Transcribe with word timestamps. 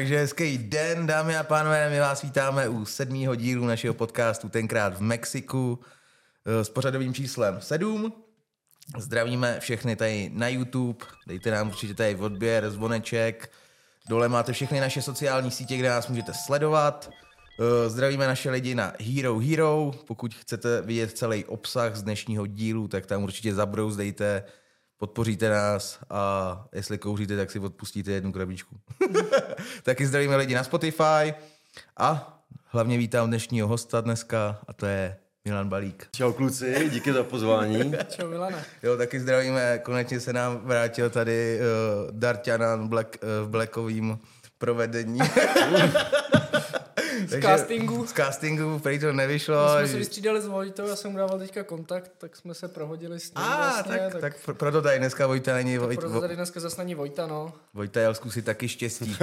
takže 0.00 0.18
hezký 0.18 0.58
den, 0.58 1.06
dámy 1.06 1.36
a 1.36 1.42
pánové, 1.42 1.90
my 1.90 2.00
vás 2.00 2.22
vítáme 2.22 2.68
u 2.68 2.84
sedmého 2.84 3.34
dílu 3.34 3.66
našeho 3.66 3.94
podcastu, 3.94 4.48
tenkrát 4.48 4.96
v 4.96 5.00
Mexiku, 5.00 5.78
eh, 6.46 6.64
s 6.64 6.68
pořadovým 6.68 7.14
číslem 7.14 7.60
7. 7.60 8.12
Zdravíme 8.98 9.60
všechny 9.60 9.96
tady 9.96 10.30
na 10.34 10.48
YouTube, 10.48 11.06
dejte 11.26 11.50
nám 11.50 11.68
určitě 11.68 11.94
tady 11.94 12.16
odběr, 12.16 12.70
zvoneček, 12.70 13.52
dole 14.08 14.28
máte 14.28 14.52
všechny 14.52 14.80
naše 14.80 15.02
sociální 15.02 15.50
sítě, 15.50 15.76
kde 15.76 15.88
nás 15.88 16.08
můžete 16.08 16.32
sledovat. 16.34 17.10
Eh, 17.60 17.88
Zdravíme 17.88 18.26
naše 18.26 18.50
lidi 18.50 18.74
na 18.74 18.92
Hero 19.00 19.38
Hero, 19.38 19.90
pokud 20.06 20.34
chcete 20.34 20.82
vidět 20.82 21.18
celý 21.18 21.44
obsah 21.44 21.96
z 21.96 22.02
dnešního 22.02 22.46
dílu, 22.46 22.88
tak 22.88 23.06
tam 23.06 23.22
určitě 23.22 23.54
zabrouzdejte, 23.54 24.44
podpoříte 25.00 25.48
nás 25.48 25.98
a 26.10 26.64
jestli 26.72 26.98
kouříte, 26.98 27.36
tak 27.36 27.50
si 27.50 27.58
odpustíte 27.58 28.10
jednu 28.10 28.32
krabičku. 28.32 28.76
Taky 29.82 30.06
zdravíme 30.06 30.36
lidi 30.36 30.54
na 30.54 30.64
Spotify 30.64 31.34
a 31.96 32.38
hlavně 32.64 32.98
vítám 32.98 33.28
dnešního 33.28 33.68
hosta 33.68 34.00
dneska 34.00 34.60
a 34.68 34.72
to 34.72 34.86
je 34.86 35.16
Milan 35.44 35.68
Balík. 35.68 36.08
Čau 36.16 36.32
kluci, 36.32 36.90
díky 36.92 37.12
za 37.12 37.24
pozvání. 37.24 37.94
Čau 38.08 38.28
Milane. 38.28 38.64
Jo, 38.82 38.96
taky 38.96 39.20
zdravíme, 39.20 39.78
konečně 39.78 40.20
se 40.20 40.32
nám 40.32 40.60
vrátil 40.64 41.10
tady 41.10 41.60
uh, 41.60 42.18
Darťanan 42.18 42.88
Black, 42.88 43.16
uh, 43.22 43.46
v 43.46 43.50
Blackovým 43.50 44.18
provedení. 44.58 45.20
Z 47.26 47.42
castingu. 47.42 48.06
Z 48.06 48.12
castingu, 48.12 48.78
prý 48.78 48.98
to 48.98 49.12
nevyšlo. 49.12 49.56
My 49.64 49.78
jsme 49.78 49.88
se 49.88 49.98
vystřídali 49.98 50.40
s 50.40 50.46
Vojtou, 50.46 50.86
já 50.86 50.96
jsem 50.96 51.10
mu 51.10 51.18
dával 51.18 51.38
teďka 51.38 51.64
kontakt, 51.64 52.12
tak 52.18 52.36
jsme 52.36 52.54
se 52.54 52.68
prohodili 52.68 53.20
s 53.20 53.34
ním 53.34 53.44
A, 53.44 53.56
vlastně, 53.56 53.98
tak, 53.98 54.12
tak, 54.12 54.20
tak 54.20 54.36
pr- 54.46 54.54
proto 54.54 54.82
tady 54.82 54.98
dneska 54.98 55.26
Vojta 55.26 55.54
není. 55.54 55.78
Vojt, 55.78 56.00
proto 56.00 56.20
tady 56.20 56.36
dneska 56.36 56.60
zase 56.60 56.80
není 56.80 56.94
Vojta, 56.94 57.26
no. 57.26 57.52
Vojta 57.74 58.00
jel 58.00 58.14
zkusit 58.14 58.44
taky 58.44 58.68
štěstí. 58.68 59.16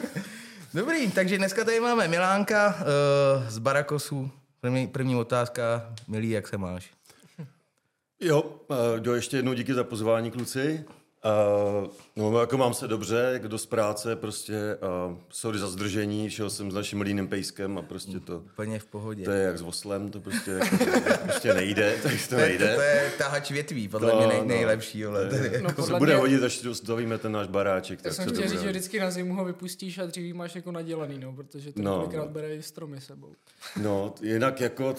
Dobrý, 0.74 1.10
takže 1.10 1.38
dneska 1.38 1.64
tady 1.64 1.80
máme 1.80 2.08
Milánka 2.08 2.68
uh, 2.68 3.48
z 3.48 3.58
Barakosu. 3.58 4.30
První, 4.60 4.86
první 4.86 5.16
otázka, 5.16 5.92
milý, 6.08 6.30
jak 6.30 6.48
se 6.48 6.58
máš? 6.58 6.90
Jo, 8.20 8.42
uh, 8.42 8.76
jo, 9.02 9.12
ještě 9.12 9.36
jednou 9.36 9.52
díky 9.52 9.74
za 9.74 9.84
pozvání 9.84 10.30
kluci. 10.30 10.84
Uh, 11.24 11.88
no, 12.16 12.40
jako 12.40 12.56
mám 12.56 12.74
se 12.74 12.88
dobře, 12.88 13.30
jako 13.32 13.48
dost 13.48 13.66
práce, 13.66 14.16
prostě, 14.16 14.54
uh, 15.08 15.16
sorry 15.30 15.58
za 15.58 15.66
zdržení, 15.68 16.30
šel 16.30 16.50
jsem 16.50 16.70
s 16.70 16.74
naším 16.74 17.00
líným 17.00 17.28
pejskem 17.28 17.78
a 17.78 17.82
prostě 17.82 18.20
to, 18.20 18.38
Úplně 18.38 18.78
v 18.78 18.86
pohodě. 18.86 19.24
to 19.24 19.30
je 19.30 19.42
jak 19.42 19.58
s 19.58 19.60
voslem, 19.60 20.10
to 20.10 20.20
prostě, 20.20 20.50
jako, 20.50 20.76
to 20.76 21.18
prostě 21.22 21.54
nejde, 21.54 21.94
tak 22.02 22.12
to 22.28 22.34
to, 22.34 22.40
je, 22.40 22.46
nejde. 22.48 22.74
to 22.74 22.80
je 22.80 23.12
tahač 23.18 23.50
větví, 23.50 23.88
podle 23.88 24.12
No, 24.12 24.18
mě 24.18 24.26
nej, 24.26 24.38
no. 24.40 24.44
nejlepší. 24.46 25.04
Vole. 25.04 25.24
To 25.24 25.36
To 25.36 25.42
je 25.44 25.50
No, 25.50 25.68
jako- 25.68 25.82
To 25.82 25.86
se 25.88 25.94
bude 25.98 26.12
mě- 26.12 26.20
hodit, 26.20 26.42
až 26.42 26.62
dostavíme 26.62 27.18
ten 27.18 27.32
náš 27.32 27.46
baráček. 27.46 27.98
Já 27.98 28.02
Tak 28.02 28.12
jsem 28.12 28.24
se 28.24 28.30
to 28.30 28.36
chtěl 28.36 28.50
říct, 28.50 28.60
že 28.60 28.68
vždycky 28.70 29.00
na 29.00 29.10
zimu 29.10 29.34
ho 29.34 29.44
vypustíš 29.44 29.98
a 29.98 30.06
dřív 30.06 30.34
máš 30.34 30.54
jako 30.56 30.72
nadělaný, 30.72 31.18
no, 31.18 31.32
protože 31.32 31.72
ten 31.72 31.84
No, 31.84 31.90
no, 31.90 31.96
kolikrát 31.96 32.24
no. 32.24 32.30
bere 32.32 32.54
i 32.56 32.62
stromy 32.62 33.00
sebou. 33.00 33.32
No, 33.82 34.14
jinak 34.22 34.60
jako 34.60 34.94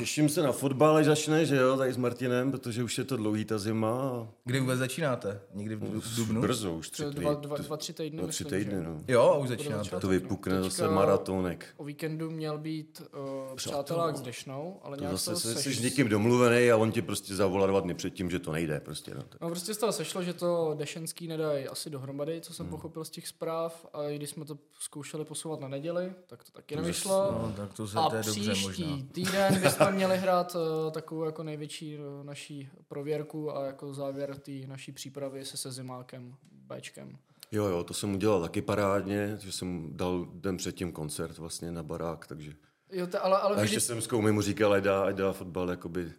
těším 0.00 0.28
se 0.28 0.42
na 0.42 0.52
fotbal, 0.52 0.96
až 0.96 1.06
začne, 1.06 1.46
že 1.46 1.56
jo, 1.56 1.76
tady 1.76 1.92
s 1.92 1.96
Martinem, 1.96 2.50
protože 2.50 2.82
už 2.84 2.98
je 2.98 3.04
to 3.04 3.16
dlouhý 3.16 3.44
ta 3.44 3.58
zima. 3.58 3.90
a 4.10 4.26
Kdy 4.44 4.60
vůbec 4.60 4.78
začínáte? 4.78 5.40
Někdy 5.54 5.76
v 5.76 5.80
du- 5.80 6.00
v 6.00 6.16
dubnu? 6.16 6.40
Brzo, 6.40 6.72
už 6.74 6.90
tři, 6.90 7.02
To 7.02 7.10
dva, 7.10 7.34
dva, 7.34 7.56
dva, 7.56 7.76
tři 7.76 7.92
týdny, 7.92 8.18
dva, 8.18 8.28
tři 8.28 8.44
myslím, 8.44 8.60
týdny, 8.60 8.74
že? 8.74 8.82
no. 8.82 9.00
Jo, 9.08 9.38
už 9.42 9.48
začínáte. 9.48 9.90
To 9.90 10.00
no. 10.02 10.08
vypukne 10.08 10.52
Teďka 10.54 10.64
zase 10.70 10.88
maratonek. 10.88 11.66
O 11.76 11.84
víkendu 11.84 12.30
měl 12.30 12.58
být 12.58 13.02
uh, 13.50 13.56
přátelák 13.56 14.16
s 14.16 14.20
Dešnou, 14.20 14.80
ale 14.82 14.96
To 14.96 15.00
nějak 15.02 15.12
zase 15.16 15.30
to 15.30 15.36
se, 15.40 15.54
seš... 15.54 15.62
jsi 15.64 15.74
s 15.74 15.82
někým 15.82 16.08
domluvený 16.08 16.70
a 16.70 16.76
on 16.76 16.92
ti 16.92 17.02
prostě 17.02 17.34
zavolá 17.34 17.66
dva 17.66 17.80
dny 17.80 17.94
předtím, 17.94 18.30
že 18.30 18.38
to 18.38 18.52
nejde 18.52 18.80
prostě. 18.80 19.14
No. 19.14 19.22
No 19.40 19.48
prostě 19.48 19.74
z 19.74 19.78
toho 19.78 19.92
sešlo, 19.92 20.22
že 20.22 20.32
to 20.34 20.74
Dešenský 20.78 21.28
nedají 21.28 21.68
asi 21.68 21.90
dohromady, 21.90 22.40
co 22.40 22.54
jsem 22.54 22.66
Hmm. 22.66 22.70
pochopil 22.70 23.04
z 23.04 23.10
těch 23.10 23.28
zpráv 23.28 23.86
a 23.92 24.02
i 24.08 24.16
když 24.16 24.30
jsme 24.30 24.44
to 24.44 24.58
zkoušeli 24.80 25.24
posouvat 25.24 25.60
na 25.60 25.68
neděli, 25.68 26.12
tak 26.26 26.44
to 26.44 26.52
taky 26.52 26.76
nevyšlo. 26.76 27.32
No, 27.32 27.52
tak 27.56 27.72
to, 27.72 27.86
se, 27.86 27.98
a 27.98 28.08
to 28.10 28.16
je 28.16 28.22
dobře 28.22 28.40
příští 28.52 28.84
možná. 28.84 29.06
týden 29.12 29.60
bychom 29.60 29.89
měli 29.90 30.18
hrát 30.18 30.54
uh, 30.54 30.92
takovou 30.92 31.24
jako 31.24 31.42
největší 31.42 31.98
uh, 31.98 32.24
naší 32.24 32.68
prověrku 32.88 33.56
a 33.56 33.66
jako 33.66 33.94
závěr 33.94 34.36
té 34.36 34.52
naší 34.66 34.92
přípravy 34.92 35.44
se 35.44 35.56
sezimákem, 35.56 36.34
Bčkem. 36.52 37.18
Jo, 37.52 37.64
jo, 37.64 37.84
to 37.84 37.94
jsem 37.94 38.14
udělal 38.14 38.40
taky 38.40 38.62
parádně, 38.62 39.36
že 39.40 39.52
jsem 39.52 39.88
dal 39.92 40.26
den 40.34 40.56
předtím 40.56 40.92
koncert 40.92 41.38
vlastně 41.38 41.72
na 41.72 41.82
barák, 41.82 42.26
takže... 42.26 42.52
Jo, 42.92 43.06
to, 43.06 43.24
ale, 43.24 43.38
ale 43.38 43.56
A 43.56 43.60
ještě 43.60 43.76
vidí, 43.76 43.86
jsem 43.86 44.02
s 44.02 44.06
Koumy 44.06 44.32
mu 44.32 44.42
říkal, 44.42 44.72
ať 44.72 44.84
dá, 44.84 45.02
ať 45.02 45.14
dá 45.14 45.32
fotbal, 45.32 45.70
jakoby 45.70 46.12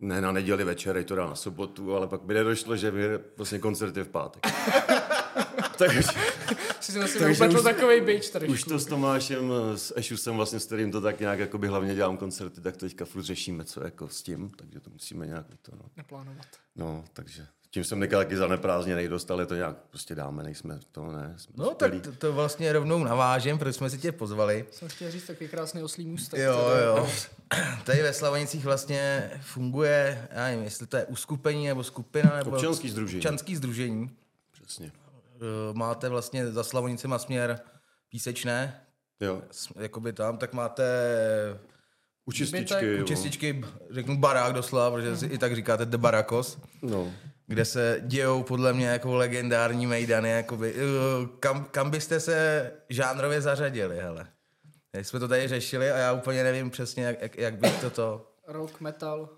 ne 0.00 0.20
na 0.20 0.32
neděli 0.32 0.64
večer, 0.64 1.04
to 1.04 1.14
dá 1.14 1.26
na 1.26 1.34
sobotu, 1.34 1.96
ale 1.96 2.06
pak 2.06 2.22
mi 2.22 2.34
nedošlo, 2.34 2.76
že 2.76 2.90
mi 2.90 3.02
vlastně 3.36 3.58
koncert 3.58 3.96
je 3.96 4.04
v 4.04 4.08
pátek. 4.08 4.46
takže 5.78 6.00
si 6.80 6.92
jsem 6.92 7.08
si 7.08 7.18
upletl 7.32 7.62
takovej 7.62 8.00
bitch 8.00 8.30
tady. 8.30 8.48
už 8.48 8.64
to 8.64 8.78
s 8.78 8.86
Tomášem, 8.86 9.52
s 9.76 9.92
Ešusem 9.96 10.36
vlastně, 10.36 10.60
s 10.60 10.66
kterým 10.66 10.92
to 10.92 11.00
tak 11.00 11.20
nějak 11.20 11.38
jakoby 11.38 11.66
hlavně 11.68 11.94
dělám 11.94 12.16
koncerty, 12.16 12.60
tak 12.60 12.76
to 12.76 12.86
teďka 12.86 13.04
furt 13.04 13.22
řešíme, 13.22 13.64
co 13.64 13.84
jako 13.84 14.08
s 14.08 14.22
tím, 14.22 14.50
takže 14.56 14.80
to 14.80 14.90
musíme 14.90 15.26
nějak 15.26 15.46
to, 15.62 15.72
no. 15.76 15.82
Neplánovat. 15.96 16.46
No, 16.76 17.04
takže 17.12 17.46
tím 17.70 17.84
jsem 17.84 17.98
nechal 17.98 18.20
taky 18.20 18.36
zaneprázdněnej 18.36 19.08
dost, 19.08 19.30
ale 19.30 19.46
to 19.46 19.54
nějak 19.54 19.76
prostě 19.90 20.14
dáme, 20.14 20.42
nejsme 20.42 20.80
to, 20.92 21.12
ne. 21.12 21.34
Jsme 21.36 21.52
No 21.56 21.74
tak 21.74 21.92
to, 22.02 22.12
to 22.12 22.32
vlastně 22.32 22.72
rovnou 22.72 23.04
navážem, 23.04 23.58
protože 23.58 23.72
jsme 23.72 23.90
si 23.90 23.98
tě 23.98 24.12
pozvali. 24.12 24.64
Jsem 24.70 24.88
chtěl 24.88 25.10
říct 25.10 25.26
takový 25.26 25.48
krásný 25.50 25.82
oslý 25.82 26.06
můstek. 26.06 26.40
Jo, 26.40 26.70
tady. 26.70 26.84
jo. 26.84 27.08
Tady 27.84 28.02
ve 28.02 28.12
Slavonicích 28.12 28.64
vlastně 28.64 29.30
funguje, 29.42 30.28
já 30.32 30.44
nevím, 30.44 30.64
jestli 30.64 30.86
to 30.86 30.96
je 30.96 31.04
uskupení 31.04 31.66
nebo 31.66 31.84
skupina, 31.84 32.36
nebo 32.36 32.50
Občanský 32.50 32.88
sdružení. 32.90 33.18
občanský 33.20 33.56
združení. 33.56 34.10
Přesně. 34.52 34.92
Eh, 35.34 35.74
Máte 35.74 36.08
vlastně 36.08 36.46
za 36.52 36.64
Slavonicema 36.64 37.18
směr 37.18 37.60
písečné, 38.08 38.80
Jo. 39.20 39.42
jakoby 39.76 40.12
tam, 40.12 40.38
tak 40.38 40.52
máte 40.52 40.84
U 42.26 42.32
čističky, 42.32 43.00
u 43.00 43.04
čističky, 43.04 43.64
řeknu 43.90 44.16
barák 44.18 44.52
doslova, 44.52 44.90
protože 44.90 45.16
si 45.16 45.26
i 45.26 45.38
tak 45.38 45.54
říkáte 45.54 45.86
de 45.86 45.98
barakos, 45.98 46.58
No. 46.82 47.12
kde 47.46 47.64
se 47.64 48.00
dějou 48.06 48.42
podle 48.42 48.72
mě 48.72 48.86
jako 48.86 49.14
legendární 49.16 49.86
mejdany, 49.86 50.30
jakoby, 50.30 50.74
eh, 50.76 51.28
kam, 51.40 51.64
kam 51.64 51.90
byste 51.90 52.20
se 52.20 52.70
žánrově 52.88 53.40
zařadili, 53.40 53.96
hele. 53.96 54.26
Jak 54.92 55.06
jsme 55.06 55.20
to 55.20 55.28
tady 55.28 55.48
řešili 55.48 55.90
a 55.90 55.96
já 55.96 56.12
úplně 56.12 56.42
nevím 56.42 56.70
přesně, 56.70 57.04
jak, 57.04 57.22
jak, 57.22 57.36
jak 57.38 57.54
bych 57.58 57.80
toto... 57.80 58.30
Rock, 58.48 58.80
metal. 58.80 59.28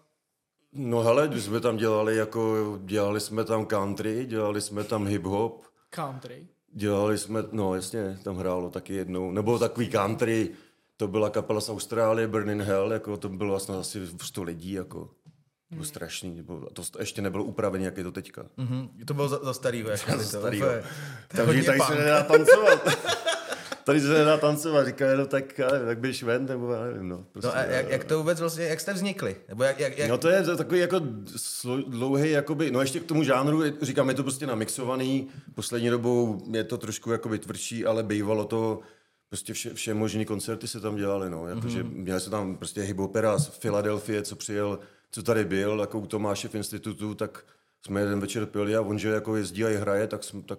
No 0.72 1.00
hele, 1.02 1.28
když 1.28 1.44
jsme 1.44 1.60
tam 1.60 1.76
dělali 1.76 2.16
jako, 2.16 2.56
dělali 2.84 3.20
jsme 3.20 3.44
tam 3.44 3.66
country, 3.66 4.26
dělali 4.26 4.60
jsme 4.60 4.84
tam 4.84 5.06
hip-hop, 5.06 5.52
Country. 5.96 6.46
dělali 6.72 7.18
jsme, 7.18 7.44
no 7.52 7.74
jasně, 7.74 8.18
tam 8.22 8.36
hrálo 8.36 8.70
taky 8.70 8.94
jednou, 8.94 9.30
nebo 9.30 9.58
takový 9.58 9.88
country, 9.88 10.50
to 10.96 11.08
byla 11.08 11.30
kapela 11.30 11.60
z 11.60 11.68
Austrálie, 11.70 12.28
Burning 12.28 12.62
Hell, 12.62 12.92
jako 12.92 13.16
to 13.16 13.28
bylo 13.28 13.50
vlastně 13.50 13.74
asi 13.74 14.06
100 14.22 14.42
lidí, 14.42 14.72
jako. 14.72 15.10
To 15.68 15.74
bylo 15.74 15.84
strašný, 15.84 16.34
nebo 16.36 16.68
to 16.72 16.82
ještě 16.98 17.22
nebylo 17.22 17.44
upravené, 17.44 17.84
jak 17.84 17.96
je 17.96 18.04
to 18.04 18.12
teďka. 18.12 18.46
Mhm, 18.56 18.88
to 19.06 19.14
bylo 19.14 19.28
za, 19.28 19.38
za 19.44 19.52
starýho, 19.54 19.90
jak 19.90 20.04
to, 20.06 20.18
starýho. 20.18 20.66
úplně- 20.68 20.82
to 20.82 20.86
je 20.86 20.92
Takže 21.28 21.42
hodně 21.46 21.62
tady 21.62 21.80
se 21.80 21.86
punk. 21.86 21.98
nedá 21.98 22.22
tancovat. 22.22 22.88
tady 23.86 24.00
se 24.00 24.08
nedá 24.08 24.36
tancovat, 24.36 24.86
říká, 24.86 25.16
no 25.16 25.26
tak, 25.26 25.58
já 25.58 25.70
nevím, 25.70 25.86
tak 25.86 25.98
běž 25.98 26.22
ven, 26.22 26.46
nebo 26.46 26.72
já 26.72 26.84
nevím, 26.84 27.08
no. 27.08 27.26
Prostě, 27.32 27.48
No 27.48 27.56
a 27.56 27.62
jak, 27.62 27.90
jak 27.90 28.04
to 28.04 28.18
vůbec 28.18 28.40
vlastně, 28.40 28.64
jak 28.64 28.80
jste 28.80 28.92
vznikli? 28.92 29.36
Nebo 29.48 29.62
jak, 29.64 29.80
jak, 29.80 29.98
jak 29.98 30.08
No 30.10 30.18
to 30.18 30.28
je 30.28 30.42
takový 30.42 30.80
jako 30.80 31.00
dlouhý, 31.88 32.30
jakoby, 32.30 32.70
no 32.70 32.80
ještě 32.80 33.00
k 33.00 33.04
tomu 33.04 33.22
žánru, 33.22 33.62
říkám, 33.82 34.08
je 34.08 34.14
to 34.14 34.22
prostě 34.22 34.46
namixovaný, 34.46 35.28
poslední 35.54 35.90
dobou 35.90 36.42
je 36.52 36.64
to 36.64 36.78
trošku 36.78 37.12
jakoby 37.12 37.38
tvrdší, 37.38 37.86
ale 37.86 38.02
bývalo 38.02 38.44
to, 38.44 38.80
prostě 39.28 39.52
vše, 39.52 39.74
vše 39.74 39.94
možný 39.94 40.24
koncerty 40.24 40.68
se 40.68 40.80
tam 40.80 40.96
dělaly, 40.96 41.30
no, 41.30 41.48
jakože 41.48 41.82
Mhm. 41.82 41.92
mm-hmm. 41.92 42.02
měli 42.02 42.20
se 42.20 42.30
tam 42.30 42.56
prostě 42.56 42.80
hipopera 42.82 43.38
z 43.38 43.46
Filadelfie, 43.46 44.22
co 44.22 44.36
přijel, 44.36 44.78
co 45.10 45.22
tady 45.22 45.44
byl, 45.44 45.80
jako 45.80 45.98
u 45.98 46.06
Tomáše 46.06 46.48
v 46.48 46.54
institutu, 46.54 47.14
tak 47.14 47.44
jsme 47.86 48.00
jeden 48.00 48.20
večer 48.20 48.46
pili 48.46 48.76
a 48.76 48.80
on, 48.80 48.98
že 48.98 49.08
jako 49.08 49.36
jezdí 49.36 49.64
a 49.64 49.78
hraje, 49.80 50.06
tak 50.06 50.24
jsme, 50.24 50.42
tak 50.42 50.58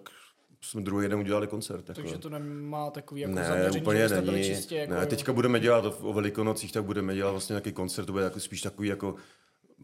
jsme 0.61 0.81
druhý 0.81 1.07
den 1.07 1.19
udělali 1.19 1.47
koncert. 1.47 1.89
Jako. 1.89 2.01
Takže 2.01 2.17
to 2.17 2.29
nemá 2.29 2.91
takový 2.91 3.21
jako 3.21 3.33
Ne, 3.35 3.43
zaměření, 3.43 3.81
úplně 3.81 3.99
že 3.99 4.03
byste 4.03 4.21
byli 4.21 4.39
není. 4.39 4.55
čistě 4.55 4.75
jako... 4.75 4.93
ne, 4.93 5.05
teďka 5.05 5.33
budeme 5.33 5.59
dělat 5.59 5.85
o, 5.85 5.91
o 5.91 6.13
velikonocích, 6.13 6.71
tak 6.71 6.83
budeme 6.83 7.15
dělat 7.15 7.31
vlastně 7.31 7.53
nějaký 7.53 7.71
koncert, 7.71 8.05
to 8.05 8.11
bude 8.11 8.23
jako 8.23 8.39
spíš 8.39 8.61
takový 8.61 8.87
jako 8.87 9.15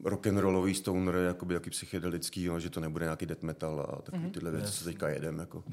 rock'n'rollový 0.05 0.73
stoner, 0.73 1.15
jakoby 1.15 1.53
jaký 1.53 1.69
psychedelický, 1.69 2.45
no, 2.47 2.59
že 2.59 2.69
to 2.69 2.79
nebude 2.79 3.05
nějaký 3.05 3.25
death 3.25 3.43
metal 3.43 3.79
a 3.97 4.01
takový 4.01 4.31
tyhle 4.31 4.51
věci, 4.51 4.71
co 4.71 4.85
teďka 4.85 5.09
jedem. 5.09 5.39
Jako. 5.39 5.63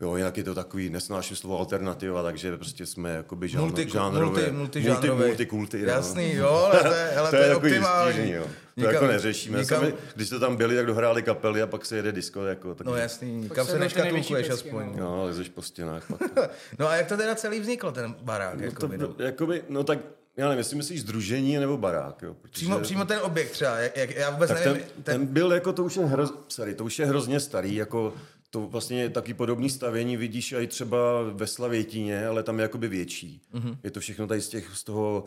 Jo, 0.00 0.16
jinak 0.16 0.36
je 0.38 0.44
to 0.44 0.54
takový, 0.54 0.90
nesnáším 0.90 1.36
slovo 1.36 1.58
alternativa, 1.58 2.22
takže 2.22 2.56
prostě 2.56 2.86
jsme 2.86 3.10
jakoby 3.10 3.48
žánro, 3.48 3.66
multi, 3.66 3.88
žánrové, 3.90 4.40
multi, 4.42 4.50
multižánrový. 4.56 5.08
multi, 5.10 5.26
multikulty. 5.28 5.82
no. 5.82 5.88
Jasný, 5.92 6.34
jo, 6.34 6.48
ale 6.72 6.82
to 6.82 6.92
je, 6.94 7.10
ale 7.16 7.30
to 7.30 7.36
je, 7.36 7.48
takový 7.48 7.72
optimální. 7.72 8.12
stížení, 8.12 8.32
jo. 8.32 8.44
To 8.44 8.80
Nikam- 8.80 8.92
jako 8.94 9.06
neřešíme. 9.06 9.58
nikam- 9.58 9.84
Nikam, 9.84 9.98
když 10.14 10.28
to 10.30 10.40
tam 10.40 10.56
byli, 10.56 10.76
tak 10.76 10.86
dohráli 10.86 11.22
kapely 11.22 11.62
a 11.62 11.66
pak 11.66 11.86
se 11.86 11.96
jede 11.96 12.12
disco. 12.12 12.46
Jako, 12.46 12.74
tak, 12.74 12.86
No 12.86 12.96
jasný, 12.96 13.48
kam 13.48 13.66
se 13.66 13.72
se 13.72 13.78
neškatulkuješ 13.78 14.50
aspoň. 14.50 14.86
no. 14.96 15.00
No, 15.16 15.24
lezeš 15.24 15.48
po 15.48 15.62
stěnách. 15.62 16.06
Pak. 16.08 16.50
No 16.78 16.88
a 16.88 16.96
jak 16.96 17.06
to 17.06 17.16
teda 17.16 17.34
celý 17.34 17.60
vzniklo, 17.60 17.92
ten 17.92 18.14
barák? 18.22 18.54
No, 18.58 18.64
jako 18.64 18.80
to, 18.80 18.88
by, 18.88 18.98
no? 18.98 19.14
jakoby, 19.18 19.62
no 19.68 19.84
tak, 19.84 19.98
já 20.36 20.44
nevím, 20.48 20.58
jestli 20.58 20.76
myslíš 20.76 21.00
združení 21.00 21.56
nebo 21.58 21.76
barák, 21.76 22.22
jo. 22.22 22.34
Protože, 22.34 22.52
Přímo, 22.52 22.78
přímo 22.78 23.04
ten 23.04 23.18
objekt 23.22 23.50
třeba, 23.50 23.78
jak, 23.78 23.96
jak, 23.96 24.10
já 24.16 24.30
vůbec 24.30 24.50
tak 24.50 24.64
nevím, 24.66 24.82
ten, 24.82 25.02
ten, 25.02 25.26
byl 25.26 25.52
jako, 25.52 25.72
to 25.72 25.84
už 25.84 25.96
je 25.96 26.04
hroz, 26.04 26.34
sorry, 26.48 26.74
to 26.74 26.84
už 26.84 26.98
je 26.98 27.06
hrozně 27.06 27.40
starý, 27.40 27.74
jako 27.74 28.14
to 28.50 28.60
vlastně 28.60 29.10
taky 29.10 29.34
podobný 29.34 29.70
stavění 29.70 30.16
vidíš 30.16 30.52
i 30.52 30.66
třeba 30.66 31.22
ve 31.22 31.46
Slavětíně, 31.46 32.26
ale 32.26 32.42
tam 32.42 32.58
je 32.58 32.62
jakoby 32.62 32.88
větší. 32.88 33.42
Mm-hmm. 33.54 33.78
Je 33.84 33.90
to 33.90 34.00
všechno 34.00 34.26
tady 34.26 34.40
z, 34.40 34.48
těch, 34.48 34.70
z 34.74 34.84
toho 34.84 35.24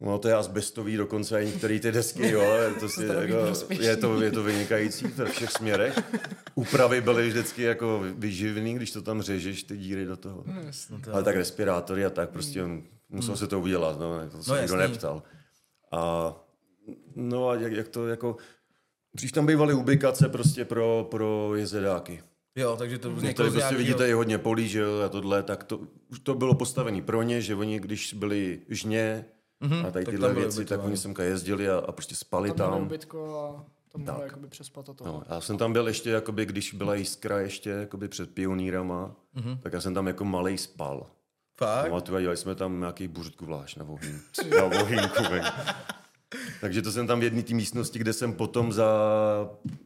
No 0.00 0.18
to 0.18 0.28
je 0.28 0.34
asbestový 0.34 0.96
dokonce 0.96 1.42
i 1.42 1.46
některé 1.46 1.80
ty 1.80 1.92
desky, 1.92 2.30
jo, 2.30 2.42
to 2.80 2.88
si, 2.88 3.04
jako, 3.04 3.52
je, 3.80 3.96
to, 3.96 4.22
je 4.22 4.30
to 4.30 4.42
vynikající 4.42 5.06
ve 5.06 5.24
všech 5.24 5.50
směrech. 5.50 5.98
Úpravy 6.54 7.00
byly 7.00 7.28
vždycky 7.28 7.62
jako 7.62 8.04
vyživný, 8.14 8.74
když 8.74 8.90
to 8.90 9.02
tam 9.02 9.22
řežeš, 9.22 9.62
ty 9.62 9.76
díry 9.76 10.04
do 10.04 10.16
toho. 10.16 10.44
No, 10.46 10.98
Ale 11.12 11.22
tak 11.22 11.36
respirátory 11.36 12.04
a 12.04 12.10
tak 12.10 12.30
prostě 12.30 12.64
mm. 12.64 12.86
musel 13.08 13.36
se 13.36 13.46
to 13.46 13.60
udělat, 13.60 14.00
no, 14.00 14.30
to 14.30 14.42
se 14.42 14.50
no, 14.50 14.56
nikdo 14.56 14.76
jasný. 14.76 14.92
neptal. 14.92 15.22
A 15.92 16.34
no 17.16 17.48
a 17.48 17.54
jak, 17.54 17.72
jak 17.72 17.88
to 17.88 18.08
jako, 18.08 18.36
dřív 19.14 19.32
tam 19.32 19.46
bývaly 19.46 19.74
ubikace 19.74 20.28
prostě 20.28 20.64
pro, 20.64 21.06
pro 21.10 21.52
jezdedáky. 21.56 22.22
Jo, 22.58 22.76
takže 22.76 22.98
to 22.98 23.12
vzniklo 23.12 23.44
Tady 23.44 23.58
prostě 23.58 23.74
vidíte 23.74 24.08
i 24.08 24.12
hodně 24.12 24.38
polí, 24.38 24.68
že 24.68 24.78
jo, 24.78 25.02
a 25.06 25.08
tohle, 25.08 25.42
tak 25.42 25.64
to, 25.64 25.80
už 26.10 26.18
to 26.18 26.34
bylo 26.34 26.54
postavené 26.54 27.02
pro 27.02 27.22
ně, 27.22 27.40
že 27.40 27.54
oni, 27.54 27.80
když 27.80 28.14
byli 28.14 28.60
žně, 28.68 29.24
Mm-hmm, 29.62 29.86
a 29.86 29.90
tady 29.90 30.04
tyhle 30.04 30.34
věci, 30.34 30.64
tak 30.64 30.84
oni 30.84 30.96
semka 30.96 31.22
jezdili 31.22 31.70
a, 31.70 31.78
a 31.78 31.92
prostě 31.92 32.14
spali 32.14 32.52
tam. 32.52 32.70
Tam 32.72 32.82
ubytko 32.82 33.40
a 33.40 33.64
tam 33.92 34.04
mohli 34.04 34.22
jakoby 34.22 34.46
přespat 34.48 34.88
a 34.88 34.92
to. 34.92 35.04
No, 35.04 35.22
já 35.28 35.40
jsem 35.40 35.58
tam 35.58 35.72
byl 35.72 35.88
ještě, 35.88 36.10
jakoby, 36.10 36.46
když 36.46 36.74
byla 36.74 36.94
jiskra 36.94 37.40
ještě 37.40 37.70
jakoby 37.70 38.08
před 38.08 38.34
pionýrama, 38.34 39.16
mm-hmm. 39.36 39.58
tak 39.58 39.72
já 39.72 39.80
jsem 39.80 39.94
tam 39.94 40.06
jako 40.06 40.24
malej 40.24 40.58
spal. 40.58 41.06
Fakt? 41.56 41.90
No 41.90 41.96
a 41.96 42.20
dělali 42.20 42.36
jsme 42.36 42.54
tam 42.54 42.80
nějaký 42.80 43.08
buřtku 43.08 43.46
vlášť 43.46 43.76
na 43.76 43.84
vohýn. 43.84 44.20
na 44.56 44.64
vohýnku, 44.64 45.22
Takže 46.60 46.82
to 46.82 46.92
jsem 46.92 47.06
tam 47.06 47.20
v 47.20 47.22
jedné 47.22 47.42
té 47.42 47.54
místnosti, 47.54 47.98
kde 47.98 48.12
jsem 48.12 48.32
potom 48.32 48.72
za, 48.72 48.90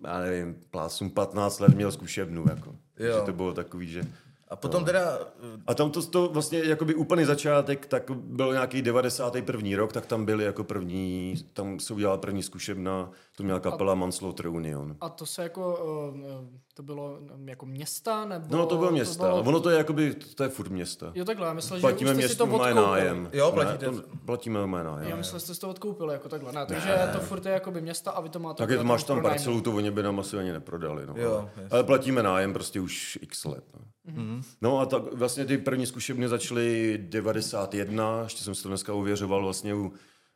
já 0.05 0.21
nevím, 0.21 0.57
plásům 0.71 1.11
15 1.11 1.61
let 1.61 1.75
měl 1.75 1.93
zkušebnu. 1.93 2.45
Jako. 2.49 2.77
Jo. 2.99 3.15
Že 3.19 3.27
to 3.27 3.33
bylo 3.33 3.55
takový, 3.55 3.87
že 3.87 4.03
a 4.53 4.57
potom 4.57 4.83
no. 4.83 4.87
teda... 4.87 5.19
A 5.67 5.75
tam 5.75 5.91
to, 5.91 6.03
to 6.03 6.29
vlastně 6.29 6.59
jakoby 6.65 6.95
úplný 6.95 7.25
začátek, 7.25 7.87
tak 7.87 8.11
byl 8.11 8.53
nějaký 8.53 8.83
91. 8.83 9.77
rok, 9.77 9.93
tak 9.93 10.07
tam 10.07 10.25
byli 10.25 10.45
jako 10.45 10.65
první, 10.65 11.35
tam 11.53 11.81
se 11.81 11.95
udělala 11.95 12.19
první 12.19 12.43
zkušebna, 12.43 13.11
to 13.37 13.43
měla 13.43 13.61
kapela 13.61 13.95
Manslaughter 13.95 14.49
Union. 14.49 14.97
A 15.01 15.09
to 15.09 15.27
se 15.27 15.43
jako, 15.43 15.85
uh, 16.15 16.47
to 16.75 16.83
bylo 16.83 17.19
jako 17.45 17.67
města, 17.67 18.25
nebo... 18.25 18.57
No 18.57 18.67
to 18.67 18.77
bylo 18.77 18.91
města, 18.91 19.25
to 19.25 19.31
bylo... 19.31 19.43
ono 19.43 19.61
to 19.61 19.71
je 19.71 19.79
jakoby, 19.79 20.15
to 20.15 20.43
je 20.43 20.49
furt 20.49 20.71
města. 20.71 21.13
Jo 21.15 21.25
takhle, 21.25 21.47
já 21.47 21.53
myslel, 21.53 21.81
platíme 21.81 22.11
že 22.11 22.19
už 22.19 22.25
jste 22.25 22.33
si 22.33 22.39
to 22.39 22.45
odkoupili. 22.45 22.75
nájem. 22.75 23.31
Jo, 23.33 23.53
platíte. 23.53 23.91
Ne, 23.91 23.97
to, 23.97 24.03
platíme 24.25 24.67
mé 24.67 24.85
nájem. 24.85 25.11
Já 25.11 25.17
myslel, 25.17 25.39
že 25.39 25.45
jste 25.45 25.55
si 25.55 25.61
to 25.61 25.69
odkoupili 25.69 26.13
jako 26.13 26.29
takhle, 26.29 26.53
ne, 26.53 26.67
takže 26.67 26.89
ne. 26.89 27.11
to 27.13 27.21
furt 27.21 27.47
je 27.47 27.53
jakoby 27.53 27.81
města 27.81 28.11
a 28.11 28.21
vy 28.21 28.29
to 28.29 28.39
máte... 28.39 28.63
Tak 28.63 28.71
je 28.71 28.77
to 28.77 28.85
máš 28.85 29.05
tam 29.05 29.23
parcelu, 29.23 29.61
to 29.61 29.73
oni 29.73 29.91
by 29.91 30.03
nám 30.03 30.21
asi 30.21 30.39
ani 30.39 30.53
neprodali, 30.53 31.07
no. 31.07 31.15
Jo, 31.17 31.51
ale, 31.57 31.69
ale 31.71 31.85
platíme 31.85 32.23
nájem 32.23 32.53
prostě 32.53 32.81
už 32.81 33.19
x 33.23 33.45
let, 33.45 33.65
no. 33.75 33.81
Mm-hmm. 34.09 34.43
No 34.61 34.79
a 34.79 34.87
tak 34.87 35.13
vlastně 35.13 35.45
ty 35.45 35.59
první 35.59 35.87
zkušebny 35.87 36.29
začaly 36.29 36.99
91, 37.03 38.21
ještě 38.23 38.45
jsem 38.45 38.55
si 38.55 38.63
to 38.63 38.69
dneska 38.69 38.93
uvěřoval 38.93 39.43
vlastně 39.43 39.75
u, 39.75 39.93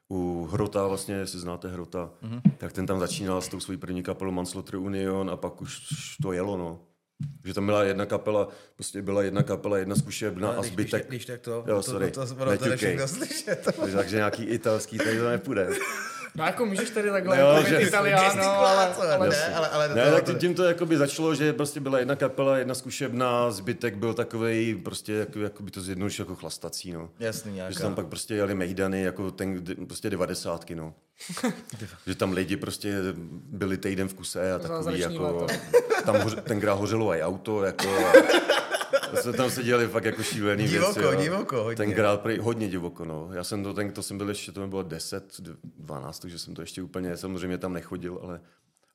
u 0.08 0.48
Hrota, 0.52 0.86
vlastně, 0.86 1.14
jestli 1.14 1.38
znáte 1.38 1.68
Hrota, 1.68 2.10
mm-hmm. 2.22 2.40
tak 2.58 2.72
ten 2.72 2.86
tam 2.86 3.00
začínal 3.00 3.40
s 3.40 3.48
tou 3.48 3.60
svojí 3.60 3.78
první 3.78 4.02
kapelou 4.02 4.30
Manslaughter 4.30 4.76
Union 4.76 5.30
a 5.30 5.36
pak 5.36 5.62
už 5.62 5.80
to 6.22 6.32
jelo, 6.32 6.56
no. 6.56 6.80
Že 7.44 7.54
tam 7.54 7.66
byla 7.66 7.84
jedna 7.84 8.06
kapela, 8.06 8.48
prostě 8.74 9.02
byla 9.02 9.22
jedna 9.22 9.42
kapela, 9.42 9.78
jedna 9.78 9.96
zkušebna 9.96 10.50
a 10.50 10.62
zbytek... 10.62 11.08
Když, 11.08 11.08
když 11.08 11.26
tak 11.26 11.40
to, 11.40 11.64
jo, 11.66 11.82
sorry, 11.82 12.10
to, 12.10 12.26
to, 12.26 12.34
to, 12.34 12.58
to, 12.58 12.98
to 12.98 13.08
slyšet. 13.08 13.68
Takže 13.94 14.16
nějaký 14.16 14.42
italský, 14.42 14.98
tady 14.98 15.18
to 15.18 15.30
nepůjde. 15.30 15.68
No 16.36 16.44
jako 16.44 16.66
můžeš 16.66 16.90
tady 16.90 17.10
takhle 17.10 17.40
jo, 17.40 17.48
jako 17.48 17.68
že... 17.68 17.76
Italiano, 17.76 18.42
ale, 18.44 18.94
ale, 18.94 19.28
ne, 19.28 19.54
ale, 19.54 19.68
ale 19.68 19.94
ne, 19.94 20.10
tak 20.10 20.24
to... 20.24 20.34
tím 20.34 20.54
to 20.54 20.64
jakoby 20.64 20.96
začalo, 20.96 21.34
že 21.34 21.52
prostě 21.52 21.80
byla 21.80 21.98
jedna 21.98 22.16
kapela, 22.16 22.58
jedna 22.58 22.74
zkušebna, 22.74 23.50
zbytek 23.50 23.96
byl 23.96 24.14
takový 24.14 24.74
prostě 24.74 25.12
jako, 25.12 25.38
jako 25.38 25.62
by 25.62 25.70
to 25.70 25.80
zjednodušil 25.80 26.22
jako 26.22 26.34
chlastací, 26.34 26.92
no. 26.92 27.10
Jasný, 27.18 27.54
nějaká. 27.54 27.72
Že 27.74 27.80
tam 27.80 27.94
pak 27.94 28.06
prostě 28.06 28.34
jeli 28.34 28.54
mejdany 28.54 29.02
jako 29.02 29.30
ten, 29.30 29.64
prostě 29.86 30.10
devadesátky, 30.10 30.74
no. 30.74 30.94
že 32.06 32.14
tam 32.14 32.32
lidi 32.32 32.56
prostě 32.56 32.94
byli 33.32 33.76
týden 33.78 34.08
v 34.08 34.14
kuse 34.14 34.52
a 34.52 34.58
takový 34.58 35.00
jako... 35.00 35.46
Tam 36.04 36.20
hoř, 36.20 36.36
tenkrát 36.42 36.74
hořelo 36.74 37.14
i 37.14 37.22
auto, 37.22 37.64
jako... 37.64 37.88
A, 37.88 38.12
jsme 39.14 39.32
tam 39.32 39.50
seděli 39.50 39.88
fakt 39.88 40.04
jako 40.04 40.22
šílený 40.22 40.68
divoko, 40.68 40.92
věci. 40.92 41.00
Divoko, 41.00 41.22
divoko, 41.22 41.62
hodně. 41.62 41.76
Tenkrát 41.76 42.20
prý, 42.20 42.38
hodně 42.38 42.68
divoko, 42.68 43.04
no. 43.04 43.28
Já 43.32 43.44
jsem 43.44 43.62
to, 43.62 43.74
ten, 43.74 43.92
to 43.92 44.02
jsem 44.02 44.18
byl 44.18 44.28
ještě, 44.28 44.52
to 44.52 44.60
mi 44.60 44.66
bylo 44.66 44.82
10, 44.82 45.40
12, 45.78 46.18
takže 46.18 46.38
jsem 46.38 46.54
to 46.54 46.62
ještě 46.62 46.82
úplně, 46.82 47.16
samozřejmě 47.16 47.58
tam 47.58 47.72
nechodil, 47.72 48.20
ale, 48.22 48.40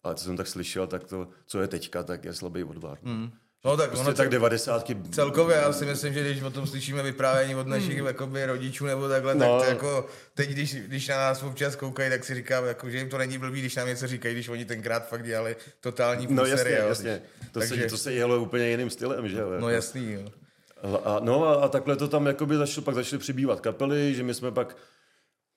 ale 0.04 0.16
co 0.16 0.24
jsem 0.24 0.38
tak 0.38 0.48
slyšel, 0.48 0.88
tak 0.88 1.04
to, 1.04 1.28
co 1.46 1.62
je 1.62 1.68
teďka, 1.68 2.04
tak 2.04 2.26
je 2.26 2.34
slabý 2.34 2.64
odvar. 2.64 2.98
Mm. 3.02 3.32
No 3.66 3.78
tak 3.78 3.90
prostě 3.90 4.08
ono 4.08 4.14
tak 4.14 4.30
devadesátky. 4.30 4.98
Celkově 5.12 5.58
já 5.58 5.74
si 5.74 5.86
myslím, 5.86 6.14
že 6.14 6.22
když 6.22 6.42
o 6.42 6.50
tom 6.50 6.68
slyšíme 6.68 7.04
vyprávění 7.04 7.56
od 7.56 7.68
našich 7.68 7.98
hmm. 7.98 8.08
jakoby, 8.08 8.46
rodičů 8.46 8.86
nebo 8.86 9.10
takhle, 9.10 9.36
no. 9.36 9.60
tak 9.60 9.68
to 9.68 9.74
jako 9.74 10.08
teď, 10.34 10.50
když, 10.50 10.76
když 10.76 11.08
na 11.08 11.16
nás 11.16 11.44
občas 11.44 11.76
koukají, 11.76 12.10
tak 12.10 12.24
si 12.24 12.36
říkám, 12.36 12.66
jako, 12.66 12.90
že 12.90 12.98
jim 12.98 13.10
to 13.10 13.18
není 13.18 13.38
blbý, 13.38 13.60
když 13.60 13.76
nám 13.76 13.88
něco 13.88 14.08
říkají, 14.08 14.36
když 14.36 14.50
oni 14.50 14.66
tenkrát 14.66 15.10
fakt 15.10 15.24
dělali 15.24 15.56
totální 15.80 16.28
No 16.30 16.46
jasně, 16.46 16.58
seriál, 16.58 16.90
jasně. 16.90 17.22
To, 17.52 17.60
Takže... 17.60 17.82
se, 17.82 17.90
to 17.90 17.98
se 17.98 18.14
jelo 18.14 18.40
úplně 18.40 18.70
jiným 18.70 18.90
stylem, 18.90 19.30
že? 19.30 19.42
No 19.60 19.70
jasný, 19.70 20.12
jo. 20.12 20.30
A, 21.04 21.20
no 21.20 21.48
a, 21.48 21.54
a 21.54 21.68
takhle 21.68 21.96
to 21.96 22.08
tam 22.08 22.28
jakoby 22.28 22.58
začalo, 22.58 22.86
pak 22.86 22.96
začaly 22.96 23.20
přibývat 23.20 23.62
kapely, 23.62 24.14
že 24.16 24.24
my 24.24 24.34
jsme 24.34 24.52
pak 24.52 24.78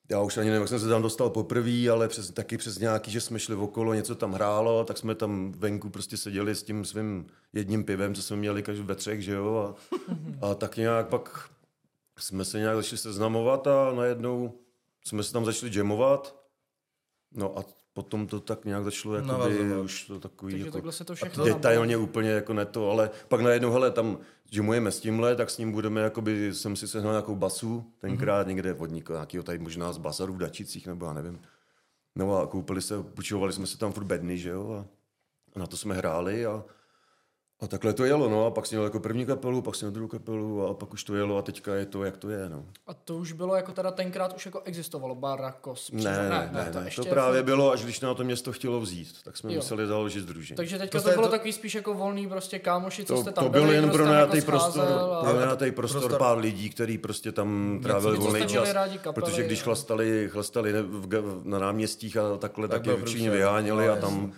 já 0.09 0.21
už 0.21 0.37
ani 0.37 0.49
nevím, 0.49 0.61
jak 0.61 0.69
jsem 0.69 0.79
se 0.79 0.89
tam 0.89 1.01
dostal 1.01 1.29
poprvé, 1.29 1.89
ale 1.91 2.07
přes, 2.07 2.31
taky 2.31 2.57
přes 2.57 2.77
nějaký, 2.79 3.11
že 3.11 3.21
jsme 3.21 3.39
šli 3.39 3.55
okolo, 3.55 3.93
něco 3.93 4.15
tam 4.15 4.33
hrálo, 4.33 4.83
tak 4.83 4.97
jsme 4.97 5.15
tam 5.15 5.51
venku 5.51 5.89
prostě 5.89 6.17
seděli 6.17 6.55
s 6.55 6.63
tím 6.63 6.85
svým 6.85 7.25
jedním 7.53 7.83
pivem, 7.83 8.15
co 8.15 8.21
jsme 8.21 8.37
měli 8.37 8.63
každý 8.63 8.83
ve 8.83 8.95
třech, 8.95 9.21
že 9.21 9.31
jo, 9.31 9.75
a, 10.41 10.47
a 10.47 10.55
tak 10.55 10.77
nějak 10.77 11.07
pak 11.07 11.49
jsme 12.19 12.45
se 12.45 12.59
nějak 12.59 12.75
začali 12.75 12.97
seznamovat 12.97 13.67
a 13.67 13.93
najednou 13.95 14.53
jsme 15.07 15.23
se 15.23 15.33
tam 15.33 15.45
začali 15.45 15.77
jamovat, 15.77 16.35
no 17.31 17.59
a 17.59 17.63
potom 17.93 18.27
to 18.27 18.39
tak 18.39 18.65
nějak 18.65 18.83
začalo 18.83 19.15
jako 19.15 19.27
no, 19.27 19.83
už 19.83 20.05
to 20.05 20.19
takový 20.19 20.53
Takže 20.53 20.77
jako, 20.77 20.91
se 20.91 21.03
to 21.03 21.15
všechno 21.15 21.45
detailně 21.45 21.97
úplně 21.97 22.29
jako 22.29 22.53
neto, 22.53 22.91
ale 22.91 23.09
pak 23.27 23.41
najednou, 23.41 23.71
hele, 23.71 23.91
tam 23.91 24.17
jamujeme 24.51 24.91
s 24.91 24.99
tímhle, 24.99 25.35
tak 25.35 25.49
s 25.49 25.57
ním 25.57 25.71
budeme, 25.71 26.01
jakoby, 26.01 26.53
jsem 26.53 26.75
si 26.75 26.87
sehnal 26.87 27.13
nějakou 27.13 27.35
basu, 27.35 27.93
tenkrát 27.99 28.47
mm-hmm. 28.47 28.49
někde 28.49 28.73
od 28.73 28.89
nějakého 29.09 29.43
tady 29.43 29.59
možná 29.59 29.93
z 29.93 29.97
bazarů 29.97 30.33
v 30.33 30.37
Dačicích, 30.37 30.87
nebo 30.87 31.05
já 31.05 31.13
nevím. 31.13 31.41
No 32.15 32.37
a 32.37 32.47
koupili 32.47 32.81
se, 32.81 33.03
půjčovali 33.03 33.53
jsme 33.53 33.67
se 33.67 33.77
tam 33.77 33.91
furt 33.91 34.03
bedny, 34.03 34.37
že 34.37 34.49
jo, 34.49 34.85
a 35.55 35.59
na 35.59 35.67
to 35.67 35.77
jsme 35.77 35.95
hráli 35.95 36.45
a 36.45 36.63
a 37.59 37.67
takhle 37.67 37.93
to 37.93 38.05
jelo, 38.05 38.29
no, 38.29 38.45
a 38.45 38.51
pak 38.51 38.65
jsem 38.65 38.75
měl 38.75 38.83
jako 38.83 38.99
první 38.99 39.25
kapelu, 39.25 39.61
pak 39.61 39.75
jsem 39.75 39.85
měl 39.85 39.93
druhou 39.93 40.07
kapelu 40.07 40.67
a 40.67 40.73
pak 40.73 40.93
už 40.93 41.03
to 41.03 41.15
jelo 41.15 41.37
a 41.37 41.41
teďka 41.41 41.75
je 41.75 41.85
to, 41.85 42.03
jak 42.03 42.17
to 42.17 42.29
je, 42.29 42.49
no. 42.49 42.65
A 42.87 42.93
to 42.93 43.17
už 43.17 43.31
bylo 43.31 43.55
jako 43.55 43.71
teda 43.71 43.91
tenkrát 43.91 44.35
už 44.35 44.45
jako 44.45 44.61
existovalo 44.61 45.15
Barakos? 45.15 45.91
Ne, 45.91 46.03
ne, 46.03 46.29
ne, 46.29 46.49
ne, 46.53 46.69
to, 46.73 46.79
ne. 46.79 46.89
to 46.95 47.05
právě 47.05 47.39
furt... 47.39 47.45
bylo, 47.45 47.71
až 47.71 47.83
když 47.83 47.99
na 47.99 48.13
to 48.13 48.23
město 48.23 48.51
chtělo 48.51 48.81
vzít, 48.81 49.23
tak 49.23 49.37
jsme 49.37 49.53
jo. 49.53 49.55
museli 49.55 49.87
založit 49.87 50.21
združení. 50.21 50.57
Takže 50.57 50.77
teďka 50.77 51.01
to, 51.01 51.09
to 51.09 51.13
bylo 51.15 51.27
to... 51.27 51.31
takový 51.31 51.53
spíš 51.53 51.75
jako 51.75 51.93
volný 51.93 52.27
prostě 52.27 52.59
kámoši, 52.59 53.05
co 53.05 53.13
to, 53.15 53.21
jste 53.21 53.31
tam 53.31 53.43
To 53.43 53.49
byl 53.49 53.71
jen 53.71 53.89
pro 53.89 54.05
najatý 54.05 54.37
jako 54.37 54.51
prostor, 54.51 54.83
a... 54.83 55.23
pro 55.23 55.71
prostor, 55.71 55.73
prostor, 55.73 56.19
pár 56.19 56.37
lidí, 56.37 56.69
kteří 56.69 56.97
prostě 56.97 57.31
tam 57.31 57.79
trávili 57.83 58.17
volný 58.17 58.47
čas, 58.47 58.69
protože 59.11 59.43
když 59.43 59.61
chlastali, 59.61 60.29
chlastali 60.31 60.73
na 61.43 61.59
náměstích 61.59 62.17
a 62.17 62.37
takhle, 62.37 62.67
tak, 62.67 62.77
tak 62.77 62.87
je 62.87 62.95
většině 62.95 63.29
vyháněli 63.29 63.89
a 63.89 63.95
tam 63.95 64.33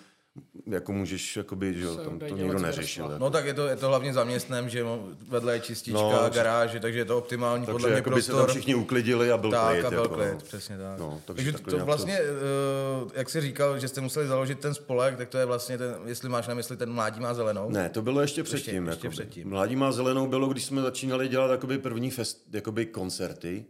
jako 0.68 0.94
můžeš, 0.94 1.38
jakoby, 1.38 1.74
že 1.74 1.86
jo, 1.86 1.96
tam 1.96 2.20
to 2.20 2.28
nikdo 2.28 2.60
neřešil. 2.60 3.06
Jako. 3.06 3.18
No 3.20 3.30
tak 3.30 3.46
je 3.46 3.54
to, 3.54 3.68
je 3.68 3.76
to 3.76 3.88
hlavně 3.88 4.14
zaměstnem, 4.14 4.70
že 4.70 4.86
vedle 5.28 5.54
je 5.54 5.60
čistička, 5.60 6.00
no, 6.02 6.30
garáže, 6.34 6.80
takže 6.80 7.00
je 7.00 7.06
to 7.06 7.18
optimální 7.18 7.66
takže 7.66 7.72
podle 7.72 7.90
mě 7.90 8.02
prostor. 8.02 8.24
se 8.24 8.32
tam 8.32 8.48
všichni 8.48 8.76
uklidili 8.76 9.32
a 9.32 9.38
byl 9.38 9.52
tak, 9.52 9.72
klid. 9.72 9.86
a 9.86 9.90
byl 9.90 10.02
jako, 10.02 10.16
klid, 10.16 10.34
no. 10.34 10.40
přesně 10.40 10.78
tak. 10.78 11.00
No, 11.00 11.22
takže, 11.26 11.52
takže 11.52 11.78
to 11.78 11.86
vlastně, 11.86 12.18
to... 12.18 13.06
Uh, 13.06 13.12
jak 13.14 13.30
jsi 13.30 13.42
říkal, 13.42 13.80
že 13.80 13.88
jste 13.88 14.02
museli 14.02 14.28
založit 14.28 14.60
ten 14.60 14.74
spolek, 14.74 15.18
tak 15.18 15.30
to 15.30 15.38
je 15.38 15.46
vlastně 15.46 15.78
ten, 15.78 15.96
jestli 16.06 16.30
máš 16.30 16.48
na 16.48 16.54
mysli 16.54 16.78
ten 16.78 16.94
Mládí 16.94 17.20
má 17.20 17.34
zelenou. 17.34 17.70
Ne, 17.70 17.90
to 17.90 18.02
bylo 18.02 18.22
ještě 18.22 18.44
předtím. 18.44 18.88
Ještě, 18.88 19.08
ještě 19.08 19.10
předtím. 19.10 19.50
Mládí 19.50 19.76
má 19.76 19.92
zelenou 19.92 20.28
bylo, 20.28 20.48
když 20.48 20.66
jsme 20.66 20.82
začínali 20.82 21.28
dělat 21.28 21.52
jakoby 21.52 21.78
první 21.78 22.12
fest, 22.12 22.42
jakoby 22.54 22.86
koncerty, 22.86 23.66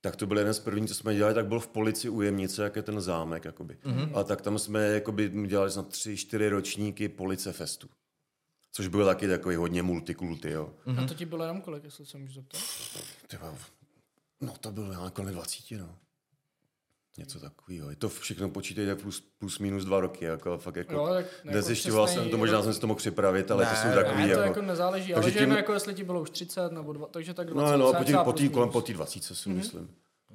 tak 0.00 0.16
to 0.16 0.26
byl 0.26 0.38
jeden 0.38 0.54
z 0.54 0.58
prvních, 0.58 0.88
co 0.88 0.94
jsme 0.94 1.14
dělali, 1.14 1.34
tak 1.34 1.46
byl 1.46 1.60
v 1.60 1.68
Polici 1.68 2.08
u 2.08 2.20
Jemnice, 2.20 2.62
jak 2.62 2.76
je 2.76 2.82
ten 2.82 3.00
zámek, 3.00 3.44
jakoby. 3.44 3.74
Mm-hmm. 3.74 4.18
A 4.18 4.24
tak 4.24 4.40
tam 4.40 4.58
jsme 4.58 4.80
jakoby, 4.86 5.46
dělali 5.46 5.70
snad 5.70 5.88
tři, 5.88 6.16
čtyři 6.16 6.48
ročníky 6.48 7.08
Police 7.08 7.52
Festu. 7.52 7.88
Což 8.72 8.88
bylo 8.88 9.06
taky 9.06 9.28
takový 9.28 9.56
hodně 9.56 9.82
multikulty, 9.82 10.50
jo. 10.50 10.72
Mm-hmm. 10.86 11.04
A 11.04 11.06
to 11.06 11.14
ti 11.14 11.26
bylo 11.26 11.44
jenom 11.44 11.60
kolik, 11.60 11.84
jestli 11.84 12.06
se 12.06 12.18
můžu 12.18 12.32
zeptat? 12.32 12.60
Tyba, 13.26 13.54
no 14.40 14.54
to 14.60 14.72
bylo 14.72 14.92
nějak 14.92 15.12
kolem 15.12 15.34
20, 15.34 15.70
no. 15.70 15.98
Něco 17.20 17.40
takového. 17.40 17.90
Je 17.90 17.96
to 17.96 18.08
všechno 18.08 18.48
počítejte 18.48 18.96
plus, 18.96 19.20
plus 19.38 19.58
minus 19.58 19.84
dva 19.84 20.00
roky. 20.00 20.24
Jako, 20.24 20.58
fakt 20.58 20.76
jako, 20.76 20.94
jo, 20.94 21.08
tak 21.14 21.26
nezjišťoval 21.44 22.06
jsem 22.06 22.30
to, 22.30 22.38
možná 22.38 22.62
jsem 22.62 22.74
si 22.74 22.80
to 22.80 22.86
mohl 22.86 22.98
připravit, 22.98 23.50
ale 23.50 23.64
ne, 23.64 23.70
to 23.70 23.76
jsou 23.76 23.94
takový. 23.94 24.22
Ne, 24.22 24.34
to 24.34 24.40
jako, 24.40 24.42
jako 24.42 24.62
nezáleží, 24.62 25.14
ale 25.14 25.32
tím, 25.32 25.50
jako 25.50 25.72
jestli 25.72 25.94
ti 25.94 26.04
bylo 26.04 26.20
už 26.20 26.30
30 26.30 26.72
nebo 26.72 26.92
dva, 26.92 27.06
takže 27.06 27.34
tak 27.34 27.50
20. 27.50 27.76
No, 27.76 27.76
no, 27.76 27.92
po 27.98 28.04
tý, 28.04 28.12
po 28.24 28.32
tý, 28.32 28.48
kolem 28.48 28.70
po 28.70 28.82
tý 28.82 28.92
20 28.92 29.24
si 29.24 29.32
mm-hmm. 29.32 29.54
myslím. 29.54 29.90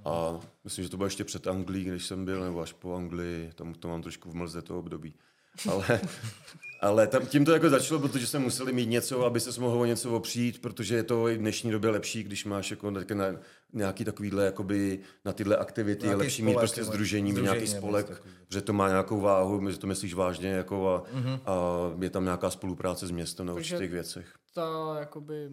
A 0.05 0.39
myslím, 0.63 0.83
že 0.83 0.89
to 0.89 0.97
bylo 0.97 1.07
ještě 1.07 1.23
před 1.23 1.47
Anglií, 1.47 1.83
když 1.83 2.05
jsem 2.05 2.25
byl, 2.25 2.43
nebo 2.43 2.61
až 2.61 2.73
po 2.73 2.95
Anglii, 2.95 3.51
tam 3.55 3.73
to 3.73 3.87
mám 3.87 4.01
trošku 4.01 4.31
v 4.31 4.35
mlze 4.35 4.61
to 4.61 4.79
období. 4.79 5.15
ale, 5.71 6.01
ale 6.85 7.07
tam, 7.07 7.25
tím 7.25 7.45
to 7.45 7.51
jako 7.51 7.69
začalo, 7.69 7.99
protože 7.99 8.27
jsme 8.27 8.39
museli 8.39 8.73
mít 8.73 8.85
něco, 8.89 9.25
aby 9.25 9.39
se 9.39 9.61
mohlo 9.61 9.79
o 9.81 9.85
něco 9.85 10.11
opřít, 10.11 10.61
protože 10.61 10.95
je 10.95 11.03
to 11.03 11.29
i 11.29 11.35
v 11.35 11.37
dnešní 11.37 11.71
době 11.71 11.89
lepší, 11.89 12.23
když 12.23 12.45
máš 12.45 12.71
jako 12.71 12.91
na, 12.91 13.01
na 13.15 13.25
nějaký 13.73 14.05
takovýhle, 14.05 14.45
jakoby 14.45 14.99
na 15.25 15.33
tyhle 15.33 15.57
aktivity, 15.57 16.05
Nějaký 16.05 16.19
je 16.19 16.23
lepší 16.25 16.41
mít 16.43 16.51
spolek, 16.51 16.61
prostě 16.61 16.81
nebo- 16.81 16.91
združení, 16.93 17.23
mít 17.23 17.31
združení 17.31 17.53
nějaký 17.57 17.71
spolek, 17.71 18.23
že 18.51 18.61
to 18.61 18.73
má 18.73 18.87
nějakou 18.89 19.19
váhu, 19.21 19.69
že 19.71 19.77
to 19.77 19.87
myslíš 19.87 20.13
vážně 20.13 20.49
jako 20.49 20.89
a, 20.95 21.03
Mhm. 21.13 21.39
a 21.45 21.55
je 22.01 22.09
tam 22.09 22.23
nějaká 22.23 22.49
spolupráce 22.49 23.07
s 23.07 23.11
městem 23.11 23.45
na 23.45 23.53
určitých 23.53 23.91
věcech. 23.91 24.27
Ta, 24.53 24.95
jakoby, 24.99 25.49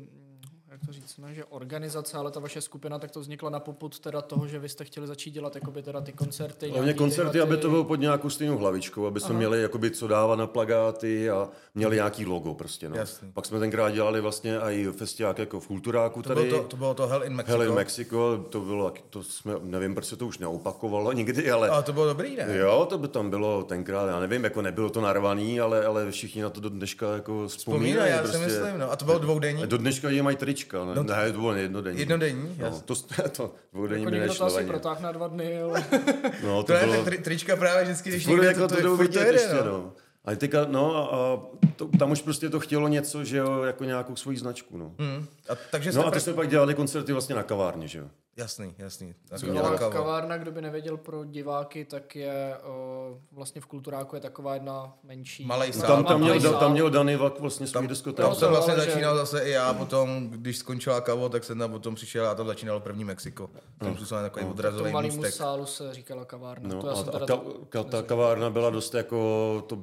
jak 0.72 0.80
to 0.86 0.92
říct, 0.92 1.18
ne, 1.18 1.34
že 1.34 1.44
organizace, 1.44 2.16
ale 2.18 2.30
ta 2.30 2.40
vaše 2.40 2.60
skupina, 2.60 2.98
tak 2.98 3.10
to 3.10 3.20
vznikla 3.20 3.50
na 3.50 3.60
poput 3.60 3.98
teda 4.00 4.22
toho, 4.22 4.46
že 4.48 4.58
vy 4.58 4.68
jste 4.68 4.84
chtěli 4.84 5.06
začít 5.06 5.30
dělat 5.30 5.54
jakoby 5.54 5.82
teda 5.82 6.00
ty 6.00 6.12
koncerty. 6.12 6.68
Hlavně 6.70 6.94
koncerty, 6.94 7.30
tyhle 7.32 7.46
aby 7.46 7.56
ty- 7.56 7.62
to 7.62 7.70
bylo 7.70 7.84
pod 7.84 7.96
nějakou 8.00 8.30
stejnou 8.30 8.58
hlavičkou, 8.58 9.06
aby 9.06 9.20
jsme 9.20 9.28
Aha. 9.30 9.38
měli 9.38 9.62
jakoby 9.62 9.90
co 9.90 10.08
dávat 10.08 10.36
na 10.36 10.46
plagáty 10.46 11.30
a 11.30 11.48
měli 11.74 11.96
nějaký 11.96 12.26
logo 12.26 12.54
prostě. 12.54 12.88
No. 12.88 12.96
Jasný. 12.96 13.32
Pak 13.32 13.46
jsme 13.46 13.58
tenkrát 13.60 13.90
dělali 13.90 14.20
vlastně 14.20 14.58
i 14.58 14.86
festiák 14.96 15.38
jako 15.38 15.60
v 15.60 15.66
Kulturáku 15.66 16.22
To 16.22 16.28
tady. 16.34 16.48
bylo 16.48 16.62
to, 16.62 16.68
to 16.68 16.76
bylo 16.76 16.94
to 16.94 17.06
Hell 17.06 17.24
in 17.24 17.32
Mexico. 17.34 17.58
Hell 17.58 17.68
in 17.68 17.74
Mexico, 17.74 18.44
to 18.50 18.60
bylo, 18.60 18.92
to 19.10 19.22
jsme, 19.22 19.54
nevím, 19.62 19.94
proč 19.94 20.06
se 20.06 20.16
to 20.16 20.26
už 20.26 20.38
neopakovalo 20.38 21.12
nikdy, 21.22 21.50
ale 21.50 21.68
Ale 21.68 21.82
to 21.82 21.92
bylo 21.92 22.06
dobrý, 22.06 22.36
ne? 22.36 22.56
jo, 22.56 22.86
to 22.90 22.98
by 22.98 23.08
tam 23.08 23.30
bylo 23.30 23.62
tenkrát, 23.64 24.06
já 24.08 24.20
nevím, 24.20 24.44
jako 24.44 24.62
nebylo 24.62 24.90
to 24.90 25.00
narvaný, 25.00 25.60
ale, 25.60 25.84
ale 25.86 26.10
všichni 26.10 26.42
na 26.42 26.50
to 26.50 26.60
do 26.60 26.68
dneška 26.68 27.12
jako 27.14 27.48
Vzpomínají, 27.48 27.92
vzpomínají. 27.92 28.10
já 28.12 28.18
prostě. 28.18 28.38
si 28.38 28.44
myslím, 28.44 28.78
no. 28.78 28.90
A 28.92 28.96
to 28.96 29.04
bylo 29.04 29.18
dvoudenní? 29.18 29.66
Do 29.66 29.78
dneška 29.78 30.10
je 30.10 30.22
mají 30.22 30.36
trička, 30.62 30.84
ne, 30.84 30.94
No 30.94 31.02
no, 31.02 31.14
ne 31.16 31.32
to 31.32 31.38
bylo 31.38 31.54
jednodenní. 31.54 32.00
Jednodenní, 32.00 32.56
No, 32.58 32.66
jasně. 32.66 32.82
to, 32.84 32.94
to 33.28 33.54
dvoudenní 33.72 34.02
Jako 34.02 34.10
by 34.10 34.16
někdo 34.18 34.34
to 34.34 34.44
nešlo 34.44 34.46
asi 34.58 34.66
protáhne 34.66 35.02
na 35.02 35.12
dva 35.12 35.28
dny, 35.28 35.62
ale 35.62 35.84
No, 36.44 36.62
To 36.62 36.62
to 36.62 36.72
je 36.72 36.80
bylo, 36.84 36.94
tak 36.94 37.04
tri, 37.04 37.18
trička 37.18 37.56
právě 37.56 37.84
vždycky, 37.84 38.10
když 38.10 38.26
někde 38.26 38.46
jako 38.46 38.68
to, 38.68 38.80
jdou 38.82 38.96
furt 38.96 39.06
vidět 39.06 39.20
jede, 39.26 39.32
ještě, 39.32 39.56
no. 39.64 39.92
A 40.24 40.34
teďka, 40.34 40.66
no 40.68 40.96
a, 40.96 41.16
a 41.16 41.40
to, 41.76 41.88
tam 41.98 42.10
už 42.10 42.22
prostě 42.22 42.48
to 42.48 42.60
chtělo 42.60 42.88
něco, 42.88 43.24
že 43.24 43.36
jo, 43.36 43.62
jako 43.62 43.84
nějakou 43.84 44.16
svoji 44.16 44.38
značku, 44.38 44.78
no. 44.78 44.94
Hmm. 44.98 45.26
A, 45.48 45.52
takže 45.70 45.92
jste 45.92 46.00
No 46.00 46.06
a 46.06 46.10
pr- 46.10 46.14
to 46.14 46.20
jsme 46.20 46.32
pak 46.32 46.48
dělali 46.48 46.74
koncerty 46.74 47.12
vlastně 47.12 47.34
na 47.34 47.42
kavárně, 47.42 47.88
že 47.88 47.98
jo. 47.98 48.04
Jasný, 48.36 48.74
jasný. 48.78 49.14
Tak 49.28 49.40
dělali? 49.40 49.78
kavo. 49.78 49.90
kavárna, 49.92 50.36
kdo 50.38 50.52
by 50.52 50.62
nevěděl 50.62 50.96
pro 50.96 51.24
diváky, 51.24 51.84
tak 51.84 52.16
je 52.16 52.56
o, 52.64 53.18
vlastně 53.32 53.60
v 53.60 53.66
Kulturáku 53.66 54.16
je 54.16 54.20
taková 54.20 54.54
jedna 54.54 54.96
menší. 55.04 55.44
Malej 55.44 55.72
No, 55.74 55.80
sál. 55.80 55.86
tam, 55.96 56.04
tam, 56.04 56.20
měl, 56.20 56.40
sál. 56.40 56.60
tam 56.60 56.72
měl 56.72 56.90
Danny 56.90 57.16
Vak 57.16 57.40
vlastně 57.40 57.66
svůj 57.66 57.72
Tam, 57.72 57.86
diskotéku. 57.86 58.28
tam 58.28 58.34
jsem 58.34 58.48
vlastně 58.50 58.72
ale 58.72 58.84
že- 58.84 58.90
začínal 58.90 59.16
zase 59.16 59.40
i 59.44 59.50
já 59.50 59.74
potom, 59.74 60.30
když 60.30 60.58
skončila 60.58 61.00
kavo, 61.00 61.28
tak 61.28 61.44
jsem 61.44 61.58
tam 61.58 61.70
potom 61.72 61.94
přišel 61.94 62.26
a 62.28 62.34
tam 62.34 62.46
začínalo 62.46 62.80
první 62.80 63.04
Mexiko. 63.04 63.50
Tam 63.78 63.96
způsobil 63.96 64.22
takový 64.22 64.44
To 64.44 64.50
odrazový 64.50 64.92
malému 64.92 65.16
můstek. 65.16 65.34
sálu 65.34 65.66
se 65.66 65.94
říkala 65.94 66.24
kavárna. 66.24 66.74
No, 66.74 66.80
to 66.80 66.86
já 66.86 66.92
a, 66.92 66.96
jsem 66.96 67.08
a 67.08 67.12
teda 67.12 67.26
ta, 67.26 67.36
to- 67.36 67.64
ka, 67.68 67.82
ta 67.84 68.02
kavárna 68.02 68.50
byla 68.50 68.70
dost 68.70 68.94
jako 68.94 69.64
to 69.66 69.78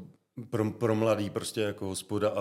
pro, 0.49 0.71
pro 0.71 0.95
mladý 0.95 1.29
prostě 1.29 1.61
jako 1.61 1.85
hospoda 1.85 2.29
a 2.29 2.39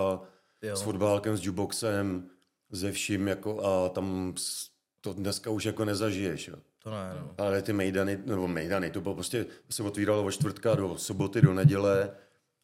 Jo. 0.61 0.69
jo. 0.69 0.75
s 0.75 0.81
fotbálkem, 0.81 1.37
s 1.37 1.43
jukeboxem, 1.45 2.29
ze 2.71 2.91
vším 2.91 3.27
jako 3.27 3.65
a 3.65 3.89
tam 3.89 4.33
to 5.01 5.13
dneska 5.13 5.49
už 5.49 5.65
jako 5.65 5.85
nezažiješ, 5.85 6.47
jo. 6.47 6.55
To 6.83 6.89
ne, 6.91 7.15
no. 7.21 7.31
Ale 7.37 7.61
ty 7.61 7.73
mejdany, 7.73 8.19
nebo 8.25 8.47
mejdany, 8.47 8.91
to 8.91 9.01
bylo 9.01 9.15
prostě, 9.15 9.45
se 9.69 9.83
otvíralo 9.83 10.23
od 10.23 10.31
čtvrtka 10.31 10.75
do 10.75 10.97
soboty, 10.97 11.41
do 11.41 11.53
neděle 11.53 12.11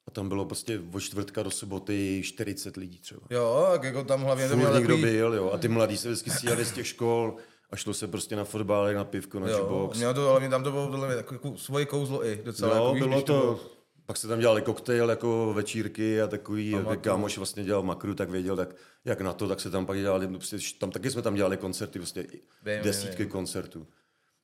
a 0.07 0.11
tam 0.11 0.29
bylo 0.29 0.45
prostě 0.45 0.81
od 0.93 0.99
čtvrtka 0.99 1.43
do 1.43 1.51
soboty 1.51 2.21
40 2.25 2.77
lidí 2.77 2.99
třeba. 2.99 3.21
Jo, 3.29 3.67
tak 3.71 3.83
jako 3.83 4.03
tam 4.03 4.21
hlavně 4.21 4.49
to 4.49 4.55
někdo 4.55 4.73
takový... 4.73 5.01
byl, 5.01 5.33
jo. 5.33 5.51
A 5.51 5.57
ty 5.57 5.67
mladí 5.67 5.97
se 5.97 6.07
vždycky 6.07 6.29
stříhali 6.29 6.65
z 6.65 6.71
těch 6.71 6.87
škol 6.87 7.35
a 7.69 7.75
šlo 7.75 7.93
se 7.93 8.07
prostě 8.07 8.35
na 8.35 8.43
fotbal, 8.43 8.93
na 8.93 9.03
pivko, 9.03 9.39
na 9.39 9.49
Jo, 9.49 9.57
jukebox. 9.57 9.97
mělo 9.97 10.13
to 10.13 10.29
hlavně 10.29 10.49
tam 10.49 10.63
to 10.63 10.71
bylo 10.71 10.87
podle 10.87 11.07
mě 11.07 11.15
takový 11.15 11.39
jako 11.43 11.57
svoje 11.57 11.85
kouzlo 11.85 12.25
i 12.25 12.41
docela. 12.45 12.75
No, 12.77 12.83
jako, 12.83 12.95
bylo 12.99 13.11
když 13.15 13.23
to, 13.23 13.59
pak 14.05 14.17
se 14.17 14.27
tam 14.27 14.39
dělali 14.39 14.61
koktejl 14.61 15.09
jako 15.09 15.53
večírky 15.53 16.21
a 16.21 16.27
takový, 16.27 16.69
jak 16.71 16.83
Pamatuju. 16.83 17.01
kámoš 17.03 17.37
vlastně 17.37 17.63
dělal 17.63 17.83
makru, 17.83 18.15
tak 18.15 18.29
věděl, 18.29 18.55
tak 18.55 18.75
jak 19.05 19.21
na 19.21 19.33
to, 19.33 19.47
tak 19.47 19.59
se 19.59 19.69
tam 19.69 19.85
pak 19.85 19.97
dělali, 19.97 20.27
prostě, 20.27 20.57
tam 20.79 20.91
taky 20.91 21.11
jsme 21.11 21.21
tam 21.21 21.35
dělali 21.35 21.57
koncerty, 21.57 21.99
prostě 21.99 22.21
Vím, 22.65 22.81
desítky 22.83 23.23
vím, 23.23 23.31
koncertů. 23.31 23.87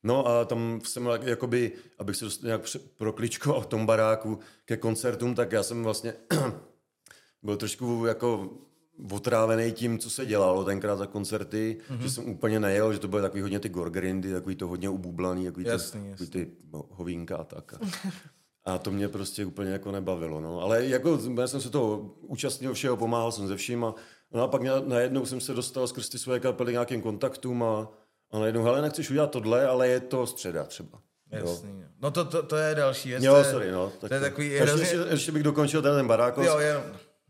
No 0.04 0.26
a 0.26 0.44
tam 0.44 0.80
jsem 0.84 1.06
jak- 1.06 1.22
jakoby, 1.22 1.72
abych 1.98 2.16
se 2.16 2.24
dostal 2.24 2.46
nějak 2.46 2.60
prokličkoval 2.96 3.60
v 3.60 3.66
tom 3.66 3.86
baráku 3.86 4.38
ke 4.64 4.76
koncertům, 4.76 5.34
tak 5.34 5.52
já 5.52 5.62
jsem 5.62 5.82
vlastně 5.84 6.14
byl 7.42 7.56
trošku 7.56 8.04
jako 8.06 8.50
otrávený 9.10 9.72
tím, 9.72 9.98
co 9.98 10.10
se 10.10 10.26
dělalo 10.26 10.64
tenkrát 10.64 10.96
za 10.96 11.06
koncerty, 11.06 11.78
Mhm. 11.88 11.98
mm-hmm. 11.98 12.02
že 12.02 12.10
jsem 12.10 12.28
úplně 12.28 12.60
nejel, 12.60 12.92
že 12.92 12.98
to 12.98 13.08
byly 13.08 13.22
takový 13.22 13.42
hodně 13.42 13.60
ty 13.60 13.68
gorgrindy, 13.68 14.32
takový 14.32 14.56
to 14.56 14.66
hodně 14.68 14.88
ubublaný, 14.88 15.44
takový, 15.44 15.66
Jasný, 15.66 16.00
to, 16.00 16.06
jasný. 16.06 16.26
takový 16.26 16.30
ty 16.30 16.50
ho- 16.72 16.86
hovínka 16.90 17.36
a 17.36 17.44
tak. 17.44 17.74
A 17.74 17.78
to 18.82 18.90
mě 18.90 19.08
prostě 19.08 19.44
úplně 19.44 19.70
jako 19.70 19.92
nebavilo. 19.92 20.40
No. 20.40 20.60
Ale 20.60 20.86
jako 20.86 21.18
já 21.40 21.46
jsem 21.46 21.60
se 21.60 21.70
toho 21.70 22.14
účastnil 22.20 22.74
všeho, 22.74 22.96
pomáhal 22.96 23.32
jsem 23.32 23.48
ze 23.48 23.56
vším 23.56 23.84
a, 23.84 23.94
no 24.32 24.42
a 24.42 24.48
pak 24.48 24.60
mě- 24.60 24.70
najednou 24.86 25.26
jsem 25.26 25.40
se 25.40 25.54
dostal 25.54 25.86
skrz 25.86 26.08
ty 26.08 26.18
své 26.18 26.40
kapely 26.40 26.72
nějakým 26.72 27.02
kontaktům 27.02 27.62
a, 27.62 27.88
a 28.30 28.38
najednou, 28.38 28.62
hele, 28.64 28.82
nechceš 28.82 29.10
udělat 29.10 29.30
tohle, 29.30 29.66
ale 29.66 29.88
je 29.88 30.00
to 30.00 30.26
středa 30.26 30.64
třeba. 30.64 30.98
Jasný. 31.30 31.80
jo. 31.80 31.86
No 32.02 32.10
to, 32.10 32.24
to, 32.24 32.42
to 32.42 32.56
je 32.56 32.74
další 32.74 33.08
věc. 33.08 33.24
Jo, 33.24 33.32
to 33.32 33.38
je- 33.38 33.44
sorry, 33.44 33.70
no. 33.70 33.92
Tak 34.00 34.08
to 34.08 34.14
je 34.14 34.20
takový 34.20 34.48
ještě, 34.50 34.64
hrozně... 34.64 34.82
ještě, 34.86 34.96
ještě, 35.10 35.32
bych 35.32 35.42
dokončil 35.42 35.82
ten, 35.82 35.94
ten 35.96 36.06
barákos. 36.06 36.46
Jo, 36.46 36.58
jenom. 36.58 36.82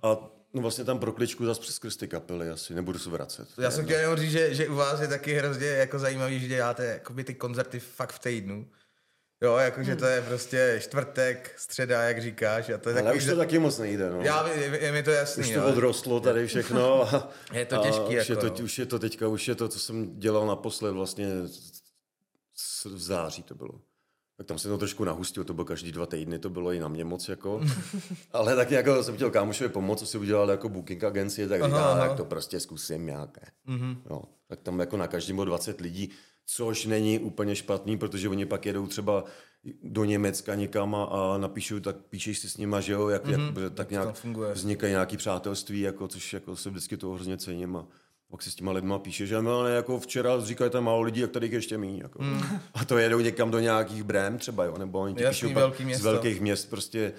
A 0.03 0.17
no 0.55 0.63
vlastně 0.63 0.85
tam 0.85 0.99
prokličku 0.99 1.45
zase 1.47 1.61
přes 1.61 1.75
skrz 1.75 1.97
ty 1.97 2.09
kapely 2.09 2.51
asi, 2.51 2.75
nebudu 2.75 2.99
se 2.99 3.11
vracet. 3.11 3.49
Já 3.59 3.71
jsem 3.71 3.85
chtěl 3.85 4.01
jenom 4.01 4.17
říct, 4.17 4.31
že, 4.33 4.55
že 4.55 4.69
u 4.69 4.75
vás 4.75 5.01
je 5.01 5.09
taky 5.09 5.35
hrozně 5.35 5.67
jako 5.67 5.99
zajímavý, 5.99 6.41
že 6.41 6.49
děláte 6.49 6.85
jakoby 6.85 7.25
ty 7.25 7.35
koncerty 7.35 7.81
fakt 7.81 8.13
v 8.13 8.19
týdnu. 8.19 8.67
Jo, 9.43 9.57
jakože 9.57 9.97
to 9.97 10.07
je 10.07 10.23
prostě 10.23 10.79
čtvrtek, 10.83 11.55
středa, 11.57 12.03
jak 12.03 12.23
říkáš. 12.23 12.71
A 12.71 12.79
to 12.79 12.89
je 12.89 12.95
Ale 12.95 13.03
takový, 13.03 13.19
už 13.19 13.31
to 13.31 13.37
taky 13.37 13.59
moc 13.59 13.79
nejde, 13.79 14.11
no. 14.11 14.23
Já, 14.23 14.49
je, 14.49 14.79
je, 14.83 14.93
mi 14.93 15.03
to 15.03 15.11
jasný, 15.11 15.41
už 15.41 15.49
to 15.49 15.59
jo. 15.59 15.67
odrostlo 15.69 16.21
tady 16.21 16.47
všechno. 16.47 17.03
A, 17.15 17.31
Je 17.53 17.67
to 17.67 17.81
a 17.81 17.83
těžký, 17.83 18.03
Už, 18.03 18.29
jako, 18.29 18.33
je 18.33 18.37
to, 18.37 18.59
no. 18.59 18.65
už 18.65 18.79
je 18.79 18.87
to 18.87 18.99
teďka, 18.99 19.29
už 19.29 19.49
je 19.49 19.55
to, 19.55 19.69
co 19.69 19.79
jsem 19.79 20.19
dělal 20.19 20.47
naposled 20.47 20.93
vlastně 20.93 21.29
v 22.85 23.03
září 23.03 23.43
to 23.43 23.55
bylo. 23.55 23.81
Tak 24.37 24.47
tam 24.47 24.59
se 24.59 24.69
to 24.69 24.79
trošku 24.79 25.05
nahustil, 25.05 25.45
to 25.45 25.55
bylo 25.55 25.65
každý 25.65 25.93
dva 25.93 26.07
týdny, 26.07 26.39
to 26.39 26.51
bylo 26.51 26.73
i 26.73 26.81
na 26.81 26.89
mě 26.89 27.05
moc 27.05 27.29
jako. 27.29 27.61
Ale 28.33 28.57
taky 28.57 28.75
jako 28.75 29.03
jsem 29.03 29.15
chtěl 29.15 29.31
kámošovi 29.31 29.71
pomoct, 29.71 29.99
co 29.99 30.07
si 30.07 30.19
udělal 30.19 30.51
jako 30.51 30.69
booking 30.69 31.05
agencie, 31.05 31.49
tak 31.49 31.65
říká, 31.65 31.97
tak 31.99 32.17
to 32.17 32.25
prostě 32.25 32.61
zkusím 32.61 33.07
nějaké. 33.07 33.41
Mhm. 33.67 33.93
Mm-hmm. 33.93 33.97
Jo, 34.11 34.23
tak 34.49 34.61
tam 34.61 34.81
jako 34.81 34.97
na 34.97 35.07
každém 35.07 35.37
bylo 35.37 35.45
20 35.45 35.81
lidí, 35.81 36.11
což 36.47 36.87
není 36.87 37.19
úplně 37.19 37.57
špatný, 37.57 37.99
protože 37.99 38.29
oni 38.29 38.47
pak 38.47 38.67
jedou 38.67 38.87
třeba 38.87 39.25
do 39.83 40.05
Německa 40.05 40.55
někam 40.55 40.95
a, 40.95 41.39
napíšou, 41.39 41.81
tak 41.81 41.97
píšeš 41.97 42.39
si 42.39 42.51
s 42.51 42.57
nima, 42.57 42.81
že 42.81 42.93
jo, 42.93 43.09
jak, 43.09 43.27
mm-hmm. 43.27 43.63
jak 43.63 43.73
tak 43.75 43.91
nějak 43.91 44.25
vznikají 44.53 44.91
nějaký 44.91 45.17
přátelství, 45.17 45.81
jako, 45.81 46.09
což 46.09 46.33
jako 46.33 46.57
se 46.57 46.71
vždycky 46.71 46.97
toho 46.97 47.15
hrozně 47.15 47.37
cením 47.37 47.77
a 47.77 47.87
pak 48.31 48.43
si 48.43 48.51
s 48.51 48.55
těma 48.55 48.73
lidma 48.73 48.99
píše, 48.99 49.27
že 49.27 49.37
ale 49.37 49.71
jako 49.71 50.01
včera 50.01 50.41
říkají 50.41 50.71
tam 50.71 50.85
málo 50.85 51.01
lidí, 51.01 51.21
jak 51.21 51.31
tady 51.31 51.47
jich 51.47 51.53
ještě 51.53 51.79
méně. 51.79 52.03
Jako. 52.03 52.23
Mm. 52.23 52.43
A 52.75 52.85
to 52.85 52.99
jedou 52.99 53.21
někam 53.21 53.51
do 53.51 53.61
nějakých 53.61 54.03
brém 54.03 54.39
třeba, 54.39 54.65
jo, 54.65 54.79
nebo 54.79 55.01
oni 55.01 55.15
ti 55.15 55.25
píšou 55.25 55.53
velký 55.53 55.95
z 55.95 56.01
velkých 56.01 56.41
měst 56.41 56.71
prostě 56.71 57.13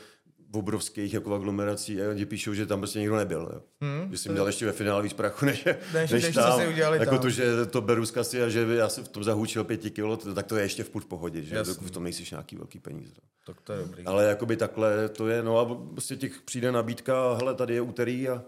obrovských 0.55 1.13
jako 1.13 1.35
aglomerací 1.35 2.01
a 2.01 2.09
oni 2.09 2.25
píšou, 2.25 2.53
že 2.53 2.65
tam 2.65 2.79
prostě 2.79 2.99
nikdo 2.99 3.15
nebyl. 3.15 3.49
Jo. 3.53 3.61
Hmm, 3.81 4.11
že 4.11 4.17
jsem 4.17 4.31
měl 4.31 4.47
ještě 4.47 4.65
ve 4.65 4.71
finále 4.71 5.03
víc 5.03 5.13
prachu, 5.13 5.45
než, 5.45 5.65
Než- 5.93 6.11
než, 6.11 6.23
než 6.23 6.35
tam. 6.35 6.59
si 6.61 6.67
udělali 6.67 6.97
jako 6.97 7.11
tam. 7.11 7.19
to, 7.19 7.29
že 7.29 7.65
to 7.65 7.81
beru 7.81 8.05
z 8.05 8.11
kasy 8.11 8.43
a 8.43 8.49
že 8.49 8.65
já 8.75 8.89
jsem 8.89 9.03
v 9.03 9.07
tom 9.07 9.23
zahůčil 9.23 9.63
pěti 9.63 9.91
kilo, 9.91 10.17
to- 10.17 10.33
tak 10.33 10.45
to 10.47 10.55
je 10.55 10.63
ještě 10.63 10.83
v 10.83 10.89
půl 10.89 11.01
v 11.01 11.05
pohodě, 11.05 11.41
že 11.43 11.55
Jasný. 11.55 11.87
v 11.87 11.91
tom 11.91 12.03
nejsiš 12.03 12.31
nějaký 12.31 12.55
velký 12.55 12.79
peníze. 12.79 13.13
Tak 13.45 13.61
to 13.61 13.73
je 13.73 13.79
dobrý. 13.79 14.03
Ale 14.05 14.25
jakoby 14.25 14.57
takhle 14.57 15.09
to 15.09 15.27
je, 15.27 15.43
no 15.43 15.59
a 15.59 15.75
prostě 15.93 16.15
těch 16.15 16.41
přijde 16.41 16.71
nabídka, 16.71 17.33
hele, 17.33 17.55
tady 17.55 17.73
je 17.73 17.81
úterý 17.81 18.29
a 18.29 18.43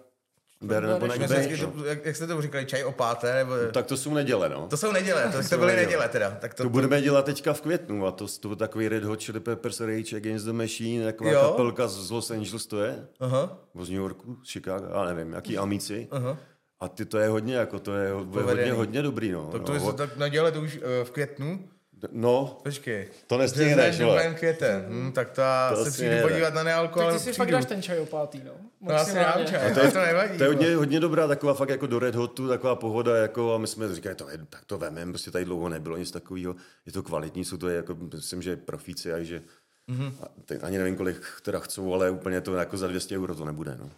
ber 0.67 0.87
nebo 0.87 1.07
nech, 1.07 1.21
vždycky 1.21 1.57
to, 1.57 1.85
jak, 1.85 2.05
jak 2.05 2.15
jste 2.15 2.27
to 2.27 2.41
říkali, 2.41 2.65
čaj 2.65 2.83
o 2.83 2.91
páté? 2.91 3.33
Nebo... 3.33 3.53
Tak 3.71 3.85
to 3.85 3.97
jsou 3.97 4.13
neděle, 4.13 4.49
no. 4.49 4.67
To 4.69 4.77
jsou 4.77 4.91
neděle, 4.91 5.23
to, 5.31 5.49
to 5.49 5.57
byly 5.57 5.71
neděle. 5.71 5.85
neděle 5.85 6.09
teda. 6.09 6.31
Tak 6.41 6.53
to, 6.53 6.63
To 6.63 6.69
budeme 6.69 7.01
dělat 7.01 7.25
teďka 7.25 7.53
v 7.53 7.61
květnu 7.61 8.05
a 8.07 8.11
to, 8.11 8.27
to 8.39 8.47
byl 8.47 8.57
takový 8.57 8.87
Red 8.87 9.03
Hot 9.03 9.23
Chili 9.23 9.39
Peppers 9.39 9.79
Rage 9.79 10.15
Against 10.17 10.45
the 10.45 10.53
Machine, 10.53 11.05
taková 11.05 11.31
Jo. 11.31 11.41
kapelka 11.49 11.87
z 11.87 12.11
Los 12.11 12.31
Angeles 12.31 12.65
to 12.65 12.83
je, 12.83 13.07
Aha, 13.19 13.57
z 13.81 13.89
New 13.89 13.99
Yorku, 13.99 14.37
z 14.43 14.51
Chicago, 14.51 14.85
já 14.93 15.03
nevím, 15.13 15.33
jaký 15.33 15.57
amici. 15.57 16.07
aha. 16.11 16.37
A 16.79 16.87
ty 16.87 17.05
to 17.05 17.17
je 17.17 17.27
hodně, 17.29 17.55
jako 17.55 17.79
to 17.79 17.93
je, 17.93 18.11
hodně, 18.11 18.71
hodně 18.71 19.01
dobrý, 19.01 19.31
no. 19.31 19.49
Tak 19.51 19.63
to 19.63 19.73
no, 19.73 19.87
je, 19.87 19.93
tak 19.93 20.17
neděle 20.17 20.51
to 20.51 20.61
už 20.61 20.77
uh, 20.77 20.83
v 21.03 21.11
květnu? 21.11 21.69
No 22.11 22.59
Počkej. 22.63 23.09
to 23.27 23.37
nestihneš, 23.37 24.01
vole. 24.01 24.35
květen. 24.39 24.85
Hm, 24.89 25.11
tak 25.11 25.29
to 25.29 25.41
já 25.41 25.69
To 25.75 25.85
se 25.85 25.91
přijdu 25.91 26.09
nejde. 26.11 26.27
podívat 26.27 26.53
na 26.53 26.63
nealko, 26.63 26.99
Tak 26.99 27.03
ale 27.03 27.13
ty 27.13 27.19
si 27.19 27.23
přijdu. 27.31 27.37
fakt 27.37 27.51
dáš 27.51 27.65
ten 27.65 27.81
čaj 27.81 27.99
o 27.99 28.05
pátý, 28.05 28.41
no. 28.45 28.51
No, 28.81 28.93
já 28.93 29.05
si 29.05 29.15
dám 29.15 29.45
čaj, 29.45 29.73
to, 29.73 29.91
to 29.91 29.99
nevadí. 29.99 30.37
To 30.37 30.43
je 30.43 30.47
hodně, 30.49 30.75
hodně 30.75 30.99
dobrá 30.99 31.27
taková 31.27 31.53
fakt 31.53 31.69
jako 31.69 31.87
do 31.87 31.99
Red 31.99 32.15
Hotu, 32.15 32.47
taková 32.47 32.75
pohoda, 32.75 33.17
jako 33.17 33.53
a 33.55 33.57
my 33.57 33.67
jsme 33.67 33.95
říkali, 33.95 34.15
to 34.15 34.29
je, 34.29 34.37
tak 34.49 34.65
to 34.65 34.77
vemem, 34.77 35.09
prostě 35.11 35.31
tady 35.31 35.45
dlouho 35.45 35.69
nebylo 35.69 35.97
nic 35.97 36.11
takového, 36.11 36.55
je 36.85 36.91
to 36.91 37.03
kvalitní, 37.03 37.45
jsou 37.45 37.57
to 37.57 37.69
jako, 37.69 37.97
myslím, 38.15 38.41
že 38.41 38.55
profíci, 38.57 39.13
a 39.13 39.23
že. 39.23 39.41
Mm-hmm. 39.89 40.11
teď 40.45 40.63
ani 40.63 40.77
nevím, 40.77 40.97
kolik 40.97 41.21
teda 41.41 41.59
chcou, 41.59 41.93
ale 41.93 42.09
úplně 42.11 42.41
to 42.41 42.53
jako 42.55 42.77
za 42.77 42.87
200 42.87 43.17
euro 43.17 43.35
to 43.35 43.45
nebude, 43.45 43.77
no. 43.81 43.89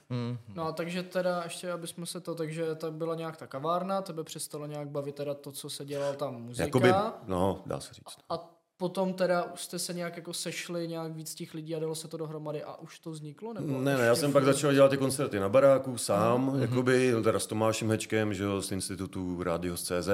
No 0.56 0.63
a 0.67 0.72
takže 0.72 1.03
teda 1.03 1.41
ještě, 1.44 1.72
aby 1.72 1.88
jsme 1.88 2.06
se 2.06 2.20
to, 2.20 2.36
takže 2.36 2.75
tak 2.75 2.94
byla 2.94 3.15
nějak 3.15 3.38
ta 3.38 3.48
kavárna, 3.48 4.01
tebe 4.01 4.24
přestalo 4.24 4.65
nějak 4.65 4.88
bavit 4.89 5.15
teda 5.15 5.34
to, 5.34 5.51
co 5.51 5.70
se 5.70 5.86
dělal 5.86 6.13
tam 6.13 6.36
muzika. 6.41 6.63
Jakoby, 6.63 6.94
no, 7.27 7.62
dá 7.65 7.79
se 7.79 7.94
říct. 7.94 8.06
A 8.29 8.53
potom 8.77 9.13
teda 9.13 9.51
jste 9.56 9.79
se 9.79 9.94
nějak 9.94 10.17
jako 10.17 10.34
sešli, 10.34 10.88
nějak 10.88 11.12
víc 11.12 11.36
těch 11.36 11.53
lidí 11.53 11.75
a 11.75 11.79
dalo 11.79 11.96
se 11.96 12.08
to 12.08 12.17
dohromady 12.17 12.63
a 12.63 12.75
už 12.75 13.00
to 13.00 13.12
vzniklo? 13.12 13.53
Nebo 13.53 13.82
Ne, 13.82 13.98
ne, 13.98 14.06
já 14.06 14.15
jsem 14.15 14.34
pak 14.34 14.44
začal 14.44 14.74
dělat 14.74 14.89
ty 14.89 14.98
koncerty 14.98 15.39
na 15.39 15.50
baráku 15.50 15.98
sám, 15.98 16.41
Mhm. 16.46 16.56
mm-hmm. 16.56 16.62
jakoby, 16.62 17.13
teda 17.24 17.39
s 17.39 17.48
Tomášem 17.48 17.89
Hečkem, 17.89 18.34
že 18.34 18.44
jo, 18.44 18.62
z 18.62 18.72
institutu 18.72 19.44
Rádios 19.44 19.84
CZ. 19.84 20.10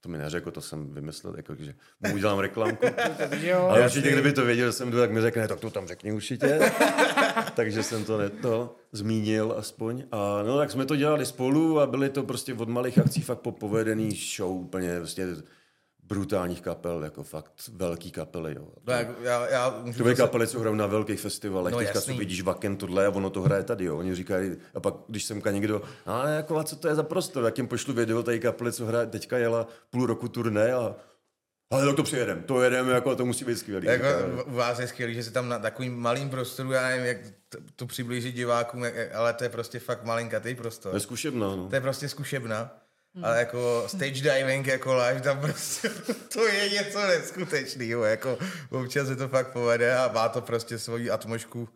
To 0.00 0.08
mi 0.08 0.18
neřekl, 0.18 0.50
to 0.50 0.60
jsem 0.60 0.94
vymyslel, 0.94 1.36
jako, 1.36 1.54
že 1.54 1.74
mu 2.06 2.14
udělám 2.14 2.38
reklamku. 2.38 2.86
Jo, 3.40 3.58
Ale 3.70 3.84
určitě, 3.84 4.12
kdyby 4.12 4.32
to 4.32 4.44
věděl, 4.44 4.66
že 4.66 4.72
jsem 4.72 4.90
jdu, 4.90 4.98
tak 4.98 5.10
mi 5.10 5.20
řekne, 5.20 5.48
tak 5.48 5.60
to 5.60 5.70
tam 5.70 5.88
řekni 5.88 6.12
určitě. 6.12 6.60
Takže 7.56 7.82
jsem 7.82 8.04
to 8.04 8.18
neto 8.18 8.76
zmínil 8.92 9.54
aspoň. 9.58 10.04
A 10.12 10.42
no, 10.42 10.56
tak 10.58 10.70
jsme 10.70 10.86
to 10.86 10.96
dělali 10.96 11.26
spolu 11.26 11.80
a 11.80 11.86
byly 11.86 12.08
to 12.08 12.22
prostě 12.22 12.54
od 12.54 12.68
malých 12.68 12.98
akcí 12.98 13.22
fakt 13.22 13.38
po 13.40 13.52
povedený 13.52 14.10
show, 14.36 14.50
úplně 14.50 14.96
prostě 14.98 15.26
brutálních 16.08 16.60
kapel, 16.60 17.04
jako 17.04 17.22
fakt 17.22 17.52
velký 17.72 18.10
kapely, 18.10 18.54
jo. 18.54 18.68
No, 18.86 18.92
jak, 18.92 19.08
já, 19.20 19.48
já 19.48 19.80
můžu 19.82 19.98
To 19.98 20.02
byly 20.04 20.16
kapely, 20.16 20.46
co 20.46 20.60
hrajou 20.60 20.74
na 20.74 20.86
velkých 20.86 21.20
festivalech, 21.20 21.72
No, 21.72 21.78
teďka 21.78 21.98
jasný. 21.98 22.14
si 22.14 22.18
vidíš 22.18 22.42
vaken 22.42 22.76
tohle 22.76 23.06
a 23.06 23.10
ono 23.10 23.30
to 23.30 23.42
hraje 23.42 23.62
tady, 23.62 23.84
jo. 23.84 23.98
Oni 23.98 24.14
říkají, 24.14 24.56
a 24.74 24.80
pak 24.80 24.94
když 25.08 25.24
semka 25.24 25.50
někdo, 25.50 25.82
a 26.06 26.28
jako, 26.28 26.58
a 26.58 26.64
co 26.64 26.76
to 26.76 26.88
je 26.88 26.94
za 26.94 27.02
prostor, 27.02 27.44
jak 27.44 27.58
jim 27.58 27.66
pošlu 27.68 27.94
video 27.94 28.22
tady 28.22 28.40
kapely, 28.40 28.72
co 28.72 28.86
hraje, 28.86 29.06
teďka 29.06 29.38
jela 29.38 29.66
půl 29.90 30.06
roku 30.06 30.28
turné 30.28 30.72
a 30.72 30.96
ale 31.70 31.86
tak 31.86 31.96
to 31.96 32.02
přijedem, 32.02 32.42
to 32.42 32.62
jedeme, 32.62 32.92
jako 32.92 33.16
to 33.16 33.26
musí 33.26 33.44
být 33.44 33.58
skvělý. 33.58 33.86
Jako, 33.86 34.06
u 34.46 34.54
vás 34.54 34.78
je 34.78 34.86
skvělý, 34.88 35.14
že 35.14 35.22
se 35.22 35.30
tam 35.30 35.48
na 35.48 35.58
takovým 35.58 35.96
malým 35.96 36.30
prostoru, 36.30 36.72
já 36.72 36.88
nevím, 36.88 37.06
jak 37.06 37.16
to, 37.48 37.58
to 37.76 37.86
přiblížit 37.86 38.34
divákům, 38.34 38.84
jak, 38.84 38.94
ale 39.14 39.32
to 39.32 39.44
je 39.44 39.50
prostě 39.50 39.78
fakt 39.78 40.04
malinkatý 40.04 40.54
prostor. 40.54 40.90
To 40.92 40.96
je 40.96 41.00
zkušebná, 41.00 41.56
no. 41.56 41.68
To 41.68 41.74
je 41.74 41.80
prostě 41.80 42.08
zkušebna. 42.08 42.76
Ale 43.22 43.38
jako 43.38 43.84
stage 43.86 44.10
diving 44.20 44.66
jako 44.66 44.94
live, 44.96 45.20
tam 45.20 45.40
prostě 45.40 45.88
to 46.32 46.46
je 46.46 46.68
něco 46.68 47.06
neskutečného. 47.06 48.04
Jako 48.04 48.38
občas 48.70 49.08
se 49.08 49.16
to 49.16 49.28
fakt 49.28 49.52
povede 49.52 49.96
a 49.98 50.10
má 50.14 50.28
to 50.28 50.40
prostě 50.40 50.78
svoji 50.78 51.10
atmošku. 51.10 51.68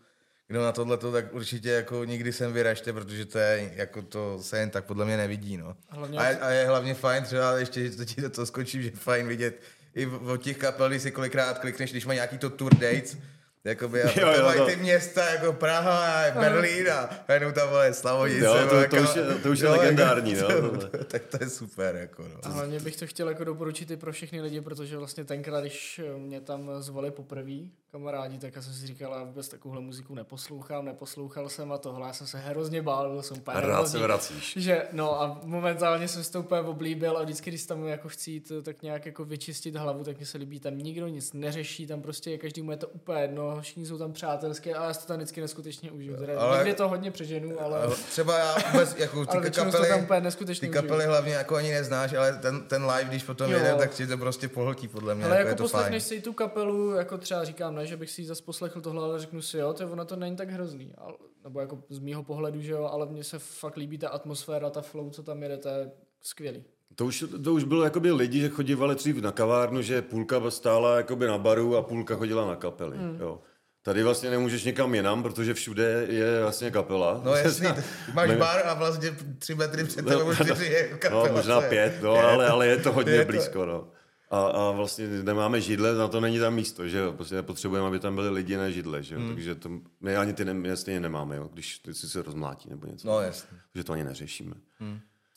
Kdo 0.49 0.63
na 0.63 0.73
tohle 0.73 0.97
tak 0.99 1.33
určitě 1.35 1.71
jako 1.71 2.05
nikdy 2.05 2.33
sem 2.33 2.53
vyražte, 2.53 2.93
protože 2.93 3.27
to 3.27 3.39
je, 3.39 3.73
jako 3.75 4.03
to 4.03 4.39
se 4.43 4.59
jen 4.59 4.71
tak 4.71 4.85
podle 4.85 5.05
mě 5.05 5.17
nevidí, 5.17 5.57
no. 5.57 5.77
Hlavně- 5.89 6.19
A, 6.19 6.27
je, 6.29 6.39
a, 6.39 6.51
je 6.51 6.67
hlavně 6.67 6.95
fajn, 6.95 7.25
třeba 7.25 7.59
ještě 7.59 7.91
to 7.91 8.05
ti 8.05 8.21
do 8.21 8.31
toho 8.31 8.47
skočím, 8.47 8.83
že 8.83 8.89
je 8.89 8.97
fajn 8.97 9.29
vidět 9.29 9.61
i 9.95 10.05
v- 10.07 10.29
od 10.29 10.37
těch 10.43 10.57
kapel, 10.57 10.89
když 10.89 11.03
si 11.03 11.11
kolikrát 11.11 11.59
klikneš, 11.59 11.91
když 11.91 12.07
má 12.07 12.15
nějaký 12.15 12.39
to 12.39 12.51
tour 12.51 12.75
dates, 12.75 13.17
Jakoby, 13.65 14.03
a 14.03 14.07
Jo, 14.21 14.33
jo, 14.39 14.45
mají 14.45 14.59
to- 14.59 14.67
ty 14.67 14.77
města 14.77 15.31
jako 15.31 15.53
Praha 15.53 16.23
a 16.27 16.31
Berlín 16.41 16.91
a 16.91 17.33
jenom 17.33 17.53
tam 17.53 17.69
vole 17.69 17.93
Slavonice. 17.95 18.39
Jo, 18.45 18.55
to- 18.71 18.97
to 18.97 19.03
už 19.03 19.17
je- 19.17 19.25
to 19.43 19.51
už 19.51 19.59
je 19.59 19.67
jo, 19.67 19.73
jako- 19.73 19.83
legendární, 19.83 20.35
no, 20.35 20.49
tohle. 20.61 20.89
tak 21.07 21.23
to 21.27 21.37
je 21.41 21.51
super, 21.51 21.97
jako 21.97 22.23
no. 22.23 22.41
A 22.43 22.49
hlavně 22.49 22.81
bych 22.81 22.97
to 22.97 23.07
chtěl 23.07 23.29
jako 23.29 23.45
doporučit 23.45 23.91
i 23.91 23.97
pro 23.97 24.13
všechny 24.13 24.41
lidi, 24.41 24.61
protože 24.61 24.97
vlastně 24.97 25.25
tenkrát, 25.25 25.61
když 25.61 25.99
eh, 26.15 26.19
mě 26.19 26.41
tam 26.41 26.71
zvali 26.79 27.11
poprvé 27.11 27.53
kamarádi, 27.93 28.39
tak 28.39 28.57
já 28.57 28.63
jsem 28.63 28.73
si 28.73 28.87
říkal, 28.87 29.13
já 29.13 29.25
vůbec 29.25 29.49
takovouhle 29.49 29.83
muziku 29.83 30.15
neposlouchám, 30.15 30.85
neposlouchal 30.85 31.49
jsem 31.49 31.73
a 31.73 31.79
tohle, 31.79 32.07
já 32.07 32.13
jsem 32.13 32.27
se 32.27 32.39
hrozně 32.39 32.83
bál, 32.83 33.11
byl 33.11 33.23
jsem 33.23 33.37
úplně 33.37 33.61
rád 33.61 33.89
se 33.89 33.99
vracíš. 33.99 34.55
Že, 34.57 34.83
no 34.93 35.23
a 35.23 35.41
momentálně 35.45 36.09
jsem 36.09 36.25
si 36.25 36.33
to 36.33 36.41
úplně 36.41 36.61
oblíbil 36.61 37.19
a 37.19 37.23
vždycky, 37.23 37.51
když 37.51 37.67
tam 37.67 37.87
jako 37.87 38.09
chci 38.09 38.31
jít 38.31 38.53
tak 38.63 38.83
nějak 38.83 39.07
jako 39.07 39.25
vyčistit 39.25 39.77
hlavu, 39.77 40.05
tak 40.05 40.19
mi 40.21 40.27
se 40.27 40.39
líbí, 40.39 40.61
tam 40.61 40.79
nikdo 40.79 41.09
nic 41.09 41.33
neřeší, 41.33 41.87
tam 41.87 42.03
prostě 42.03 42.31
je 42.31 42.39
každému 42.39 42.71
je 42.71 42.77
to 42.77 42.89
úplně 42.89 43.21
jedno, 43.23 43.52
všichni 43.61 43.87
jsou 43.87 43.99
tam 43.99 44.13
přátelské 44.13 44.75
a 44.75 44.85
já 44.85 44.95
si 44.95 45.01
to 45.01 45.07
tam 45.07 45.17
vždycky 45.17 45.41
neskutečně 45.41 45.91
užiju. 45.91 46.17
Teda 46.17 46.33
Ale- 46.41 46.49
ale... 46.49 46.59
Někdy 46.59 46.75
to 46.75 46.89
hodně 46.89 47.11
přeženu, 47.11 47.61
ale, 47.61 47.83
Ale 47.83 47.97
Třeba 47.97 48.39
já 48.39 48.55
vůbec, 48.73 48.95
jako 48.99 49.27
ty 49.27 49.39
ale 49.39 49.51
to 49.51 49.61
tam 49.61 49.71
kapely, 49.71 50.03
úplně 50.03 50.21
neskutečně 50.21 50.69
ty 50.69 50.71
užiju. 50.71 50.83
kapely 50.83 51.05
hlavně 51.07 51.35
jako 51.35 51.55
ani 51.57 51.73
neznáš, 51.73 52.13
ale 52.13 52.33
ten, 52.39 52.61
ten 52.63 52.83
live, 52.85 53.05
když 53.05 53.23
potom 53.25 53.51
Jo. 53.51 53.59
jede, 53.59 53.75
tak 53.75 53.93
si 53.93 54.07
to 54.07 54.19
prostě 54.19 54.49
pohltí 54.49 54.89
podle 54.89 55.15
mě, 55.15 55.25
Ale 55.25 55.37
jako, 55.37 55.49
jako 55.49 55.63
je 55.63 55.65
poslechneš 55.65 56.03
si 56.03 56.21
tu 56.21 56.33
kapelu, 56.33 56.91
jako 56.91 57.19
třeba 57.19 57.45
říkám, 57.45 57.75
ne, 57.75 57.87
že 57.87 57.97
bych 57.97 58.11
si 58.11 58.23
ji 58.23 58.27
zase 58.27 58.43
poslechl 58.43 58.81
tohle, 58.81 59.05
ale 59.05 59.21
řeknu 59.21 59.43
si, 59.43 59.59
jo, 59.59 59.73
to 59.73 59.89
ono 59.89 60.05
to 60.05 60.17
není 60.17 60.37
tak 60.37 60.51
hrozný. 60.51 60.95
Ale, 60.99 61.15
nebo 61.45 61.61
jako 61.61 61.79
z 61.89 61.99
mýho 61.99 62.23
pohledu, 62.23 62.61
že 62.61 62.73
jo, 62.73 62.85
ale 62.93 63.07
mně 63.07 63.25
se 63.25 63.39
fakt 63.39 63.77
líbí 63.77 63.99
ta 63.99 64.09
atmosféra, 64.09 64.71
ta 64.71 64.83
flow, 64.83 65.11
co 65.11 65.23
tam 65.23 65.43
jede, 65.43 65.57
to 65.57 65.69
je 65.69 65.91
skvělý. 66.23 66.65
To 66.97 67.07
už, 67.07 67.25
to 67.45 67.55
už 67.55 67.65
bylo 67.65 67.85
jakoby 67.85 68.13
lidi, 68.13 68.41
že 68.41 68.49
chodívali 68.49 68.95
dřív 68.95 69.17
na 69.17 69.33
kavárnu, 69.33 69.83
že 69.83 70.03
půlka 70.03 70.51
stála 70.51 70.97
jakoby 70.97 71.27
na 71.27 71.39
baru 71.39 71.77
a 71.77 71.83
půlka 71.83 72.17
chodila 72.17 72.47
na 72.47 72.57
kapely. 72.57 72.97
Hmm. 72.97 73.09
Mm. 73.13 73.21
Jo. 73.21 73.41
Tady 73.85 74.03
vlastně 74.03 74.31
nemůžeš 74.31 74.65
nikam 74.65 74.95
jinam, 74.95 75.23
protože 75.23 75.55
všude 75.55 76.07
je 76.09 76.41
vlastně 76.43 76.71
kapela. 76.71 77.21
No 77.25 77.35
jasný, 77.37 77.69
máš 78.15 78.31
bar 78.31 78.63
a 78.67 78.75
vlastně 78.75 79.17
tři 79.39 79.55
metry 79.55 79.85
před 79.85 80.07
tebou 80.07 80.35
čtyři 80.35 80.65
je 80.73 80.89
kapela. 80.89 81.27
No, 81.29 81.33
možná 81.33 81.61
pět, 81.61 82.03
no, 82.03 82.13
ale, 82.15 82.49
ale 82.49 82.67
je 82.67 82.77
to 82.77 82.93
hodně 82.93 83.13
Je 83.13 83.25
to- 83.25 83.33
blízko. 83.33 83.67
No. 83.67 83.89
A, 84.31 84.41
a 84.47 84.71
vlastně 84.71 85.07
nemáme 85.07 85.61
židle, 85.61 85.95
na 85.95 86.09
to 86.09 86.21
není 86.21 86.39
tam 86.39 86.55
místo, 86.55 86.89
že 86.89 86.99
jo. 86.99 87.13
Prostě 87.13 87.43
potřebujeme, 87.43 87.89
aby 87.89 87.99
tam 87.99 88.15
byly 88.15 88.31
lidi 88.31 88.57
na 88.57 88.71
židle, 88.71 89.03
že 89.03 89.15
jo. 89.15 89.21
Hmm. 89.21 89.35
Takže 89.35 89.55
to, 89.55 89.71
my 90.01 90.17
ani 90.17 90.33
ty 90.33 90.45
ne, 90.45 90.77
stejně 90.77 91.01
nemáme, 91.01 91.37
jo, 91.37 91.51
když 91.53 91.79
ty 91.79 91.95
si 91.95 92.09
se 92.09 92.23
rozmlátí 92.23 92.71
nebo 92.71 92.87
něco. 92.87 93.09
No 93.09 93.21
jasný. 93.21 93.59
Takže 93.73 93.85
to 93.85 93.93
ani 93.93 94.05
neřešíme. 94.05 94.55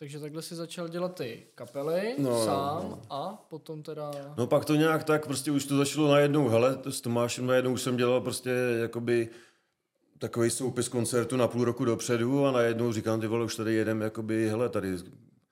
Takže 0.06 0.20
takhle 0.20 0.42
si 0.42 0.56
začal 0.56 0.88
dělat 0.88 1.16
ty 1.16 1.44
kapely 1.56 2.16
No, 2.18 2.30
no, 2.30 2.40
no, 2.40 2.46
sám 2.46 2.90
no. 2.90 3.02
a 3.10 3.46
potom 3.50 3.84
teda... 3.84 4.12
No 4.38 4.48
pak 4.48 4.66
to 4.66 4.76
nějak 4.76 5.04
tak, 5.04 5.26
prostě 5.26 5.52
už 5.52 5.66
to 5.66 5.78
začalo 5.78 6.12
najednou, 6.12 6.50
hele, 6.50 6.80
s 6.90 7.02
Tomášem 7.02 7.46
najednou 7.48 7.74
už 7.74 7.82
jsem 7.82 7.98
dělal 7.98 8.22
prostě 8.22 8.50
jakoby 8.82 9.30
takový 10.18 10.50
soupis 10.50 10.88
koncertu 10.88 11.38
na 11.38 11.48
půl 11.48 11.66
roku 11.66 11.86
dopředu 11.86 12.46
a 12.46 12.52
najednou 12.52 12.94
říkám, 12.94 13.22
ty 13.22 13.28
vole, 13.28 13.46
už 13.46 13.56
tady 13.56 13.74
jedem, 13.74 14.02
jakoby, 14.02 14.50
hele, 14.50 14.70
tady, 14.70 14.98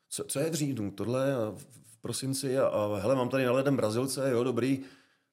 co, 0.10 0.24
co 0.24 0.40
je 0.40 0.50
v 0.50 0.54
říjnu, 0.54 0.92
tohle 0.92 1.36
a 1.36 1.50
v, 1.50 1.66
v 1.84 1.98
prosinci 2.02 2.58
a, 2.58 2.68
a 2.68 2.98
hele, 2.98 3.16
mám 3.16 3.30
tady 3.30 3.46
na 3.46 3.52
ledem 3.52 3.76
Brazilce, 3.76 4.30
jo, 4.32 4.44
dobrý, 4.44 4.80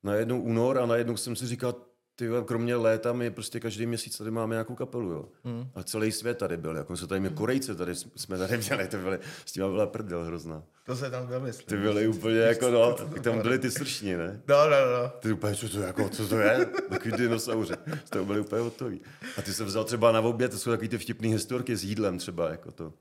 najednou 0.03 0.41
únor 0.41 0.79
a 0.79 0.87
najednou 0.87 1.17
jsem 1.17 1.37
si 1.37 1.47
říkal, 1.47 1.75
ty 2.21 2.29
vole, 2.29 2.45
kromě 2.45 2.77
léta 2.77 3.13
my 3.13 3.31
prostě 3.31 3.61
každý 3.61 3.87
měsíc 3.87 4.19
tady 4.19 4.31
máme 4.31 4.55
nějakou 4.55 4.75
kapelu, 4.75 5.11
jo. 5.11 5.25
Hmm. 5.45 5.71
A 5.75 5.83
celý 5.83 6.13
svět 6.13 6.39
tady 6.39 6.57
byl, 6.57 6.77
jako 6.77 6.97
se 6.97 7.07
tady 7.07 7.21
my 7.21 7.31
Korejce 7.31 7.75
tady 7.75 7.95
jsme 7.95 8.39
tady 8.39 8.59
měli, 8.59 8.89
to 8.89 8.97
byly, 8.97 9.19
s 9.45 9.53
tím 9.53 9.63
byla 9.63 9.87
prdel 9.87 10.25
hrozná. 10.25 10.63
To 10.87 10.97
se 10.97 11.11
tam 11.11 11.27
domyslí. 11.27 11.65
Ty 11.65 11.77
byly 11.77 12.09
úplně 12.09 12.39
jako, 12.39 12.71
no, 12.71 12.97
tam 13.23 13.41
byly 13.41 13.59
ty 13.59 13.71
sršní, 13.71 14.15
ne? 14.15 14.43
No, 14.49 14.57
no, 14.57 14.77
no. 15.03 15.09
Ty 15.21 15.33
úplně, 15.33 15.55
co 15.55 15.69
to, 15.69 15.81
jako, 15.81 16.09
co 16.09 16.29
to 16.29 16.39
je? 16.39 16.67
Takový 16.89 17.13
dinosauři. 17.17 17.75
To 18.11 18.25
byli 18.25 18.41
úplně 18.41 18.63
hotový. 18.63 19.01
A 19.37 19.43
ty 19.43 19.53
jsem 19.53 19.67
vzal 19.67 19.85
třeba 19.85 20.13
na 20.13 20.21
oběd, 20.21 20.51
to 20.51 20.59
jsou 20.59 20.71
takový 20.71 20.89
ty 20.89 20.99
vtipné 20.99 21.29
historky 21.29 21.77
s 21.77 21.85
jídlem 21.85 22.19
třeba, 22.19 22.51
jako 22.51 22.73
to. 22.73 22.93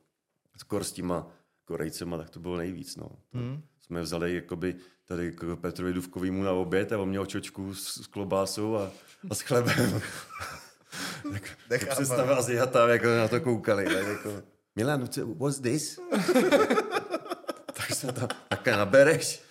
Skoro 0.57 0.83
s 0.83 0.91
těma 0.91 1.27
korejcema, 1.69 2.17
tak 2.17 2.29
to 2.29 2.39
bylo 2.39 2.57
nejvíc, 2.57 2.95
no. 2.95 3.09
Hmm. 3.33 3.61
Jsme 3.81 4.01
vzali 4.01 4.35
jakoby 4.35 4.75
tady 5.05 5.31
k 5.31 5.57
Petrovi 5.61 5.93
Duvkovýmu 5.93 6.43
na 6.43 6.51
oběd 6.51 6.91
a 6.91 6.97
on 6.99 7.09
měl 7.09 7.25
čočku 7.25 7.75
s, 7.75 8.01
s 8.01 8.07
klobásou 8.07 8.75
a, 8.75 8.91
a 9.29 9.35
s 9.35 9.41
chlebem. 9.41 9.75
tak 11.33 11.41
to 11.41 11.69
Nechápám. 11.69 11.95
představil 11.95 12.33
asi 12.39 12.59
a 12.59 12.65
tam 12.65 12.89
jako 12.89 13.07
na 13.07 13.27
to 13.27 13.41
koukali. 13.41 13.85
Tak 13.85 14.07
jako, 14.07 14.43
Milan, 14.75 15.09
what's 15.37 15.59
this? 15.59 15.99
tak 17.73 17.89
se 17.93 18.11
tam 18.11 18.27
také 18.47 18.71
nabereš. 18.71 19.41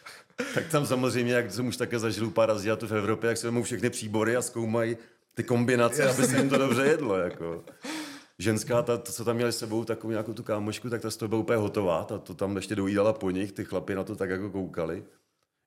Tak 0.54 0.68
tam 0.68 0.86
samozřejmě, 0.86 1.32
jak 1.32 1.52
jsem 1.52 1.66
už 1.66 1.76
také 1.76 1.98
zažil 1.98 2.30
pár 2.30 2.50
Aziatů 2.50 2.86
v 2.86 2.92
Evropě, 2.92 3.28
jak 3.28 3.36
se 3.36 3.46
vezmou 3.46 3.62
všechny 3.62 3.90
příbory 3.90 4.36
a 4.36 4.42
zkoumají 4.42 4.96
ty 5.34 5.42
kombinace, 5.42 6.10
aby 6.10 6.26
se 6.26 6.36
jim 6.36 6.48
to 6.48 6.58
dobře 6.58 6.82
jedlo. 6.82 7.16
Jako. 7.16 7.64
Ženská, 8.40 8.82
ta, 8.82 8.98
co 8.98 9.24
tam 9.24 9.36
měli 9.36 9.52
s 9.52 9.58
sebou, 9.58 9.84
takovou 9.84 10.10
nějakou 10.10 10.32
tu 10.32 10.42
kámošku, 10.42 10.90
tak 10.90 11.02
ta 11.02 11.10
z 11.10 11.16
toho 11.16 11.28
byla 11.28 11.40
úplně 11.40 11.58
hotová, 11.58 12.04
ta 12.04 12.18
to 12.18 12.34
tam 12.34 12.56
ještě 12.56 12.76
dojídala 12.76 13.12
po 13.12 13.30
nich, 13.30 13.52
ty 13.52 13.64
chlapi 13.64 13.94
na 13.94 14.04
to 14.04 14.16
tak 14.16 14.30
jako 14.30 14.50
koukali. 14.50 15.04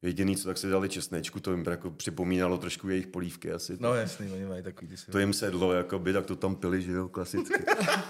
Jediný, 0.01 0.35
co 0.35 0.47
tak 0.47 0.57
si 0.57 0.69
dali 0.69 0.89
česnečku, 0.89 1.39
to 1.39 1.51
jim 1.51 1.65
jako 1.69 1.91
připomínalo 1.91 2.57
trošku 2.57 2.89
jejich 2.89 3.07
polívky 3.07 3.51
asi. 3.51 3.77
No 3.79 3.93
jasný, 3.93 4.31
oni 4.31 4.45
mají 4.45 4.63
takový 4.63 4.87
ty. 4.87 5.11
To 5.11 5.19
jim 5.19 5.33
sedlo, 5.33 5.73
jakoby, 5.73 6.13
tak 6.13 6.25
to 6.25 6.35
tam 6.35 6.55
pili, 6.55 6.81
že 6.81 6.91
jo, 6.91 7.09
klasicky. 7.09 7.63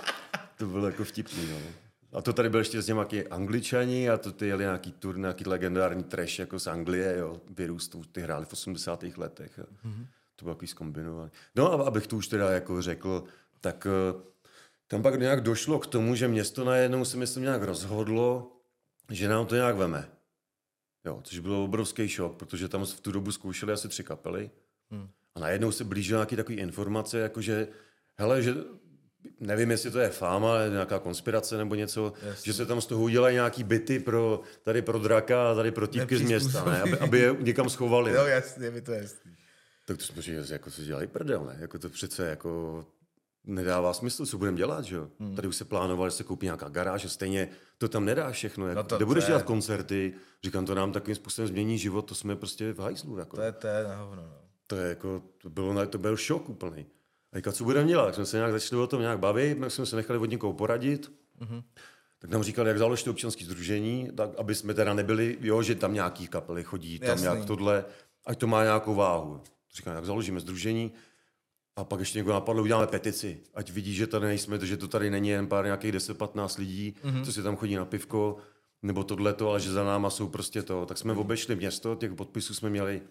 to 0.58 0.66
bylo 0.66 0.86
jako 0.86 1.04
vtipný, 1.04 1.48
no. 1.52 1.58
A 2.14 2.22
to 2.22 2.34
tady 2.34 2.50
byl 2.50 2.60
ještě 2.60 2.82
s 2.82 2.88
nějaký 2.88 3.28
angličani 3.28 4.10
a 4.10 4.18
to 4.18 4.32
ty 4.32 4.48
jeli 4.48 4.64
nějaký 4.64 4.92
tur, 4.92 5.18
nějaký 5.18 5.44
legendární 5.46 6.04
trash 6.04 6.40
jako 6.40 6.60
z 6.60 6.68
Anglie, 6.68 7.18
jo, 7.18 7.42
vyrůst, 7.58 7.96
ty 8.12 8.22
hráli 8.22 8.46
v 8.46 8.54
80. 8.54 9.04
letech. 9.18 9.60
Mm-hmm. 9.60 10.06
To 10.36 10.46
bylo 10.46 10.56
takový 10.56 10.68
zkombinovaný. 10.68 11.32
No 11.56 11.74
a 11.74 11.88
abych 11.88 12.08
to 12.08 12.18
už 12.18 12.28
teda 12.28 12.52
jako 12.52 12.82
řekl, 12.82 13.24
tak 13.62 13.88
eh, 13.88 14.32
tam 14.92 15.02
pak 15.02 15.20
nějak 15.20 15.42
došlo 15.42 15.80
k 15.80 15.88
tomu, 15.88 16.16
že 16.16 16.28
město 16.28 16.66
najednou 16.66 17.06
se 17.06 17.18
myslím 17.18 17.44
nějak 17.44 17.64
rozhodlo, 17.64 18.52
že 19.10 19.28
nám 19.28 19.46
to 19.46 19.56
nějak 19.56 19.76
veme. 19.76 20.10
Jo, 21.06 21.22
což 21.24 21.40
bylo 21.40 21.64
obrovský 21.64 22.10
šok, 22.10 22.36
protože 22.36 22.68
tam 22.68 22.86
v 22.86 23.00
tu 23.00 23.12
dobu 23.12 23.32
zkoušeli 23.32 23.74
asi 23.74 23.88
tři 23.88 24.04
kapely. 24.04 24.50
Hmm. 24.92 25.10
A 25.36 25.40
najednou 25.40 25.72
se 25.72 25.84
blížily 25.84 26.18
nějaké 26.18 26.36
takové 26.36 26.56
informace, 26.56 27.20
jako 27.20 27.42
že, 27.42 27.68
hele, 28.18 28.42
že 28.42 28.54
nevím, 29.40 29.72
jestli 29.72 29.92
to 29.92 30.00
je 30.00 30.10
fáma, 30.10 30.68
nějaká 30.68 31.00
konspirace 31.00 31.58
nebo 31.58 31.76
něco, 31.76 32.14
Jasně. 32.24 32.44
že 32.46 32.54
se 32.54 32.66
tam 32.66 32.82
z 32.82 32.86
toho 32.86 33.04
udělají 33.04 33.34
nějaký 33.34 33.64
byty 33.64 34.00
pro, 34.00 34.42
tady 34.64 34.82
pro 34.82 35.00
draka 35.00 35.52
a 35.52 35.56
tady 35.56 35.72
pro 35.72 35.88
týpky 35.88 36.18
z 36.18 36.22
města, 36.22 36.66
ne? 36.66 36.82
Aby, 36.82 36.98
aby 36.98 37.20
je 37.20 37.36
někam 37.40 37.70
schovali. 37.70 38.12
Jo, 38.16 38.26
jasně, 38.26 38.72
mi 38.72 38.82
to 38.82 38.92
jasný. 38.92 39.36
Tak 39.88 39.98
to 39.98 40.04
jsme 40.04 40.22
si 40.22 40.54
jako 40.54 40.72
se 40.72 40.84
dělají 40.84 41.08
prdel, 41.08 41.46
ne? 41.46 41.58
Jako 41.60 41.80
to 41.80 41.90
přece 41.90 42.28
jako 42.28 42.86
nedává 43.44 43.94
smysl, 43.94 44.26
co 44.26 44.38
budeme 44.38 44.58
dělat, 44.58 44.86
že 44.86 44.96
jo? 44.96 45.08
Hmm. 45.20 45.36
Tady 45.36 45.48
už 45.48 45.56
se 45.56 45.66
plánoval, 45.66 46.10
že 46.10 46.16
se 46.16 46.24
koupí 46.24 46.46
nějaká 46.46 46.70
garáž 46.70 47.06
a 47.06 47.10
stejně 47.10 47.50
to 47.78 47.90
tam 47.90 48.06
nedá 48.06 48.32
všechno. 48.32 48.68
Jak, 48.68 48.76
No 48.76 48.84
to- 48.84 48.96
kde 48.98 49.06
budeš 49.06 49.26
dělat 49.26 49.44
koncerty? 49.44 50.14
Říkám, 50.44 50.66
to 50.66 50.76
nám 50.76 50.92
takovým 50.92 51.16
způsobem 51.16 51.48
změní 51.48 51.78
život, 51.78 52.02
to 52.02 52.16
jsme 52.16 52.36
prostě 52.36 52.74
v 52.74 52.80
hajzlu. 52.80 53.18
Jako. 53.18 53.36
To 53.36 53.42
je, 53.42 53.52
to 53.52 53.68
je 53.68 53.84
na 53.84 53.96
hovno, 53.96 54.22
no. 54.22 54.38
To 54.68 54.76
je 54.76 54.90
jako, 54.90 55.24
to, 55.38 55.50
bylo, 55.50 55.86
to 55.88 55.98
byl 55.98 56.18
šok 56.18 56.50
úplný. 56.50 56.86
A 57.34 57.38
říká, 57.38 57.52
co 57.52 57.64
budeme 57.64 57.88
dělat? 57.88 58.06
Tak 58.06 58.16
jsme 58.16 58.26
se 58.26 58.38
nějak 58.38 58.52
začali 58.52 58.82
o 58.82 58.88
tom 58.88 59.02
nějak 59.02 59.20
bavit, 59.20 59.60
tak 59.60 59.72
jsme 59.72 59.86
se 59.86 59.96
nechali 59.96 60.20
od 60.20 60.26
někoho 60.30 60.54
poradit. 60.54 61.12
Mm-hmm. 61.42 61.64
Tak 62.20 62.30
nám 62.30 62.44
říkali, 62.44 62.68
jak 62.70 62.78
založit 62.78 63.08
občanské 63.08 63.46
združení, 63.46 64.10
tak 64.18 64.30
aby 64.38 64.56
jsme 64.56 64.74
teda 64.74 64.94
nebyli, 64.94 65.38
jo, 65.42 65.62
že 65.64 65.76
tam 65.76 65.94
nějaký 65.94 66.28
kapely 66.28 66.64
chodí, 66.64 67.00
tam 67.00 67.10
Jasný. 67.10 67.22
nějak 67.24 67.46
tohle, 67.46 67.86
ať 68.26 68.40
to 68.40 68.48
má 68.48 68.64
nějakou 68.64 68.96
váhu. 68.96 69.42
Říkám, 69.76 69.96
jak 69.96 70.06
založíme 70.06 70.40
združení, 70.40 70.92
a 71.76 71.84
pak 71.84 72.00
ještě 72.00 72.20
někdo 72.20 72.34
napadlo, 72.34 72.64
uděláme 72.64 72.88
petici, 72.88 73.40
ať 73.54 73.72
vidí, 73.72 73.94
že 73.94 74.08
tady 74.08 74.26
nejsme, 74.26 74.66
že 74.66 74.78
to 74.78 74.88
tady 74.88 75.10
není 75.10 75.30
jen 75.30 75.48
pár 75.48 75.66
nějakých 75.66 75.94
10-15 75.94 76.60
lidí, 76.60 76.96
mm-hmm. 77.04 77.26
co 77.26 77.34
si 77.34 77.44
tam 77.44 77.56
chodí 77.56 77.76
na 77.76 77.86
pivko, 77.86 78.38
nebo 78.82 79.04
tohleto, 79.04 79.50
ale 79.50 79.60
že 79.60 79.72
za 79.72 79.84
náma 79.84 80.10
jsou 80.10 80.28
prostě 80.28 80.64
to. 80.64 80.86
Tak 80.86 80.98
jsme 80.98 81.14
obešli 81.14 81.56
město, 81.56 81.96
těch 81.96 82.14
podpisů 82.14 82.54
jsme 82.54 82.70
měli 82.70 83.02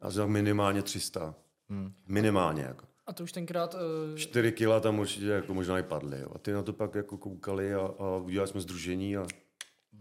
asi 0.00 0.18
minimálně 0.26 0.82
300. 0.82 1.34
Mm. 1.68 1.92
Minimálně. 2.06 2.62
Jako. 2.62 2.86
A 3.06 3.12
to 3.12 3.22
už 3.22 3.32
tenkrát... 3.32 3.74
Uh, 3.74 4.16
4 4.16 4.52
kila 4.52 4.80
tam 4.80 4.98
určitě 4.98 5.26
jako 5.26 5.54
možná 5.54 5.78
i 5.78 5.82
padly. 5.82 6.20
Jo. 6.20 6.28
A 6.34 6.38
ty 6.38 6.52
na 6.52 6.62
to 6.62 6.72
pak 6.72 6.94
jako 6.94 7.18
koukali 7.18 7.74
a, 7.74 7.80
a 7.80 8.16
udělali 8.16 8.48
jsme 8.48 8.60
združení 8.60 9.16
a, 9.16 9.26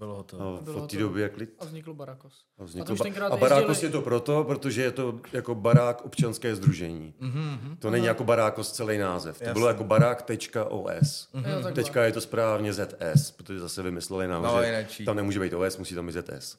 Bylo 0.02 0.16
ho 0.16 0.24
to. 0.24 0.58
a 0.58 0.62
Bylo 0.62 0.84
od 0.84 0.92
té 0.92 0.98
doby 0.98 1.22
jak 1.22 1.38
lid. 1.38 1.54
a 1.60 1.66
vznikl 1.66 1.94
Barakos. 1.94 2.46
A, 2.60 2.62
A 2.62 2.66
vznikl 2.66 2.88
to 2.88 2.94
už 2.94 3.00
ba- 3.20 3.28
a 3.28 3.38
barákos 3.38 3.70
jezdili- 3.70 3.88
je 3.88 3.92
to 3.92 4.02
proto, 4.02 4.44
protože 4.44 4.82
je 4.82 4.92
to 4.92 5.20
jako 5.34 5.56
barák 5.56 6.06
občanské 6.06 6.56
združení. 6.56 7.14
Mm-hmm. 7.22 7.78
To 7.80 7.90
není 7.90 8.06
jako 8.06 8.24
barákos 8.24 8.72
celý 8.72 8.98
název. 8.98 9.38
To 9.38 9.44
Jasně. 9.44 9.54
bylo 9.54 9.68
jako 9.68 9.84
barák.os. 9.84 11.30
Jo, 11.34 11.42
takhle. 11.44 11.72
Teďka 11.72 12.04
je 12.04 12.12
to 12.12 12.22
správně 12.22 12.74
ZS, 12.74 13.32
protože 13.32 13.60
zase 13.60 13.82
vymysleli 13.84 14.28
nám, 14.28 14.44
No, 14.44 14.58
že 14.62 14.66
jinečí. 14.66 15.06
tam 15.06 15.16
nemůže 15.16 15.40
být 15.40 15.54
OS, 15.54 15.78
musí 15.78 15.96
tam 15.96 16.08
být 16.08 16.14
ZS. 16.16 16.58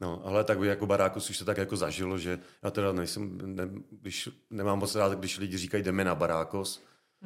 No, 0.00 0.22
ale 0.24 0.44
tak 0.44 0.58
by 0.58 0.66
jako 0.66 0.86
barákos 0.86 1.30
už 1.30 1.38
se 1.38 1.44
tak 1.44 1.56
jako 1.56 1.76
zažilo, 1.76 2.18
že 2.18 2.38
já 2.62 2.70
teda 2.70 2.92
nejsem, 2.92 3.38
ne, 3.56 3.68
když, 3.90 4.28
nemám 4.50 4.78
moc 4.78 4.94
rád, 4.94 5.12
když 5.12 5.38
lidi 5.38 5.56
říkají 5.58 5.82
jdeme 5.82 6.04
na 6.04 6.14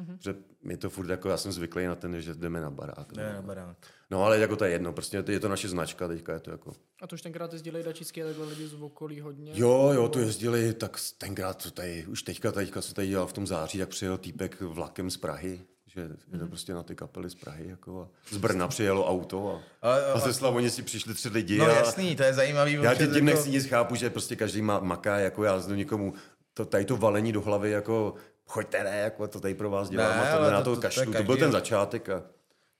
barákos, 0.03 0.23
že 0.23 0.35
mi 0.63 0.77
to 0.77 0.89
furt 0.89 1.09
jako, 1.09 1.29
já 1.29 1.37
jsem 1.37 1.51
zvyklý 1.51 1.85
na 1.85 1.95
ten, 1.95 2.21
že 2.21 2.33
jdeme 2.33 2.61
na 2.61 2.69
barák. 2.71 3.13
Ne, 3.13 3.33
na 3.33 3.41
barák. 3.41 3.77
No 4.11 4.23
ale 4.23 4.39
jako 4.39 4.55
to 4.55 4.65
je 4.65 4.71
jedno, 4.71 4.93
prostě 4.93 5.23
je 5.27 5.39
to 5.39 5.49
naše 5.49 5.69
značka, 5.69 6.07
teďka 6.07 6.33
je 6.33 6.39
to 6.39 6.51
jako... 6.51 6.73
A 7.01 7.07
to 7.07 7.13
už 7.13 7.21
tenkrát 7.21 7.53
jezdili 7.53 7.83
dačicky 7.83 8.23
a 8.23 8.25
takhle 8.27 8.45
lidi 8.47 8.67
z 8.67 8.73
okolí 8.73 9.19
hodně. 9.21 9.51
Jo, 9.55 9.91
jo, 9.93 10.07
to 10.09 10.19
jezdili, 10.19 10.73
tak 10.73 10.97
tenkrát, 11.17 11.63
to 11.63 11.71
tady, 11.71 12.05
už 12.07 12.23
teďka, 12.23 12.51
teďka 12.51 12.81
se 12.81 12.93
tady 12.93 13.07
dělal 13.07 13.27
v 13.27 13.33
tom 13.33 13.47
září, 13.47 13.77
tak 13.77 13.89
přijel 13.89 14.17
týpek 14.17 14.61
vlakem 14.61 15.09
z 15.11 15.17
Prahy, 15.17 15.61
že 15.85 16.09
jde 16.27 16.45
prostě 16.47 16.73
na 16.73 16.83
ty 16.83 16.95
kapely 16.95 17.29
z 17.29 17.35
Prahy, 17.35 17.67
jako 17.69 18.01
a 18.01 18.35
z 18.35 18.37
Brna 18.37 18.67
přijelo 18.67 19.07
auto 19.09 19.55
a, 19.81 19.87
Ale- 19.89 20.05
a 20.05 20.19
ze 20.19 20.33
Slavoni 20.33 20.69
si 20.69 20.81
přišli 20.81 21.13
tři 21.13 21.29
lidi 21.29 21.57
No 21.57 21.65
a 21.65 21.69
jasný, 21.69 22.15
to 22.15 22.23
je 22.23 22.33
zajímavý. 22.33 22.73
já 22.73 22.91
občas 22.91 22.97
tím 22.97 23.13
jako- 23.15 23.23
nechci 23.25 23.49
nic 23.49 23.65
chápu, 23.65 23.95
že 23.95 24.09
prostě 24.09 24.35
každý 24.35 24.61
má 24.61 24.79
maká, 24.79 25.19
jako 25.19 25.43
já 25.43 25.59
znu 25.59 25.75
někomu, 25.75 26.13
to, 26.53 26.65
tady 26.65 26.85
to 26.85 26.97
valení 26.97 27.31
do 27.31 27.41
hlavy, 27.41 27.71
jako 27.71 28.13
choďte 28.49 28.83
ne, 28.83 28.99
jako 28.99 29.27
to 29.27 29.39
tady 29.39 29.53
pro 29.53 29.69
vás 29.69 29.89
dělám 29.89 30.17
Ne, 30.17 30.31
a 30.31 30.35
ale 30.37 30.51
na 30.51 30.61
to- 30.61 30.75
to, 30.75 30.81
to- 30.89 31.05
to 31.05 31.11
to, 31.17 31.23
byl 31.23 31.37
ten 31.37 31.51
začátek 31.51 32.09
a 32.09 32.23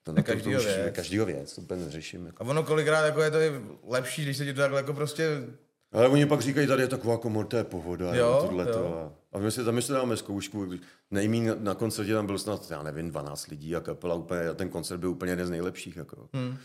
to, 0.03 0.11
na 0.11 0.15
to, 0.15 0.21
to 0.21 0.23
každýho 0.23 0.59
už 0.59 0.65
věc. 0.65 0.95
každýho 0.95 1.25
věc, 1.25 1.55
to 1.55 1.61
úplně 1.61 1.85
neřeším. 1.85 2.25
Jako. 2.25 2.43
A 2.43 2.47
ono 2.47 2.63
kolikrát 2.63 3.05
jako 3.05 3.21
je 3.21 3.31
to 3.31 3.37
i 3.37 3.51
lepší, 3.87 4.23
když 4.23 4.37
se 4.37 4.45
ti 4.45 4.53
to 4.53 4.61
takhle 4.61 4.79
jako 4.79 4.93
prostě... 4.93 5.43
Ale 5.91 6.07
oni 6.07 6.25
pak 6.25 6.41
říkají, 6.41 6.67
tady 6.67 6.81
je 6.81 6.87
taková 6.87 7.17
komor, 7.17 7.45
to 7.45 7.57
je 7.57 7.63
pohoda, 7.63 8.15
Jo, 8.15 8.37
tohle 8.47 8.65
to. 8.65 9.13
A 9.33 9.39
my 9.39 9.51
si 9.51 9.63
tam 9.63 9.81
si 9.81 9.91
dáme 9.91 10.17
zkoušku, 10.17 10.71
nejmín 11.11 11.47
na, 11.47 11.55
na 11.59 11.73
koncertě 11.75 12.13
tam 12.13 12.25
bylo 12.25 12.37
snad, 12.39 12.71
já 12.71 12.83
nevím, 12.83 13.09
12 13.09 13.47
lidí 13.47 13.75
a 13.75 13.79
kapela 13.79 14.15
úplně, 14.15 14.49
a 14.49 14.53
ten 14.53 14.69
koncert 14.69 14.97
byl 14.97 15.09
úplně 15.09 15.31
jeden 15.31 15.47
z 15.47 15.49
nejlepších. 15.49 15.97
Jako. 15.97 16.29
Hmm. 16.33 16.57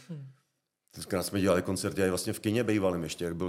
Tenkrát 0.94 1.22
jsme 1.22 1.40
dělali 1.40 1.62
koncerty 1.62 2.02
i 2.02 2.08
vlastně 2.08 2.32
v 2.32 2.40
kině 2.40 2.64
bývalým 2.64 3.02
ještě, 3.02 3.24
jak 3.24 3.36
byl, 3.36 3.48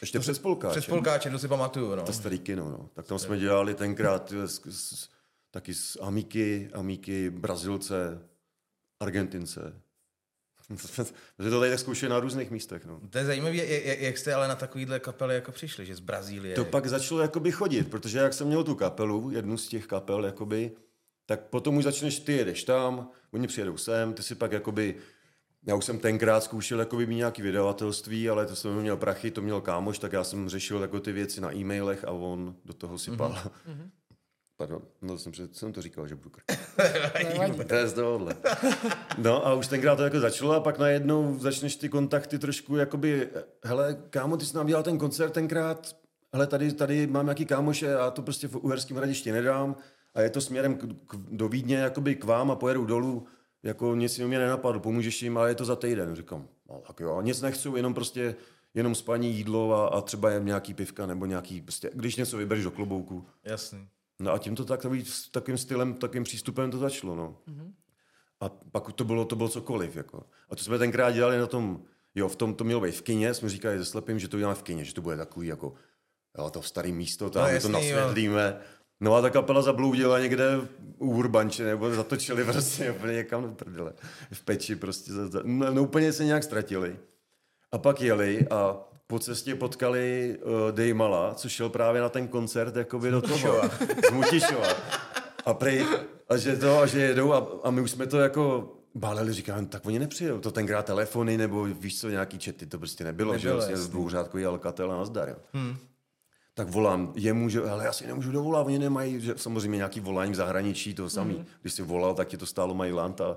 ještě 0.00 0.18
před 0.18 0.34
spolkáčem. 0.34 0.80
Před 0.80 0.90
spolkáčem, 0.90 1.32
to 1.32 1.38
si 1.38 1.48
pamatuju, 1.48 1.94
no. 1.94 2.02
To 2.02 2.12
starý 2.12 2.38
kino, 2.38 2.70
no. 2.70 2.88
Tak 2.94 3.06
tam 3.06 3.18
jsme 3.18 3.38
dělali 3.38 3.74
tenkrát 3.74 4.32
s, 4.32 4.60
s, 4.70 5.08
taky 5.50 5.74
s 5.74 5.98
Amíky, 6.02 6.70
Amíky, 6.72 7.30
Brazilce, 7.30 8.20
Argentince. 9.00 9.80
Že 11.38 11.50
to 11.50 11.60
tady 11.60 11.70
tak 11.70 11.78
zkoušeli 11.78 12.10
na 12.10 12.20
různých 12.20 12.50
místech, 12.50 12.84
no. 12.84 13.00
To 13.10 13.18
je 13.18 13.24
zajímavé, 13.24 13.56
jak, 13.56 14.00
jak 14.00 14.18
jste 14.18 14.34
ale 14.34 14.48
na 14.48 14.54
takovýhle 14.54 15.00
kapely 15.00 15.34
jako 15.34 15.52
přišli, 15.52 15.86
že 15.86 15.94
z 15.94 16.00
Brazílie. 16.00 16.54
To 16.54 16.64
pak 16.64 16.86
začalo 16.86 17.20
jakoby 17.20 17.52
chodit, 17.52 17.90
protože 17.90 18.18
jak 18.18 18.32
jsem 18.32 18.46
měl 18.46 18.64
tu 18.64 18.74
kapelu, 18.74 19.30
jednu 19.30 19.56
z 19.56 19.68
těch 19.68 19.86
kapel, 19.86 20.24
jakoby, 20.24 20.72
tak 21.26 21.40
potom 21.40 21.76
už 21.76 21.84
začneš, 21.84 22.18
ty 22.18 22.32
jedeš 22.32 22.64
tam, 22.64 23.10
oni 23.32 23.46
přijedou 23.46 23.76
sem, 23.76 24.14
ty 24.14 24.22
si 24.22 24.34
pak 24.34 24.52
jakoby, 24.52 24.94
já 25.66 25.74
už 25.74 25.84
jsem 25.84 25.98
tenkrát 25.98 26.44
zkoušel 26.44 26.80
jakoby 26.80 27.06
mít 27.06 27.16
nějaký 27.16 27.42
vydavatelství, 27.42 28.28
ale 28.28 28.46
to 28.46 28.56
jsem 28.56 28.80
měl 28.80 28.96
prachy, 28.96 29.30
to 29.30 29.42
měl 29.42 29.60
kámoš, 29.60 29.98
tak 29.98 30.12
já 30.12 30.24
jsem 30.24 30.48
řešil 30.48 30.82
jako 30.82 31.00
ty 31.00 31.12
věci 31.12 31.40
na 31.40 31.54
e-mailech 31.56 32.04
a 32.04 32.10
on 32.10 32.54
do 32.64 32.74
toho 32.74 32.98
sypal. 32.98 33.32
Mm-hmm. 33.32 33.90
Pardon, 34.56 34.82
no 35.02 35.18
jsem, 35.18 35.32
před- 35.32 35.56
jsem 35.56 35.72
to 35.72 35.82
říkal, 35.82 36.08
že 36.08 36.14
budu. 36.14 36.30
To 37.68 37.74
je 37.74 37.88
z 37.88 37.92
tohohle. 37.92 38.36
No 39.18 39.46
a 39.46 39.54
už 39.54 39.66
tenkrát 39.66 39.96
to 39.96 40.02
jako 40.02 40.20
začalo 40.20 40.52
a 40.52 40.60
pak 40.60 40.78
najednou 40.78 41.38
začneš 41.38 41.76
ty 41.76 41.88
kontakty 41.88 42.38
trošku 42.38 42.76
jakoby, 42.76 43.28
hele, 43.64 43.96
kámo, 44.10 44.36
ty 44.36 44.46
jsi 44.46 44.56
nám 44.56 44.66
dělal 44.66 44.82
ten 44.82 44.98
koncert 44.98 45.30
tenkrát, 45.30 45.96
hele, 46.32 46.46
tady, 46.46 46.72
tady 46.72 47.06
mám 47.06 47.26
nějaký 47.26 47.46
kámoše 47.46 47.96
a 47.96 48.10
to 48.10 48.22
prostě 48.22 48.48
v 48.48 48.56
Uherském 48.56 48.96
hradišti 48.96 49.32
nedám 49.32 49.76
a 50.14 50.20
je 50.20 50.30
to 50.30 50.40
směrem 50.40 50.74
k, 50.74 50.80
k, 50.80 51.16
do 51.16 51.48
Vídně 51.48 51.76
jakoby 51.76 52.14
k 52.14 52.24
vám 52.24 52.50
a 52.50 52.56
pojedu 52.56 52.84
dolů, 52.84 53.26
jako 53.64 53.94
nic 53.94 54.18
mi 54.18 54.26
mě 54.26 54.38
nenapadlo, 54.38 54.80
pomůžeš 54.80 55.22
jim, 55.22 55.38
ale 55.38 55.50
je 55.50 55.54
to 55.54 55.64
za 55.64 55.76
týden. 55.76 56.16
Říkám, 56.16 56.48
no 56.70 56.82
tak 56.86 57.00
jo, 57.00 57.20
nic 57.20 57.42
nechci, 57.42 57.68
jenom 57.76 57.94
prostě 57.94 58.36
jenom 58.74 58.94
spaní 58.94 59.34
jídlo 59.34 59.74
a, 59.74 59.88
a 59.88 60.00
třeba 60.00 60.30
jen 60.30 60.44
nějaký 60.44 60.74
pivka 60.74 61.06
nebo 61.06 61.26
nějaký, 61.26 61.60
prostě, 61.60 61.90
když 61.94 62.16
něco 62.16 62.36
vybereš 62.36 62.64
do 62.64 62.70
klobouku. 62.70 63.26
Jasný. 63.44 63.88
No 64.20 64.32
a 64.32 64.38
tímto 64.38 64.64
tak, 64.64 64.80
takový, 64.80 65.04
takovým 65.30 65.58
stylem, 65.58 65.94
takovým 65.94 66.24
přístupem 66.24 66.70
to 66.70 66.78
začalo, 66.78 67.14
no. 67.14 67.36
Mm-hmm. 67.48 67.72
A 68.40 68.48
pak 68.48 68.92
to 68.92 69.04
bylo, 69.04 69.24
to 69.24 69.36
bylo 69.36 69.48
cokoliv, 69.48 69.96
jako. 69.96 70.22
A 70.50 70.56
to 70.56 70.64
jsme 70.64 70.78
tenkrát 70.78 71.10
dělali 71.10 71.38
na 71.38 71.46
tom, 71.46 71.82
jo, 72.14 72.28
v 72.28 72.36
tom 72.36 72.54
to 72.54 72.64
mělo 72.64 72.80
být 72.80 72.94
v 72.94 73.02
kině, 73.02 73.34
jsme 73.34 73.48
říkali 73.48 73.78
se 73.78 73.84
slepým, 73.84 74.18
že 74.18 74.28
to 74.28 74.36
uděláme 74.36 74.54
v 74.54 74.62
kině, 74.62 74.84
že 74.84 74.94
to 74.94 75.02
bude 75.02 75.16
takový, 75.16 75.46
jako, 75.46 75.74
jo, 76.38 76.50
to 76.50 76.62
starý 76.62 76.92
místo, 76.92 77.30
tam 77.30 77.42
No, 77.42 77.52
my 77.52 77.60
to 77.60 77.68
jasný, 77.68 77.90
jo. 77.90 78.54
No 79.00 79.14
a 79.14 79.22
ta 79.22 79.30
kapela 79.30 79.62
zabloudila 79.62 80.20
někde 80.20 80.44
u 80.98 81.10
Urbanče, 81.10 81.64
nebo 81.64 81.94
zatočili 81.94 82.44
prostě 82.44 82.90
úplně 82.90 83.12
někam 83.12 83.42
do 83.42 83.48
prdele. 83.48 83.92
V 84.32 84.42
peči 84.44 84.76
prostě. 84.76 85.12
No, 85.42 85.70
no 85.74 85.82
úplně 85.82 86.12
se 86.12 86.24
nějak 86.24 86.44
ztratili. 86.44 86.96
A 87.72 87.78
pak 87.78 88.00
jeli 88.00 88.46
a 88.50 88.76
po 89.06 89.18
cestě 89.18 89.54
potkali 89.54 90.36
uh, 90.42 90.72
Dejmala, 90.72 91.34
což 91.34 91.52
šel 91.52 91.68
právě 91.68 92.00
na 92.00 92.08
ten 92.08 92.28
koncert 92.28 92.76
jakoby 92.76 93.10
do 93.10 93.22
toho. 93.22 93.60
Z 94.08 94.10
Mutišova. 94.12 94.68
A 95.46 95.54
prej, 95.54 95.86
a 96.28 96.36
že 96.36 96.56
to, 96.56 96.78
a 96.78 96.86
že 96.86 97.00
jedou 97.00 97.32
a, 97.32 97.46
a 97.64 97.70
my 97.70 97.80
už 97.80 97.90
jsme 97.90 98.06
to 98.06 98.18
jako 98.18 98.72
báleli, 98.94 99.32
říkám, 99.32 99.66
tak 99.66 99.86
oni 99.86 99.98
nepřijedou. 99.98 100.38
To 100.40 100.50
tenkrát 100.50 100.86
telefony 100.86 101.36
nebo 101.36 101.64
víš 101.64 102.00
co, 102.00 102.08
nějaký 102.08 102.38
čety, 102.38 102.66
to 102.66 102.78
prostě 102.78 103.04
nebylo, 103.04 103.32
Nebylo, 103.32 103.42
že 103.42 103.52
vlastně 103.52 103.72
jasný. 103.74 103.90
dvouřádkový 103.90 104.44
Alcatel 104.46 104.92
a 104.92 104.96
nazdar, 104.96 105.28
jo. 105.28 105.36
Hmm. 105.52 105.76
Tak 106.54 106.68
volám 106.68 107.12
jemu, 107.16 107.48
že 107.48 107.62
ale 107.62 107.84
já 107.84 107.92
si 107.92 108.06
nemůžu 108.06 108.32
dovolat, 108.32 108.66
oni 108.66 108.78
nemají, 108.78 109.20
že 109.20 109.34
samozřejmě 109.36 109.76
nějaký 109.76 110.00
volání 110.00 110.32
v 110.32 110.34
zahraničí, 110.34 110.94
to 110.94 111.10
samý. 111.10 111.34
Hmm. 111.34 111.46
Když 111.60 111.72
si 111.72 111.82
volal, 111.82 112.14
tak 112.14 112.28
ti 112.28 112.36
to 112.36 112.46
stálo 112.46 112.74
mají 112.74 112.92
a, 112.92 113.36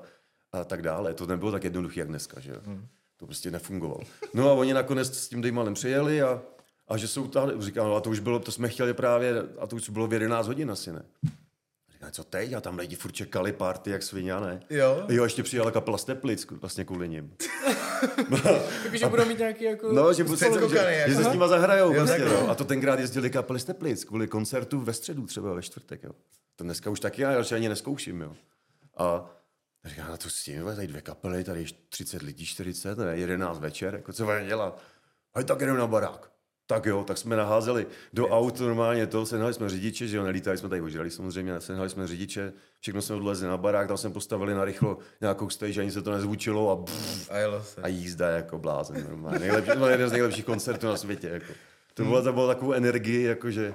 a 0.52 0.64
tak 0.64 0.82
dále. 0.82 1.14
To 1.14 1.26
nebylo 1.26 1.52
tak 1.52 1.64
jednoduché, 1.64 2.00
jak 2.00 2.10
dneska, 2.10 2.40
že. 2.40 2.54
Hmm. 2.66 2.88
To 3.18 3.26
prostě 3.26 3.52
nefungovalo. 3.52 4.02
No 4.34 4.50
a 4.50 4.54
oni 4.54 4.74
nakonec 4.74 5.18
s 5.18 5.30
tím 5.30 5.42
Dejmalem 5.42 5.74
přijeli 5.74 6.22
a, 6.22 6.42
a 6.88 6.98
že 6.98 7.08
jsou 7.08 7.28
tady, 7.28 7.62
říkám, 7.62 7.88
no 7.88 7.96
a 7.96 8.02
to 8.02 8.10
už 8.10 8.20
bylo, 8.20 8.40
to 8.40 8.52
jsme 8.52 8.70
chtěli 8.70 8.94
právě, 8.94 9.44
a 9.60 9.68
to 9.68 9.76
už 9.76 9.90
bylo 9.90 10.08
v 10.08 10.14
11 10.14 10.48
hodin 10.48 10.72
asi, 10.72 10.92
ne? 10.92 11.06
Říkám, 11.98 12.12
co 12.12 12.24
teď? 12.24 12.54
A 12.54 12.62
tam 12.62 12.78
lidi 12.78 12.96
furt 12.96 13.12
čekali 13.12 13.54
party 13.54 13.90
jak 13.90 14.04
svině, 14.04 14.34
ne? 14.40 14.60
Jo. 14.70 15.06
Jo, 15.10 15.24
ještě 15.24 15.44
přijela 15.44 15.72
kapela 15.72 15.98
z 15.98 16.06
Teplic, 16.06 16.48
vlastně 16.52 16.86
kvůli 16.86 17.10
nim. 17.10 17.36
Takže 18.84 19.08
budou 19.08 19.26
mít 19.26 19.40
nějaký 19.40 19.64
jako... 19.64 19.94
No, 19.94 20.14
že, 20.14 20.28
Jste 20.28 20.46
že, 20.46 20.78
jako. 20.78 21.10
že 21.10 21.16
se 21.16 21.24
s 21.24 21.32
nima 21.32 21.48
zahrajou. 21.48 21.94
Jo, 21.94 22.08
takhle. 22.08 22.30
no. 22.30 22.50
A 22.50 22.56
to 22.56 22.66
tenkrát 22.66 23.00
jezdili 23.00 23.30
kapely 23.30 23.60
z 23.60 23.64
Teplic 23.64 24.04
kvůli 24.04 24.28
koncertu 24.28 24.80
ve 24.80 24.94
středu 24.94 25.26
třeba 25.26 25.54
ve 25.54 25.62
čtvrtek. 25.62 26.04
Jo. 26.04 26.12
To 26.56 26.64
dneska 26.64 26.90
už 26.90 27.00
taky 27.00 27.22
já 27.22 27.36
radši 27.36 27.56
ani 27.56 27.70
neskouším. 27.70 28.22
Jo. 28.22 28.34
A 28.98 29.30
říkám, 29.86 30.10
na 30.10 30.18
to 30.18 30.30
s 30.30 30.44
tím, 30.44 30.66
tady 30.66 30.88
dvě 30.88 31.02
kapely, 31.02 31.44
tady 31.44 31.60
je 31.62 31.68
30 31.90 32.22
lidí, 32.22 32.46
40, 32.46 32.98
ne, 32.98 33.18
11 33.18 33.60
večer, 33.60 33.96
jako 33.96 34.14
co 34.14 34.24
budeme 34.26 34.46
dělat? 34.46 34.82
A 35.34 35.44
tak 35.44 35.60
jdeme 35.60 35.78
na 35.80 35.88
barák. 35.88 36.32
Tak 36.70 36.86
jo, 36.86 37.04
tak 37.04 37.18
jsme 37.18 37.36
naházeli 37.36 37.88
do 38.14 38.28
aut 38.28 38.60
normálně 38.60 39.08
to, 39.08 39.26
sehnali 39.26 39.54
jsme 39.54 39.70
řidiče, 39.70 40.08
že 40.08 40.18
jo, 40.18 40.24
nelítali 40.24 40.58
jsme 40.58 40.70
tady 40.70 40.82
ožrali 40.82 41.12
samozřejmě, 41.12 41.62
sehnali 41.62 41.90
jsme 41.90 42.08
řidiče, 42.08 42.54
všechno 42.80 43.02
jsme 43.02 43.16
odlezli 43.16 43.48
na 43.48 43.58
barák, 43.58 43.88
tam 43.88 43.98
jsme 43.98 44.10
postavili 44.10 44.54
na 44.54 44.66
rychlo 44.66 44.98
nějakou 45.22 45.50
stage, 45.50 45.82
ani 45.82 45.92
se 45.92 46.02
to 46.02 46.12
nezvučilo 46.12 46.72
a 46.72 46.76
pff, 46.76 47.32
A 47.32 47.38
jelo 47.38 47.64
se. 47.64 47.82
a 47.82 47.88
jízda 47.88 48.30
jako 48.30 48.58
blázen 48.58 49.04
normálně. 49.10 49.40
Nejlepší, 49.40 49.72
to 49.72 49.78
byl 49.78 49.88
jeden 49.88 50.10
z 50.10 50.12
nejlepších 50.12 50.46
koncertů 50.46 50.88
na 50.88 50.98
světě. 50.98 51.28
Jako. 51.30 51.54
To 51.94 52.04
bylo, 52.04 52.22
to 52.24 52.34
bylo 52.34 52.48
takovou 52.48 52.74
energii, 52.74 53.24
jako 53.24 53.52
že, 53.52 53.74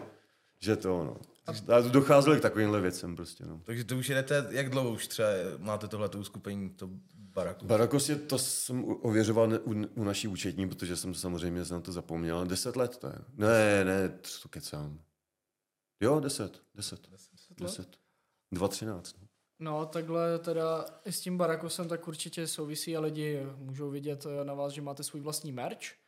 že 0.58 0.76
to, 0.76 0.88
no. 1.04 1.16
A 1.46 1.80
docházelo 1.80 2.36
k 2.36 2.40
takovýmhle 2.40 2.80
věcem 2.80 3.16
prostě, 3.16 3.44
no. 3.46 3.60
Takže 3.64 3.84
to 3.84 3.96
už 3.96 4.08
jedete, 4.08 4.46
jak 4.50 4.70
dlouho 4.70 4.90
už 4.90 5.06
třeba 5.06 5.28
máte 5.58 5.88
tohleto 5.88 6.18
uskupení, 6.18 6.70
to 6.70 6.90
baraku? 7.14 7.66
Barakos 7.66 8.08
je, 8.08 8.16
to 8.16 8.38
jsem 8.38 8.84
ověřoval 8.84 9.52
u, 9.64 9.70
u 9.94 10.04
naší 10.04 10.28
účetní, 10.28 10.68
protože 10.68 10.96
jsem 10.96 11.14
samozřejmě 11.14 11.62
na 11.70 11.80
to 11.80 11.92
zapomněl. 11.92 12.46
Deset 12.46 12.76
let 12.76 12.96
to 12.96 13.06
je. 13.06 13.18
Ne, 13.34 13.84
ne, 13.84 14.08
to 14.42 14.48
kecám. 14.48 15.00
Jo, 16.00 16.20
deset, 16.20 16.62
deset, 16.74 17.00
deset. 17.60 17.88
Dva 18.52 18.68
třináct. 18.68 19.14
no. 19.20 19.28
No, 19.58 19.86
takhle 19.86 20.38
teda 20.38 20.84
i 21.04 21.12
s 21.12 21.20
tím 21.20 21.38
Barakosem 21.38 21.88
tak 21.88 22.08
určitě 22.08 22.46
souvisí 22.46 22.96
a 22.96 23.00
lidi 23.00 23.46
můžou 23.56 23.90
vidět 23.90 24.26
na 24.42 24.54
vás, 24.54 24.72
že 24.72 24.82
máte 24.82 25.02
svůj 25.02 25.20
vlastní 25.20 25.52
merch. 25.52 26.01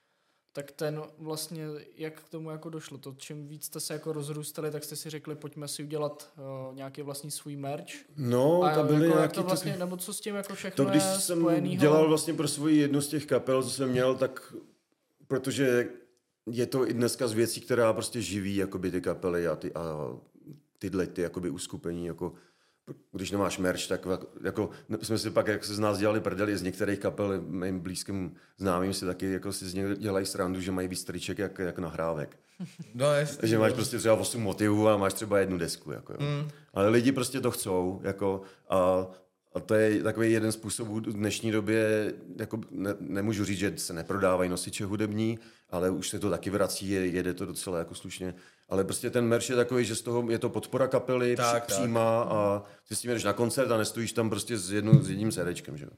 Tak 0.57 0.73
ten 0.73 1.03
vlastně, 1.19 1.67
jak 1.97 2.21
k 2.21 2.29
tomu 2.29 2.51
jako 2.51 2.71
došlo? 2.71 2.99
To, 2.99 3.15
čím 3.19 3.49
víc 3.49 3.65
jste 3.65 3.81
se 3.81 3.93
jako 3.93 4.13
rozrůstali, 4.13 4.71
tak 4.71 4.85
jste 4.85 4.97
si 4.97 5.11
řekli, 5.11 5.35
pojďme 5.35 5.69
si 5.69 5.83
udělat 5.83 6.33
uh, 6.69 6.75
nějaký 6.77 7.03
vlastní 7.03 7.31
svůj 7.31 7.57
merch. 7.57 7.87
No, 8.17 8.63
a 8.63 8.75
to 8.75 8.85
byly 8.85 8.95
jako, 8.95 9.05
jak 9.07 9.17
nějaký... 9.17 9.35
to 9.35 9.43
vlastně, 9.43 9.73
tak- 9.73 9.79
nebo 9.81 9.97
co 9.97 10.15
s 10.15 10.21
tím 10.21 10.35
jako 10.35 10.55
všechno 10.55 10.85
To 10.85 10.91
když 10.91 11.03
jsem 11.03 11.41
spojenýho? 11.41 11.81
dělal 11.81 12.09
vlastně 12.09 12.35
pro 12.35 12.49
svoji 12.49 12.77
jednu 12.77 13.01
z 13.01 13.09
těch 13.09 13.27
kapel, 13.27 13.63
co 13.63 13.71
jsem 13.71 13.89
měl, 13.91 14.15
tak 14.15 14.55
protože 15.27 15.89
je 16.51 16.67
to 16.67 16.89
i 16.89 16.93
dneska 16.95 17.29
z 17.29 17.33
věcí, 17.33 17.61
která 17.61 17.93
prostě 17.93 18.23
živí 18.23 18.57
jakoby 18.57 18.91
ty 18.91 19.01
kapely 19.01 19.49
a, 19.49 19.57
ty, 19.57 19.73
a 19.73 19.83
tyhle 20.79 21.07
ty 21.07 21.23
jakoby 21.23 21.51
uskupení, 21.51 22.07
jako 22.07 22.33
když 23.13 23.31
nemáš 23.31 23.59
merch, 23.59 23.87
tak 23.87 24.07
jako 24.43 24.71
jsme 25.03 25.19
si 25.19 25.31
pak, 25.31 25.47
jak 25.47 25.65
se 25.65 25.75
z 25.75 25.79
nás 25.79 25.99
dělali 25.99 26.21
prdeli 26.21 26.57
z 26.57 26.63
některých 26.63 26.99
kapel, 26.99 27.43
mým 27.47 27.81
blízkým 27.81 28.35
známým 28.59 28.95
si 28.95 29.07
taky 29.07 29.33
jako 29.33 29.53
si 29.53 29.69
z 29.69 29.75
něj 29.75 29.97
dělají 29.97 30.27
srandu, 30.27 30.61
že 30.61 30.73
mají 30.73 30.89
víc 30.89 31.05
triček 31.05 31.39
jak, 31.39 31.59
jak 31.59 31.79
nahrávek. 31.79 32.39
No 32.95 33.15
jasný. 33.15 33.49
Že 33.49 33.59
máš 33.59 33.73
prostě 33.73 33.99
třeba 33.99 34.15
8 34.15 34.43
motivů 34.43 34.89
a 34.89 34.97
máš 34.97 35.15
třeba 35.15 35.39
jednu 35.39 35.59
desku. 35.59 35.93
Jako, 35.93 36.13
jo. 36.13 36.19
Mm. 36.21 36.51
Ale 36.75 36.89
lidi 36.89 37.13
prostě 37.13 37.41
to 37.41 37.51
chcou. 37.51 38.01
Jako, 38.03 38.43
a, 38.69 39.07
a 39.55 39.61
to 39.61 39.75
je 39.75 40.03
takový 40.03 40.33
jeden 40.33 40.53
způsobů 40.53 40.95
v 40.95 41.03
dnešní 41.03 41.51
době, 41.51 42.13
jako 42.37 42.61
ne, 42.71 42.95
nemůžu 43.01 43.45
říct, 43.45 43.59
že 43.59 43.73
se 43.77 43.93
neprodávají 43.93 44.51
nosiče 44.51 44.85
hudební, 44.85 45.39
ale 45.71 45.91
už 45.91 46.09
se 46.09 46.19
to 46.19 46.31
taky 46.31 46.51
vrací, 46.51 46.91
je, 46.91 47.07
jede 47.07 47.35
to 47.35 47.47
docela 47.47 47.79
jako 47.79 47.95
slušně. 47.95 48.35
Ale 48.69 48.85
prostě 48.85 49.11
ten 49.11 49.27
merch 49.27 49.51
je 49.51 49.57
takový, 49.57 49.85
že 49.85 49.97
z 49.97 50.03
toho 50.03 50.31
je 50.31 50.39
to 50.39 50.49
podpora 50.49 50.87
kapely, 50.87 51.37
Tak, 51.37 51.53
tak, 51.53 51.67
tak. 51.67 51.79
přímá 51.79 52.23
a 52.23 52.63
ty 52.89 52.97
s 52.97 53.01
tím 53.01 53.11
jdeš 53.11 53.25
na 53.25 53.33
koncert 53.33 53.71
a 53.71 53.77
nestojíš 53.77 54.13
tam 54.13 54.31
prostě 54.31 54.59
s, 54.59 54.73
jednou, 54.73 55.03
s 55.03 55.11
jedním 55.11 55.31
CDčkem, 55.31 55.77
že 55.77 55.85
jo. 55.85 55.91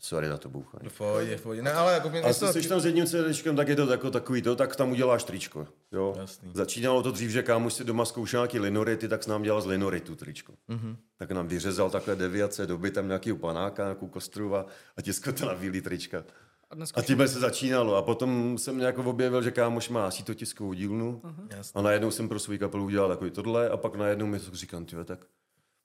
Sorry 0.00 0.28
za 0.28 0.38
to 0.38 0.48
bouchání. 0.48 0.88
Pohodě, 0.98 1.36
v 1.36 1.42
pohodě. 1.42 1.62
Ne, 1.62 1.72
ale 1.72 1.92
jako 1.92 2.10
mě 2.10 2.22
A 2.22 2.28
jestli 2.28 2.62
jsi 2.62 2.68
tam 2.68 2.80
s 2.80 2.86
jedním 2.86 3.06
CDčkem, 3.06 3.56
tak 3.56 3.68
je 3.68 3.76
to 3.76 3.90
jako 3.90 4.10
takový 4.10 4.42
to, 4.42 4.56
tak 4.56 4.76
tam 4.76 4.90
uděláš 4.90 5.24
tričko. 5.24 5.66
Jo? 5.92 6.14
Jasný. 6.18 6.50
Začínalo 6.54 7.02
to 7.02 7.10
dřív, 7.10 7.30
že 7.30 7.42
kámoš 7.42 7.74
si 7.74 7.84
doma 7.84 8.04
zkoušel 8.04 8.40
nějaký 8.40 8.58
linority, 8.58 9.08
tak 9.08 9.22
s 9.22 9.26
nám 9.26 9.42
dělal 9.42 9.60
z 9.60 9.66
linoritu 9.66 10.14
tričko. 10.16 10.52
Mm-hmm. 10.68 10.96
Tak 11.16 11.30
nám 11.30 11.48
vyřezal 11.48 11.90
takhle 11.90 12.16
deviace 12.16 12.66
doby, 12.66 12.90
tam 12.90 13.06
nějaký 13.06 13.32
panáka, 13.32 13.82
nějakou 13.82 14.08
kostru 14.08 14.56
a, 14.56 14.66
a 14.96 15.02
tiskl 15.02 15.32
to 15.32 15.46
na 15.46 15.54
bílý 15.54 15.80
trička. 15.80 16.24
A 16.70 16.74
dneska 16.74 17.00
A 17.00 17.04
tímhle 17.04 17.28
se 17.28 17.40
začínalo. 17.40 17.96
A 17.96 18.02
potom 18.02 18.58
jsem 18.58 18.80
jako 18.80 19.02
objevil, 19.02 19.42
že 19.42 19.50
kámoš 19.50 19.88
má 19.88 20.10
sítotiskovou 20.10 20.72
dílnu. 20.72 21.22
Jasný. 21.56 21.78
A 21.78 21.82
najednou 21.82 22.10
jsem 22.10 22.28
pro 22.28 22.38
svou 22.38 22.58
kapelu 22.58 22.84
udělal 22.84 23.08
takový 23.08 23.30
tohle 23.30 23.68
a 23.68 23.76
pak 23.76 23.94
najednou 23.94 24.26
mi 24.26 24.38
říkám, 24.38 24.84
tyjo, 24.84 25.04
tak 25.04 25.26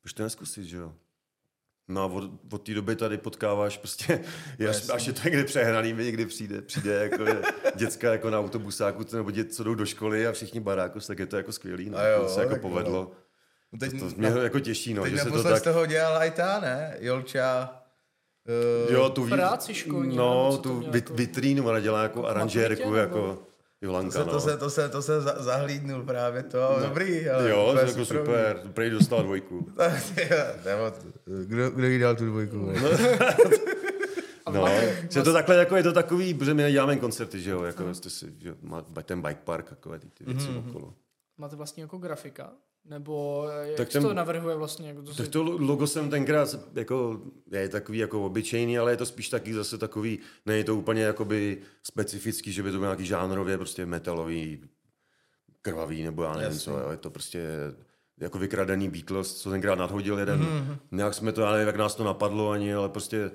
proč 0.02 0.14
to 0.14 0.24
neskusit, 0.24 0.66
že 0.66 0.78
jo? 0.78 0.94
No 1.88 2.02
a 2.02 2.06
od, 2.06 2.32
od 2.52 2.58
té 2.58 2.74
doby 2.74 2.96
tady 2.96 3.18
potkáváš 3.18 3.78
prostě, 3.78 4.24
je, 4.60 4.70
až, 4.70 4.90
až 4.90 5.08
je 5.08 5.14
to 5.14 5.22
někdy 5.24 5.44
přehraný, 5.44 5.94
mi 5.94 6.06
někdy 6.06 6.26
přijde, 6.26 6.62
přijde 6.62 6.94
jako 6.94 7.26
děcka 7.76 8.12
jako 8.12 8.30
na 8.30 8.40
autobusáku, 8.40 9.06
nebo 9.14 9.32
děti, 9.32 9.50
co 9.50 9.64
jdou 9.64 9.76
do 9.76 9.86
školy 9.86 10.28
a 10.28 10.32
všichni 10.32 10.60
barákos, 10.60 11.08
tak 11.08 11.20
je 11.20 11.26
to 11.26 11.38
jako 11.38 11.52
skvělý, 11.52 11.90
no, 11.90 11.98
A 11.98 12.08
jo, 12.08 12.22
to 12.22 12.30
se 12.30 12.40
jako 12.40 12.52
tak 12.52 12.62
povedlo. 12.62 13.12
Teď, 13.80 14.00
To 14.00 14.06
mě 14.18 14.28
jako 14.28 14.60
těší, 14.60 14.94
no, 14.94 15.04
teď 15.04 15.12
že 15.12 15.18
se 15.18 15.24
to 15.24 15.30
naposled 15.30 15.52
tak... 15.52 15.60
z 15.60 15.64
toho 15.64 15.86
dělala 15.86 16.26
i 16.26 16.32
ta, 16.32 16.60
ne? 16.60 16.98
Jolča. 17.00 17.79
Uh, 18.88 18.94
Jo, 18.94 19.10
tu 19.10 19.28
Práci 19.28 19.74
školní, 19.74 20.16
No, 20.18 20.50
to 20.52 20.58
tu 20.58 20.80
vit, 20.80 20.96
jako? 20.96 21.14
vitrínu, 21.14 21.68
ona 21.68 21.80
dělá 21.80 22.04
jako 22.04 22.26
aranžérku, 22.26 22.94
jako 22.94 23.20
to 23.20 23.86
Jolanka, 23.86 24.12
se, 24.12 24.20
no. 24.20 24.26
to, 24.26 24.40
se, 24.40 24.58
to, 24.58 24.70
se, 24.70 24.90
to 24.90 25.02
se 25.02 25.22
za, 25.22 25.36
zahlídnul 25.44 26.04
právě 26.04 26.44
to. 26.44 26.58
No. 26.80 26.88
Dobrý, 26.88 27.30
ale 27.30 27.50
Jo, 27.50 27.68
úplně 27.72 27.90
jako 27.90 28.06
super, 28.06 28.62
prej 28.74 28.90
dostal 28.90 29.24
dvojku. 29.24 29.68
Nebo, 30.66 30.92
kdo, 31.46 31.70
kdo 31.70 31.88
jí 31.88 32.00
dal 32.00 32.16
tu 32.16 32.26
dvojku? 32.26 32.58
No. 32.58 32.74
No, 34.54 34.68
že 35.10 35.22
to 35.24 35.34
takhle 35.34 35.56
jako 35.56 35.76
je 35.76 35.84
to 35.84 35.92
takový, 35.94 36.34
protože 36.34 36.54
my 36.54 36.64
neděláme 36.64 36.96
koncerty, 36.96 37.42
že 37.42 37.52
jo, 37.52 37.64
jako 37.64 37.94
jste 37.94 38.10
si, 38.10 38.34
že 38.40 38.56
má 38.62 38.82
ten 38.82 39.22
bike 39.22 39.42
park, 39.44 39.70
takové 39.70 40.00
ty, 40.00 40.08
ty 40.10 40.24
věci 40.24 40.48
mm-hmm. 40.48 40.70
okolo. 40.70 40.94
máte 41.38 41.56
vlastně 41.56 41.84
jako 41.84 41.98
grafika? 41.98 42.52
Nebo 42.90 43.46
eh, 43.52 43.68
jak 43.68 43.78
Tak 43.78 43.88
tak 43.88 43.94
ten- 43.94 44.04
to 44.04 44.14
navrhuje 44.14 44.56
vlastně? 44.56 44.88
Jako 44.88 45.02
to 45.02 45.14
Tak 45.14 45.26
si... 45.26 45.32
to 45.32 45.44
logo 45.44 45.88
jsem 45.88 46.10
tenkrát 46.10 46.56
jako, 46.76 47.22
je 47.52 47.70
takový 47.70 47.98
jako 47.98 48.26
obyčejný, 48.26 48.78
ale 48.78 48.92
je 48.92 48.98
to 48.98 49.06
spíš 49.06 49.30
taky 49.30 49.54
zase 49.54 49.78
takový, 49.78 50.20
není 50.46 50.64
to 50.64 50.76
úplně 50.76 51.02
jakoby 51.04 51.58
specifický, 51.84 52.52
že 52.52 52.64
by 52.64 52.72
to 52.72 52.78
byl 52.78 52.88
nějaký 52.88 53.06
žánrově 53.06 53.58
prostě 53.58 53.86
metalový, 53.86 54.62
krvavý 55.62 56.04
nebo 56.04 56.24
já 56.24 56.30
nevím 56.34 56.44
Jasně. 56.46 56.60
co, 56.60 56.72
jo, 56.80 56.90
je 56.92 56.98
to 56.98 57.10
prostě 57.10 57.48
jako 58.20 58.40
vykradený 58.40 58.90
Beatles, 58.90 59.36
co 59.36 59.50
tenkrát 59.50 59.76
nadhodil 59.80 60.20
jeden. 60.20 60.42
Mm-hmm. 60.42 60.78
Nějak 60.92 61.14
jsme 61.14 61.32
to, 61.32 61.42
já 61.42 61.52
nevím, 61.52 61.68
jak 61.68 61.76
nás 61.76 61.96
to 61.96 62.04
napadlo 62.04 62.50
ani, 62.50 62.74
ale 62.74 62.90
prostě 62.90 63.32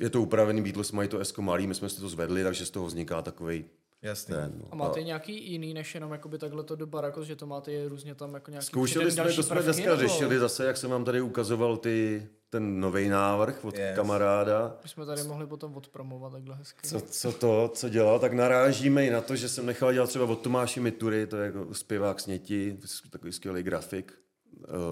je 0.00 0.10
to 0.10 0.22
upravený, 0.22 0.62
Beatles 0.62 0.92
mají 0.92 1.08
to 1.08 1.18
esko 1.18 1.42
malý, 1.42 1.66
my 1.66 1.74
jsme 1.74 1.88
si 1.88 2.00
to 2.00 2.08
zvedli, 2.08 2.42
takže 2.42 2.66
z 2.66 2.70
toho 2.70 2.86
vzniká 2.86 3.22
takový 3.22 3.64
Jasný. 4.02 4.34
ten. 4.34 4.52
No. 4.58 4.68
A 4.70 4.74
máte 4.76 5.02
nějaký 5.02 5.50
jiný, 5.52 5.74
než 5.74 5.94
jenom 5.94 6.12
jakoby 6.12 6.38
takhle 6.38 6.64
to 6.64 6.76
do 6.76 6.86
barakos, 6.86 7.26
že 7.26 7.36
to 7.36 7.46
máte 7.46 7.72
je 7.72 7.88
různě 7.88 8.14
tam 8.14 8.34
jako 8.34 8.50
nějaký 8.50 8.66
Zkoušeli 8.66 9.10
jsme, 9.10 9.24
to 9.24 9.42
jsme 9.42 9.56
prvky, 9.56 9.64
dneska 9.64 9.82
nebo 9.82 9.96
řešili 9.96 10.38
zase, 10.38 10.64
jak 10.66 10.76
jsem 10.76 10.90
vám 10.90 11.04
tady 11.04 11.20
ukazoval 11.20 11.76
ty, 11.76 12.28
ten 12.50 12.80
nový 12.80 13.08
návrh 13.08 13.64
od 13.64 13.74
Yes. 13.78 13.96
kamaráda. 13.96 14.76
Bychom 14.82 15.06
tady 15.06 15.22
mohli 15.22 15.46
potom 15.46 15.76
odpromovat 15.76 16.32
takhle 16.32 16.54
hezky. 16.54 16.88
Co, 16.88 17.00
co 17.00 17.32
to, 17.32 17.70
co 17.74 17.88
dělal, 17.88 18.18
tak 18.18 18.32
narážíme 18.32 19.06
i 19.06 19.10
na 19.10 19.20
to, 19.20 19.36
že 19.36 19.48
jsem 19.48 19.66
nechal 19.66 19.92
dělat 19.92 20.06
třeba 20.08 20.24
od 20.24 20.40
Tomáši 20.40 20.80
Mitury, 20.80 21.26
to 21.26 21.36
je 21.36 21.44
jako 21.46 21.74
zpěvák 21.74 22.20
Sněti, 22.20 22.78
takový 23.10 23.32
skvělý 23.32 23.62
grafik, 23.62 24.12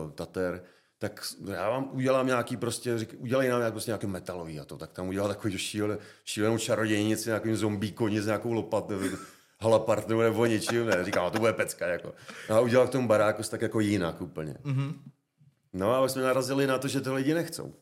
uh, 0.04 0.10
Tater, 0.10 0.62
tak 0.98 1.26
já 1.52 1.70
vám 1.70 1.90
udělám 1.92 2.26
nějaký 2.26 2.56
prostě, 2.56 2.98
řík, 2.98 3.14
udělej 3.18 3.48
nám 3.48 3.72
prostě 3.72 3.90
nějaký 3.90 4.06
metalový 4.06 4.60
a 4.60 4.64
to, 4.64 4.76
tak 4.78 4.92
tam 4.92 5.08
udělal 5.08 5.28
takový 5.28 5.58
šíle, 5.58 5.98
šílenou 6.24 6.58
čarodějnici, 6.58 7.28
nějakým 7.28 7.56
zombie 7.56 7.92
koni 7.92 8.20
s 8.22 8.26
nějakou 8.26 8.52
lopatou, 8.52 8.94
halapartnou 9.60 10.20
nebo 10.20 10.46
něčím, 10.46 10.86
ne, 10.86 11.04
říkám, 11.04 11.24
"No, 11.24 11.30
to 11.30 11.38
bude 11.38 11.52
pecka, 11.52 11.86
jako. 11.86 12.14
No 12.50 12.56
a 12.56 12.60
udělal 12.60 12.86
k 12.86 12.90
tomu 12.90 13.08
baráku 13.08 13.42
tak 13.50 13.62
jako 13.62 13.80
jinak 13.80 14.20
úplně. 14.20 14.54
Mm-hmm. 14.64 14.94
No 15.72 15.94
a 15.94 16.08
jsme 16.08 16.22
narazili 16.22 16.66
na 16.66 16.78
to, 16.78 16.88
že 16.88 17.00
to 17.00 17.14
lidi 17.14 17.34
nechcou. 17.34 17.74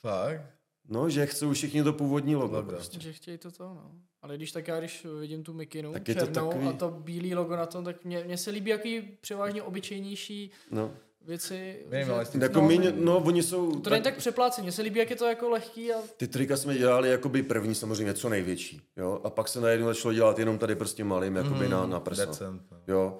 Fakt? 0.00 0.40
No, 0.88 1.10
že 1.10 1.26
chcou 1.26 1.52
všichni 1.52 1.82
to 1.82 1.92
původní 1.92 2.36
logo. 2.36 2.56
Logo. 2.56 2.68
Prostě. 2.70 3.00
Že 3.00 3.12
chtějí 3.12 3.38
to 3.38 3.50
to, 3.50 3.64
no. 3.64 3.90
Ale 4.22 4.36
když 4.36 4.52
tak 4.52 4.68
já, 4.68 4.78
když 4.78 5.06
vidím 5.20 5.42
tu 5.42 5.52
mikinu 5.52 5.92
Tak 5.92 6.08
je 6.08 6.14
to 6.14 6.20
černou 6.26 6.48
takový- 6.48 6.66
a 6.68 6.72
to 6.72 6.90
bílý 6.90 7.34
logo 7.34 7.56
na 7.56 7.66
tom, 7.66 7.84
tak 7.84 8.04
mně, 8.04 8.24
mně 8.24 8.36
se 8.36 8.50
líbí 8.50 8.70
jaký 8.70 9.00
převážně 9.20 9.62
obyčejnější 9.62 10.50
No. 10.70 10.94
Věci. 11.28 11.86
Minimalistický. 11.90 12.42
Jako 12.42 12.60
no, 12.60 12.68
míň, 12.68 12.92
no, 12.94 13.18
oni 13.18 13.42
jsou... 13.42 13.80
to 13.80 13.90
není 13.90 14.02
tak 14.02 14.16
přeplácení, 14.16 14.64
mně 14.64 14.72
se 14.72 14.82
líbí, 14.82 14.98
jak 14.98 15.10
je 15.10 15.16
to 15.16 15.26
jako 15.26 15.48
lehký 15.48 15.92
a 15.92 15.96
Ty 16.16 16.28
trika 16.28 16.56
jsme 16.56 16.78
dělali 16.78 17.10
jakoby 17.10 17.42
první 17.42 17.74
samozřejmě 17.74 18.14
co 18.14 18.28
největší, 18.28 18.82
jo? 18.96 19.20
A 19.24 19.30
pak 19.30 19.48
se 19.48 19.60
najednou 19.60 19.86
začalo 19.86 20.14
dělat 20.14 20.38
jenom 20.38 20.58
tady 20.58 20.74
prostě 20.74 21.04
malým, 21.04 21.36
jakoby 21.36 21.64
mm, 21.64 21.70
na, 21.70 21.86
na 21.86 22.00
prsa. 22.00 22.24
Decent, 22.24 22.62
no. 22.70 22.78
Jo? 22.88 23.18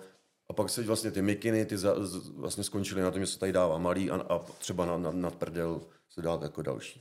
A 0.49 0.53
pak 0.53 0.71
se 0.71 0.83
vlastně 0.83 1.11
ty 1.11 1.23
mikiny, 1.23 1.66
ty 1.66 1.79
za, 1.79 2.07
z, 2.07 2.29
vlastně 2.29 2.64
skončily 2.64 3.03
na 3.03 3.11
tom, 3.11 3.21
že 3.21 3.27
se 3.27 3.38
tady 3.38 3.53
dává 3.53 3.79
malý 3.79 4.11
a, 4.11 4.14
a 4.14 4.38
třeba 4.59 4.87
na, 4.87 4.99
na, 4.99 5.11
nad 5.11 5.35
prdel 5.35 5.81
se 6.09 6.23
dá 6.23 6.38
jako 6.42 6.62
další. 6.62 7.01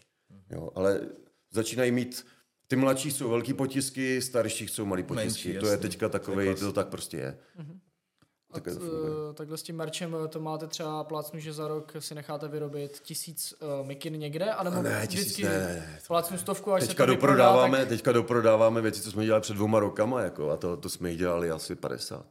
Jo? 0.51 0.69
Ale 0.75 1.01
začínají 1.51 1.91
mít, 1.91 2.25
ty 2.67 2.75
mladší 2.75 3.11
jsou 3.11 3.29
velký 3.29 3.53
potisky, 3.53 4.21
starší 4.21 4.67
jsou 4.67 4.85
malý 4.85 5.03
potisky. 5.03 5.49
Menší, 5.49 5.59
to 5.59 5.67
je 5.67 5.77
teďka 5.77 6.09
takový, 6.09 6.55
to 6.55 6.73
tak 6.73 6.87
prostě 6.87 7.17
je. 7.17 7.37
A 8.51 8.59
t, 8.59 8.71
eh, 8.71 9.33
takhle 9.33 9.57
s 9.57 9.63
tím 9.63 9.75
merčem 9.75 10.15
eh, 10.25 10.27
to 10.27 10.39
máte 10.39 10.67
třeba 10.67 11.03
plácnu, 11.03 11.39
že 11.39 11.53
za 11.53 11.67
rok 11.67 11.93
si 11.99 12.15
necháte 12.15 12.47
vyrobit 12.47 12.99
tisíc 12.99 13.53
uh, 13.59 13.87
mikin 13.87 14.13
někde, 14.13 14.51
anebo 14.51 14.81
Ne, 14.81 15.07
tisíc 15.07 15.25
vždycky 15.25 15.43
ne, 15.43 15.49
ne, 15.49 15.65
ne. 15.73 15.99
plácnu 16.07 16.37
stovku, 16.37 16.73
až 16.73 16.81
Teďka 16.87 17.03
se 17.03 17.07
to 17.07 17.13
doprodáváme, 17.13 17.79
tak... 17.79 17.87
teďka 17.87 18.11
doprodáváme 18.11 18.81
věci, 18.81 19.01
co 19.01 19.11
jsme 19.11 19.25
dělali 19.25 19.41
před 19.41 19.53
dvouma 19.53 19.79
rokama, 19.79 20.21
jako, 20.21 20.49
a 20.51 20.57
to, 20.57 20.77
to 20.77 20.89
jsme 20.89 21.09
jich 21.09 21.19
dělali 21.19 21.51
asi 21.51 21.75
50. 21.75 22.25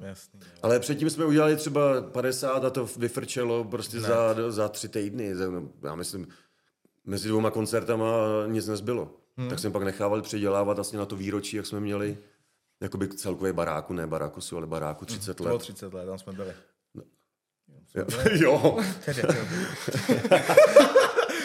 Jasný. 0.00 0.40
jo. 0.42 0.46
Ale 0.62 0.80
předtím 0.80 1.10
jsme 1.10 1.24
udělali 1.24 1.56
třeba 1.56 2.02
50 2.02 2.64
a 2.64 2.70
to 2.70 2.88
vyfrčelo 2.96 3.64
prostě 3.64 4.00
za, 4.00 4.34
za 4.48 4.68
tři 4.68 4.88
týdny. 4.88 5.36
Za- 5.36 5.50
no, 5.50 5.68
Já 5.82 5.94
myslím, 5.94 6.28
mezi 7.04 7.28
dvouma 7.28 7.50
koncertama 7.50 8.06
nic 8.46 8.66
nezbylo. 8.66 9.10
Hmm. 9.36 9.48
Tak 9.48 9.58
jsme 9.58 9.70
pak 9.70 9.82
nechávali 9.82 10.22
předělávat 10.22 10.74
vlastně 10.74 10.98
na 10.98 11.06
to 11.06 11.16
výročí, 11.16 11.56
jak 11.56 11.66
jsme 11.66 11.80
měli 11.80 12.18
jakoby 12.80 13.08
celkově 13.08 13.52
baráku, 13.52 13.92
ne 13.92 14.06
barákusu, 14.06 14.56
ale 14.56 14.66
baráku 14.66 15.04
30 15.04 15.34
To 15.36 15.42
bylo 15.42 15.54
let. 15.54 15.62
30 15.62 15.94
let, 15.94 16.06
tam 16.06 16.18
jsme 16.18 16.32
byli. 16.32 16.52
Jo, 17.94 18.04
jo. 18.32 18.32
Jo. 18.40 18.78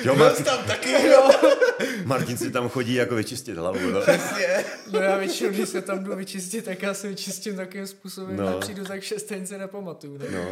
jo 0.03 0.15
Byl 0.15 0.15
Martin, 0.15 0.37
jsi 0.37 0.43
tam 0.43 0.63
taky, 0.65 0.91
jo? 1.07 1.29
Martin 2.05 2.37
si 2.37 2.51
tam 2.51 2.69
chodí 2.69 2.93
jako 2.93 3.15
vyčistit 3.15 3.57
hlavu. 3.57 3.89
No. 3.91 4.01
Přesně. 4.01 4.65
No 4.91 4.99
já 4.99 5.17
většinou, 5.17 5.49
když 5.49 5.69
se 5.69 5.81
tam 5.81 6.03
jdu 6.03 6.15
vyčistit, 6.15 6.65
tak 6.65 6.81
já 6.81 6.93
se 6.93 7.07
vyčistím 7.07 7.55
takovým 7.55 7.87
způsobem, 7.87 8.35
No. 8.37 8.49
no. 8.49 8.59
přijdu 8.59 8.83
tak 8.85 9.01
šest 9.03 9.23
ten 9.23 9.47
se 9.47 9.57
nepamatuju. 9.57 10.17
Ne? 10.17 10.25
No. 10.31 10.45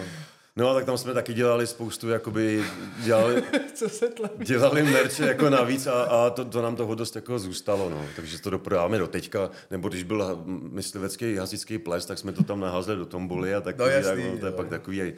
No, 0.55 0.73
tak 0.73 0.85
tam 0.85 0.97
jsme 0.97 1.13
taky 1.13 1.33
dělali 1.33 1.67
spoustu, 1.67 2.09
jakoby, 2.09 2.63
dělali, 3.03 3.43
Co 3.73 3.89
se 3.89 4.13
dělali 4.39 4.83
merče 4.83 5.25
jako 5.25 5.49
navíc 5.49 5.87
a, 5.87 6.03
a 6.03 6.29
to, 6.29 6.45
to, 6.45 6.61
nám 6.61 6.75
toho 6.75 6.95
dost 6.95 7.15
jako 7.15 7.39
zůstalo, 7.39 7.89
no. 7.89 8.05
Takže 8.15 8.41
to 8.41 8.49
doprodáváme 8.49 8.97
do 8.97 9.07
teďka, 9.07 9.49
nebo 9.71 9.89
když 9.89 10.03
byl 10.03 10.43
myslivecký 10.45 11.35
hasičský 11.35 11.77
ples, 11.77 12.05
tak 12.05 12.19
jsme 12.19 12.31
to 12.31 12.43
tam 12.43 12.59
naházeli 12.59 12.97
do 12.97 13.05
tomboly 13.05 13.55
a 13.55 13.61
tak 13.61 13.77
No 13.77 13.85
jasný, 13.85 14.23
tak, 14.23 14.33
no, 14.33 14.39
to 14.39 14.45
je 14.45 14.51
jo. 14.51 14.57
pak 14.57 14.69
takový 14.69 15.13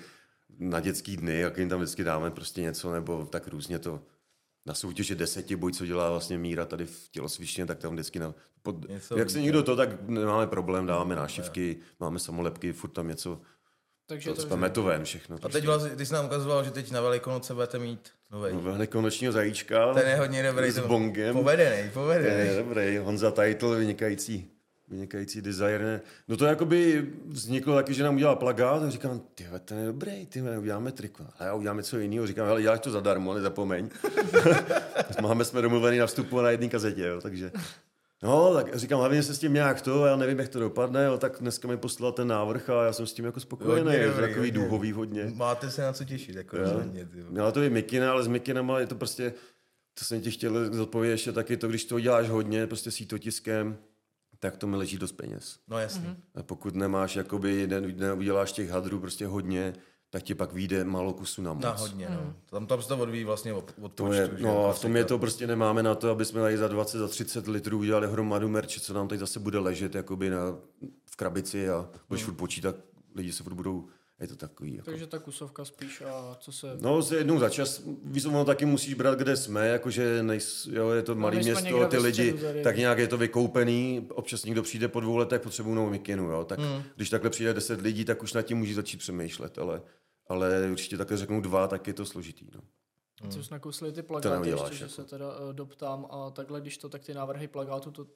na 0.59 0.79
dětský 0.79 1.17
dny, 1.17 1.39
jak 1.39 1.57
jim 1.57 1.69
tam 1.69 1.79
vždycky 1.79 2.03
dáme 2.03 2.31
prostě 2.31 2.61
něco, 2.61 2.93
nebo 2.93 3.25
tak 3.25 3.47
různě 3.47 3.79
to 3.79 4.01
na 4.65 4.73
soutěži 4.73 5.15
deseti 5.15 5.55
boj, 5.55 5.71
co 5.71 5.85
dělá 5.85 6.09
vlastně 6.09 6.37
Míra 6.37 6.65
tady 6.65 6.85
v 6.85 7.09
tělocvičně, 7.11 7.65
tak 7.65 7.79
tam 7.79 7.93
vždycky 7.93 8.19
na, 8.19 8.33
pod, 8.63 8.89
Něco 8.89 9.17
jak 9.17 9.29
se 9.29 9.41
někdo 9.41 9.63
to, 9.63 9.75
tak 9.75 10.09
nemáme 10.09 10.47
problém, 10.47 10.85
dáváme 10.85 11.15
nášivky, 11.15 11.77
máme 11.99 12.19
samolepky, 12.19 12.73
furt 12.73 12.89
tam 12.89 13.07
něco, 13.07 13.41
Takže 14.07 14.29
to 14.29 14.35
to, 14.35 14.41
jsme 14.41 14.55
metoven 14.55 15.03
všechno. 15.03 15.37
A 15.43 15.49
teď 15.49 15.65
vlastně, 15.65 15.95
ty 15.95 16.05
jsi 16.05 16.13
nám 16.13 16.25
ukazoval, 16.25 16.63
že 16.63 16.71
teď 16.71 16.91
na 16.91 17.01
Velikonoce 17.01 17.53
budete 17.53 17.79
mít 17.79 18.09
nový. 18.31 18.53
No, 18.53 18.61
Velikonočního 18.61 19.33
zajíčka. 19.33 19.93
Ten 19.93 20.07
je 20.07 20.15
hodně 20.15 20.43
dobrý. 20.43 20.71
S 20.71 20.75
to- 20.75 20.87
bongem. 20.87 21.33
Povedený, 21.35 21.89
povedený. 21.89 22.47
je 22.47 22.55
dobrý, 22.55 22.97
Honza 22.97 23.31
Title, 23.31 23.77
vynikající, 23.77 24.49
vynikající 24.87 25.41
designer. 25.41 26.01
No 26.27 26.37
to 26.37 26.45
jakoby 26.45 27.09
vzniklo 27.25 27.75
taky, 27.75 27.93
že 27.93 28.03
nám 28.03 28.15
udělal 28.15 28.35
plagát 28.35 28.83
a 28.83 28.89
říkám, 28.89 29.21
ty 29.35 29.47
ten 29.65 29.77
je 29.79 29.85
dobrý, 29.85 30.25
ty 30.25 30.41
uděláme 30.41 30.91
triko. 30.91 31.23
A 31.39 31.43
já 31.45 31.53
uděláme 31.53 31.77
něco 31.79 31.97
jiného, 31.97 32.27
říkám, 32.27 32.47
hele, 32.47 32.61
děláš 32.61 32.79
to 32.79 32.91
zadarmo, 32.91 33.33
nezapomeň. 33.33 33.89
Máme 35.21 35.45
jsme 35.45 35.61
domluvený 35.61 35.97
na 35.97 36.05
vstupu 36.07 36.41
na 36.41 36.49
jedné 36.49 36.69
kazetě, 36.69 37.01
jo, 37.01 37.21
takže... 37.21 37.51
No, 38.25 38.53
tak 38.53 38.75
říkám, 38.75 38.99
hlavně 38.99 39.23
se 39.23 39.33
s 39.35 39.39
tím 39.39 39.53
nějak 39.53 39.81
to, 39.81 40.05
já 40.05 40.15
nevím, 40.15 40.39
jak 40.39 40.49
to 40.49 40.59
dopadne, 40.59 41.05
jo, 41.05 41.17
tak 41.17 41.37
dneska 41.39 41.67
mi 41.67 41.77
poslal 41.77 42.11
ten 42.11 42.27
návrh 42.27 42.69
a 42.69 42.83
já 42.85 42.93
jsem 42.93 43.07
s 43.07 43.13
tím 43.13 43.25
jako 43.25 43.39
spokojený, 43.39 43.83
Hodně 43.83 43.97
je 43.97 44.11
to 44.11 44.21
takový 44.21 44.37
hodně. 44.37 44.51
důhový 44.51 44.91
hodně. 44.91 45.31
Máte 45.35 45.71
se 45.71 45.81
na 45.81 45.93
co 45.93 46.03
těšit, 46.03 46.35
jako 46.35 46.57
rozhodně. 46.57 47.07
Měla 47.29 47.51
to 47.51 47.63
i 47.63 47.69
Mikina, 47.69 48.11
ale 48.11 48.23
s 48.23 48.27
Mikinama 48.27 48.79
je 48.79 48.87
to 48.87 48.95
prostě, 48.95 49.33
to 49.99 50.05
jsem 50.05 50.21
ti 50.21 50.31
chtěl 50.31 50.73
zodpovědět 50.73 51.11
ještě 51.11 51.31
taky 51.31 51.57
to, 51.57 51.67
když 51.67 51.85
to 51.85 51.99
děláš 51.99 52.29
hodně, 52.29 52.67
prostě 52.67 52.91
sítotiskem, 52.91 53.77
tak 54.39 54.57
to 54.57 54.67
mi 54.67 54.75
leží 54.75 54.97
dost 54.97 55.11
peněz. 55.11 55.59
No 55.67 55.79
jasný. 55.79 56.15
A 56.35 56.43
pokud 56.43 56.75
nemáš, 56.75 57.15
jakoby, 57.15 57.67
ne, 57.67 57.81
neuděláš 57.81 58.51
těch 58.51 58.69
hadrů 58.69 58.99
prostě 58.99 59.27
hodně, 59.27 59.73
tak 60.09 60.23
ti 60.23 60.35
pak 60.35 60.53
vyjde 60.53 60.83
málo 60.83 61.13
kusů 61.13 61.41
na 61.41 61.53
moc. 61.53 61.63
Na 61.63 61.71
hodně, 61.71 62.07
no. 62.09 62.33
Tam, 62.45 62.65
tam 62.67 62.81
se 62.81 62.87
to 62.87 62.97
odvíjí 62.97 63.23
vlastně 63.23 63.53
od, 63.53 63.73
od 63.81 63.93
To 63.93 64.03
počtu, 64.03 64.21
je, 64.21 64.29
že 64.37 64.43
no 64.43 64.65
a 64.65 64.73
v 64.73 64.81
tom 64.81 64.95
je 64.95 65.05
to 65.05 65.19
prostě 65.19 65.47
nemáme 65.47 65.83
na 65.83 65.95
to, 65.95 66.09
aby 66.09 66.25
jsme 66.25 66.41
tady 66.41 66.57
za 66.57 66.67
20, 66.67 66.97
za 66.97 67.07
30 67.07 67.47
litrů 67.47 67.77
udělali 67.77 68.07
hromadu 68.11 68.49
merče, 68.49 68.79
co 68.79 68.93
nám 68.93 69.07
teď 69.07 69.19
zase 69.19 69.39
bude 69.39 69.59
ležet 69.59 69.95
jakoby 69.95 70.29
na, 70.29 70.57
v 71.05 71.15
krabici 71.15 71.69
a 71.69 71.89
budeš 72.09 72.23
Hmm. 72.23 72.31
furt 72.31 72.39
počítat, 72.39 72.75
lidi 73.15 73.33
se 73.33 73.43
furt 73.43 73.53
budou, 73.53 73.87
je 74.19 74.27
to 74.27 74.35
takový. 74.35 74.75
Jako. 74.75 74.85
Takže 74.85 75.07
ta 75.07 75.19
kusovka 75.19 75.65
spíš 75.65 76.01
a 76.01 76.37
co 76.39 76.51
se... 76.51 76.77
No, 76.81 77.03
se 77.03 77.15
jednou 77.17 77.39
za 77.39 77.49
čas, 77.49 77.81
víš, 78.03 78.25
ono 78.25 78.45
taky 78.45 78.65
musíš 78.65 78.93
brát, 78.93 79.19
kde 79.19 79.35
jsme, 79.37 79.67
jakože 79.67 80.23
nejs, 80.23 80.67
jo, 80.71 80.89
je 80.89 81.01
to 81.03 81.15
malý 81.15 81.35
nejsme 81.35 81.61
město, 81.61 81.87
ty 81.87 81.97
lidi, 81.97 82.33
tady. 82.33 82.63
tak 82.63 82.77
nějak 82.77 82.97
je 82.97 83.07
to 83.07 83.17
vykoupený, 83.17 84.07
občas 84.13 84.45
někdo 84.45 84.63
přijde 84.63 84.87
po 84.87 84.99
dvou 84.99 85.17
letech, 85.17 85.41
potřebují 85.41 85.75
novou 85.75 85.89
mikinu, 85.89 86.31
jo, 86.31 86.45
tak 86.45 86.59
Hmm. 86.59 86.83
když 86.95 87.09
takhle 87.09 87.29
přijde 87.29 87.53
deset 87.53 87.81
lidí, 87.81 88.05
tak 88.05 88.23
už 88.23 88.33
nad 88.33 88.41
tím 88.41 88.57
můžeš 88.57 88.75
začít 88.75 88.97
přemýšlet, 88.97 89.57
ale, 89.57 89.81
ale 90.27 90.69
určitě 90.71 90.97
takhle 90.97 91.17
řeknou 91.17 91.41
dva, 91.41 91.67
tak 91.67 91.87
je 91.87 91.93
to 91.93 92.05
složitý, 92.05 92.47
no. 92.55 92.61
Co 93.29 93.43
jsi 93.43 93.51
nakousli 93.51 93.91
ty 93.91 94.01
To 94.01 94.07
plagáty, 94.07 94.29
neuděláš, 94.29 94.61
ještě, 94.69 94.77
že 94.77 94.83
jako. 94.83 94.93
se 94.93 95.03
teda 95.03 95.39
uh, 95.39 95.53
doptám 95.53 96.07
a 96.11 96.29
takhle, 96.31 96.61
když 96.61 96.77
to, 96.77 96.89
tak 96.89 97.03
ty 97.03 97.13
návrhy 97.13 97.47
plagátu 97.47 97.91
to 97.91 98.07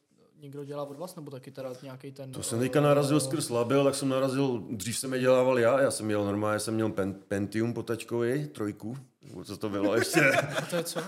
někdo 0.41 0.65
dělá 0.65 0.83
od 0.83 0.97
vás, 0.97 1.15
nebo 1.15 1.31
taky 1.31 1.51
teda 1.51 1.69
nějaký 1.83 2.11
ten... 2.11 2.31
To 2.31 2.43
jsem 2.43 2.59
teďka 2.59 2.81
narazil 2.81 3.19
skrz 3.19 3.49
labil, 3.49 3.83
tak 3.83 3.95
jsem 3.95 4.09
narazil, 4.09 4.63
dřív 4.69 4.97
jsem 4.97 5.13
je 5.13 5.19
dělával 5.19 5.59
já, 5.59 5.81
já 5.81 5.91
jsem 5.91 6.05
měl 6.05 6.25
normálně, 6.25 6.59
jsem 6.59 6.73
měl 6.73 6.89
pen, 6.89 7.13
Pentium 7.27 7.73
potačkový, 7.73 8.47
trojku, 8.47 8.97
co 9.43 9.57
to 9.57 9.69
bylo 9.69 9.95
ještě, 9.95 10.31
A 10.57 10.61
to 10.61 10.75
je 10.75 10.83
co? 10.83 10.99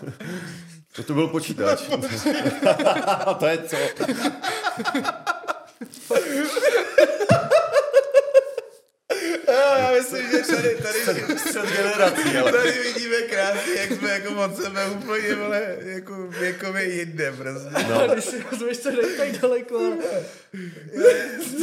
to, 0.96 1.04
to 1.04 1.14
byl 1.14 1.28
počítač. 1.28 1.82
to 3.40 3.46
je 3.46 3.58
co? 3.58 3.78
Jo, 9.48 9.76
já 9.78 9.92
myslím, 9.92 10.32
že 10.32 10.56
tady, 10.56 10.78
tady, 11.06 11.40
Střed 11.40 11.66
generací, 11.66 12.38
ale. 12.38 12.52
tady 12.52 12.72
vidíme 12.72 13.22
krásně, 13.22 13.74
jak 13.74 13.92
jsme 13.92 14.11
jako 14.24 14.44
od 14.46 14.56
sebe 14.56 14.90
úplně, 14.90 15.36
vole, 15.36 15.78
jako 15.82 16.28
věkově 16.28 16.94
jinde 16.96 17.32
prostě. 17.38 17.70
No. 17.90 18.08
Když 18.14 18.26
si 18.26 18.44
rozumíš, 18.52 18.78
to 18.78 18.92
nejde 18.92 19.08
tak 19.18 19.42
daleko. 19.42 19.78
ale 19.78 19.98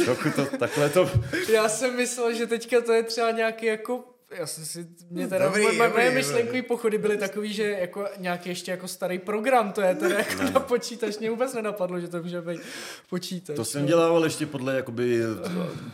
Trochu 0.05 0.29
to, 0.29 0.45
takhle 0.57 0.89
to, 0.89 1.11
Já 1.51 1.69
jsem 1.69 1.95
myslel, 1.95 2.33
že 2.33 2.47
teďka 2.47 2.81
to 2.81 2.93
je 2.93 3.03
třeba 3.03 3.31
nějaký 3.31 3.65
jako 3.65 4.03
já 4.37 4.47
jsem 4.47 4.65
si, 4.65 4.87
mě 5.09 5.27
teda, 5.27 5.45
Dobrý, 5.45 5.61
moje, 5.61 5.77
dobrý, 5.77 5.91
moje 5.93 6.05
dobrý. 6.05 6.15
myšlenkový 6.15 6.61
pochody 6.61 6.97
byly 6.97 7.17
takový, 7.17 7.53
že 7.53 7.63
jako 7.63 8.07
nějaký 8.17 8.49
ještě 8.49 8.71
jako 8.71 8.87
starý 8.87 9.19
program, 9.19 9.71
to 9.71 9.81
je 9.81 9.95
teda 9.95 10.17
jako 10.17 10.43
na 10.43 10.59
počítač, 10.59 11.17
mě 11.17 11.29
vůbec 11.29 11.53
nenapadlo, 11.53 11.99
že 11.99 12.07
to 12.07 12.21
může 12.23 12.41
být 12.41 12.61
počítač. 13.09 13.55
to 13.55 13.65
jsem 13.65 13.85
dělával 13.85 14.23
ještě 14.23 14.45
podle 14.45 14.75
jakoby 14.75 15.21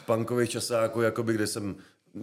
punkových 0.05 0.49
časáků, 0.49 1.01
jakoby, 1.01 1.33
kde 1.33 1.47
jsem 1.47 1.75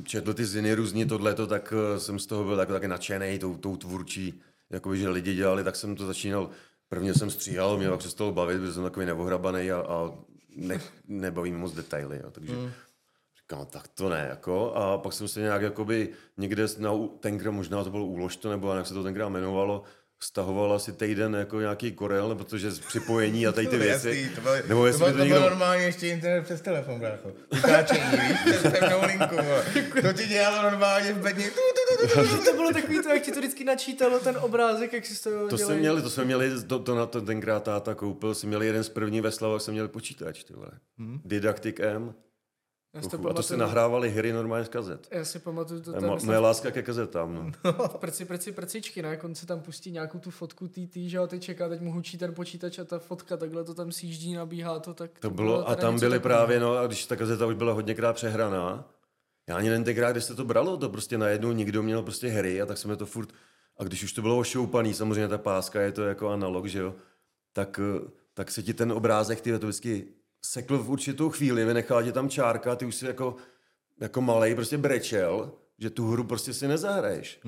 četl 0.05 0.35
ty 0.35 0.45
ziny 0.45 0.75
různě 0.75 1.07
tohleto, 1.07 1.47
tak 1.47 1.75
eh, 1.77 2.01
jsem 2.01 2.19
z 2.19 2.27
toho 2.27 2.45
byl 2.45 2.57
tak, 2.57 2.69
taky 2.69 2.89
nadšený 2.89 3.39
tou, 3.39 3.57
tou 3.57 3.77
tvůrčí, 3.77 4.43
jakoby, 4.71 4.99
že 4.99 5.09
lidi 5.09 5.35
dělali, 5.35 5.65
tak 5.65 5.77
jsem 5.77 5.97
to 5.97 6.07
začínal, 6.07 6.51
prvně 6.89 7.15
jsem 7.15 7.31
stříhal, 7.31 7.79
mě 7.79 7.91
pak 7.91 7.99
přestalo 7.99 8.33
bavit, 8.33 8.59
protože 8.59 8.73
jsem 8.73 8.83
takový 8.83 9.07
neohrabaný 9.07 9.71
a, 9.71 9.77
a 9.79 10.13
ne, 10.57 10.81
nebavím 11.09 11.59
moc 11.59 11.73
detaily, 11.73 12.21
jo, 12.25 12.31
takže 12.31 12.53
mm. 12.53 12.71
říkám, 13.43 13.67
tak 13.67 13.89
to 13.89 14.09
ne, 14.09 14.27
jako, 14.31 14.75
a 14.75 14.99
pak 14.99 15.13
jsem 15.13 15.29
se 15.29 15.41
nějak, 15.41 15.63
jakoby, 15.63 16.09
někde 16.37 16.67
na, 16.79 16.91
tenkrát, 17.21 17.51
možná 17.51 17.85
to 17.85 17.91
bylo 17.91 18.07
úložto, 18.07 18.51
nebo 18.51 18.73
jak 18.75 18.87
se 18.87 18.95
to 18.95 19.03
tenkrát 19.03 19.29
jmenovalo, 19.29 19.83
stahoval 20.23 20.73
asi 20.73 20.93
týden 20.93 21.35
jako 21.35 21.61
nějaký 21.61 21.93
korel, 21.93 22.35
protože 22.35 22.71
z 22.71 22.79
připojení 22.81 23.47
a 23.47 23.53
tady 23.53 23.67
ty 23.67 23.77
věci. 23.79 24.09
Jasný, 24.09 24.35
to 24.35 24.41
bylo, 24.41 24.55
nebo 24.69 24.81
to 24.81 24.87
jestli 24.87 24.99
bylo, 24.99 25.13
by 25.13 25.19
to 25.19 25.19
to 25.19 25.25
bylo 25.29 25.41
někdo... 25.41 25.51
normálně 25.51 25.85
ještě 25.85 26.09
internet 26.09 26.43
přes 26.45 26.61
telefon, 26.61 27.01
brácho. 27.01 27.33
Utáčení, 27.59 28.01
víš, 28.29 28.37
přes 28.59 28.73
pevnou 28.73 29.01
linku, 29.07 29.35
vole. 29.45 29.65
To 30.03 30.13
ti 30.13 30.27
dělalo 30.29 30.63
normálně 30.71 31.13
v 31.13 31.19
bedně. 31.23 31.51
Tu. 31.51 32.45
to 32.45 32.53
bylo 32.57 32.73
takový 32.73 33.03
to, 33.03 33.09
jak 33.09 33.23
ti 33.23 33.33
to 33.33 33.39
vždycky 33.39 33.65
načítalo 33.65 34.21
ten 34.21 34.37
obrázek, 34.41 34.93
jak 34.93 35.07
si 35.07 35.23
to 35.23 35.31
To 35.31 35.57
dělají. 35.57 35.65
jsme 35.65 35.75
měli, 35.77 36.03
to 36.03 36.11
jsme 36.11 36.25
měli, 36.25 36.63
to, 36.63 36.79
to 36.79 36.95
na 36.95 37.07
to 37.07 37.21
tenkrát 37.21 37.63
táta 37.63 37.95
koupil, 37.95 38.35
jsme 38.35 38.49
měli 38.49 38.67
jeden 38.67 38.85
z 38.85 38.89
první 38.89 39.21
ve 39.21 39.31
Slavách, 39.31 39.61
jsme 39.63 39.73
měli 39.73 39.89
počítač, 39.89 40.45
ty 40.45 40.55
vole. 40.55 40.69
Hmm. 40.99 41.21
Didactic 41.25 41.77
M. 41.81 42.15
Já 42.95 43.03
si 43.03 43.09
to 43.09 43.19
Uchu, 43.19 43.29
a 43.29 43.33
to 43.33 43.43
se 43.43 43.55
pamatuju- 43.55 43.59
nahrávali 43.59 44.11
hry 44.11 44.33
normálně 44.33 44.65
z 44.65 44.69
kazet. 44.69 45.09
Já 45.11 45.25
si 45.25 45.39
pamatuju 45.39 45.81
to, 45.81 45.93
To 45.93 46.01
to 46.01 46.15
myslím, 46.15 46.27
moje 46.27 46.39
láska 46.39 46.71
ke 46.71 46.83
kazetám, 46.83 47.35
no. 47.35 47.73
prci, 47.99 48.25
prci, 48.25 48.53
prcičky, 48.53 49.03
ne? 49.03 49.09
Jak 49.09 49.25
on 49.25 49.35
si 49.35 49.47
tam 49.47 49.61
pustí 49.61 49.91
nějakou 49.91 50.19
tu 50.19 50.31
fotku 50.31 50.69
tý, 50.69 50.87
tý 50.87 51.11
že 51.11 51.19
a 51.19 51.27
teď 51.27 51.43
čeká, 51.43 51.69
teď 51.69 51.81
mu 51.81 51.93
hučí 51.93 52.19
ten 52.19 52.35
počítač 52.35 52.79
a 52.79 52.85
ta 52.85 52.99
fotka 52.99 53.37
takhle 53.37 53.65
to 53.65 53.75
tam 53.75 53.93
sjíždí, 53.93 54.35
nabíhá 54.35 54.79
to, 54.79 54.95
tak 54.95 55.11
To 55.19 55.31
bylo, 55.31 55.69
a 55.69 55.77
tam 55.77 56.01
byly 56.01 56.19
právě, 56.21 56.61
no, 56.61 56.77
a 56.77 56.87
když 56.87 57.07
ta 57.07 57.17
kazeta 57.17 57.47
už 57.47 57.55
byla 57.55 57.73
hodněkrát 57.73 58.15
přehraná, 58.17 58.91
já 59.49 59.57
ani 59.57 59.69
nevím 59.69 59.85
tenkrát, 59.85 60.13
kde 60.13 60.21
se 60.21 60.35
to 60.35 60.45
bralo, 60.45 60.77
to 60.77 60.89
prostě 60.89 61.19
najednou 61.19 61.53
někdo 61.53 61.83
měl 61.83 62.03
prostě 62.03 62.29
hry 62.29 62.63
a 62.63 62.67
tak 62.67 62.79
jsme 62.79 62.97
to 62.97 63.07
furt, 63.07 63.33
a 63.79 63.85
když 63.85 64.03
už 64.05 64.13
to 64.13 64.23
bylo 64.23 64.39
ošoupaný, 64.39 64.95
samozřejmě 64.95 65.29
ta 65.29 65.39
páska 65.39 65.81
je 65.81 65.93
to 65.93 66.03
jako 66.03 66.29
analog, 66.29 66.67
že 66.67 66.79
jo, 66.79 66.95
tak, 67.53 67.81
eh, 67.83 68.09
tak 68.35 68.51
se 68.51 68.63
ti 68.63 68.75
ten 68.75 68.93
obrázek, 68.93 69.41
ty 69.41 69.59
to 69.59 69.67
vždycky 69.67 70.05
sekl 70.45 70.79
v 70.79 70.91
určitou 70.91 71.31
chvíli, 71.31 71.65
vynechal 71.65 72.03
ti 72.03 72.13
tam 72.13 72.29
čárka, 72.29 72.77
ty 72.77 72.85
už 72.87 72.95
si 72.95 73.07
jako, 73.07 73.37
jako 74.01 74.21
malej 74.21 74.55
prostě 74.55 74.79
brečel, 74.79 75.53
že 75.79 75.91
tu 75.91 76.11
hru 76.11 76.25
prostě 76.25 76.55
si 76.55 76.69
nezahraješ. 76.69 77.41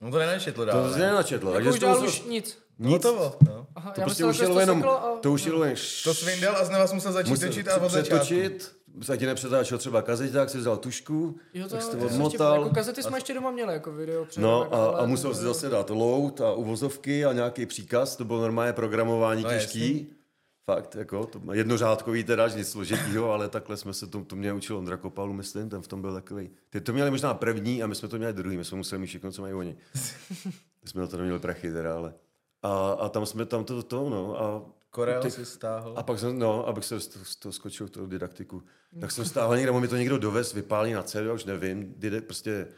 No 0.00 0.10
to 0.10 0.18
nenačetlo 0.18 0.64
To 0.64 0.70
dál. 0.70 0.92
se 0.92 0.98
ne? 0.98 1.06
nenačetlo. 1.06 1.54
Jako 1.54 1.68
už 1.68 1.78
to 1.80 1.86
dál 1.86 1.98
už- 1.98 2.06
už 2.08 2.22
nic. 2.22 2.58
No 2.78 2.98
to, 2.98 3.36
no. 3.46 3.66
Aha, 3.74 3.90
to 3.90 4.00
já 4.00 4.04
prostě 4.04 4.26
myslel, 4.26 4.30
už 4.30 4.38
jelo 4.38 4.54
to 4.54 4.60
jenom, 4.60 4.84
a... 4.88 5.18
to 5.20 5.32
už 5.32 5.44
jelo 5.46 5.64
jen 5.64 5.74
To 6.04 6.14
svindal 6.14 6.56
a 6.56 6.64
znova 6.64 6.86
musel 6.94 7.12
začít 7.12 7.30
Musel 7.30 7.48
točit 7.48 7.68
a 7.68 7.76
od 7.76 7.90
začátku. 7.90 8.24
přetočit, 8.24 8.72
se 9.02 9.18
ti 9.18 9.26
nepřetáčel 9.26 9.78
třeba 9.78 10.02
kazeták, 10.02 10.50
si 10.50 10.58
vzal 10.58 10.76
tušku, 10.76 11.36
Jo, 11.54 11.64
to, 11.68 11.74
tak 11.74 11.82
jsi 11.82 11.90
to 11.90 11.96
to 11.96 12.04
odmotal. 12.06 12.52
Ještě, 12.54 12.62
jako 12.64 12.74
kazety 12.74 13.02
jsme 13.02 13.16
ještě 13.16 13.34
doma 13.34 13.50
měli, 13.50 13.72
jako 13.72 13.92
video. 13.92 14.20
No 14.20 14.26
přehrávek, 14.28 14.72
a, 14.72 14.86
a 14.96 15.00
to 15.00 15.06
musel 15.06 15.34
si 15.34 15.42
zase 15.42 15.68
dát 15.68 15.90
load 15.90 16.40
a 16.40 16.52
uvozovky 16.52 17.24
a 17.24 17.32
nějaký 17.32 17.66
příkaz, 17.66 18.16
to 18.16 18.24
bylo 18.24 18.40
normálně 18.40 18.72
programování 18.72 19.42
No, 19.42 19.50
těžký. 19.50 20.12
Fakt, 20.66 20.94
jako, 20.94 21.26
to 21.26 21.40
jednořádkový 21.52 22.24
teda, 22.24 22.48
nic 22.48 22.68
složitýho, 22.68 23.32
ale 23.32 23.48
takhle 23.48 23.76
jsme 23.76 23.92
se, 23.94 24.06
to, 24.06 24.24
to 24.24 24.36
mě 24.36 24.52
učil 24.52 24.76
Ondra 24.76 24.96
Kopalu, 24.96 25.32
myslím, 25.32 25.68
ten 25.68 25.82
v 25.82 25.88
tom 25.88 26.00
byl 26.00 26.14
takový. 26.14 26.50
Ty 26.70 26.80
to 26.80 26.92
měli 26.92 27.10
možná 27.10 27.34
první 27.34 27.82
a 27.82 27.86
my 27.86 27.94
jsme 27.94 28.08
to 28.08 28.18
měli 28.18 28.32
druhý, 28.32 28.56
my 28.56 28.64
jsme 28.64 28.76
museli 28.76 29.00
mít 29.00 29.06
všechno, 29.06 29.32
co 29.32 29.42
mají 29.42 29.54
oni. 29.54 29.76
My 30.82 30.90
jsme 30.90 31.00
na 31.00 31.06
to 31.06 31.16
neměli 31.16 31.38
prachy 31.38 31.72
teda, 31.72 31.96
ale. 31.96 32.14
A, 32.62 32.90
a 32.90 33.08
tam 33.08 33.26
jsme 33.26 33.46
tam 33.46 33.64
to, 33.64 33.82
to 33.82 34.10
no, 34.10 34.42
a 34.42 34.62
Korel 34.90 35.22
Ty- 35.22 35.30
si 35.30 35.44
stáhl. 35.46 35.94
a 35.96 36.02
pak 36.02 36.18
jsem, 36.18 36.38
no, 36.38 36.68
abych 36.68 36.84
se 36.84 37.00
z 37.00 37.08
toho- 37.08 37.24
z 37.24 37.36
toho 37.36 37.52
skočil, 37.52 37.88
tu 37.88 38.06
didaktiku, 38.06 38.62
tak 39.00 39.10
jsem 39.10 39.24
stáhl 39.24 39.56
někde, 39.56 39.72
mi 39.72 39.88
to 39.88 39.96
někdo 39.96 40.18
dovez, 40.18 40.52
vypálí 40.52 40.92
na 40.92 41.02
CD, 41.02 41.16
už 41.34 41.44
nevím, 41.44 41.94
dide, 41.96 42.20
prostě 42.20 42.68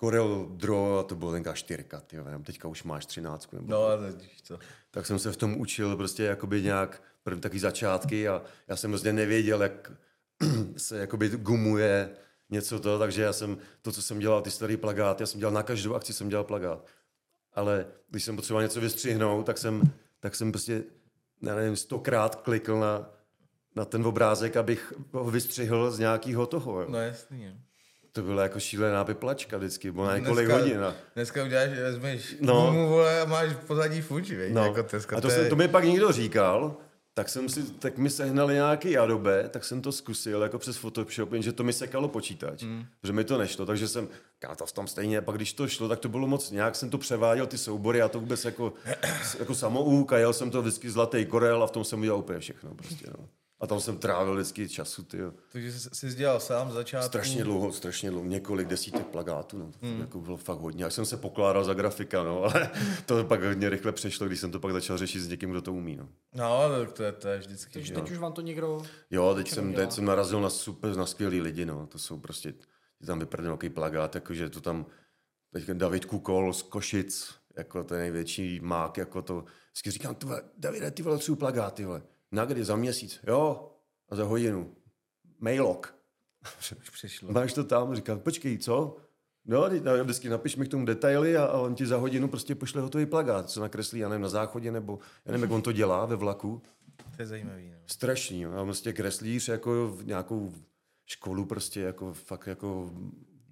Corel 0.00 0.46
Draw 0.50 0.98
a 0.98 1.02
to 1.02 1.14
bylo 1.14 1.32
tenka 1.32 1.52
čtyřka, 1.52 2.00
ty 2.00 2.16
teďka 2.42 2.68
už 2.68 2.82
máš 2.82 3.06
třináctku. 3.06 3.56
Nebo 3.56 3.70
No 3.70 3.86
a 3.86 3.96
teď 3.96 4.42
co. 4.42 4.58
tak 4.90 5.06
jsem 5.06 5.18
se 5.18 5.32
v 5.32 5.36
tom 5.36 5.60
učil 5.60 5.96
prostě 5.96 6.22
jakoby 6.24 6.62
nějak 6.62 7.02
první 7.22 7.40
taky 7.40 7.58
začátky 7.58 8.28
a 8.28 8.42
já 8.68 8.76
jsem 8.76 8.90
prostě 8.90 9.12
nevěděl, 9.12 9.62
jak 9.62 9.92
se 10.76 10.98
jakoby 10.98 11.28
gumuje, 11.28 12.10
něco 12.50 12.80
to, 12.80 12.98
takže 12.98 13.22
já 13.22 13.32
jsem, 13.32 13.58
to, 13.82 13.92
co 13.92 14.02
jsem 14.02 14.18
dělal, 14.18 14.42
ty 14.42 14.50
starý 14.50 14.76
plagát, 14.76 15.20
já 15.20 15.26
jsem 15.26 15.40
dělal 15.40 15.54
na 15.54 15.62
každou 15.62 15.94
akci, 15.94 16.12
jsem 16.12 16.28
dělal 16.28 16.44
plagát. 16.44 16.86
Ale 17.54 17.86
když 18.10 18.24
jsem 18.24 18.36
potřeboval 18.36 18.62
něco 18.62 18.80
vystřihnout, 18.80 19.46
tak 19.46 19.58
jsem, 19.58 19.82
tak 20.20 20.34
jsem 20.34 20.52
prostě, 20.52 20.82
já 21.42 21.54
nevím, 21.54 21.76
stokrát 21.76 22.34
klikl 22.36 22.80
na, 22.80 23.10
na 23.76 23.84
ten 23.84 24.06
obrázek, 24.06 24.56
abych 24.56 24.92
ho 25.12 25.30
vystřihl 25.30 25.90
z 25.90 25.98
nějakého 25.98 26.46
toho. 26.46 26.80
Jo. 26.80 26.86
No 26.90 26.98
jasný. 27.00 27.60
To 28.12 28.22
byla 28.22 28.42
jako 28.42 28.60
šílená 28.60 29.02
vyplačka 29.02 29.58
vždycky, 29.58 29.92
bylo 29.92 30.06
na 30.06 30.18
několik 30.18 30.48
hodin. 30.48 30.84
A, 30.84 30.94
Dneska 31.14 31.44
uděláš, 31.44 31.68
vezmeš 31.70 32.36
No. 32.40 32.54
no. 32.66 32.72
mu, 32.72 32.88
vole, 32.88 33.20
a 33.20 33.24
máš 33.24 33.52
pozadí 33.66 34.04
veď? 34.36 34.52
no. 34.52 34.64
Jako 34.64 34.82
dneska 34.82 35.16
a 35.16 35.20
to, 35.20 35.28
je- 35.28 35.34
jsem, 35.34 35.48
to 35.48 35.56
mi 35.56 35.68
pak 35.68 35.84
někdo 35.84 36.12
říkal, 36.12 36.76
tak 37.18 37.28
jsem 37.28 37.48
si, 37.48 37.62
tak 37.62 37.98
mi 37.98 38.10
sehnali 38.10 38.54
nějaký 38.54 38.98
Adobe, 38.98 39.48
tak 39.48 39.64
jsem 39.64 39.82
to 39.82 39.92
zkusil 39.92 40.42
jako 40.42 40.58
přes 40.58 40.76
Photoshop, 40.76 41.32
jenže 41.32 41.52
to 41.52 41.64
mi 41.64 41.72
sekalo 41.72 42.08
počítač, 42.08 42.62
mm. 42.62 42.84
protože 43.00 43.12
mi 43.12 43.24
to 43.24 43.38
nešlo, 43.38 43.66
takže 43.66 43.88
jsem, 43.88 44.08
já 44.42 44.54
to 44.54 44.64
tam 44.66 44.86
stejně, 44.86 45.20
pak 45.20 45.36
když 45.36 45.52
to 45.52 45.68
šlo, 45.68 45.88
tak 45.88 45.98
to 45.98 46.08
bylo 46.08 46.26
moc, 46.26 46.50
nějak 46.50 46.76
jsem 46.76 46.90
to 46.90 46.98
převáděl, 46.98 47.46
ty 47.46 47.58
soubory, 47.58 47.98
já 47.98 48.08
to 48.08 48.20
vůbec 48.20 48.44
jako, 48.44 48.72
jako 49.38 49.54
samouk 49.54 50.12
a 50.12 50.18
jel 50.18 50.32
jsem 50.32 50.50
to 50.50 50.62
vždycky 50.62 50.90
zlatý 50.90 51.26
korel 51.26 51.62
a 51.62 51.66
v 51.66 51.70
tom 51.70 51.84
jsem 51.84 52.00
udělal 52.00 52.18
úplně 52.18 52.38
všechno 52.38 52.74
prostě, 52.74 53.06
no. 53.18 53.28
A 53.60 53.66
tam 53.66 53.80
jsem 53.80 53.98
trávil 53.98 54.34
vždycky 54.34 54.68
času, 54.68 55.02
ty 55.02 55.18
Takže 55.52 55.72
jsi, 55.72 55.88
jsi 55.92 56.14
dělal 56.14 56.40
sám 56.40 56.72
začátku. 56.72 57.06
Strašně 57.06 57.44
dlouho, 57.44 57.72
strašně 57.72 58.10
dlouho, 58.10 58.26
několik 58.26 58.68
desítek 58.68 59.06
plagátů, 59.06 59.58
no. 59.58 59.70
Hmm. 59.82 60.00
Jako 60.00 60.20
bylo 60.20 60.36
fakt 60.36 60.58
hodně. 60.58 60.84
Já 60.84 60.90
jsem 60.90 61.04
se 61.04 61.16
pokládal 61.16 61.64
za 61.64 61.74
grafika, 61.74 62.22
no, 62.22 62.42
ale 62.42 62.70
to 63.06 63.24
pak 63.24 63.42
hodně 63.42 63.68
rychle 63.68 63.92
přešlo, 63.92 64.26
když 64.26 64.40
jsem 64.40 64.50
to 64.50 64.60
pak 64.60 64.72
začal 64.72 64.98
řešit 64.98 65.20
s 65.20 65.28
někým, 65.28 65.50
kdo 65.50 65.62
to 65.62 65.72
umí, 65.72 65.96
no. 65.96 66.08
No, 66.34 66.68
tak 66.78 66.92
to 66.92 67.02
je, 67.02 67.12
to 67.12 67.28
je 67.28 67.38
vždycky. 67.38 67.72
Takže 67.72 67.88
že 67.88 67.94
teď 67.94 68.10
už 68.10 68.18
vám 68.18 68.32
to 68.32 68.40
někdo... 68.40 68.82
Jo, 69.10 69.34
teď 69.34 69.50
jsem, 69.50 69.74
teď 69.74 69.92
jsem 69.92 70.04
narazil 70.04 70.40
na 70.40 70.50
super, 70.50 70.96
na 70.96 71.06
skvělý 71.06 71.40
lidi, 71.40 71.66
no. 71.66 71.86
To 71.86 71.98
jsou 71.98 72.18
prostě, 72.18 72.54
je 73.00 73.06
tam 73.06 73.18
vyprdne 73.18 73.46
nějaký 73.46 73.68
plagát, 73.70 74.14
jakože 74.14 74.50
to 74.50 74.60
tam, 74.60 74.86
teď 75.52 75.66
David 75.70 76.04
Kukol 76.04 76.52
z 76.52 76.62
Košic, 76.62 77.34
jako 77.56 77.84
to 77.84 77.94
je 77.94 78.00
největší 78.00 78.60
mák, 78.60 78.96
jako 78.96 79.22
to, 79.22 79.44
vždycky 79.72 79.90
říkám, 79.90 80.14
ty 80.14 80.26
vole, 80.26 80.42
Davide, 80.58 80.90
ty 80.90 81.02
vole, 81.02 81.18
tři 81.18 81.36
plagát, 81.36 81.74
ty 81.74 81.84
vole. 81.84 82.02
Na 82.32 82.44
kdy, 82.44 82.64
za 82.64 82.76
měsíc? 82.76 83.20
Jo, 83.26 83.70
a 84.08 84.16
za 84.16 84.24
hodinu. 84.24 84.74
Mailok. 85.38 85.94
Už 86.58 86.90
přišlo. 86.90 87.32
Máš 87.32 87.52
to 87.52 87.64
tam? 87.64 87.94
Říkám, 87.94 88.20
počkej, 88.20 88.58
co? 88.58 88.96
No, 89.44 89.68
vždycky 90.02 90.28
napiš 90.28 90.56
mi 90.56 90.66
k 90.66 90.68
tomu 90.68 90.84
detaily 90.84 91.36
a, 91.36 91.44
a 91.44 91.58
on 91.58 91.74
ti 91.74 91.86
za 91.86 91.96
hodinu 91.96 92.28
prostě 92.28 92.54
pošle 92.54 92.82
hotový 92.82 93.06
plagát, 93.06 93.50
co 93.50 93.60
nakreslí, 93.60 94.00
já 94.00 94.08
nevím, 94.08 94.22
na 94.22 94.28
záchodě, 94.28 94.72
nebo 94.72 94.98
já 95.26 95.32
nevím, 95.32 95.42
jak 95.42 95.50
on 95.50 95.62
to 95.62 95.72
dělá 95.72 96.06
ve 96.06 96.16
vlaku. 96.16 96.62
To 97.16 97.22
je 97.22 97.26
zajímavý, 97.26 97.70
no. 97.70 97.76
Strašný, 97.86 98.40
jo. 98.40 98.52
A 98.52 98.64
prostě 98.64 98.92
kreslíř 98.92 99.48
jako 99.48 99.88
v 99.88 100.06
nějakou 100.06 100.52
školu 101.06 101.44
prostě 101.44 101.80
jako 101.80 102.12
fakt 102.12 102.46
jako 102.46 102.90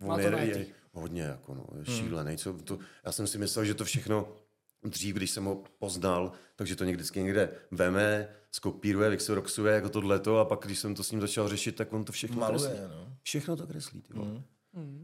Má 0.01 0.15
on 0.15 0.21
to 0.21 0.27
je, 0.27 0.67
hodně 0.93 1.23
jako 1.23 1.55
no, 1.55 1.67
je 1.79 1.85
šílený. 1.85 2.37
Co, 2.37 2.53
to, 2.53 2.79
já 3.05 3.13
jsem 3.13 3.27
si 3.27 3.39
myslel, 3.39 3.65
že 3.65 3.75
to 3.75 3.85
všechno 3.85 4.29
dřív, 4.91 5.17
když 5.17 5.31
jsem 5.31 5.45
ho 5.45 5.63
poznal, 5.79 6.33
takže 6.57 6.77
to 6.77 6.85
někdy 6.85 6.97
vždycky 6.97 7.21
někde 7.23 7.49
veme, 7.71 8.29
skopíruje, 8.53 9.11
vixoroxuje 9.11 9.75
jako 9.75 9.89
tohleto 9.89 10.39
a 10.39 10.45
pak, 10.45 10.61
když 10.65 10.79
jsem 10.79 10.95
to 10.95 11.05
s 11.05 11.11
ním 11.11 11.21
začal 11.21 11.49
řešit, 11.49 11.77
tak 11.77 11.93
on 11.93 12.05
to 12.05 12.13
všechno 12.13 12.37
Maluje, 12.37 12.69
kreslí. 12.71 12.85
no. 12.95 13.13
Všechno 13.23 13.57
to 13.57 13.67
kreslí, 13.67 14.01
ty 14.03 14.13
vole. 14.15 14.43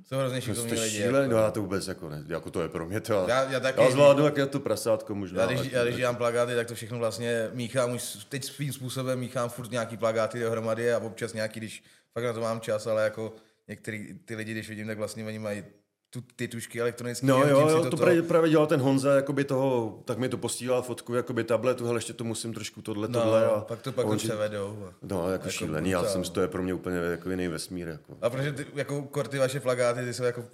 Jsou 0.07 0.17
hrozně 0.17 0.41
To 0.41 0.45
šikovní 0.47 0.73
je 0.75 0.81
lidi. 0.81 0.97
šílený, 0.97 1.19
jako. 1.25 1.33
no 1.35 1.43
já 1.43 1.51
to 1.51 1.61
vůbec 1.63 1.87
jako 1.89 2.09
ne, 2.09 2.25
jako 2.29 2.51
to 2.51 2.63
je 2.63 2.69
pro 2.69 2.87
mě 2.87 3.01
to. 3.01 3.25
Já- 3.29 3.51
já 3.51 3.61
taky- 3.61 3.81
já 3.83 3.91
zvládnu, 3.91 4.25
jak 4.25 4.37
je 4.37 4.47
to 4.47 4.61
prasátko 4.61 5.15
možná. 5.15 5.41
Já 5.41 5.47
když, 5.47 5.59
ale- 5.61 5.69
já 5.73 5.85
když 5.85 5.97
dělám 5.97 6.17
plagáty, 6.17 6.55
tak 6.55 6.67
to 6.67 6.75
všechno 6.75 6.99
vlastně 6.99 7.51
míchám 7.53 7.93
už 7.95 8.03
teď 8.29 8.45
svým 8.45 8.73
způsobem, 8.73 9.19
míchám 9.19 9.49
furt 9.49 9.71
nějaký 9.71 9.97
plagáty 9.97 10.41
dohromady 10.41 10.93
a 10.93 10.99
občas 10.99 11.33
nějaký, 11.33 11.61
když 11.61 11.85
fakt 12.15 12.25
na 12.25 12.33
to 12.33 12.41
mám 12.41 12.61
čas, 12.61 12.87
ale 12.87 13.05
jako 13.05 13.33
některý 13.69 14.15
ty 14.25 14.35
lidi, 14.35 14.53
když 14.53 14.69
vidím, 14.69 14.87
tak 14.87 14.99
vlastně 14.99 15.27
oni 15.27 15.39
mají 15.39 15.65
tu, 16.13 16.21
ty 16.37 16.49
tušky 16.49 16.81
elektronické. 16.81 17.27
No 17.27 17.39
jo, 17.47 17.69
jo, 17.69 17.83
to 17.83 17.91
toto- 17.91 17.97
právě, 17.97 18.23
právě 18.23 18.51
dělal 18.51 18.67
ten 18.67 18.81
Honza, 18.81 19.15
jakoby 19.15 19.45
toho, 19.45 20.03
tak 20.05 20.19
mi 20.19 20.29
to 20.29 20.37
posílal 20.39 20.83
fotku, 20.83 21.15
jakoby 21.15 21.45
tabletu, 21.45 21.87
hele, 21.87 21.97
ještě 21.99 22.13
to 22.13 22.25
musím 22.25 22.55
trošku 22.55 22.83
tohle, 22.83 23.09
No, 23.09 23.21
tohle. 23.21 23.47
A, 23.47 23.61
pak 23.61 23.83
to 23.83 23.93
pak 23.93 24.05
to 24.05 24.11
on 24.11 24.19
ti- 24.19 24.27
převedou. 24.29 24.87
a- 24.89 24.95
No, 25.03 25.31
jako, 25.31 25.49
šílený, 25.51 25.91
já 25.91 26.05
jsem, 26.05 26.23
to 26.23 26.41
je 26.41 26.49
pro 26.49 26.63
mě 26.63 26.75
úplně 26.75 26.97
jako 26.97 27.31
jiný 27.31 27.49
vesmír. 27.49 27.89
Jako. 27.89 28.17
A 28.23 28.31
protože 28.31 28.53
ty, 28.53 28.67
jako 28.75 29.03
kor, 29.03 29.29
ty 29.29 29.39
vaše 29.39 29.61
plagáty, 29.61 30.05
ty 30.05 30.15
jsou 30.15 30.23
jako 30.25 30.45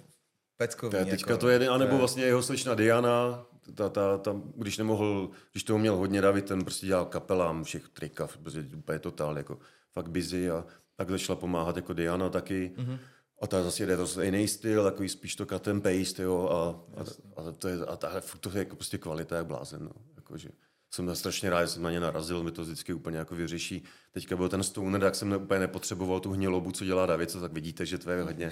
peckovní. 0.57 0.91
To 0.91 0.97
je, 0.97 1.05
teďka 1.05 1.31
jako, 1.31 1.41
to 1.41 1.49
je, 1.49 1.69
anebo 1.69 1.91
to 1.91 1.97
vlastně 1.97 2.23
jeho 2.23 2.43
slečna 2.43 2.75
Diana, 2.75 3.45
ta, 3.75 3.89
ta, 3.89 4.17
ta, 4.17 4.35
když 4.55 4.77
nemohl, 4.77 5.29
když 5.51 5.63
toho 5.63 5.79
měl 5.79 5.95
hodně 5.95 6.21
David, 6.21 6.45
ten 6.45 6.61
prostě 6.63 6.87
dělal 6.87 7.05
kapelám 7.05 7.63
všech 7.63 7.89
trika, 7.89 8.27
prostě 8.41 8.65
úplně 8.77 8.99
totál, 8.99 9.37
jako 9.37 9.57
fakt 9.93 10.09
busy 10.09 10.51
a 10.51 10.65
tak 10.95 11.09
začala 11.09 11.35
pomáhat 11.39 11.75
jako 11.75 11.93
Diana 11.93 12.29
taky. 12.29 12.71
Mm-hmm. 12.77 12.97
A 13.41 13.47
ta 13.47 13.63
zase 13.63 13.85
jde 13.85 13.97
to 13.97 14.21
jiný 14.21 14.47
styl, 14.47 14.83
takový 14.83 15.09
spíš 15.09 15.35
to 15.35 15.45
cut 15.45 15.67
and 15.67 15.81
paste, 15.81 16.23
jo, 16.23 16.49
a, 16.51 16.99
a, 17.01 17.03
a, 17.41 17.51
to 17.51 17.67
je, 17.67 17.77
a 17.87 17.95
ta, 17.95 18.21
to 18.39 18.49
je 18.49 18.59
jako 18.59 18.75
prostě 18.75 18.97
kvalita 18.97 19.35
jak 19.35 19.45
blázen, 19.45 19.83
no, 19.83 19.91
jakože. 20.15 20.49
Jsem 20.93 21.15
strašně 21.15 21.49
rád, 21.49 21.61
že 21.65 21.67
jsem 21.71 21.83
na 21.83 21.91
ně 21.91 21.99
narazil, 21.99 22.43
mi 22.43 22.51
to 22.51 22.61
vždycky 22.61 22.93
úplně 22.93 23.17
jako 23.17 23.35
vyřeší. 23.35 23.83
Teďka 24.11 24.35
byl 24.35 24.49
ten 24.49 24.63
stoner, 24.63 25.01
tak 25.01 25.15
jsem 25.15 25.29
ne, 25.29 25.37
úplně 25.37 25.59
nepotřeboval 25.59 26.19
tu 26.19 26.31
hnilobu, 26.31 26.71
co 26.71 26.85
dělá 26.85 27.05
David, 27.05 27.31
co 27.31 27.41
tak 27.41 27.53
vidíte, 27.53 27.85
že 27.85 27.97
to 27.97 28.11
je 28.11 28.23
hodně, 28.23 28.51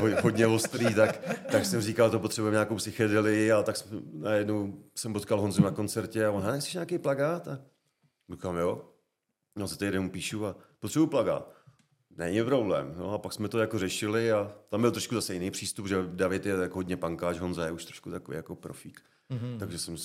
ho- 0.00 0.22
hodně 0.22 0.46
ostrý, 0.46 0.94
tak, 0.94 1.38
tak 1.52 1.64
jsem 1.64 1.80
říkal, 1.80 2.10
to 2.10 2.18
potřebujeme 2.18 2.54
nějakou 2.54 2.76
psychedelii 2.76 3.52
a 3.52 3.62
tak 3.62 3.76
jsem, 3.76 4.02
najednou 4.12 4.84
jsem 4.96 5.12
potkal 5.12 5.40
Honzu 5.40 5.62
na 5.62 5.70
koncertě 5.70 6.26
a 6.26 6.30
on, 6.30 6.42
"Hele, 6.42 6.52
nechceš 6.52 6.74
nějaký 6.74 6.98
plagát? 6.98 7.48
A 7.48 7.58
říkám, 8.30 8.56
jo. 8.56 8.84
No, 9.56 9.66
za 9.66 9.76
týden 9.76 10.02
mu 10.02 10.10
píšu 10.10 10.46
a 10.46 10.56
potřebuji 10.78 11.06
plagát. 11.06 11.52
Není 12.20 12.44
problém. 12.44 12.94
No 12.96 13.12
a 13.12 13.18
pak 13.18 13.32
jsme 13.32 13.48
to 13.48 13.58
jako 13.58 13.78
řešili 13.78 14.32
a 14.32 14.52
tam 14.68 14.80
byl 14.80 14.90
trošku 14.90 15.14
zase 15.14 15.34
jiný 15.34 15.50
přístup, 15.50 15.86
že 15.86 15.96
David 16.06 16.46
je 16.46 16.52
jako 16.52 16.78
hodně 16.78 16.96
pankáč, 16.96 17.38
Honza 17.38 17.66
je 17.66 17.72
už 17.72 17.84
trošku 17.84 18.10
takový 18.10 18.36
jako 18.36 18.56
profík. 18.56 19.00
Mm-hmm. 19.30 19.58
Takže 19.58 19.78
jsem 19.78 19.96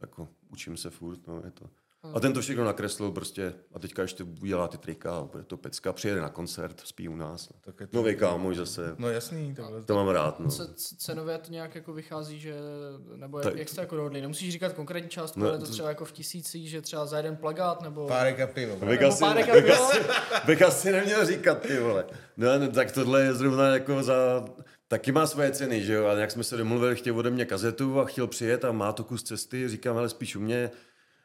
jako 0.00 0.28
učím 0.48 0.76
se 0.76 0.90
furt, 0.90 1.26
no 1.26 1.42
je 1.44 1.50
to. 1.50 1.70
A 2.14 2.20
ten 2.20 2.32
to 2.32 2.40
všechno 2.40 2.64
nakreslil 2.64 3.10
prostě 3.10 3.54
a 3.74 3.78
teďka 3.78 4.02
ještě 4.02 4.24
udělá 4.42 4.68
ty 4.68 4.78
trika 4.78 5.16
a 5.18 5.24
bude 5.24 5.44
to 5.44 5.56
pecka, 5.56 5.92
přijede 5.92 6.20
na 6.20 6.28
koncert, 6.28 6.80
spí 6.84 7.08
u 7.08 7.16
nás. 7.16 7.48
No. 7.48 7.56
Tak 7.60 7.80
je 7.80 7.86
to- 7.86 7.96
Nový 7.96 8.14
kámoš 8.16 8.56
zase, 8.56 8.94
No 8.98 9.10
jasný, 9.10 9.54
to 9.54 9.62
to 9.86 9.94
mám 9.94 10.08
rád, 10.08 10.40
no. 10.40 10.50
C- 10.50 10.74
c- 10.74 10.96
cenově 10.98 11.38
to 11.38 11.52
nějak 11.52 11.74
jako 11.74 11.92
vychází, 11.92 12.40
že, 12.40 12.54
nebo 13.16 13.38
jak, 13.38 13.44
Tak- 13.44 13.56
jak 13.56 13.68
jste 13.68 13.80
jako 13.80 13.96
dohodli? 13.96 14.20
Nemusíš 14.20 14.52
říkat 14.52 14.72
konkrétní 14.72 15.08
částku, 15.10 15.40
No, 15.40 15.46
ale 15.46 15.54
je 15.54 15.58
to 15.60 15.66
to- 15.66 15.72
třeba 15.72 15.88
jako 15.88 16.04
v 16.04 16.12
tisících, 16.12 16.70
že 16.70 16.82
třeba 16.82 17.06
za 17.06 17.16
jeden 17.16 17.36
plagát, 17.36 17.82
nebo... 17.82 18.06
Párek 18.06 18.40
a 18.40 18.46
pivo. 18.46 18.76
Bych 18.86 19.02
asi, 19.02 19.20
párek 19.20 19.48
a 19.48 19.52
bych, 19.52 19.70
asi, 19.70 19.98
bych 20.46 20.62
asi 20.62 20.92
neměl 20.92 21.26
říkat, 21.26 21.60
ty 21.60 21.78
vole. 21.80 22.04
No, 22.36 22.58
no, 22.58 22.68
tak 22.68 22.92
tohle 22.92 23.22
je 23.22 23.34
zrovna 23.34 23.66
jako 23.68 24.02
za... 24.02 24.44
Taky 24.88 25.12
má 25.12 25.26
svoje 25.26 25.50
ceny, 25.50 25.84
že 25.84 25.92
jo? 25.92 26.06
A 26.06 26.12
jak 26.12 26.30
jsme 26.30 26.44
se 26.44 26.56
domluvili, 26.56 26.96
chtěl 26.96 27.18
ode 27.18 27.30
mě 27.30 27.44
kazetu 27.44 28.00
a 28.00 28.04
chtěl 28.04 28.26
přijet 28.26 28.64
a 28.64 28.72
má 28.72 28.92
to 28.92 29.04
kus 29.04 29.22
cesty, 29.22 29.68
říkám, 29.68 29.96
ale 29.96 30.08
spíš 30.08 30.36
u 30.36 30.40
mě, 30.40 30.70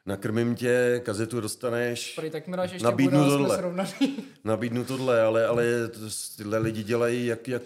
nakrmím 0.06 0.54
tě, 0.54 1.00
kazetu 1.04 1.40
dostaneš, 1.40 2.14
Prý, 2.14 2.30
tak 2.30 2.46
mi 2.46 2.56
dáš 2.56 2.72
ještě 2.72 2.84
Nabídnu 2.84 3.24
jsme 3.30 3.56
tohle. 3.58 3.86
nabídnu 4.44 4.84
tohle, 4.84 5.22
ale, 5.22 5.46
ale 5.46 5.88
to, 5.88 6.00
tyhle 6.36 6.58
lidi 6.58 6.82
dělají, 6.82 7.26
jak, 7.26 7.48
jak 7.48 7.62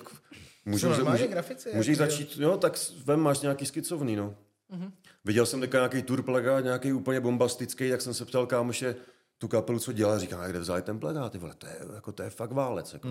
můžou, 0.64 0.88
normálně 0.88 1.10
může- 1.22 1.26
grafici, 1.32 1.70
můžeš 1.74 1.98
jak- 1.98 2.10
začít, 2.10 2.36
jo, 2.38 2.56
tak 2.56 2.78
vem, 3.04 3.20
máš 3.20 3.40
nějaký 3.40 3.66
skicovný, 3.66 4.16
no. 4.16 4.34
Mhm. 4.68 4.92
Viděl 5.24 5.46
jsem 5.46 5.60
teďka 5.60 5.78
nějaký 5.78 6.02
tour 6.02 6.22
plagát, 6.22 6.64
nějaký 6.64 6.92
úplně 6.92 7.20
bombastický, 7.20 7.90
tak 7.90 8.00
jsem 8.02 8.14
se 8.14 8.24
ptal 8.24 8.46
kámoše, 8.46 8.96
tu 9.38 9.48
kapelu, 9.48 9.78
co 9.78 9.92
dělá, 9.92 10.18
říkám, 10.18 10.40
a 10.40 10.46
kde 10.48 10.58
vzali 10.58 10.82
ten 10.82 10.98
plagát, 11.00 11.32
ty 11.32 11.38
vole, 11.38 11.54
to 11.58 11.66
je, 11.66 11.76
jako, 11.94 12.12
to 12.12 12.22
je 12.22 12.30
fakt 12.30 12.52
válec, 12.52 12.92
jako. 12.92 13.08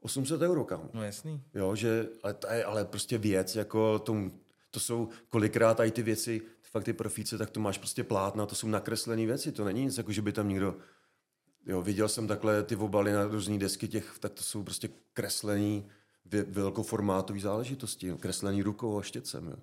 800 0.00 0.42
euro, 0.42 0.64
kámo. 0.64 0.90
No 0.92 1.02
jasný. 1.04 1.40
Jo, 1.54 1.74
že, 1.76 2.06
ale 2.22 2.34
to 2.34 2.46
je 2.52 2.64
ale 2.64 2.84
prostě 2.84 3.18
věc, 3.18 3.56
jako 3.56 3.98
tom, 3.98 4.32
to 4.70 4.80
jsou 4.80 5.08
kolikrát 5.28 5.80
i 5.80 5.90
ty 5.90 6.02
věci, 6.02 6.40
fakt 6.72 6.84
ty 6.84 6.92
profíce, 6.92 7.38
tak 7.38 7.50
to 7.50 7.60
máš 7.60 7.78
prostě 7.78 8.04
plátna, 8.04 8.46
to 8.46 8.54
jsou 8.54 8.68
nakreslené 8.68 9.26
věci, 9.26 9.52
to 9.52 9.64
není 9.64 9.84
nic, 9.84 9.98
jako 9.98 10.12
že 10.12 10.22
by 10.22 10.32
tam 10.32 10.48
někdo, 10.48 10.76
jo, 11.66 11.82
viděl 11.82 12.08
jsem 12.08 12.28
takhle 12.28 12.62
ty 12.62 12.76
obaly 12.76 13.12
na 13.12 13.24
různé 13.24 13.58
desky 13.58 13.88
těch, 13.88 14.18
tak 14.20 14.32
to 14.32 14.42
jsou 14.42 14.62
prostě 14.62 14.88
kreslený, 15.12 15.88
velkoformátový 16.48 17.40
záležitosti, 17.40 18.14
kreslený 18.20 18.62
rukou 18.62 18.98
a 18.98 19.02
štětcem, 19.02 19.46
jo. 19.46 19.56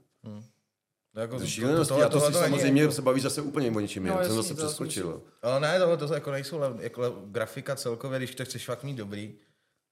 No, 1.13 1.21
jako 1.21 1.39
To 1.39 1.45
šílenosti, 1.45 1.93
a 1.93 2.09
to 2.09 2.19
si 2.19 2.33
samozřejmě 2.33 2.91
se 2.91 3.01
baví 3.01 3.21
zase 3.21 3.41
úplně 3.41 3.71
o 3.71 3.79
něčem 3.79 4.03
No, 4.03 4.09
jiném, 4.09 4.25
jsem 4.25 4.37
jasný, 4.37 4.43
zase 4.43 4.61
to 4.61 4.67
přeskočil. 4.67 5.23
Ale 5.41 5.59
ne, 5.59 5.79
tohle 5.79 5.97
to 5.97 6.13
jako 6.13 6.31
nejsou 6.31 6.59
lev, 6.59 6.79
jako 6.79 7.01
lev, 7.01 7.13
grafika 7.25 7.75
celkově, 7.75 8.19
když 8.19 8.35
to 8.35 8.45
chceš 8.45 8.65
fakt 8.65 8.83
mít 8.83 8.95
dobrý, 8.97 9.35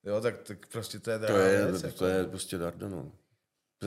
jo, 0.04 0.22
tak, 0.22 0.42
tak 0.44 0.68
prostě 0.68 1.00
to 1.00 1.12
je 1.12 1.20
To 1.20 1.38
je, 1.38 1.66
věc, 1.66 1.82
to 1.82 1.88
jako. 1.88 2.06
je 2.06 2.24
prostě 2.24 2.58
darda, 2.58 2.90
no. 2.90 3.12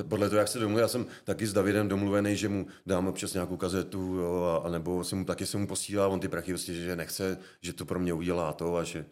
Podle 0.09 0.29
toho, 0.29 0.39
jak 0.39 0.49
se 0.49 0.59
domluvil, 0.59 0.83
já 0.83 0.89
jsem 0.89 1.07
taky 1.25 1.47
s 1.47 1.53
Davidem 1.53 1.89
domluvený, 1.89 2.37
že 2.37 2.49
mu 2.49 2.67
dám 2.87 3.09
občas 3.09 3.35
nějakou 3.35 3.57
kazetu, 3.57 4.01
jo, 4.15 4.43
a, 4.43 4.67
a 4.67 4.71
nebo 4.71 5.05
se 5.05 5.17
mu 5.17 5.25
taky 5.25 5.47
se 5.47 5.57
mu 5.59 5.67
posílá, 5.67 6.09
on 6.09 6.21
ty 6.21 6.29
prachy 6.29 6.53
prostě, 6.53 6.75
že 6.75 6.97
nechce, 6.97 7.39
že 7.63 7.73
to 7.73 7.85
pro 7.85 7.99
mě 8.01 8.13
udělá 8.13 8.53
to 8.53 8.77
a 8.77 8.85
že 8.85 9.07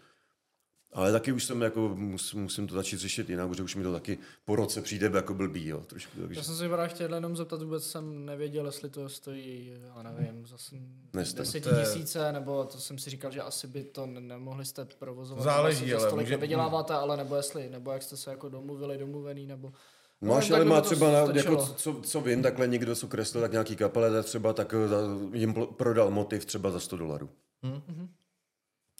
Ale 0.92 1.12
taky 1.12 1.32
už 1.32 1.44
jsem 1.44 1.62
jako, 1.62 1.88
mus, 1.94 2.34
musím 2.34 2.66
to 2.66 2.74
začít 2.74 2.96
řešit 3.00 3.30
jinak, 3.30 3.48
protože 3.48 3.62
už 3.62 3.74
mi 3.76 3.82
to 3.82 3.92
taky 3.92 4.18
po 4.44 4.56
roce 4.56 4.82
přijde 4.82 5.10
jako 5.14 5.34
blbý, 5.34 5.66
jo, 5.68 5.80
trošku. 5.80 6.20
Takže... 6.20 6.40
Já 6.40 6.44
jsem 6.44 6.54
se 6.56 6.68
právě 6.68 6.88
chtěl 6.88 7.14
jenom 7.14 7.36
zeptat, 7.36 7.62
vůbec 7.62 7.86
jsem 7.90 8.24
nevěděl, 8.26 8.66
jestli 8.66 8.90
to 8.90 9.08
stojí, 9.08 9.72
já 9.96 10.02
nevím, 10.02 10.46
zase 10.46 10.76
Nestojí. 11.12 11.46
desetitisíce, 11.46 12.32
nebo 12.32 12.64
to 12.64 12.78
jsem 12.78 12.98
si 12.98 13.10
říkal, 13.10 13.30
že 13.30 13.40
asi 13.42 13.66
by 13.66 13.84
to 13.84 14.06
ne- 14.06 14.20
nemohli 14.20 14.64
jste 14.64 14.84
provozovat. 14.84 15.44
Záleží, 15.44 15.86
že 15.86 15.96
ale 15.96 16.10
tolik 16.10 16.26
může- 16.26 16.36
nevyděláváte, 16.36 16.94
ale 16.94 17.16
nebo 17.16 17.36
jestli, 17.36 17.68
nebo 17.68 17.90
jak 17.92 18.02
jste 18.02 18.16
se 18.16 18.30
jako 18.30 18.48
domluvili, 18.48 18.98
domluvený, 18.98 19.46
nebo... 19.46 19.72
Máš, 20.20 20.48
No, 20.48 20.56
ale 20.56 20.64
má 20.64 20.80
třeba, 20.80 21.12
na, 21.12 21.32
jako, 21.34 21.56
co, 21.56 22.00
co 22.02 22.20
vím, 22.20 22.42
takhle 22.42 22.66
někdo, 22.68 22.94
co 22.96 23.06
kreslil, 23.08 23.42
tak 23.42 23.52
nějaký 23.52 23.76
kapele, 23.76 24.22
třeba 24.22 24.52
tak 24.52 24.74
eh, 24.84 24.88
za- 24.88 25.00
jim 25.32 25.54
prodal 25.76 26.10
motiv 26.10 26.44
třeba 26.44 26.70
za 26.70 26.80
100 26.80 26.96
dolarů. 26.96 27.30
Mhm. 27.62 28.08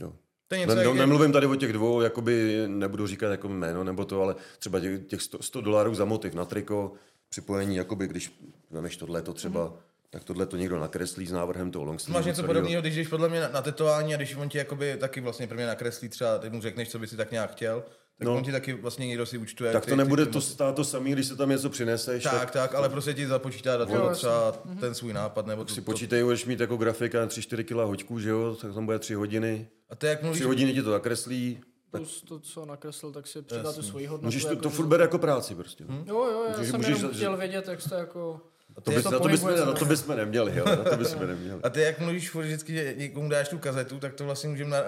Jo. 0.00 0.12
To 0.48 0.54
Ne, 0.54 0.58
něco, 0.58 0.74
no, 0.74 0.80
jak, 0.82 0.94
nemluvím 0.94 1.32
tady 1.32 1.46
o 1.46 1.54
těch 1.56 1.72
dvou, 1.72 2.00
jakoby 2.00 2.64
nebudu 2.66 3.06
říkat 3.06 3.30
jako 3.30 3.48
jméno 3.48 3.84
nebo 3.84 4.04
to, 4.04 4.22
ale 4.22 4.34
třeba 4.58 4.80
těch, 4.80 5.06
těch 5.06 5.22
100, 5.22 5.42
100 5.42 5.60
dolarů 5.60 5.94
za 5.94 6.04
motiv 6.04 6.34
na 6.34 6.44
triko, 6.44 6.92
připojení, 7.28 7.76
jakoby 7.76 8.06
když 8.06 8.38
vemeš 8.70 8.96
tohle 8.96 9.22
to 9.22 9.32
třeba, 9.34 9.64
Mhm. 9.64 9.74
tak 10.10 10.24
tohle 10.24 10.46
to 10.46 10.56
někdo 10.56 10.78
nakreslí 10.78 11.26
s 11.26 11.32
návrhem 11.32 11.70
toho 11.70 11.84
long 11.84 12.08
máš 12.08 12.24
něco 12.24 12.42
podobného, 12.42 12.80
když 12.80 12.96
jdeš 12.96 13.08
podle 13.08 13.28
mě 13.28 13.40
na, 13.40 13.48
na 13.48 13.62
tetování 13.62 14.14
a 14.14 14.16
když 14.16 14.34
on 14.36 14.48
ti 14.48 14.58
jakoby 14.58 14.96
taky 14.96 15.20
vlastně 15.20 15.46
prvně 15.46 15.66
nakreslí 15.66 16.08
třeba, 16.08 16.38
ty 16.38 16.50
mu 16.50 16.60
řekneš, 16.60 16.90
co 16.90 16.98
by 16.98 17.06
si 17.06 17.16
tak 17.16 17.30
nějak 17.32 17.50
chtěl, 17.52 17.84
tak 18.18 18.26
No. 18.28 18.36
on 18.36 18.44
ti 18.44 18.52
taky 18.52 18.72
vlastně 18.72 19.06
někdo 19.06 19.26
si 19.26 19.38
účtuje. 19.38 19.72
Tak 19.72 19.84
to 19.84 19.90
ty- 19.90 19.96
nebude 19.96 20.26
ty 20.26 20.32
to 20.32 20.40
stát 20.40 20.74
to 20.76 20.84
samý, 20.84 21.12
když 21.12 21.26
se 21.26 21.36
tam 21.36 21.48
něco 21.50 21.70
přineseš, 21.70 22.22
Tak, 22.24 22.50
tak, 22.50 22.74
ale 22.74 22.88
prostě 22.88 23.14
ti 23.14 23.26
započítá 23.26 23.76
do 23.76 23.86
toho 23.86 24.10
třeba 24.14 24.52
ten 24.80 24.94
svůj 24.94 25.12
nápad, 25.12 25.46
nebo 25.46 25.64
to, 25.64 25.74
si 25.74 25.80
to, 25.80 25.84
počítají, 25.84 26.22
budeš 26.22 26.44
mít 26.44 26.60
jako 26.60 26.76
grafika 26.76 27.20
na 27.20 27.26
3-4 27.26 27.64
kg 27.64 27.70
hoďků, 27.88 28.18
že 28.20 28.28
jo, 28.30 28.56
tak 28.60 28.74
tam 28.74 28.86
bude 28.86 28.98
3 28.98 29.14
hodiny. 29.14 29.68
A 29.90 29.94
to 29.96 30.06
je 30.06 30.10
jak 30.10 30.22
mluvíš, 30.22 30.38
3 30.40 30.46
hodiny 30.46 30.72
ti 30.74 30.82
to 30.82 30.90
zakreslí, 30.90 31.60
Plus 31.90 32.22
to, 32.22 32.38
co 32.38 32.64
nakreslil, 32.66 33.12
tak 33.12 33.26
si 33.26 33.42
přidá 33.42 33.72
tu 33.72 33.82
svoji 33.82 34.06
hodnotu. 34.06 34.24
můžeš 34.26 34.42
to, 34.44 34.48
jako, 34.50 34.62
to 34.62 34.70
furt 34.70 34.86
bere 34.86 35.04
jako 35.04 35.18
práci 35.18 35.54
prostě. 35.54 35.84
Hm? 35.88 36.04
Jo, 36.06 36.14
jo, 36.32 36.44
já 36.44 36.56
Můžeš- 36.56 36.70
jsem 36.70 36.80
můžeš- 36.80 36.96
jenom 36.98 37.12
chtěl 37.14 37.36
vědět, 37.36 37.68
jak 37.68 37.80
jste 37.82 37.94
jako... 37.94 38.40
To 38.82 38.90
bys, 38.90 39.02
to 39.02 39.10
na, 39.10 39.18
to 39.18 39.28
bychom, 39.28 39.50
na 39.56 39.64
to. 39.66 39.72
to 39.74 39.84
bychom 39.84 40.16
neměli, 40.16 40.52
jo, 40.58 40.64
na 40.64 40.76
to 40.76 40.96
bychom 40.96 41.20
neměli. 41.26 41.60
a 41.62 41.70
ty 41.70 41.80
jak 41.80 42.00
mluvíš 42.00 42.34
vždycky, 42.34 42.72
že 42.72 42.94
někomu 42.96 43.28
dáš 43.28 43.48
tu 43.48 43.58
kazetu, 43.58 43.98
tak 43.98 44.14
to 44.14 44.24
vlastně 44.24 44.48
můžeme 44.50 44.80
uh, 44.80 44.86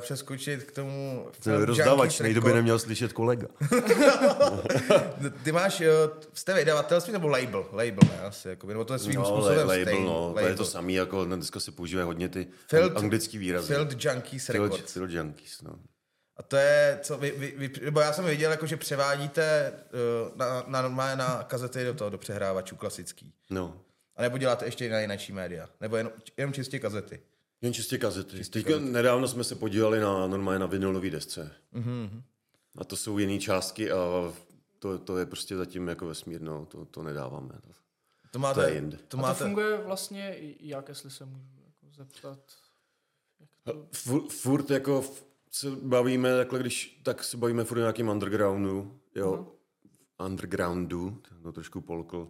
přeskočit 0.00 0.62
k 0.64 0.72
tomu 0.72 1.26
film 1.40 1.62
Rozdávač, 1.62 2.20
nejdoby 2.20 2.44
Record. 2.44 2.56
neměl 2.56 2.78
slyšet 2.78 3.12
kolega. 3.12 3.46
Ty 5.42 5.52
máš, 5.52 5.80
uh, 5.80 5.86
jste 6.34 6.54
vydavatelství 6.54 7.12
nebo 7.12 7.28
label? 7.28 7.66
Label, 7.72 7.98
ne, 8.02 8.20
asi, 8.26 8.48
jakoby, 8.48 8.72
nebo 8.72 8.84
to 8.84 8.92
je 8.92 8.98
svým 8.98 9.14
No, 9.16 9.24
způsobem 9.24 9.68
label, 9.68 9.82
stejný. 9.84 10.04
no, 10.04 10.32
to 10.34 10.40
je 10.40 10.54
to 10.54 10.64
samý, 10.64 10.94
jako 10.94 11.24
dneska 11.24 11.60
se 11.60 11.72
používají 11.72 12.06
hodně 12.06 12.28
ty 12.28 12.46
Field- 12.70 12.96
anglický 12.96 13.38
výrazy. 13.38 13.74
Field 13.74 14.04
Junkies 14.04 14.46
Field, 14.46 14.62
Records. 14.72 14.92
Field 14.92 15.10
Junkies, 15.10 15.62
no. 15.62 15.72
A 16.36 16.42
to 16.42 16.56
je, 16.56 16.98
co 17.02 17.18
vy, 17.18 17.30
vy, 17.30 17.54
vy 17.56 17.72
nebo 17.84 18.00
já 18.00 18.12
jsem 18.12 18.24
viděl, 18.24 18.50
jako, 18.50 18.66
že 18.66 18.76
převádíte 18.76 19.72
uh, 20.30 20.36
na, 20.36 20.64
na, 20.66 20.82
normálně 20.82 21.16
na 21.16 21.42
kazety 21.42 21.84
do 21.84 21.94
toho, 21.94 22.10
do 22.10 22.18
přehrávačů 22.18 22.76
klasický. 22.76 23.32
no. 23.50 23.80
A 24.16 24.22
nebo 24.22 24.38
děláte 24.38 24.64
ještě 24.64 24.90
na 24.90 25.00
jináčí 25.00 25.32
média. 25.32 25.68
Nebo 25.80 25.96
jenom, 25.96 26.12
jenom 26.36 26.52
čistě 26.52 26.78
kazety. 26.78 27.20
Jen 27.62 27.72
čistě 27.72 27.98
kazety. 27.98 28.36
Čistě 28.36 28.62
Teďka 28.62 28.78
nedávno 28.80 29.28
jsme 29.28 29.44
se 29.44 29.54
podívali 29.54 30.00
na 30.00 30.26
normálně 30.26 30.58
na 30.58 30.66
vinylové 30.66 31.10
desce. 31.10 31.52
Mhm. 31.72 31.84
Mm-hmm. 32.06 32.22
A 32.78 32.84
to 32.84 32.96
jsou 32.96 33.18
jiné 33.18 33.38
částky 33.38 33.92
a 33.92 33.96
to, 34.78 34.98
to 34.98 35.18
je 35.18 35.26
prostě 35.26 35.56
zatím 35.56 35.88
jako 35.88 36.06
vesmír, 36.06 36.40
no, 36.40 36.66
to, 36.66 36.84
to 36.84 37.02
nedáváme. 37.02 37.48
To, 37.48 37.68
To 38.30 38.38
máte, 38.38 38.60
To 38.60 38.66
je 38.68 38.74
jinde. 38.74 38.96
to 38.96 39.02
A 39.04 39.06
to 39.08 39.16
máte, 39.16 39.44
funguje 39.44 39.76
vlastně, 39.78 40.36
jak 40.60 40.88
jestli 40.88 41.10
se 41.10 41.24
můžu 41.24 41.60
jako 41.66 41.94
zeptat. 41.96 42.38
Furt, 43.92 44.28
furt 44.32 44.70
jako 44.70 44.98
f- 45.02 45.24
se 45.52 45.70
bavíme, 45.70 46.36
takhle, 46.36 46.58
když, 46.58 47.00
tak 47.02 47.24
se 47.24 47.36
bavíme 47.36 47.64
furt 47.64 47.78
nějakým 47.78 48.08
undergroundu, 48.08 48.98
jo. 49.14 49.36
Mhm. 49.36 49.46
Undergroundu, 50.26 51.18
to 51.42 51.52
trošku 51.52 51.80
polkl. 51.80 52.28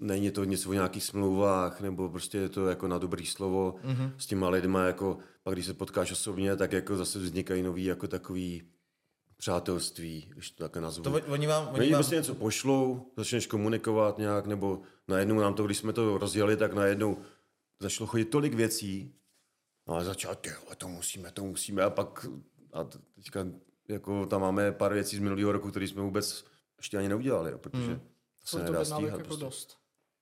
Není 0.00 0.30
to 0.30 0.44
nic 0.44 0.66
o 0.66 0.72
nějakých 0.72 1.04
smlouvách, 1.04 1.80
nebo 1.80 2.08
prostě 2.08 2.38
je 2.38 2.48
to 2.48 2.68
jako 2.68 2.88
na 2.88 2.98
dobrý 2.98 3.26
slovo 3.26 3.74
Mhm. 3.84 3.96
mm-hmm. 3.96 4.12
s 4.18 4.26
těma 4.26 4.48
lidma, 4.48 4.84
jako 4.84 5.18
pak 5.42 5.54
když 5.54 5.66
se 5.66 5.74
potkáš 5.74 6.12
osobně, 6.12 6.56
tak 6.56 6.72
jako 6.72 6.96
zase 6.96 7.18
vznikají 7.18 7.62
nový 7.62 7.84
jako 7.84 8.08
takový 8.08 8.62
přátelství, 9.36 10.30
když 10.34 10.50
to 10.50 10.64
takhle 10.64 10.82
nazvu. 10.82 11.04
to, 11.04 11.12
oni 11.12 11.46
vám, 11.46 11.68
oni 11.72 11.90
vám 11.92 11.98
prostě 11.98 12.16
něco 12.16 12.34
pošlou, 12.34 13.12
začneš 13.16 13.46
komunikovat 13.46 14.18
nějak, 14.18 14.46
nebo 14.46 14.80
najednou 15.08 15.40
nám 15.40 15.54
to, 15.54 15.66
když 15.66 15.78
jsme 15.78 15.92
to 15.92 16.18
rozjeli, 16.18 16.56
tak 16.56 16.74
najednou 16.74 17.18
začalo 17.80 18.06
chodit 18.06 18.24
tolik 18.24 18.54
věcí, 18.54 19.14
no 19.88 19.94
a 19.94 20.04
začal, 20.04 20.34
ty 20.34 20.50
to 20.78 20.88
musíme, 20.88 21.30
to 21.32 21.44
musíme, 21.44 21.82
a 21.82 21.90
pak, 21.90 22.26
a 22.78 22.84
teďka, 23.14 23.46
jako 23.88 24.26
tam 24.26 24.40
máme 24.40 24.72
pár 24.72 24.94
věcí 24.94 25.16
z 25.16 25.20
minulého 25.20 25.52
roku, 25.52 25.70
které 25.70 25.88
jsme 25.88 26.02
vůbec 26.02 26.44
ještě 26.78 26.98
ani 26.98 27.08
neudělali, 27.08 27.50
jo, 27.50 27.58
protože 27.58 28.00
to 28.40 28.46
se 28.46 28.56
to 28.56 28.62
nedá 28.62 28.78
objednávek 28.78 29.04
stíhat. 29.04 29.18
jako 29.18 29.28
Prostě. 29.28 29.44
dost. 29.44 29.78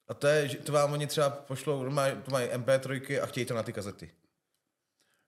A 0.09 0.15
to 0.15 0.27
je, 0.27 0.49
že 0.49 0.57
to 0.59 0.73
vám 0.73 0.93
oni 0.93 1.07
třeba 1.07 1.31
pošlou, 1.31 1.83
normálně, 1.83 2.17
to 2.25 2.31
mají 2.31 2.49
MP3 2.49 3.23
a 3.23 3.27
chtějí 3.27 3.47
to 3.47 3.55
na 3.55 3.63
ty 3.63 3.73
kazety. 3.73 4.11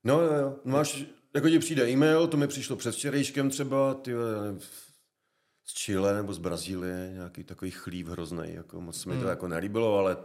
No 0.04 0.20
jo, 0.20 0.32
jo, 0.34 0.56
máš, 0.64 1.04
jako 1.34 1.48
ti 1.48 1.58
přijde 1.58 1.88
e-mail, 1.90 2.26
to 2.26 2.36
mi 2.36 2.48
přišlo 2.48 2.76
před 2.76 2.92
včerejškem 2.94 3.50
třeba, 3.50 3.94
ty 3.94 4.12
z 5.64 5.74
Chile 5.74 6.14
nebo 6.14 6.32
z 6.32 6.38
Brazílie, 6.38 7.10
nějaký 7.12 7.44
takový 7.44 7.70
chlív 7.70 8.06
hrozný, 8.06 8.54
jako 8.54 8.80
moc 8.80 9.00
se 9.00 9.08
mi 9.08 9.20
to 9.20 9.28
jako 9.28 9.48
nelíbilo, 9.48 9.98
ale 9.98 10.16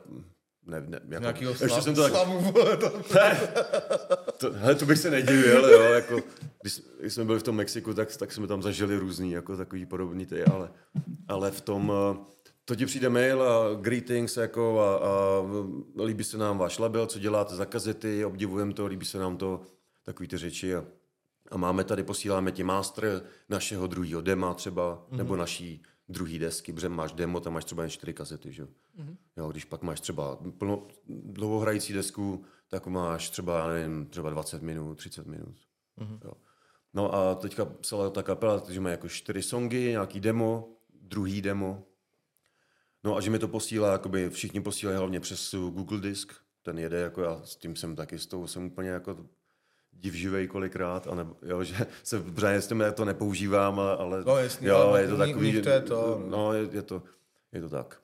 ne, 0.67 0.81
ne, 0.87 0.99
jako, 1.09 1.21
Nějakýho 1.21 1.51
ještě 1.51 1.69
slav, 1.69 1.83
jsem 1.83 1.95
to 1.95 2.03
tak, 2.03 2.11
slavu, 2.11 2.39
vole, 2.39 2.77
to, 2.77 2.89
to, 4.37 4.53
hele, 4.53 4.75
to 4.75 4.85
bych 4.85 4.99
se 4.99 5.11
nedivil, 5.11 5.69
jo, 5.69 5.81
jako, 5.81 6.19
když, 6.61 6.81
když, 6.99 7.13
jsme 7.13 7.25
byli 7.25 7.39
v 7.39 7.43
tom 7.43 7.55
Mexiku, 7.55 7.93
tak, 7.93 8.17
tak 8.17 8.31
jsme 8.31 8.47
tam 8.47 8.61
zažili 8.61 8.97
různý, 8.97 9.31
jako 9.31 9.57
takový 9.57 9.85
podobný 9.85 10.25
ty, 10.25 10.43
ale, 10.43 10.71
ale 11.27 11.51
v 11.51 11.61
tom, 11.61 11.91
eh, 12.13 12.17
to 12.65 12.75
ti 12.75 12.85
přijde 12.85 13.09
mail 13.09 13.43
a 13.43 13.73
greetings, 13.81 14.37
jako 14.37 14.79
a, 14.79 14.97
a 14.97 16.03
líbí 16.03 16.23
se 16.23 16.37
nám 16.37 16.57
váš 16.57 16.79
label, 16.79 17.07
co 17.07 17.19
děláte 17.19 17.55
za 17.55 17.65
kazety, 17.65 18.25
obdivujeme 18.25 18.73
to, 18.73 18.87
líbí 18.87 19.05
se 19.05 19.19
nám 19.19 19.37
to, 19.37 19.61
takový 20.03 20.27
ty 20.27 20.37
řeči 20.37 20.75
a, 20.75 20.85
a 21.51 21.57
máme 21.57 21.83
tady, 21.83 22.03
posíláme 22.03 22.51
ti 22.51 22.63
master 22.63 23.21
našeho 23.49 23.87
druhého 23.87 24.21
dema 24.21 24.53
třeba, 24.53 24.95
mm-hmm. 24.95 25.17
nebo 25.17 25.35
naší 25.35 25.83
druhý 26.09 26.39
desky, 26.39 26.73
protože 26.73 26.89
máš 26.89 27.11
demo, 27.11 27.39
tam 27.39 27.53
máš 27.53 27.65
třeba 27.65 27.83
jen 27.83 27.89
čtyři 27.89 28.13
kazety, 28.13 28.51
že? 28.51 28.61
jo. 28.61 28.69
Jo, 29.37 29.51
když 29.51 29.65
pak 29.65 29.81
máš 29.81 29.99
třeba 29.99 30.39
plno, 30.57 30.87
dlouhohrající 31.07 31.93
desku, 31.93 32.45
tak 32.67 32.87
máš 32.87 33.29
třeba, 33.29 33.59
já 33.59 33.67
nevím, 33.67 34.05
třeba 34.05 34.29
20 34.29 34.61
minut, 34.61 34.95
30 34.95 35.27
minut. 35.27 35.55
Mm-hmm. 35.97 36.19
Jo. 36.23 36.33
No 36.93 37.13
a 37.13 37.35
teďka 37.35 37.65
psala 37.65 38.09
ta 38.09 38.23
kapela, 38.23 38.63
že 38.69 38.79
má 38.79 38.89
jako 38.89 39.09
čtyři 39.09 39.43
songy, 39.43 39.89
nějaký 39.89 40.19
demo, 40.19 40.69
druhý 41.01 41.41
demo. 41.41 41.83
No 43.03 43.17
a 43.17 43.21
že 43.21 43.29
mi 43.29 43.39
to 43.39 43.47
posílá, 43.47 43.91
jakoby 43.91 44.29
všichni 44.29 44.61
posílají 44.61 44.97
hlavně 44.97 45.19
přes 45.19 45.55
Google 45.55 46.01
Disk, 46.01 46.33
ten 46.61 46.79
jede, 46.79 46.97
jako 46.97 47.21
já 47.21 47.41
s 47.43 47.55
tím 47.55 47.75
jsem 47.75 47.95
taky, 47.95 48.19
s 48.19 48.27
tou 48.27 48.47
jsem 48.47 48.65
úplně 48.65 48.89
jako 48.89 49.25
divživej 49.99 50.47
kolikrát, 50.47 51.07
a 51.07 51.15
nebo, 51.15 51.35
jo, 51.41 51.63
že 51.63 51.75
se 52.03 52.19
břáně 52.19 52.61
s 52.61 52.67
tím 52.67 52.83
to 52.93 53.05
nepoužívám, 53.05 53.79
ale, 53.79 54.23
No, 54.25 54.37
jasně, 54.37 54.67
jo, 54.67 54.77
ale 54.77 55.01
je 55.01 55.07
to 55.07 55.17
takový, 55.17 55.53
nich 55.53 55.63
to 55.63 55.69
je 55.69 55.81
to, 55.81 56.21
no. 56.25 56.37
no, 56.37 56.53
je, 56.53 56.67
je, 56.71 56.81
to, 56.81 57.03
je 57.51 57.61
to 57.61 57.69
tak. 57.69 57.99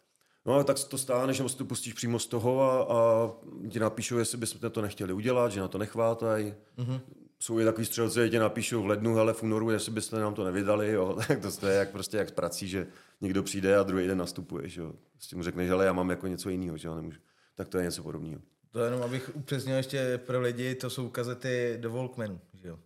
No 0.46 0.56
a 0.56 0.64
tak 0.64 0.78
to 0.84 0.98
stáneš, 0.98 1.38
nebo 1.38 1.50
si 1.50 1.58
to 1.58 1.66
pustíš 1.66 1.94
přímo 1.94 2.20
z 2.20 2.28
toho 2.28 2.62
a, 2.62 2.98
a 2.98 3.32
ti 3.70 3.80
napíšou, 3.80 4.18
jestli 4.18 4.38
bychom 4.38 4.72
to 4.72 4.82
nechtěli 4.82 5.14
udělat, 5.14 5.52
že 5.52 5.60
na 5.60 5.68
to 5.68 5.78
nechvátají. 5.78 6.54
Mm-hmm. 6.78 7.00
Jsou 7.40 7.60
i 7.60 7.66
takový 7.66 7.86
střelci, 7.86 8.30
ti 8.30 8.40
napíšou 8.40 8.82
v 8.84 8.86
lednu, 8.86 9.20
ale 9.20 9.34
v 9.34 9.44
únoru, 9.44 9.70
jestli 9.70 9.92
byste 9.92 10.20
nám 10.20 10.34
to 10.34 10.44
nevydali, 10.44 10.92
jo. 10.92 11.18
tak 11.28 11.40
to, 11.60 11.68
je 11.68 11.76
jak, 11.76 11.92
prostě 11.92 12.18
jak 12.18 12.30
s 12.30 12.32
prací, 12.32 12.68
že 12.68 12.88
někdo 13.22 13.44
přijde 13.44 13.78
a 13.78 13.84
druhý 13.84 14.08
den 14.08 14.18
nastupuješ, 14.18 14.78
jo. 14.78 14.94
S 15.20 15.28
tím 15.28 15.44
řekneš, 15.44 15.70
ale 15.70 15.86
já 15.86 15.94
mám 15.94 16.10
jako 16.10 16.28
něco 16.28 16.50
jiného, 16.50 16.78
že 16.78 16.88
jo, 16.88 16.96
nemůžu. 16.96 17.20
Tak 17.56 17.68
to 17.68 17.78
je 17.78 17.84
něco 17.84 18.04
podobného. 18.04 18.42
To 18.72 18.80
jenom 18.80 19.04
abych 19.04 19.36
upřesnil 19.36 19.78
ještě 19.78 20.18
pro 20.18 20.42
lidi, 20.42 20.76
to 20.76 20.90
jsou 20.90 21.10
kazety 21.10 21.78
do 21.82 21.92
Walkmanu, 21.92 22.42
že 22.54 22.68
jo. 22.68 22.80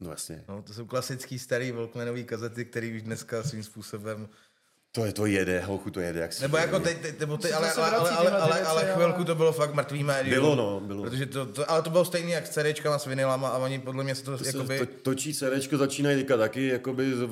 No 0.00 0.10
jasně. 0.10 0.44
No, 0.48 0.62
to 0.62 0.74
jsou 0.74 0.86
klasický 0.86 1.38
starý 1.38 1.72
Walkmanový 1.72 2.24
kazety, 2.24 2.64
který 2.64 2.96
už 2.96 3.02
dneska 3.02 3.42
svým 3.42 3.62
způsobem 3.62 4.28
To 4.92 5.04
je 5.04 5.12
to 5.12 5.26
jede, 5.26 5.60
holku 5.60 5.90
to 5.90 6.00
jede, 6.00 6.20
jak 6.20 6.32
si 6.32 6.42
Nebo 6.42 6.56
jako 6.56 6.80
teď, 6.80 7.00
teď 7.00 7.20
nebo 7.20 7.36
teď, 7.36 7.50
To 7.50 7.56
ale, 7.56 7.72
ale, 7.72 7.90
ale, 7.90 8.10
ale, 8.10 8.30
ale, 8.30 8.40
ale 8.40 8.62
ale- 8.82 8.92
chvilku 8.94 9.24
to 9.24 9.34
bylo 9.34 9.52
fakt 9.52 9.74
mrtvý 9.74 10.04
médium. 10.04 10.34
Bylo, 10.34 10.54
no, 10.54 10.80
bylo. 10.80 11.02
Protože 11.02 11.26
to, 11.26 11.46
to, 11.46 11.70
ale 11.70 11.82
to 11.82 11.90
bylo 11.90 12.04
stejný 12.04 12.30
jak 12.30 12.46
s 12.46 12.50
CDčkama 12.50 12.98
s 12.98 13.06
vinylama 13.06 13.48
a 13.48 13.58
oni 13.58 13.78
podle 13.78 14.04
mě 14.04 14.14
se 14.14 14.24
to, 14.24 14.38
To 14.38 14.44
jakoby, 14.44 14.78
se 14.78 14.86
to, 14.86 14.92
točí 15.02 15.34
CDčko, 15.34 15.76
začínají 15.78 16.16
teďka 16.16 16.36
taky, 16.36 16.66
jakoby 16.68 17.12
z, 17.14 17.28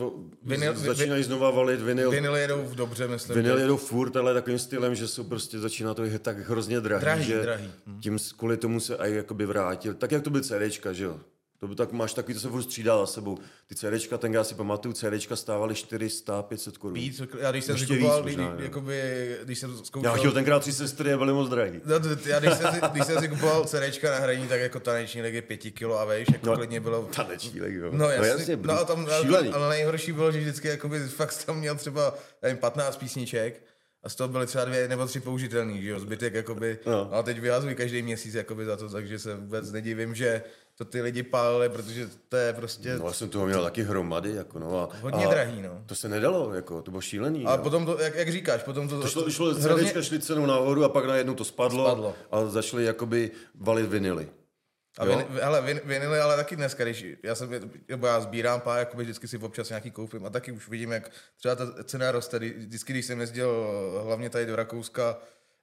začínají 0.74 1.22
znova 1.22 1.50
valit 1.50 1.80
vinyl. 1.80 2.11
vinily 2.11 2.40
jedou 2.40 2.62
v 2.62 2.74
dobře, 2.74 3.09
myslím. 3.09 3.36
Vinyl 3.36 3.56
že- 3.56 3.62
jedou 3.62 3.76
furt, 3.76 4.16
ale 4.16 4.34
takovým 4.34 4.59
stylem, 4.59 4.94
že 4.94 5.09
jsou 5.09 5.24
prostě 5.24 5.59
začíná 5.59 5.94
to 5.94 6.04
je 6.04 6.18
tak 6.18 6.38
hrozně 6.38 6.80
drahý, 6.80 7.00
Drahý, 7.00 7.24
že 7.24 7.42
drahý. 7.42 7.70
tím 8.00 8.18
kvůli 8.36 8.56
tomu 8.56 8.80
se 8.80 8.96
aj 8.96 9.14
jakoby 9.14 9.46
vrátil. 9.46 9.94
Tak 9.94 10.12
jak 10.12 10.22
to 10.22 10.30
byl 10.30 10.40
CDčka, 10.40 10.92
že 10.92 11.04
jo? 11.04 11.20
To 11.61 11.68
by 11.68 11.74
tak 11.74 11.92
máš 11.92 12.14
takový, 12.14 12.34
to 12.34 12.40
se 12.40 12.48
furt 12.48 12.62
střídá 12.62 12.98
za 12.98 13.06
sebou. 13.06 13.38
Ty 13.66 13.74
CDčka, 13.74 14.18
ten 14.18 14.34
já 14.34 14.44
si 14.44 14.54
pamatuju, 14.54 14.92
CDčka 14.94 15.36
stávaly 15.36 15.74
400, 15.74 16.42
500 16.42 16.78
korun. 16.78 16.94
Víc, 16.94 17.22
já 17.40 17.50
když 17.50 17.64
jsem 17.64 17.76
Ještě 17.76 17.86
si 17.94 17.98
kupoval, 17.98 18.22
víc 18.22 18.34
když, 18.36 18.46
možná, 18.46 18.62
jakoby, 18.64 19.36
když 19.44 19.59
jsem 19.59 19.76
zkoušel... 19.84 20.11
Já 20.11 20.16
chtěl 20.16 20.32
tenkrát 20.32 20.61
tři 20.61 20.72
sestry, 20.72 21.16
byly 21.16 21.32
moc 21.32 21.48
drahý. 21.48 21.80
No, 21.84 21.94
já 22.26 22.38
když 22.40 22.54
jsem, 22.54 22.72
si, 22.74 22.80
když 22.92 23.04
jsem 23.06 23.20
si 23.20 23.28
kupoval 23.28 23.64
CDčka 23.64 24.11
na 24.11 24.18
hraní, 24.18 24.48
tak 24.48 24.61
jako 24.61 24.80
taneční 24.80 25.22
ligy 25.22 25.42
pěti 25.42 25.70
kilo 25.70 25.98
a 26.00 26.04
vejš, 26.04 26.28
jako 26.32 26.46
No, 26.46 26.56
klidně 26.56 26.80
bylo... 26.80 27.09
Taneční 27.16 27.61
leg, 27.61 27.74
jo. 27.74 27.90
No 27.92 28.11
jasně, 28.11 28.56
no, 28.56 28.72
a 28.80 28.84
tam, 28.84 29.09
šílený. 29.20 29.48
ale 29.48 29.68
nejhorší 29.68 30.12
bylo, 30.12 30.32
že 30.32 30.40
vždycky 30.40 30.68
jakoby, 30.68 31.00
fakt 31.00 31.44
tam 31.44 31.59
měl 31.59 31.74
třeba 31.76 32.14
nevím, 32.42 32.59
15 32.59 32.96
písniček 32.96 33.62
a 34.02 34.09
z 34.09 34.14
toho 34.14 34.28
byly 34.28 34.46
třeba 34.46 34.64
dvě 34.64 34.88
nebo 34.88 35.06
tři 35.06 35.20
použitelný, 35.20 35.82
že 35.82 35.88
jo, 35.90 36.00
zbytek 36.00 36.34
jakoby, 36.34 36.78
No. 36.86 36.92
no. 36.92 37.14
a 37.14 37.22
teď 37.22 37.38
vyhazují 37.40 37.74
každý 37.74 38.02
měsíc 38.02 38.34
jakoby 38.34 38.64
za 38.64 38.76
to, 38.76 38.88
takže 38.88 39.18
se 39.18 39.34
vůbec 39.36 39.72
nedivím, 39.72 40.14
že 40.14 40.42
to 40.78 40.84
ty 40.84 41.02
lidi 41.02 41.22
pálili, 41.22 41.68
protože 41.68 42.08
to 42.28 42.36
je 42.36 42.52
prostě 42.52 42.98
No, 42.98 43.06
já 43.06 43.12
jsem 43.12 43.28
toho 43.28 43.46
měl 43.46 43.62
taky 43.64 43.82
hromady, 43.82 44.34
jako 44.34 44.58
no. 44.58 44.80
A, 44.80 44.96
hodně 45.00 45.26
a 45.26 45.30
drahý, 45.30 45.62
no. 45.62 45.82
To 45.86 45.94
se 45.94 46.08
nedalo, 46.08 46.54
jako, 46.54 46.82
to 46.82 46.90
bylo 46.90 47.00
šílený. 47.00 47.46
A 47.46 47.52
jo. 47.56 47.62
potom 47.62 47.86
to, 47.86 47.98
jak, 48.00 48.14
jak 48.14 48.32
říkáš, 48.32 48.62
potom 48.62 48.88
to, 48.88 49.00
To 49.00 49.08
šlo, 49.08 49.30
šlo 49.30 49.54
hrozně- 49.54 49.84
CDčka 49.84 50.02
šli 50.02 50.20
cenou 50.20 50.46
nahoru 50.46 50.84
a 50.84 50.88
pak 50.88 51.04
najednou 51.04 51.34
to 51.34 51.44
spadlo, 51.44 51.84
Spadlo. 51.86 52.14
a 52.30 52.44
začali 52.46 52.84
jakoby 52.84 53.30
valit 53.54 53.86
vinily. 53.86 54.28
A 54.98 55.04
vin, 55.04 55.24
hele, 55.42 55.62
vin, 55.62 55.80
vinily, 55.84 56.20
ale 56.20 56.36
taky 56.36 56.56
dneska, 56.56 56.84
když 56.84 57.06
já, 57.22 57.34
jsem, 57.34 57.70
nebo 57.88 58.06
já 58.06 58.20
sbírám 58.20 58.60
pár, 58.60 58.78
jakoby 58.78 59.02
vždycky 59.02 59.28
si 59.28 59.38
občas 59.38 59.68
nějaký 59.68 59.90
koupím 59.90 60.26
a 60.26 60.30
taky 60.30 60.52
už 60.52 60.68
vidím, 60.68 60.92
jak 60.92 61.10
třeba 61.36 61.54
ta 61.54 61.84
cena 61.84 62.12
roste. 62.12 62.38
Vždycky, 62.38 62.92
když 62.92 63.06
jsem 63.06 63.20
jezdil 63.20 63.68
hlavně 64.04 64.30
tady 64.30 64.46
do 64.46 64.56
Rakouska, 64.56 65.18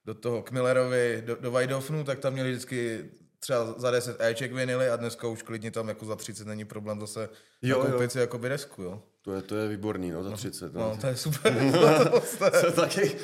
do 0.06 0.14
toho 0.14 0.42
Kmillerovi, 0.42 1.24
do, 1.26 1.36
do 1.36 1.52
Weidhofnu, 1.52 2.04
tak 2.04 2.20
tam 2.20 2.34
měli 2.34 2.52
vždycky 2.52 3.06
třeba 3.46 3.74
za 3.78 3.92
10 3.92 4.22
Eček 4.22 4.54
vinily 4.54 4.90
a 4.90 4.96
dneska 4.96 5.28
už 5.28 5.42
klidně 5.42 5.72
tam 5.72 5.88
jako 5.88 6.06
za 6.06 6.16
30 6.16 6.48
není 6.48 6.66
problém 6.66 7.00
zase 7.00 7.30
Jo, 7.62 7.78
nakoupit 7.84 8.04
jo. 8.04 8.10
si 8.10 8.20
jakoby 8.20 8.50
desku, 8.50 8.82
jo. 8.82 9.02
To 9.22 9.34
je, 9.34 9.42
to 9.42 9.56
je 9.56 9.68
výborný, 9.68 10.12
no, 10.12 10.24
za 10.24 10.32
30. 10.32 10.74
No. 10.74 10.82
No, 10.82 10.98
to 11.02 11.08
je 11.08 11.16
super. 11.18 11.54
Jsem 12.60 12.74
taky 12.74 13.16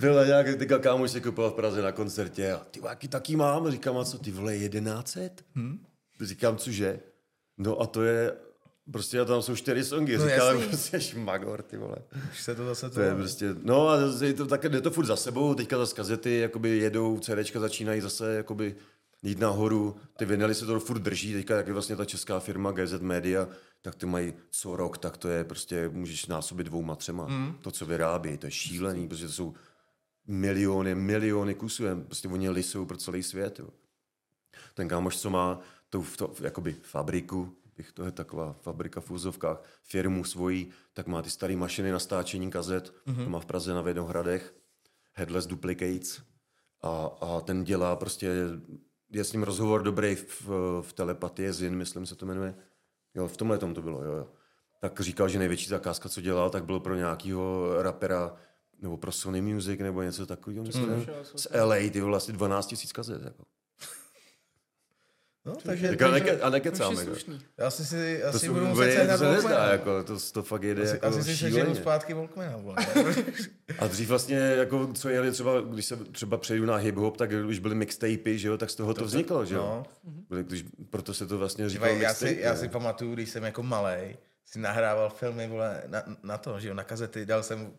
byl 0.00 0.26
nějaký 0.26 0.54
teďka 0.58 0.78
kámoš 0.78 1.10
si 1.10 1.20
kupoval 1.20 1.50
v 1.50 1.54
Praze 1.54 1.82
na 1.82 1.92
koncertě 1.92 2.52
a 2.52 2.58
ty 2.70 2.80
jaký 2.88 3.08
taky 3.08 3.36
mám? 3.36 3.70
Říkám, 3.70 3.98
a 3.98 4.04
co 4.04 4.18
ty 4.18 4.30
vole, 4.30 4.58
1100? 4.68 5.44
Hmm? 5.54 5.78
Říkám, 6.20 6.56
cože? 6.56 7.00
No 7.58 7.80
a 7.80 7.86
to 7.86 8.02
je, 8.02 8.32
prostě 8.92 9.20
a 9.20 9.24
tam 9.24 9.42
jsou 9.42 9.56
čtyři 9.56 9.84
songy, 9.84 10.18
No 10.18 10.24
říkám, 10.28 10.56
jasný. 10.56 10.68
prostě 10.68 11.00
šmagor, 11.00 11.62
ty 11.62 11.76
vole. 11.76 11.96
už 12.30 12.42
se 12.42 12.54
to 12.54 12.64
zase 12.66 12.90
To 12.90 13.00
je 13.00 13.14
prostě, 13.14 13.46
no 13.62 13.88
a 13.88 13.96
je 14.24 14.34
to, 14.34 14.46
tak, 14.46 14.62
jde 14.68 14.80
to 14.80 14.90
furt 14.90 15.06
za 15.06 15.16
sebou, 15.16 15.54
teďka 15.54 15.78
zase 15.78 15.94
kazety 15.96 16.38
jakoby 16.38 16.78
jedou, 16.78 17.18
CDčka 17.18 17.60
začínají 17.60 18.00
zase 18.00 18.34
jakoby 18.34 18.76
jít 19.22 19.38
nahoru, 19.38 19.96
ty 20.18 20.24
vinily 20.24 20.54
se 20.54 20.66
to 20.66 20.80
furt 20.80 20.98
drží, 20.98 21.32
teďka 21.32 21.56
jak 21.56 21.66
je 21.66 21.72
vlastně 21.72 21.96
ta 21.96 22.04
česká 22.04 22.40
firma 22.40 22.72
GZ 22.72 23.00
Media, 23.00 23.48
tak 23.82 23.94
ty 23.94 24.06
mají 24.06 24.34
co 24.50 24.76
rok, 24.76 24.98
tak 24.98 25.16
to 25.16 25.28
je 25.28 25.44
prostě, 25.44 25.88
můžeš 25.88 26.26
násobit 26.26 26.64
dvouma, 26.64 26.96
třema. 26.96 27.26
Mm. 27.26 27.54
To, 27.60 27.70
co 27.70 27.86
vyrábí, 27.86 28.38
to 28.38 28.46
je 28.46 28.50
šílený, 28.50 29.08
protože 29.08 29.26
to 29.26 29.32
jsou 29.32 29.54
miliony, 30.26 30.94
miliony 30.94 31.54
kusů, 31.54 31.84
jen 31.84 32.04
prostě 32.04 32.28
oni 32.28 32.50
lisou 32.50 32.86
pro 32.86 32.96
celý 32.96 33.22
svět. 33.22 33.58
Jo. 33.58 33.68
Ten 34.74 34.88
kámoš, 34.88 35.18
co 35.18 35.30
má 35.30 35.60
tu 35.90 36.06
to, 36.16 36.34
jakoby 36.40 36.76
fabriku, 36.82 37.56
bych 37.76 37.92
to 37.92 38.04
je 38.04 38.12
taková 38.12 38.52
fabrika 38.52 39.00
v 39.00 39.10
úzovkách, 39.10 39.62
firmu 39.82 40.24
svojí, 40.24 40.70
tak 40.92 41.06
má 41.06 41.22
ty 41.22 41.30
staré 41.30 41.56
mašiny 41.56 41.92
na 41.92 41.98
stáčení 41.98 42.50
kazet, 42.50 42.94
mm-hmm. 43.06 43.24
to 43.24 43.30
má 43.30 43.40
v 43.40 43.46
Praze 43.46 43.74
na 43.74 43.80
Věnohradech, 43.80 44.54
Headless 45.12 45.46
Duplicates 45.46 46.22
a, 46.82 47.10
a 47.20 47.40
ten 47.40 47.64
dělá 47.64 47.96
prostě, 47.96 48.28
je 49.10 49.24
s 49.24 49.32
ním 49.32 49.42
rozhovor 49.42 49.82
dobrý 49.82 50.14
v, 50.14 50.48
v 50.80 50.92
telepatii, 50.92 51.52
Zin, 51.52 51.76
myslím 51.76 52.06
se 52.06 52.16
to 52.16 52.26
jmenuje. 52.26 52.54
Jo, 53.14 53.28
v 53.28 53.36
tomhle 53.36 53.58
tom 53.58 53.74
to 53.74 53.82
bylo, 53.82 54.04
jo, 54.04 54.12
jo. 54.12 54.28
Tak 54.80 55.00
říkal, 55.00 55.28
že 55.28 55.38
největší 55.38 55.68
zakázka, 55.68 56.08
co 56.08 56.20
dělal, 56.20 56.50
tak 56.50 56.64
bylo 56.64 56.80
pro 56.80 56.94
nějakého 56.94 57.74
rapera 57.82 58.36
nebo 58.78 58.96
pro 58.96 59.12
Sony 59.12 59.42
Music 59.42 59.80
nebo 59.80 60.02
něco 60.02 60.26
takového, 60.26 60.64
myslím, 60.64 60.88
mm. 60.88 61.06
z 61.34 61.48
LA, 61.64 61.76
ty 61.76 62.00
asi 62.14 62.32
12 62.32 62.66
tisíc 62.66 62.92
kazet, 62.92 63.22
jako. 63.22 63.44
No, 65.44 65.56
takže, 65.56 65.88
Tak 65.88 66.02
a, 66.02 66.10
takže 66.10 66.24
neke, 66.24 66.40
a 66.40 66.46
Už 66.46 66.52
nekecám, 66.52 66.92
je 66.92 66.98
jako. 66.98 67.10
slušný. 67.10 67.40
já 67.58 67.70
si, 67.70 67.84
si 67.84 68.20
To, 68.22 68.28
asi 68.28 68.38
se, 68.38 68.48
budu 68.48 68.60
to, 68.60 68.66
muset 68.66 68.92
sehnat 68.92 69.20
to 69.20 69.24
se 69.26 69.32
nezdá, 69.32 69.72
jako, 69.72 70.02
to, 70.04 70.16
to 70.32 70.42
fakt 70.42 70.62
jede 70.62 70.82
Asi, 70.82 70.92
jako 70.92 71.06
asi 71.06 71.22
si 71.22 71.36
seženu 71.36 71.74
zpátky 71.74 72.14
Walkmana. 72.14 72.56
A 73.78 73.86
dřív 73.86 74.08
vlastně, 74.08 74.36
jako, 74.36 74.92
co 74.92 75.08
jeli 75.08 75.30
třeba, 75.32 75.60
když 75.60 75.86
se 75.86 75.96
třeba 75.96 76.36
přejdu 76.36 76.66
na 76.66 76.78
hip-hop, 76.78 77.16
tak 77.16 77.30
už 77.48 77.58
byly 77.58 77.74
mixtapy, 77.74 78.38
že 78.38 78.48
jo, 78.48 78.58
tak 78.58 78.70
z 78.70 78.74
toho 78.74 78.94
to, 78.94 79.04
vzniklo, 79.04 79.44
že 79.44 79.54
jo. 79.54 79.60
no. 79.62 79.86
Byly, 80.28 80.44
když, 80.44 80.64
proto 80.90 81.14
se 81.14 81.26
to 81.26 81.38
vlastně 81.38 81.68
říkalo 81.68 81.92
já, 81.94 82.14
si, 82.14 82.38
já 82.40 82.56
si 82.56 82.68
pamatuju, 82.68 83.14
když 83.14 83.30
jsem 83.30 83.42
jako 83.44 83.62
malej, 83.62 84.16
si 84.46 84.58
nahrával 84.58 85.10
filmy 85.10 85.48
vole, 85.48 85.82
na, 85.86 86.02
na 86.22 86.38
to, 86.38 86.60
že 86.60 86.68
jo, 86.68 86.74
na 86.74 86.84
kazety, 86.84 87.26
dal 87.26 87.42
jsem 87.42 87.72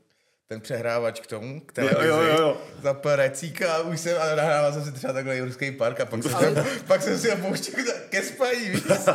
ten 0.52 0.62
přehrávač 0.62 1.20
k 1.20 1.28
tomu, 1.28 1.62
k 1.62 1.74
televizi, 1.74 2.08
Jo, 2.08 2.18
jo, 2.22 2.38
jo. 2.39 2.58
zapl 2.82 3.16
recíka 3.16 3.74
a 3.74 3.82
už 3.82 3.99
jsem, 3.99 4.22
a 4.22 4.36
nahrával 4.36 4.74
jsem 4.74 4.84
si 4.84 4.91
třeba 4.91 5.14
takhle 5.14 5.38
Jurský 5.38 5.72
park 5.72 5.99
a 5.99 6.06
pak 6.06 6.24
jsem, 6.24 6.66
pak 6.88 7.02
jsem 7.02 7.18
si 7.18 7.30
ho 7.30 7.38
pouštěl 7.38 7.84
ke 8.10 8.22
spaní, 8.24 8.70
víš 8.70 8.84
co? 8.84 9.12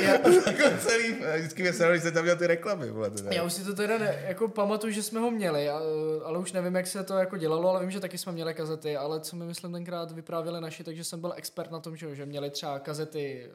Já, 0.00 0.18
takhle 0.44 0.78
celý, 0.78 1.16
vždycky 1.36 1.62
mě 1.62 1.72
sralo, 1.72 1.92
když 1.92 2.02
jsem 2.02 2.12
tam 2.12 2.24
měl 2.24 2.36
ty 2.36 2.46
reklamy, 2.46 2.90
vole, 2.90 3.10
teda. 3.10 3.30
Já 3.32 3.42
už 3.42 3.52
si 3.52 3.64
to 3.64 3.74
teda 3.74 3.98
ne, 3.98 4.24
jako 4.28 4.48
pamatuju, 4.48 4.92
že 4.92 5.02
jsme 5.02 5.20
ho 5.20 5.30
měli, 5.30 5.68
a, 5.68 5.80
ale 6.24 6.38
už 6.38 6.52
nevím, 6.52 6.74
jak 6.74 6.86
se 6.86 7.04
to 7.04 7.18
jako 7.18 7.36
dělalo, 7.36 7.70
ale 7.70 7.80
vím, 7.80 7.90
že 7.90 8.00
taky 8.00 8.18
jsme 8.18 8.32
měli 8.32 8.54
kazety, 8.54 8.96
ale 8.96 9.20
co 9.20 9.36
mi 9.36 9.44
myslím 9.44 9.72
tenkrát 9.72 10.12
vyprávěli 10.12 10.60
naši, 10.60 10.84
takže 10.84 11.04
jsem 11.04 11.20
byl 11.20 11.32
expert 11.36 11.70
na 11.70 11.80
tom, 11.80 11.96
že, 11.96 12.14
že 12.14 12.26
měli 12.26 12.50
třeba 12.50 12.78
kazety 12.78 13.50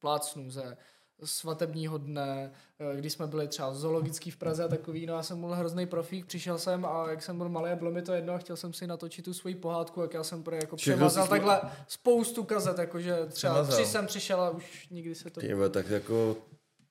plácnů 0.00 0.50
ze 0.50 0.76
svatebního 1.24 1.98
dne, 1.98 2.52
eh, 2.78 2.96
když 2.96 3.12
jsme 3.12 3.26
byli 3.26 3.48
třeba 3.48 3.74
zoologický 3.74 4.30
v 4.30 4.36
Praze 4.36 4.64
a 4.64 4.68
takový, 4.68 5.06
no 5.06 5.14
já 5.14 5.22
jsem 5.22 5.40
byl 5.40 5.48
hrozný 5.54 5.86
profík, 5.86 6.26
přišel 6.26 6.58
jsem 6.58 6.84
a 6.84 7.10
jak 7.10 7.22
jsem 7.22 7.38
byl 7.38 7.48
malý 7.48 7.70
a 7.70 7.76
bylo 7.76 7.90
mi 7.90 8.02
to 8.02 8.12
jedno 8.12 8.34
a 8.34 8.38
chtěl 8.38 8.56
jsem 8.56 8.72
si 8.72 8.86
natočit 8.86 9.24
tu 9.24 9.34
svoji 9.34 9.54
pohádku, 9.54 10.00
jak 10.00 10.14
já 10.14 10.24
jsem 10.24 10.42
pro 10.42 10.54
jako 10.56 10.76
přemazal 10.76 11.26
takhle 11.28 11.60
spoustu 11.88 12.44
kazet, 12.44 12.78
jakože 12.78 13.16
třeba 13.28 13.54
Přemazal. 13.54 13.74
tři 13.76 13.86
jsem 13.86 14.06
přišel 14.06 14.40
a 14.40 14.50
už 14.50 14.88
nikdy 14.90 15.14
se 15.14 15.30
to... 15.30 15.40
Ty 15.40 15.54
vole, 15.54 15.68
tak 15.68 15.88
jako 15.90 16.36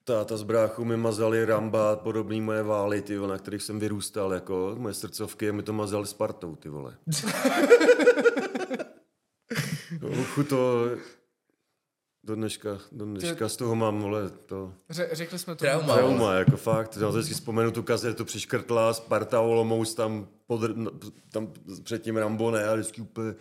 táta 0.03 0.37
z 0.37 0.43
bráchu 0.43 0.85
mi 0.85 0.97
mazali 0.97 1.45
Ramba, 1.45 1.95
podobný 1.95 2.41
moje 2.41 2.63
vály, 2.63 3.01
ty 3.01 3.17
vole, 3.17 3.31
na 3.33 3.37
kterých 3.37 3.61
jsem 3.63 3.79
vyrůstal, 3.79 4.33
jako 4.33 4.75
moje 4.77 4.93
srdcovky, 4.93 5.49
a 5.49 5.53
mi 5.53 5.63
to 5.63 5.73
mazali 5.73 6.07
Spartou, 6.07 6.55
ty 6.55 6.69
vole. 6.69 6.97
Uchu 10.21 10.43
to 10.43 10.85
do 12.25 12.35
dneška, 12.35 12.77
do 12.91 13.05
dneška 13.05 13.49
z 13.49 13.55
toho 13.57 13.75
mám, 13.75 14.01
vole, 14.01 14.29
to 14.45 14.73
Ře- 14.89 15.07
řekli 15.11 15.39
jsme 15.39 15.55
to. 15.55 15.59
Trauma. 15.65 15.95
trauma, 15.95 16.33
jako 16.33 16.57
fakt. 16.57 16.97
Já 17.01 17.23
si 17.23 17.33
vzpomenu 17.33 17.71
tu 17.71 17.83
kazetu 17.83 18.25
přiškrtla, 18.25 18.93
Sparta 18.93 19.41
Olomouc 19.41 19.93
tam, 19.95 20.27
pod, 20.47 20.61
tam 21.31 21.53
předtím 21.83 22.17
Rambo 22.17 22.51
ne, 22.51 22.63
a 22.67 22.73
vždycky 22.75 23.01
úplně 23.01 23.33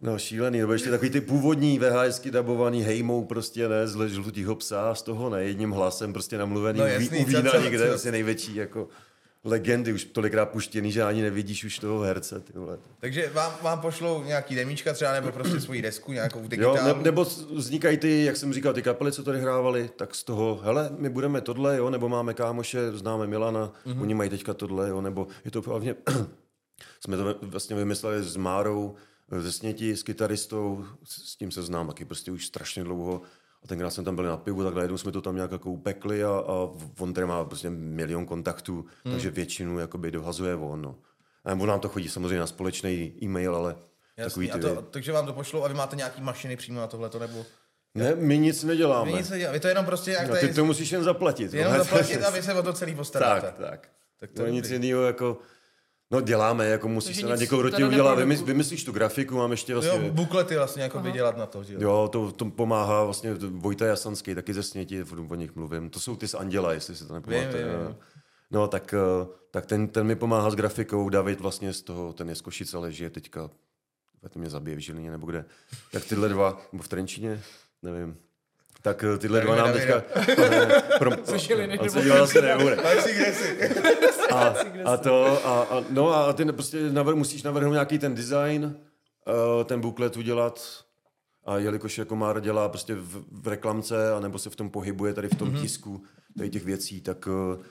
No 0.00 0.18
šílený, 0.18 0.58
nebo 0.60 0.72
ještě 0.72 0.90
takový 0.90 1.10
ty 1.10 1.20
původní 1.20 1.78
VHSky 1.78 2.30
dabovaný 2.30 2.82
hejmou 2.82 3.24
prostě 3.24 3.68
ne, 3.68 3.88
z 3.88 4.08
žlutího 4.08 4.54
psa, 4.56 4.94
z 4.94 5.02
toho 5.02 5.30
ne, 5.30 5.44
jedním 5.44 5.70
hlasem 5.70 6.12
prostě 6.12 6.38
namluvený 6.38 6.78
No 6.78 6.84
no, 6.84 6.90
jasný, 6.90 7.18
u 7.18 7.24
vína 7.24 7.42
co- 7.42 7.50
co- 7.56 7.62
někde, 7.62 7.88
co- 7.88 7.94
asi 7.94 8.10
největší 8.12 8.54
jako 8.54 8.88
legendy, 9.44 9.92
už 9.92 10.04
tolikrát 10.04 10.46
puštěný, 10.46 10.92
že 10.92 11.02
ani 11.02 11.22
nevidíš 11.22 11.64
už 11.64 11.78
toho 11.78 12.00
herce, 12.00 12.40
ty 12.40 12.52
vole. 12.52 12.78
Takže 13.00 13.30
vám, 13.34 13.52
vám 13.62 13.80
pošlou 13.80 14.22
nějaký 14.24 14.54
demíčka 14.54 14.92
třeba, 14.92 15.12
nebo 15.12 15.32
prostě 15.32 15.60
svoji 15.60 15.82
desku 15.82 16.12
nějakou 16.12 16.38
Jo, 16.38 16.48
digitální. 16.48 16.98
ne, 16.98 17.02
nebo 17.02 17.24
vznikají 17.54 17.96
ty, 17.96 18.24
jak 18.24 18.36
jsem 18.36 18.52
říkal, 18.52 18.72
ty 18.72 18.82
kapely, 18.82 19.12
co 19.12 19.22
tady 19.22 19.40
hrávali, 19.40 19.90
tak 19.96 20.14
z 20.14 20.24
toho, 20.24 20.60
hele, 20.62 20.90
my 20.98 21.08
budeme 21.08 21.40
tohle, 21.40 21.76
jo, 21.76 21.90
nebo 21.90 22.08
máme 22.08 22.34
kámoše, 22.34 22.92
známe 22.92 23.26
Milana, 23.26 23.72
mm-hmm. 23.86 24.02
oni 24.02 24.14
mají 24.14 24.30
teďka 24.30 24.54
tohle, 24.54 24.88
jo, 24.88 25.00
nebo 25.00 25.26
je 25.44 25.50
to 25.50 25.60
hlavně, 25.60 25.94
jsme 27.00 27.16
to 27.16 27.34
vlastně 27.42 27.76
vymysleli 27.76 28.22
s 28.22 28.36
Márou, 28.36 28.94
ze 29.40 29.52
Sněti, 29.52 29.96
s 29.96 30.02
kytaristou, 30.02 30.84
s 31.04 31.34
s 31.34 31.36
tím 31.36 31.50
se 31.50 31.62
znám 31.62 31.86
taky 31.86 32.04
prostě 32.04 32.30
už 32.30 32.46
strašně 32.46 32.84
dlouho. 32.84 33.22
A 33.64 33.68
tenkrát 33.68 33.90
jsme 33.90 34.04
tam 34.04 34.16
byli 34.16 34.28
na 34.28 34.36
pivu, 34.36 34.64
tak 34.64 34.74
najednou 34.74 34.98
jsme 34.98 35.12
to 35.12 35.20
tam 35.20 35.34
nějak 35.36 35.52
jako 35.52 35.70
upekli 35.70 36.24
a, 36.24 36.28
a 36.28 36.68
on 36.98 37.14
tady 37.14 37.26
má 37.26 37.44
prostě 37.44 37.70
milion 37.70 38.26
kontaktů, 38.26 38.84
hmm. 39.04 39.14
takže 39.14 39.30
většinu 39.30 39.78
jakoby 39.78 40.10
dohazuje 40.10 40.54
on. 40.54 40.82
No. 40.82 40.96
A 41.44 41.52
on 41.52 41.68
nám 41.68 41.80
to 41.80 41.88
chodí 41.88 42.08
samozřejmě 42.08 42.38
na 42.38 42.46
společný 42.46 43.12
e-mail, 43.22 43.56
ale 43.56 43.76
takový 44.16 44.46
Jasný, 44.46 44.60
ty... 44.60 44.68
a 44.68 44.74
to, 44.74 44.82
takže 44.82 45.12
vám 45.12 45.26
to 45.26 45.32
pošlou 45.32 45.64
a 45.64 45.68
vy 45.68 45.74
máte 45.74 45.96
nějaký 45.96 46.20
mašiny 46.22 46.56
přímo 46.56 46.80
na 46.80 46.86
tohleto, 46.86 47.18
nebo... 47.18 47.46
Ne, 47.94 48.14
my 48.14 48.38
nic 48.38 48.64
neděláme. 48.64 49.10
Vy 49.12 49.18
nic 49.18 49.30
nedělá, 49.30 49.52
vy 49.52 49.60
to 49.60 49.68
jenom 49.68 49.84
prostě 49.84 50.10
jak 50.10 50.28
No, 50.28 50.34
tady... 50.34 50.48
ty 50.48 50.54
to 50.54 50.64
musíš 50.64 50.92
jen 50.92 51.04
zaplatit. 51.04 51.54
Jenom 51.54 51.76
zaplatit 51.76 52.24
a 52.24 52.30
vy 52.30 52.42
se 52.42 52.54
o 52.54 52.62
to 52.62 52.72
celý 52.72 52.94
postaráte. 52.94 53.46
Tak, 53.46 53.56
tak. 53.70 53.88
Tak 54.20 54.30
to 54.30 54.36
To 54.36 54.46
je 54.46 54.52
nic 54.52 54.70
jiného 54.70 55.02
jako... 55.02 55.38
No 56.14 56.20
děláme, 56.20 56.66
jako 56.66 56.88
musíš 56.88 57.16
Takže 57.16 57.26
se 57.26 57.30
na 57.30 57.36
někoho, 57.36 57.60
kdo 57.62 57.70
ti 57.70 57.76
teda 57.76 57.88
udělá, 57.88 58.16
neproduku- 58.16 58.26
vymys- 58.28 58.44
vymyslíš 58.44 58.84
tu 58.84 58.92
grafiku, 58.92 59.36
mám 59.36 59.50
ještě 59.50 59.74
vlastně... 59.74 60.06
Jo, 60.06 60.12
buklety 60.12 60.56
vlastně 60.56 60.82
jako 60.82 60.98
by 61.00 61.12
dělat 61.12 61.36
na 61.36 61.46
to, 61.46 61.64
že 61.64 61.74
jo? 61.74 61.80
Jo, 61.82 62.08
to, 62.12 62.32
to 62.32 62.44
pomáhá 62.44 63.04
vlastně 63.04 63.34
Vojta 63.34 63.86
Jasanský, 63.86 64.34
taky 64.34 64.54
ze 64.54 64.62
Sněti, 64.62 65.04
o 65.28 65.34
nich 65.34 65.54
mluvím. 65.54 65.90
To 65.90 66.00
jsou 66.00 66.16
ty 66.16 66.28
z 66.28 66.34
Anděla, 66.34 66.72
jestli 66.72 66.96
si 66.96 67.06
to 67.06 67.14
nepamatujete. 67.14 67.58
Vím, 67.58 67.66
vím, 67.78 67.86
vím. 67.86 67.96
No, 68.50 68.68
tak, 68.68 68.94
eh, 68.94 69.26
tak 69.50 69.66
ten, 69.66 69.88
ten 69.88 70.06
mi 70.06 70.16
pomáhá 70.16 70.50
s 70.50 70.54
grafikou, 70.54 71.08
David 71.08 71.40
vlastně 71.40 71.72
z 71.72 71.82
toho, 71.82 72.12
ten 72.12 72.28
je 72.28 72.34
z 72.34 72.40
Košic, 72.40 72.74
ale 72.74 72.92
žije 72.92 73.10
teďka, 73.10 73.50
to 74.30 74.38
mě 74.38 74.50
zabije 74.50 74.76
v 74.76 74.80
Žilině 74.80 75.10
nebo 75.10 75.26
kde. 75.26 75.44
Tak 75.92 76.04
tyhle 76.04 76.28
dva, 76.28 76.62
nebo 76.72 76.82
v 76.82 76.88
Trenčíně, 76.88 77.42
nevím. 77.82 78.16
Tak 78.84 79.04
eh, 79.04 79.18
tyhle 79.18 79.40
dva 79.40 79.56
nám 79.56 79.72
teďka... 79.72 80.02
Pro, 80.98 81.16
Což 81.16 81.50
je 81.50 81.56
Liny 81.56 81.78
on 81.78 81.90
se 81.90 82.02
díval 82.02 82.22
asi 82.22 82.42
nebude. 82.42 82.76
A, 84.30 84.54
a 84.84 84.96
to, 84.96 85.46
a, 85.46 85.62
a, 85.62 85.84
no 85.90 86.14
a 86.14 86.32
ty 86.32 86.44
prostě 86.44 86.90
navr, 86.90 87.14
musíš 87.14 87.42
navrhnout 87.42 87.72
nějaký 87.72 87.98
ten 87.98 88.14
design, 88.14 88.64
uh, 88.66 89.64
ten 89.64 89.80
buklet 89.80 90.16
udělat 90.16 90.84
a 91.44 91.58
jelikož 91.58 91.98
jako 91.98 92.16
Mára 92.16 92.40
dělá 92.40 92.68
prostě 92.68 92.94
v, 92.94 93.24
v 93.32 93.48
reklamce, 93.48 94.12
anebo 94.12 94.38
se 94.38 94.50
v 94.50 94.56
tom 94.56 94.70
pohybuje 94.70 95.14
tady 95.14 95.28
v 95.28 95.34
tom 95.34 95.50
mm-hmm. 95.50 95.60
tisku, 95.60 96.04
tady 96.36 96.50
těch 96.50 96.64
věcí, 96.64 97.00
tak, 97.00 97.26
uh, 97.26 97.64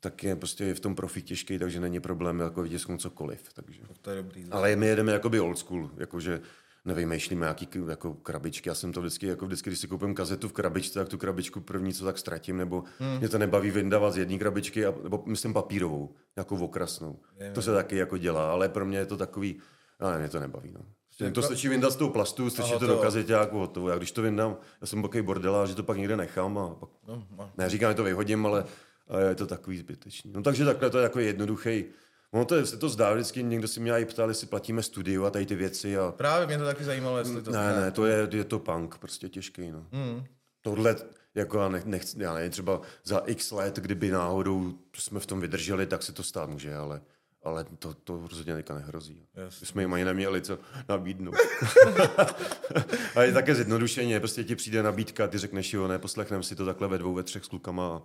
tak 0.00 0.24
je 0.24 0.36
prostě 0.36 0.74
v 0.74 0.80
tom 0.80 0.94
profík 0.94 1.24
těžký, 1.24 1.58
takže 1.58 1.80
není 1.80 2.00
problém 2.00 2.40
jako 2.40 2.62
vytisknout 2.62 3.00
cokoliv. 3.00 3.40
Takže. 3.54 3.82
To 4.02 4.10
je 4.10 4.16
dobrý. 4.16 4.44
Ale 4.50 4.76
my 4.76 4.86
jedeme 4.86 5.12
jakoby 5.12 5.40
old 5.40 5.58
school, 5.58 5.90
jakože 5.96 6.40
nevymýšlíme 6.86 7.44
nějaký 7.44 7.68
jako 7.88 8.14
krabičky. 8.14 8.68
Já 8.68 8.74
jsem 8.74 8.92
to 8.92 9.00
vždycky, 9.00 9.26
jako 9.26 9.46
vždycky, 9.46 9.70
když 9.70 9.78
si 9.80 9.88
koupím 9.88 10.14
kazetu 10.14 10.48
v 10.48 10.52
krabičce, 10.52 10.98
tak 10.98 11.08
tu 11.08 11.18
krabičku 11.18 11.60
první 11.60 11.92
co 11.92 12.04
tak 12.04 12.18
ztratím, 12.18 12.56
nebo 12.56 12.84
hmm. 12.98 13.18
mě 13.18 13.28
to 13.28 13.38
nebaví 13.38 13.70
vyndávat 13.70 14.12
z 14.12 14.16
jedné 14.16 14.38
krabičky, 14.38 14.86
a, 14.86 14.94
nebo 15.02 15.22
myslím 15.26 15.52
papírovou, 15.52 16.14
nějakou 16.36 16.64
okrasnou. 16.64 17.18
Je, 17.40 17.50
to 17.52 17.62
se 17.62 17.72
taky 17.72 17.96
jako 17.96 18.18
dělá, 18.18 18.52
ale 18.52 18.68
pro 18.68 18.86
mě 18.86 18.98
je 18.98 19.06
to 19.06 19.16
takový, 19.16 19.58
ale 20.00 20.18
mě 20.18 20.28
to 20.28 20.40
nebaví. 20.40 20.72
No. 20.72 20.80
Prostě 21.18 21.30
to 21.30 21.42
stačí 21.42 21.68
vyndat 21.68 21.92
z 21.92 21.96
toho 21.96 22.10
plastu, 22.10 22.50
stačí 22.50 22.72
to 22.78 22.86
do 22.86 22.98
kazeťáku, 22.98 23.58
hotovo. 23.58 23.88
Já 23.88 23.96
když 23.96 24.12
to 24.12 24.22
vyndám, 24.22 24.56
já 24.80 24.86
jsem 24.86 25.02
takový 25.02 25.22
bordela, 25.22 25.66
že 25.66 25.74
to 25.74 25.82
pak 25.82 25.96
někde 25.96 26.16
nechám 26.16 26.58
a 26.58 26.74
pak, 26.74 26.88
No, 27.08 27.26
no. 27.36 27.50
ne, 27.58 27.70
říkám, 27.70 27.90
že 27.90 27.94
to 27.94 28.04
vyhodím, 28.04 28.46
ale, 28.46 28.64
ale 29.08 29.24
je 29.24 29.34
to 29.34 29.46
takový 29.46 29.78
zbytečný. 29.78 30.32
No 30.34 30.42
takže 30.42 30.64
takhle 30.64 30.90
to 30.90 30.98
je 30.98 31.02
jako 31.02 31.18
jednoduchý. 31.18 31.84
Ono 32.30 32.44
to 32.44 32.66
se 32.66 32.76
to 32.76 32.88
zdá 32.88 33.14
vždycky, 33.14 33.42
někdo 33.42 33.68
si 33.68 33.80
mě 33.80 33.92
i 33.92 34.04
ptal, 34.04 34.28
jestli 34.28 34.46
platíme 34.46 34.82
studiu 34.82 35.24
a 35.24 35.30
tady 35.30 35.46
ty 35.46 35.54
věci 35.54 35.98
a 35.98 36.12
Právě 36.12 36.46
mě 36.46 36.58
to 36.58 36.64
taky 36.64 36.84
zajímalo, 36.84 37.18
jestli 37.18 37.42
to... 37.42 37.50
ne, 37.50 37.80
ne, 37.80 37.90
to 37.90 38.06
je, 38.06 38.28
je 38.30 38.44
to 38.44 38.58
punk, 38.58 38.98
prostě 38.98 39.28
těžký, 39.28 39.70
no. 39.70 39.86
Mm. 39.92 40.24
Tohle, 40.62 40.96
jako 41.34 41.58
já 41.58 41.68
nech, 41.68 41.84
nechci, 41.84 42.22
já 42.22 42.34
nevím, 42.34 42.50
třeba 42.50 42.80
za 43.04 43.18
x 43.18 43.50
let, 43.50 43.76
kdyby 43.76 44.10
náhodou 44.10 44.72
jsme 44.96 45.20
v 45.20 45.26
tom 45.26 45.40
vydrželi, 45.40 45.86
tak 45.86 46.02
se 46.02 46.12
to 46.12 46.22
stát 46.22 46.50
může, 46.50 46.76
ale, 46.76 47.00
ale 47.42 47.66
to, 47.78 47.94
to 47.94 48.26
rozhodně 48.30 48.54
teďka 48.54 48.74
nehrozí. 48.74 49.22
Jasně. 49.34 49.58
My 49.60 49.66
jsme 49.66 49.82
jim 49.82 49.94
ani 49.94 50.04
neměli 50.04 50.42
co 50.42 50.58
nabídnout. 50.88 51.34
a 53.14 53.22
je 53.22 53.32
také 53.32 53.54
zjednodušeně, 53.54 54.20
prostě 54.20 54.44
ti 54.44 54.56
přijde 54.56 54.82
nabídka, 54.82 55.28
ty 55.28 55.38
řekneš 55.38 55.72
jo, 55.72 55.88
ne, 55.88 55.98
poslechneme 55.98 56.42
si 56.42 56.56
to 56.56 56.66
takhle 56.66 56.88
ve 56.88 56.98
dvou, 56.98 57.14
ve 57.14 57.22
třech 57.22 57.44
s 57.44 57.48
klukama, 57.48 58.02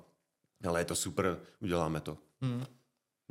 ale 0.67 0.81
je 0.81 0.85
to 0.85 0.95
super, 0.95 1.39
uděláme 1.59 2.01
to. 2.01 2.17
Mm. 2.41 2.65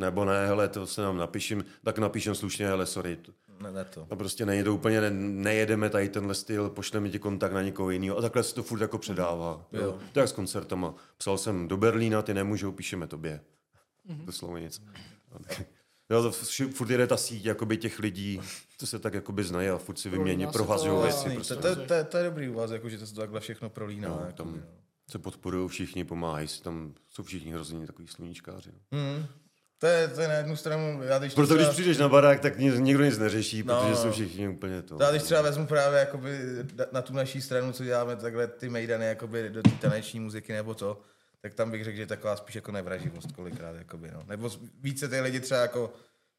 Nebo 0.00 0.24
ne, 0.24 0.46
hele, 0.46 0.68
to 0.68 0.86
se 0.86 1.02
nám 1.02 1.16
napíšem, 1.16 1.64
tak 1.84 1.98
napíšem 1.98 2.34
slušně, 2.34 2.70
ale 2.70 2.86
sorry, 2.86 3.16
to, 3.16 3.32
Ne, 3.60 3.72
ne 3.72 3.84
to. 3.84 4.06
a 4.10 4.16
prostě 4.16 4.46
není 4.46 4.64
to 4.64 4.74
úplně, 4.74 5.00
ne, 5.00 5.10
nejedeme 5.10 5.90
tady 5.90 6.08
tenhle 6.08 6.34
styl, 6.34 6.70
pošleme 6.70 7.10
ti 7.10 7.18
kontakt 7.18 7.52
na 7.52 7.62
někoho 7.62 7.90
jiného 7.90 8.16
a 8.18 8.20
takhle 8.20 8.42
se 8.42 8.54
to 8.54 8.62
furt 8.62 8.80
jako 8.80 8.98
předává. 8.98 9.66
Jo. 9.72 9.82
Jo. 9.82 9.98
To 10.12 10.18
je 10.18 10.22
jak 10.22 10.28
s 10.28 10.32
koncertama. 10.32 10.94
Psal 11.16 11.38
jsem 11.38 11.68
do 11.68 11.76
Berlína, 11.76 12.22
ty 12.22 12.34
nemůžou, 12.34 12.72
píšeme 12.72 13.06
tobě. 13.06 13.40
Mm-hmm. 14.08 14.24
To 14.24 14.32
slovo 14.32 14.58
nic. 14.58 14.82
Jo, 16.10 16.22
to 16.22 16.32
furt 16.72 16.90
jede 16.90 17.06
ta 17.06 17.16
síť 17.16 17.44
jakoby 17.44 17.76
těch 17.76 17.98
lidí, 17.98 18.40
co 18.78 18.86
se 18.86 18.98
tak 18.98 19.14
jakoby 19.14 19.44
znají 19.44 19.68
a 19.68 19.78
furt 19.78 19.98
si 19.98 20.08
vymění, 20.10 20.46
prohazují 20.46 21.02
věci. 21.02 21.30
Prostě. 21.30 21.54
To, 21.54 21.60
to, 21.60 21.86
to, 21.86 22.04
to, 22.04 22.16
je 22.16 22.24
dobrý 22.24 22.48
u 22.48 22.54
vás, 22.54 22.70
jako, 22.70 22.88
že 22.88 22.98
to 22.98 23.06
se 23.06 23.14
to 23.14 23.20
takhle 23.20 23.40
všechno 23.40 23.70
prolíná. 23.70 24.08
No, 24.08 24.20
jako, 24.20 24.32
tam 24.32 24.62
se 25.10 25.18
podporují 25.18 25.68
všichni, 25.68 26.04
pomáhají 26.04 26.48
si, 26.48 26.62
tam 26.62 26.94
jsou 27.08 27.22
všichni 27.22 27.52
hrozně 27.52 27.86
takový 27.86 28.08
sluníčkáři. 28.08 28.70
No. 28.92 28.98
Mm. 28.98 29.26
To 29.80 29.86
je, 29.86 30.08
to 30.08 30.20
je 30.20 30.28
na 30.28 30.34
jednu 30.34 30.56
stranu, 30.56 31.02
já 31.02 31.18
když 31.18 31.34
Proto 31.34 31.54
když 31.54 31.62
třeba, 31.64 31.72
přijdeš 31.72 31.98
na 31.98 32.08
barák, 32.08 32.40
tak 32.40 32.58
ni- 32.58 32.80
nikdo 32.80 33.04
nic 33.04 33.18
neřeší, 33.18 33.62
No. 33.66 33.80
protože 33.80 33.96
jsou 33.96 34.10
všichni 34.12 34.48
úplně 34.48 34.82
to. 34.82 34.96
já 35.00 35.10
když 35.10 35.22
třeba 35.22 35.42
vezmu 35.42 35.66
právě 35.66 35.98
jakoby 36.00 36.38
na- 36.92 37.02
tu 37.02 37.12
naší 37.12 37.42
stranu, 37.42 37.72
co 37.72 37.84
děláme 37.84 38.16
takhle 38.16 38.46
ty 38.46 38.68
mejdany 38.68 39.06
jakoby 39.06 39.50
do 39.50 39.62
té 39.62 39.70
taneční 39.70 40.20
muziky 40.20 40.52
nebo 40.52 40.74
to, 40.74 41.00
tak 41.42 41.54
tam 41.54 41.70
bych 41.70 41.84
řekl, 41.84 41.96
že 41.96 42.02
je 42.02 42.06
taková 42.06 42.36
spíš 42.36 42.54
jako 42.54 42.72
nevraživost 42.72 43.32
kolikrát, 43.32 43.76
jakoby, 43.76 44.10
no. 44.14 44.22
Nebo 44.28 44.50
více 44.80 45.08
ty 45.08 45.20
lidi 45.20 45.40
třeba 45.40 45.60
jako, 45.60 45.92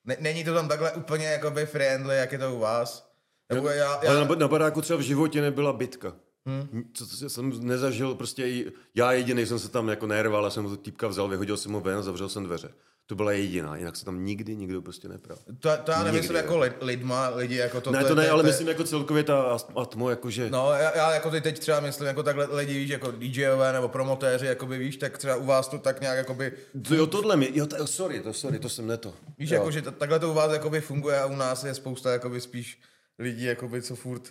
ne, 0.06 0.18
není 0.20 0.44
to 0.44 0.54
tam 0.54 0.68
takhle 0.68 0.92
úplně 0.92 1.26
jakoby 1.26 1.66
friendly, 1.66 2.18
jak 2.18 2.32
je 2.32 2.38
to 2.39 2.56
u 2.56 2.60
vás. 2.60 3.12
Nebo 3.54 3.70
já, 3.70 3.94
Ale 3.94 4.06
já, 4.20 4.24
na, 4.24 4.36
na 4.36 4.48
baráku 4.48 4.82
třeba 4.82 5.00
v 5.00 5.04
životě 5.04 5.42
nebyla 5.42 5.74
bitka. 5.74 6.14
Hmm. 6.46 6.84
Co, 6.94 7.08
co, 7.08 7.30
jsem 7.30 7.68
nezažil, 7.68 8.16
prostě 8.16 8.66
já 8.96 9.12
jediný 9.12 9.46
jsem 9.46 9.60
se 9.60 9.70
tam 9.70 9.89
jako 9.89 10.08
nerval, 10.08 10.44
já 10.44 10.50
jsem 10.50 10.64
to 10.70 10.78
týpka 10.78 11.08
vzal, 11.08 11.28
vyhodil 11.28 11.58
jsem 11.58 11.72
ho 11.72 11.82
ven 11.82 11.98
a 11.98 12.02
zavřel 12.02 12.30
jsem 12.30 12.44
dveře. 12.44 12.70
To 13.12 13.16
byla 13.16 13.32
jediná, 13.32 13.76
jinak 13.78 13.95
se 13.95 14.05
tam 14.05 14.26
nikdy 14.26 14.55
nikdo 14.55 14.82
prostě 14.82 15.07
nepral. 15.07 15.38
to, 15.59 15.70
to 15.84 15.91
já 15.91 16.03
nemyslím 16.03 16.22
Nikdy, 16.24 16.38
jako 16.38 16.57
lid, 16.59 16.74
lidma, 16.82 17.30
lidi 17.30 17.55
jako 17.55 17.82
to. 17.82 17.91
ne, 17.91 18.03
to 18.03 18.16
ne, 18.16 18.30
ale 18.30 18.43
myslím 18.43 18.68
jako 18.68 18.84
celkově 18.84 19.24
ta 19.24 19.57
atmo, 19.76 20.09
jakože... 20.09 20.49
No, 20.49 20.72
já, 20.72 20.97
já 20.97 21.14
jako 21.14 21.30
teď 21.32 21.59
třeba 21.59 21.80
myslím, 21.80 22.07
jako 22.07 22.24
takhle 22.24 22.47
lidi, 22.51 22.74
víš, 22.74 22.89
jako 22.89 23.12
DJové 23.12 23.74
nebo 23.74 23.88
promotéři, 23.89 24.45
jakoby, 24.45 24.78
víš, 24.78 24.97
tak 24.97 25.18
třeba 25.18 25.36
u 25.36 25.45
vás 25.45 25.68
to 25.68 25.78
tak 25.78 26.01
nějak, 26.01 26.18
jakoby, 26.18 26.53
To, 26.88 26.95
jo, 26.95 27.07
tohle 27.07 27.38
mi, 27.38 27.49
jo, 27.53 27.66
to, 27.66 27.88
sorry, 27.88 28.20
to 28.20 28.34
sorry, 28.34 28.59
to 28.59 28.70
jsem 28.70 28.88
neto. 28.88 29.14
víš, 29.38 29.49
jo. 29.49 29.55
jako, 29.57 29.72
že 29.72 29.82
to, 29.82 29.91
takhle 29.91 30.20
to 30.20 30.32
u 30.32 30.34
vás 30.34 30.51
jakoby 30.51 30.82
funguje 30.82 31.20
a 31.20 31.26
u 31.26 31.36
nás 31.36 31.64
je 31.64 31.74
spousta, 31.74 32.12
jakoby, 32.12 32.41
spíš 32.41 32.80
lidí, 33.20 33.43
jakoby, 33.45 33.82
co 33.82 33.95
furt 33.95 34.22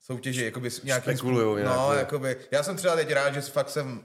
soutěží, 0.00 0.40
jakoby, 0.44 0.68
nějakým 0.84 1.12
Spekulujou 1.12 1.56
nějak, 1.56 1.76
No, 1.76 1.92
jo. 1.92 1.98
jakoby, 1.98 2.36
já 2.50 2.62
jsem 2.62 2.76
třeba 2.76 2.96
teď 2.96 3.12
rád, 3.12 3.34
že 3.34 3.40
fakt 3.40 3.70
jsem 3.70 4.02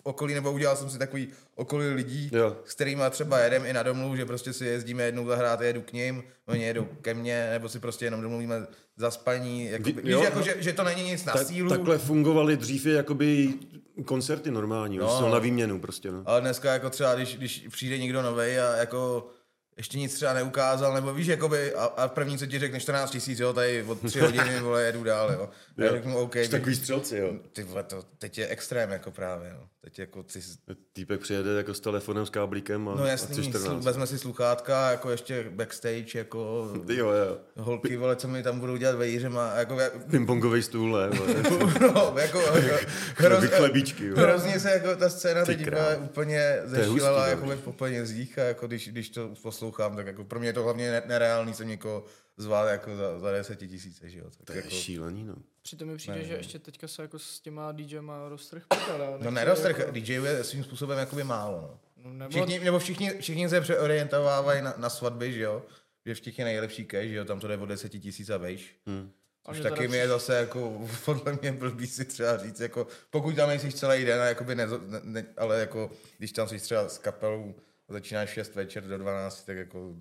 v 0.00 0.06
okolí, 0.06 0.34
nebo 0.34 0.52
udělal 0.52 0.76
jsem 0.76 0.90
si 0.90 0.98
takový 0.98 1.28
okolí 1.54 1.86
lidí, 1.88 2.30
Jo. 2.32 2.56
s 2.64 2.74
kterými 2.74 3.02
třeba 3.10 3.38
jedem 3.38 3.66
i 3.66 3.72
na 3.72 3.82
domluvu, 3.82 4.16
že 4.16 4.26
prostě 4.26 4.52
si 4.52 4.64
jezdíme 4.66 5.02
jednou 5.02 5.26
zahrát, 5.26 5.60
jedu 5.60 5.82
k 5.82 5.92
ním, 5.92 6.22
oni 6.46 6.64
jedou 6.64 6.84
ke 7.02 7.14
mně, 7.14 7.48
nebo 7.50 7.68
si 7.68 7.78
prostě 7.78 8.04
jenom 8.04 8.20
domluvíme 8.22 8.66
za 8.96 9.10
spaní, 9.10 9.64
jakoby, 9.70 9.92
Vy- 9.92 10.02
víš, 10.02 10.12
jo, 10.12 10.22
jako, 10.22 10.38
no. 10.38 10.44
že, 10.44 10.56
že, 10.58 10.72
to 10.72 10.84
není 10.84 11.02
nic 11.04 11.24
na 11.24 11.32
Tak, 11.32 11.46
sílu. 11.46 11.68
takhle 11.68 11.98
fungovaly 11.98 12.56
dřív 12.56 12.86
je 12.86 12.94
jakoby 12.94 13.54
koncerty 14.04 14.50
normální, 14.50 14.98
no. 14.98 15.28
na 15.32 15.38
výměnu 15.38 15.80
prostě, 15.80 16.10
no. 16.12 16.22
Ale 16.26 16.40
dneska 16.40 16.72
jako 16.72 16.90
třeba, 16.90 17.14
když, 17.14 17.36
když 17.36 17.66
přijde 17.70 17.98
někdo 17.98 18.22
nový 18.22 18.42
a 18.58 18.76
jako 18.76 19.28
ještě 19.80 19.98
nic 19.98 20.14
třeba 20.14 20.32
neukázal, 20.32 20.94
nebo 20.94 21.14
víš, 21.14 21.26
jakoby, 21.26 21.74
a, 21.74 21.84
a 21.84 22.08
první, 22.08 22.38
co 22.38 22.46
ti 22.46 22.58
řekne 22.58 22.80
14 22.80 23.10
tisíc, 23.10 23.40
jo, 23.40 23.52
tady 23.52 23.82
od 23.82 24.00
3 24.06 24.20
hodiny, 24.20 24.60
vole, 24.62 24.82
jedu 24.82 25.04
dál, 25.04 25.32
jo. 25.32 25.48
A 25.78 25.82
Jo. 25.84 25.90
řeknu, 25.92 26.16
OK, 26.18 26.36
Jsi 26.36 26.48
Takový 26.48 26.76
střelci, 26.76 27.16
jo. 27.18 27.32
ty 27.52 27.62
vole, 27.62 27.82
to 27.82 28.02
teď 28.18 28.38
je 28.38 28.48
extrém, 28.48 28.90
jako 28.90 29.10
právě, 29.10 29.52
no. 29.52 29.68
Teď 29.84 29.98
jako 29.98 30.22
ty, 30.22 30.40
Týpek 30.92 31.20
přijede 31.20 31.50
jako 31.50 31.74
s 31.74 31.80
telefonem, 31.80 32.26
s 32.26 32.30
káblíkem 32.30 32.88
a, 32.88 32.94
no 32.94 33.02
a 33.02 33.08
jasný, 33.08 33.48
14. 33.48 33.84
vezme 33.84 34.06
si 34.06 34.18
sluchátka, 34.18 34.90
jako 34.90 35.10
ještě 35.10 35.46
backstage, 35.50 36.18
jako 36.18 36.68
Jo, 36.88 37.08
jo. 37.10 37.38
holky, 37.56 37.96
vole, 37.96 38.16
co 38.16 38.28
mi 38.28 38.42
tam 38.42 38.60
budou 38.60 38.76
dělat 38.76 38.96
vejřem 38.96 39.38
a 39.38 39.54
jako, 39.54 39.76
Pingpongový 40.10 40.62
stůl, 40.62 40.98
ne? 41.00 41.08
vole. 41.18 41.34
no, 41.94 42.14
jako, 42.20 42.40
hroz, 43.16 43.44
chlebíčky, 43.44 44.06
jo. 44.06 44.16
hrozně 44.16 44.60
se 44.60 44.70
jako 44.70 44.96
ta 44.96 45.08
scéna 45.08 45.44
teď 45.44 45.60
úplně, 45.60 45.78
úplně 46.04 46.40
hustý, 46.86 47.06
jako 47.26 47.46
v 47.46 47.72
penězích 47.72 48.38
a 48.38 48.42
jako 48.42 48.66
když, 48.66 48.88
když 48.88 49.10
to 49.10 49.34
poslouchám, 49.70 49.96
tak 49.96 50.06
jako 50.06 50.24
pro 50.24 50.38
mě 50.40 50.48
je 50.48 50.52
to 50.52 50.62
hlavně 50.62 50.90
ne- 50.90 51.02
nereálný 51.06 51.54
jsem 51.54 51.68
někoho 51.68 52.04
zval 52.36 52.66
jako 52.66 52.96
za, 52.96 53.18
za 53.18 53.32
10 53.32 53.56
tisíce, 53.58 54.10
že 54.10 54.18
jo. 54.18 54.24
Tak 54.30 54.46
To 54.46 54.52
je 54.52 54.56
jako, 54.56 54.70
šílený, 54.70 55.24
no. 55.24 55.34
Přitom 55.62 55.88
mi 55.88 55.96
přijde, 55.96 56.24
že 56.24 56.34
ještě 56.34 56.58
teďka 56.58 56.88
se 56.88 57.02
jako 57.02 57.18
s 57.18 57.40
těma 57.40 57.72
DJma 57.72 58.28
roztrh 58.28 58.62
prdele. 58.68 59.06
no 59.10 59.18
Nechci 59.18 59.34
neroztrh, 59.34 59.78
jako- 59.78 59.90
DJů 59.92 60.24
je 60.24 60.44
svým 60.44 60.64
způsobem 60.64 60.98
jakoby 60.98 61.24
málo, 61.24 61.60
no. 61.60 61.80
No, 62.04 62.12
nebo, 62.12 62.30
Všichni, 62.30 62.60
nebo 62.64 62.78
všichni, 62.78 63.10
všichni 63.20 63.48
se 63.48 63.60
přeorientovávají 63.60 64.62
na, 64.62 64.74
na 64.76 64.90
svatby, 64.90 65.32
že 65.32 65.40
jo. 65.40 65.62
Že 66.06 66.14
v 66.14 66.20
těch 66.20 66.38
je 66.38 66.44
nejlepší 66.44 66.84
cash, 66.86 67.08
že 67.08 67.14
jo, 67.14 67.24
tam 67.24 67.40
to 67.40 67.48
jde 67.48 67.56
o 67.56 67.66
10 67.66 67.88
tisíc 67.88 68.30
a 68.30 68.36
vejš. 68.36 68.76
Hmm. 68.86 69.10
Což 69.46 69.56
že 69.56 69.62
taky 69.62 69.76
teda 69.76 69.90
mi 69.90 69.96
je 69.96 70.08
zase 70.08 70.34
jako, 70.34 70.86
podle 71.04 71.38
mě 71.42 71.52
blbý 71.52 71.86
si 71.86 72.04
třeba 72.04 72.36
říct, 72.36 72.60
jako, 72.60 72.86
pokud 73.10 73.36
tam 73.36 73.48
nejsi 73.48 73.72
celý 73.72 74.04
den, 74.04 74.20
a 74.20 74.24
jakoby 74.24 74.54
ne, 74.54 74.66
ne, 74.66 75.00
ne, 75.02 75.26
ale 75.36 75.60
jako, 75.60 75.90
když 76.18 76.32
tam 76.32 76.48
jsi 76.48 76.58
třeba 76.58 76.88
s 76.88 76.98
kapelou, 76.98 77.54
začínáš 77.90 78.30
v 78.30 78.32
6 78.32 78.54
večer 78.54 78.84
do 78.84 78.98
12, 78.98 79.44
tak 79.44 79.56
jako, 79.56 79.96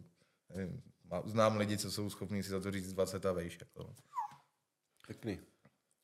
nevím, 0.55 0.81
má- 1.11 1.23
znám 1.25 1.57
lidi, 1.57 1.77
co 1.77 1.91
jsou 1.91 2.09
schopní 2.09 2.43
si 2.43 2.49
za 2.49 2.59
to 2.59 2.71
říct 2.71 2.93
20 2.93 3.25
a 3.25 3.31
vejš. 3.31 3.57
Jako. 3.61 3.93
Pěkný. 5.07 5.39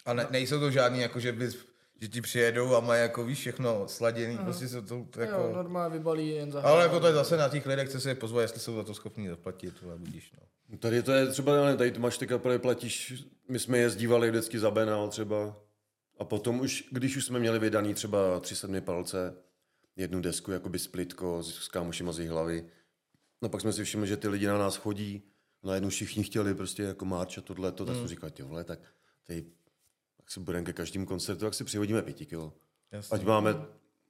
A 0.06 0.14
ne, 0.14 0.28
nejsou 0.32 0.60
to 0.60 0.72
žádný, 0.72 1.00
jako, 1.00 1.20
že, 1.20 1.32
bys, 1.32 1.58
že 2.02 2.08
ti 2.08 2.22
přijedou 2.22 2.76
a 2.76 2.80
mají 2.80 3.02
jako, 3.02 3.24
víš, 3.26 3.40
všechno 3.40 3.88
sladěný, 3.88 4.38
prostě 4.38 4.68
jsou 4.68 4.82
to, 4.82 5.06
to 5.10 5.22
jo, 5.22 5.28
jako, 5.28 5.52
normálně 5.54 5.98
vybalí 5.98 6.30
jen 6.30 6.52
za 6.52 6.62
ale 6.62 6.84
jako 6.84 7.00
to 7.00 7.08
je 7.08 7.14
zase 7.14 7.38
na 7.38 7.50
těch 7.50 7.66
lidech, 7.66 7.90
co 7.90 8.00
se 8.02 8.10
je 8.10 8.16
pozvat, 8.16 8.42
jestli 8.42 8.60
jsou 8.60 8.76
za 8.76 8.84
to 8.84 8.94
schopní 8.94 9.28
zaplatit, 9.28 9.74
ale 9.84 9.98
budíš, 9.98 10.32
no. 10.32 10.78
Tady 10.78 11.04
to 11.04 11.12
je 11.12 11.28
třeba, 11.28 11.62
nevím, 11.62 11.78
tady 11.78 11.92
to 11.92 12.00
máš 12.00 12.18
ty 12.18 12.28
kapely, 12.28 12.60
platíš, 12.60 13.24
my 13.50 13.60
jsme 13.60 13.78
jezdívali 13.78 14.30
vždycky 14.30 14.60
za 14.60 14.72
Benal 14.72 15.10
třeba. 15.10 15.62
A 16.20 16.24
potom 16.24 16.60
už, 16.60 16.84
když 16.92 17.18
už 17.18 17.26
jsme 17.26 17.40
měli 17.40 17.60
vydaný 17.60 17.94
třeba 17.94 18.40
tři 18.40 18.56
sedmi 18.56 18.82
palce, 18.82 19.36
jednu 19.96 20.22
desku, 20.22 20.52
jakoby 20.52 20.80
splitko 20.80 21.44
s, 21.44 21.56
s 21.56 21.68
kámošima 21.68 22.12
z 22.12 22.28
hlavy. 22.28 22.66
No 23.42 23.50
pak 23.50 23.62
jsme 23.62 23.74
si 23.74 23.84
všimli, 23.84 24.08
že 24.08 24.18
ty 24.18 24.28
lidi 24.28 24.48
na 24.48 24.58
nás 24.58 24.76
chodí, 24.76 25.24
najednou 25.64 25.90
všichni 25.90 26.24
chtěli 26.24 26.56
prostě 26.56 26.84
jako 26.84 27.06
marč 27.06 27.38
a 27.38 27.42
tohle, 27.42 27.72
to, 27.72 27.86
tak 27.86 27.96
jsme 27.96 28.08
říkali, 28.08 28.32
ty 28.32 28.44
vole, 28.44 28.64
tak 28.64 28.80
tady, 29.28 29.46
tak 30.18 30.32
si 30.32 30.40
budeme 30.40 30.66
ke 30.66 30.74
každému 30.74 31.06
koncertu, 31.06 31.46
tak 31.46 31.54
si 31.54 31.64
přihodíme 31.64 32.02
pěti 32.02 32.26
kilo. 32.26 32.54
Jasně. 32.92 33.16
Ať 33.16 33.24
máme, 33.26 33.56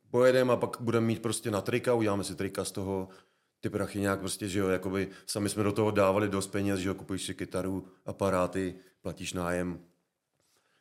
pojedeme 0.09 0.53
a 0.53 0.57
pak 0.57 0.77
budeme 0.81 1.07
mít 1.07 1.21
prostě 1.21 1.51
na 1.51 1.61
trika, 1.61 1.93
uděláme 1.93 2.23
si 2.23 2.35
trika 2.35 2.65
z 2.65 2.71
toho, 2.71 3.09
ty 3.59 3.69
prachy 3.69 3.99
nějak 3.99 4.19
prostě, 4.19 4.47
že 4.47 4.59
jo, 4.59 4.67
jakoby 4.67 5.09
sami 5.25 5.49
jsme 5.49 5.63
do 5.63 5.71
toho 5.71 5.91
dávali 5.91 6.29
dost 6.29 6.47
peněz, 6.47 6.79
že 6.79 6.89
jo, 6.89 6.95
kupuješ 6.95 7.25
si 7.25 7.33
kytaru, 7.33 7.87
aparáty, 8.05 8.75
platíš 9.01 9.33
nájem. 9.33 9.79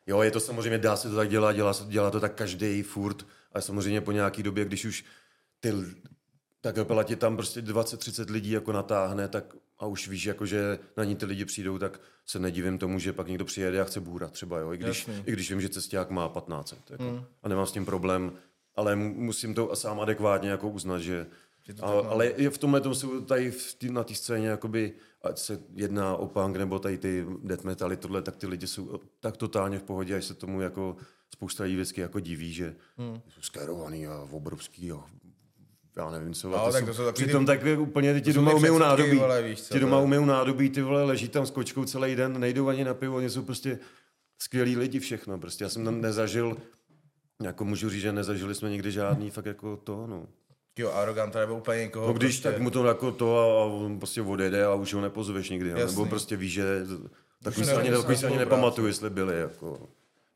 Jo, 0.06 0.22
je 0.22 0.30
to 0.30 0.40
samozřejmě, 0.40 0.78
dá 0.78 0.96
se 0.96 1.08
to 1.10 1.16
tak 1.16 1.28
dělat, 1.28 1.52
dělá, 1.52 1.72
se- 1.72 1.84
dělá 1.84 2.10
to 2.10 2.20
tak 2.20 2.34
každý 2.34 2.82
furt, 2.82 3.26
ale 3.52 3.62
samozřejmě 3.62 4.00
po 4.00 4.12
nějaký 4.12 4.42
době, 4.42 4.64
když 4.64 4.84
už 4.84 5.04
ty, 5.60 5.72
ta 6.60 6.72
kapela 6.72 7.02
ti 7.02 7.16
tam 7.16 7.36
prostě 7.36 7.60
20-30 7.62 8.30
lidí 8.32 8.50
jako 8.50 8.72
natáhne, 8.72 9.28
tak 9.28 9.54
a 9.78 9.86
už 9.86 10.08
víš, 10.08 10.24
jako, 10.24 10.46
že 10.46 10.78
na 10.96 11.04
ní 11.04 11.16
ty 11.16 11.26
lidi 11.26 11.44
přijdou, 11.44 11.78
tak 11.78 12.00
se 12.26 12.38
nedivím 12.38 12.78
tomu, 12.78 12.98
že 12.98 13.12
pak 13.12 13.28
někdo 13.28 13.44
přijede 13.44 13.80
a 13.80 13.84
chce 13.84 14.00
bůrat 14.00 14.32
třeba, 14.32 14.58
jo, 14.58 14.72
i 14.72 14.76
když, 14.76 15.08
Jasný. 15.08 15.22
i 15.26 15.32
když 15.32 15.50
vím, 15.50 15.60
že 15.60 15.68
cesták 15.68 16.10
má 16.10 16.28
15 16.28 16.74
jako, 16.90 17.02
hmm. 17.02 17.24
a 17.42 17.48
nemám 17.48 17.66
s 17.66 17.72
tím 17.72 17.84
problém, 17.84 18.32
ale 18.76 18.96
mu- 18.96 19.14
musím 19.14 19.54
to 19.54 19.76
sám 19.76 20.00
adekvátně 20.00 20.50
jako 20.50 20.68
uznat, 20.68 20.98
že, 20.98 21.26
a, 21.82 21.86
ale 21.86 22.32
je 22.36 22.50
v 22.50 22.58
tomhle 22.58 22.80
tom 22.80 22.94
tady 23.26 23.50
v 23.50 23.74
tý, 23.74 23.90
na 23.90 24.04
té 24.04 24.14
scéně, 24.14 24.48
jakoby, 24.48 24.92
ať 25.24 25.38
se 25.38 25.60
jedná 25.74 26.16
o 26.16 26.26
punk 26.26 26.56
nebo 26.56 26.78
tady 26.78 26.98
ty 26.98 27.26
death 27.42 27.64
metaly, 27.64 27.96
tohle, 27.96 28.22
tak 28.22 28.36
ty 28.36 28.46
lidi 28.46 28.66
jsou 28.66 29.00
tak 29.20 29.36
totálně 29.36 29.78
v 29.78 29.82
pohodě, 29.82 30.16
až 30.16 30.24
se 30.24 30.34
tomu 30.34 30.60
jako 30.60 30.96
spousta 31.34 31.64
lidí 31.64 31.74
vždycky 31.74 32.00
jako 32.00 32.20
diví, 32.20 32.52
že 32.52 32.76
hmm. 32.96 33.20
jsou 33.28 33.40
skérovaný 33.40 34.06
a 34.06 34.28
obrovský 34.30 34.92
a 34.92 35.04
já 35.96 36.10
nevím 36.10 36.34
co. 36.34 36.48
No, 36.50 36.66
a 36.66 36.72
tak 36.72 36.86
to 36.86 36.94
jsou 36.94 37.12
přitom 37.12 37.42
ty- 37.42 37.46
tak 37.46 37.60
úplně 37.78 38.20
ti 38.20 38.32
jsou 38.32 38.38
doma 38.38 38.50
ty 38.50 38.56
umyjou 38.56 38.78
předsudky, 38.78 39.02
nádobí. 39.02 39.18
vole, 39.18 39.42
víš 39.42 39.62
co, 39.62 39.74
ti 39.74 39.80
doma 39.80 39.98
to 39.98 40.04
umyjou 40.04 40.24
nádobí, 40.24 40.70
ty 40.70 40.82
vole, 40.82 41.04
leží 41.04 41.28
tam 41.28 41.46
s 41.46 41.50
kočkou 41.50 41.84
celý 41.84 42.16
den, 42.16 42.40
nejdou 42.40 42.68
ani 42.68 42.84
na 42.84 42.94
pivo, 42.94 43.16
oni 43.16 43.30
jsou 43.30 43.42
prostě 43.42 43.78
skvělí 44.38 44.76
lidi 44.76 45.00
všechno. 45.00 45.38
Prostě 45.38 45.64
já 45.64 45.70
jsem 45.70 45.84
tam 45.84 46.00
nezažil, 46.00 46.56
jako 47.42 47.64
můžu 47.64 47.90
říct, 47.90 48.02
že 48.02 48.12
nezažili 48.12 48.54
jsme 48.54 48.70
nikdy 48.70 48.92
žádný 48.92 49.30
fakt 49.30 49.46
jako 49.46 49.76
to, 49.76 50.06
no. 50.06 50.26
Jo, 50.78 50.92
aroganta 50.92 51.40
nebo 51.40 51.56
úplně 51.56 51.80
někoho. 51.80 52.06
No 52.06 52.12
když 52.12 52.34
prostě, 52.36 52.50
tak 52.50 52.60
mu 52.60 52.70
to 52.70 52.86
jako 52.86 53.12
to 53.12 53.38
a, 53.38 53.64
on 53.64 53.98
prostě 53.98 54.22
odjede 54.22 54.64
a 54.64 54.74
už 54.74 54.94
ho 54.94 55.00
nepozveš 55.00 55.50
nikdy. 55.50 55.70
jo. 55.70 55.76
Jasný. 55.78 55.96
Nebo 55.96 56.08
prostě 56.08 56.36
víš, 56.36 56.52
že 56.52 56.64
takový 57.42 57.62
Už 57.62 57.66
se 57.66 57.76
ani, 57.76 57.90
takový 57.90 58.16
se 58.16 58.26
ani 58.26 58.38
nepamatuju, 58.38 58.86
jestli 58.86 59.10
byli. 59.10 59.40
Jako. 59.40 59.88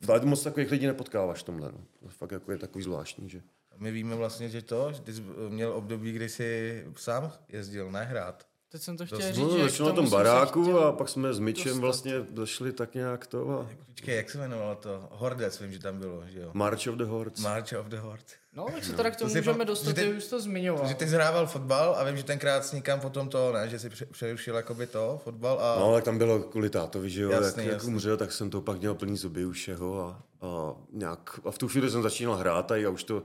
Ale 0.09 0.21
moc 0.21 0.43
takových 0.43 0.71
lidí 0.71 0.87
nepotkáváš 0.87 1.41
v 1.41 1.43
tomhle. 1.43 1.73
No. 1.73 1.79
To 2.01 2.09
fakt 2.09 2.33
jako 2.33 2.53
je 2.53 2.59
takový 2.59 2.85
zvláštní, 2.85 3.29
že... 3.29 3.43
My 3.77 3.91
víme 3.91 4.15
vlastně, 4.15 4.49
že 4.49 4.63
to, 4.63 4.93
že 4.93 5.01
ty 5.01 5.13
jsi 5.13 5.23
měl 5.49 5.73
období, 5.73 6.13
kdy 6.13 6.29
jsi 6.29 6.85
sám 6.97 7.33
jezdil, 7.49 7.91
nehrát. 7.91 8.48
Teď 8.73 8.83
jsem 8.83 8.97
to 8.97 9.07
chtěl 9.07 9.19
Dost- 9.19 9.27
říct, 9.35 9.39
No, 9.39 9.57
že 9.57 9.63
začalo 9.63 9.89
na 9.89 9.95
tom 9.95 10.11
baráku 10.11 10.63
chtěl- 10.63 10.79
a 10.85 10.93
pak 10.93 11.09
jsme 11.09 11.33
s 11.35 11.39
Myčem 11.39 11.65
dostat. 11.65 11.81
vlastně 11.81 12.15
došli 12.31 12.73
tak 12.73 12.95
nějak 12.95 13.27
to 13.27 13.51
a... 13.61 13.67
Počkej, 13.87 14.17
jak 14.17 14.31
se 14.31 14.39
jmenovalo 14.39 14.75
to? 14.75 15.09
Hordec, 15.11 15.61
vím, 15.61 15.73
že 15.73 15.79
tam 15.79 15.99
bylo, 15.99 16.23
že 16.27 16.41
jo. 16.41 16.51
March 16.53 16.87
of 16.89 16.95
the 16.95 17.05
Hordes. 17.05 17.41
March 17.41 17.73
of 17.81 17.87
the 17.87 17.97
Horde. 17.97 18.23
No, 18.53 18.67
tak 18.75 18.85
se 18.85 18.93
teda 18.93 19.11
k 19.11 19.17
tomu 19.17 19.31
To 19.31 19.37
můžeme 19.39 19.59
fakt- 19.59 19.67
dostat, 19.67 19.87
že 19.89 19.95
ty- 19.95 20.13
už 20.13 20.27
to 20.27 20.41
zmiňoval. 20.41 20.89
Že 20.89 20.95
ty 20.95 21.09
zhrával 21.09 21.47
fotbal 21.47 21.95
a 21.99 22.05
vím, 22.05 22.17
že 22.17 22.23
tenkrát 22.23 22.65
s 22.65 22.73
někam 22.73 23.01
potom 23.01 23.29
to, 23.29 23.53
ne, 23.53 23.69
že 23.69 23.79
si 23.79 23.91
pře- 23.91 24.07
přerušil 24.07 24.55
jakoby 24.57 24.87
to, 24.87 25.21
fotbal 25.25 25.59
a... 25.61 25.81
No, 25.81 25.93
tak 25.95 26.05
tam 26.05 26.19
bylo 26.19 26.39
kvůli 26.41 26.71
tátovi, 26.71 27.11
že 27.11 27.23
jo, 27.23 27.31
Jasný, 27.31 27.47
jasný, 27.47 27.63
jak, 27.63 27.67
jak 27.73 27.75
jasný. 27.81 27.93
umřel, 27.95 28.17
tak 28.17 28.33
jsem 28.33 28.51
to 28.51 28.61
pak 28.61 28.79
měl 28.79 28.95
plný 28.95 29.17
zuby 29.17 29.45
už 29.45 29.57
všeho 29.59 30.01
a, 30.01 30.23
a, 30.47 30.75
nějak, 30.93 31.41
a 31.45 31.51
v 31.51 31.59
tu 31.59 31.69
chvíli 31.69 31.91
jsem 31.91 32.03
začínal 32.03 32.35
hrát 32.37 32.73
a, 32.73 32.75
a 32.75 32.89
už 32.89 33.05
to, 33.05 33.23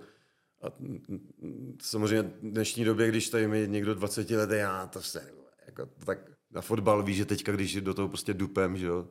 a, 0.63 0.71
mm, 0.79 0.99
mm, 1.41 1.77
samozřejmě 1.81 2.21
v 2.21 2.51
dnešní 2.51 2.85
době, 2.85 3.07
když 3.07 3.29
tady 3.29 3.47
mi 3.47 3.67
někdo 3.67 3.95
20 3.95 4.35
let, 4.35 4.51
já 4.51 4.87
to 4.87 5.01
se, 5.01 5.23
jako, 5.65 5.89
tak 6.05 6.19
na 6.51 6.61
fotbal 6.61 7.03
víš, 7.03 7.17
že 7.17 7.25
teďka, 7.25 7.51
když 7.51 7.81
do 7.81 7.93
toho 7.93 8.07
prostě 8.07 8.33
dupem, 8.33 8.77
že 8.77 8.85
jo, 8.85 9.07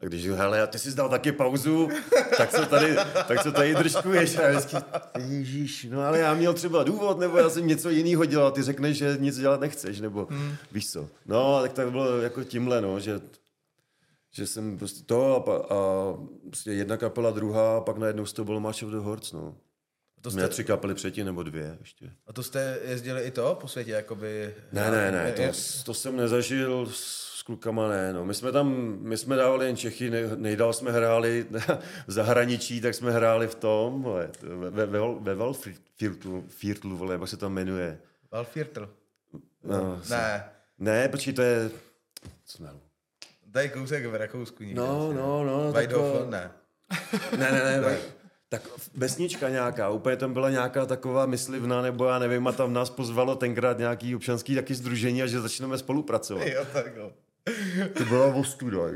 a 0.00 0.04
když 0.04 0.26
hele, 0.26 0.62
a 0.62 0.66
ty 0.66 0.78
jsi 0.78 0.94
dal 0.94 1.08
taky 1.08 1.32
pauzu, 1.32 1.88
tak 2.36 2.50
co 2.50 2.66
tady, 2.66 2.96
tak 3.28 3.42
co 3.42 3.52
tady 3.52 3.74
držkuješ? 3.74 4.38
A 4.38 4.50
vždycky, 4.50 4.76
ježíš, 5.18 5.86
no 5.90 6.02
ale 6.02 6.18
já 6.18 6.34
měl 6.34 6.54
třeba 6.54 6.84
důvod, 6.84 7.18
nebo 7.18 7.38
já 7.38 7.50
jsem 7.50 7.66
něco 7.66 7.90
jiného 7.90 8.24
dělal, 8.24 8.50
ty 8.50 8.62
řekneš, 8.62 8.96
že 8.96 9.16
nic 9.20 9.38
dělat 9.38 9.60
nechceš, 9.60 10.00
nebo 10.00 10.26
hmm. 10.30 10.54
víš 10.72 10.90
co. 10.90 11.08
No, 11.26 11.62
tak 11.62 11.72
to 11.72 11.90
bylo 11.90 12.20
jako 12.20 12.44
tímhle, 12.44 12.80
no, 12.80 13.00
že, 13.00 13.20
že 14.30 14.46
jsem 14.46 14.78
prostě 14.78 15.04
to 15.06 15.48
a, 15.48 15.74
a 15.74 15.78
prostě 16.46 16.72
jedna 16.72 16.96
kapela, 16.96 17.30
druhá, 17.30 17.76
a 17.76 17.80
pak 17.80 17.96
najednou 17.98 18.26
z 18.26 18.32
toho 18.32 18.46
bylo 18.46 18.60
March 18.60 18.82
of 18.82 18.90
the 18.90 18.96
Hordes, 18.96 19.32
no. 19.32 19.56
To 20.30 20.36
Měl 20.36 20.46
jste, 20.46 20.52
tři 20.52 20.64
kapely 20.64 20.94
předtím, 20.94 21.26
nebo 21.26 21.42
dvě 21.42 21.76
ještě. 21.80 22.10
a 22.26 22.32
to 22.32 22.42
jste 22.42 22.78
jezdili 22.84 23.22
i 23.22 23.30
to 23.30 23.58
po 23.60 23.68
světě, 23.68 23.90
jakoby... 23.90 24.54
Ne, 24.72 24.90
ne, 24.90 25.12
ne, 25.12 25.32
to, 25.32 25.42
to 25.84 25.94
jsem 25.94 26.16
nezažil 26.16 26.86
s 26.92 27.42
klukama, 27.42 27.88
ne, 27.88 28.12
no. 28.12 28.24
My 28.24 28.34
jsme 28.34 28.52
tam, 28.52 28.96
my 29.00 29.16
jsme 29.16 29.36
dávali 29.36 29.66
jen 29.66 29.76
Čechy, 29.76 30.10
ne, 30.10 30.22
nejdál 30.36 30.72
jsme 30.72 30.92
hráli 30.92 31.46
v 32.06 32.12
zahraničí, 32.12 32.80
tak 32.80 32.94
jsme 32.94 33.10
hráli 33.10 33.46
v 33.46 33.54
tom, 33.54 34.02
vole, 34.02 34.30
ve, 34.42 34.70
ve, 34.70 34.86
ve, 34.86 34.98
ve 35.20 35.34
Valfirtlu, 35.34 36.44
Firtlu, 36.48 36.96
vole, 36.96 37.14
jak 37.14 37.28
se 37.28 37.36
tam 37.36 37.52
jmenuje. 37.52 37.98
Valfirtl. 38.32 38.88
No, 39.64 40.00
Ne, 40.10 40.44
ne, 40.78 41.08
počkej, 41.08 41.32
to 41.34 41.42
je, 41.42 41.70
co 42.44 42.62
ne, 42.62 42.70
tady 43.52 43.68
kousek 43.68 44.06
v 44.06 44.14
Rakousku 44.14 44.64
někde. 44.64 44.80
No, 44.80 45.12
no, 45.12 45.44
no, 45.44 45.72
tako- 45.72 46.26
ne. 46.30 46.50
Ne, 47.38 47.52
ne, 47.52 47.64
ne, 47.64 47.80
ne. 47.86 47.98
Tak 48.48 48.62
vesnička 48.94 49.48
nějaká, 49.48 49.90
úplně 49.90 50.16
tam 50.16 50.32
byla 50.32 50.50
nějaká 50.50 50.86
taková 50.86 51.26
myslivna, 51.26 51.82
nebo 51.82 52.04
já 52.04 52.18
nevím, 52.18 52.46
a 52.46 52.52
tam 52.52 52.72
nás 52.72 52.90
pozvalo 52.90 53.36
tenkrát 53.36 53.78
nějaký 53.78 54.16
občanský 54.16 54.54
taky 54.54 54.74
združení 54.74 55.22
a 55.22 55.26
že 55.26 55.40
začneme 55.40 55.78
spolupracovat. 55.78 56.46
Jo, 56.46 56.66
tak 56.72 56.96
jo. 56.96 57.12
To 57.98 58.04
byla 58.04 58.34
ostuda. 58.34 58.78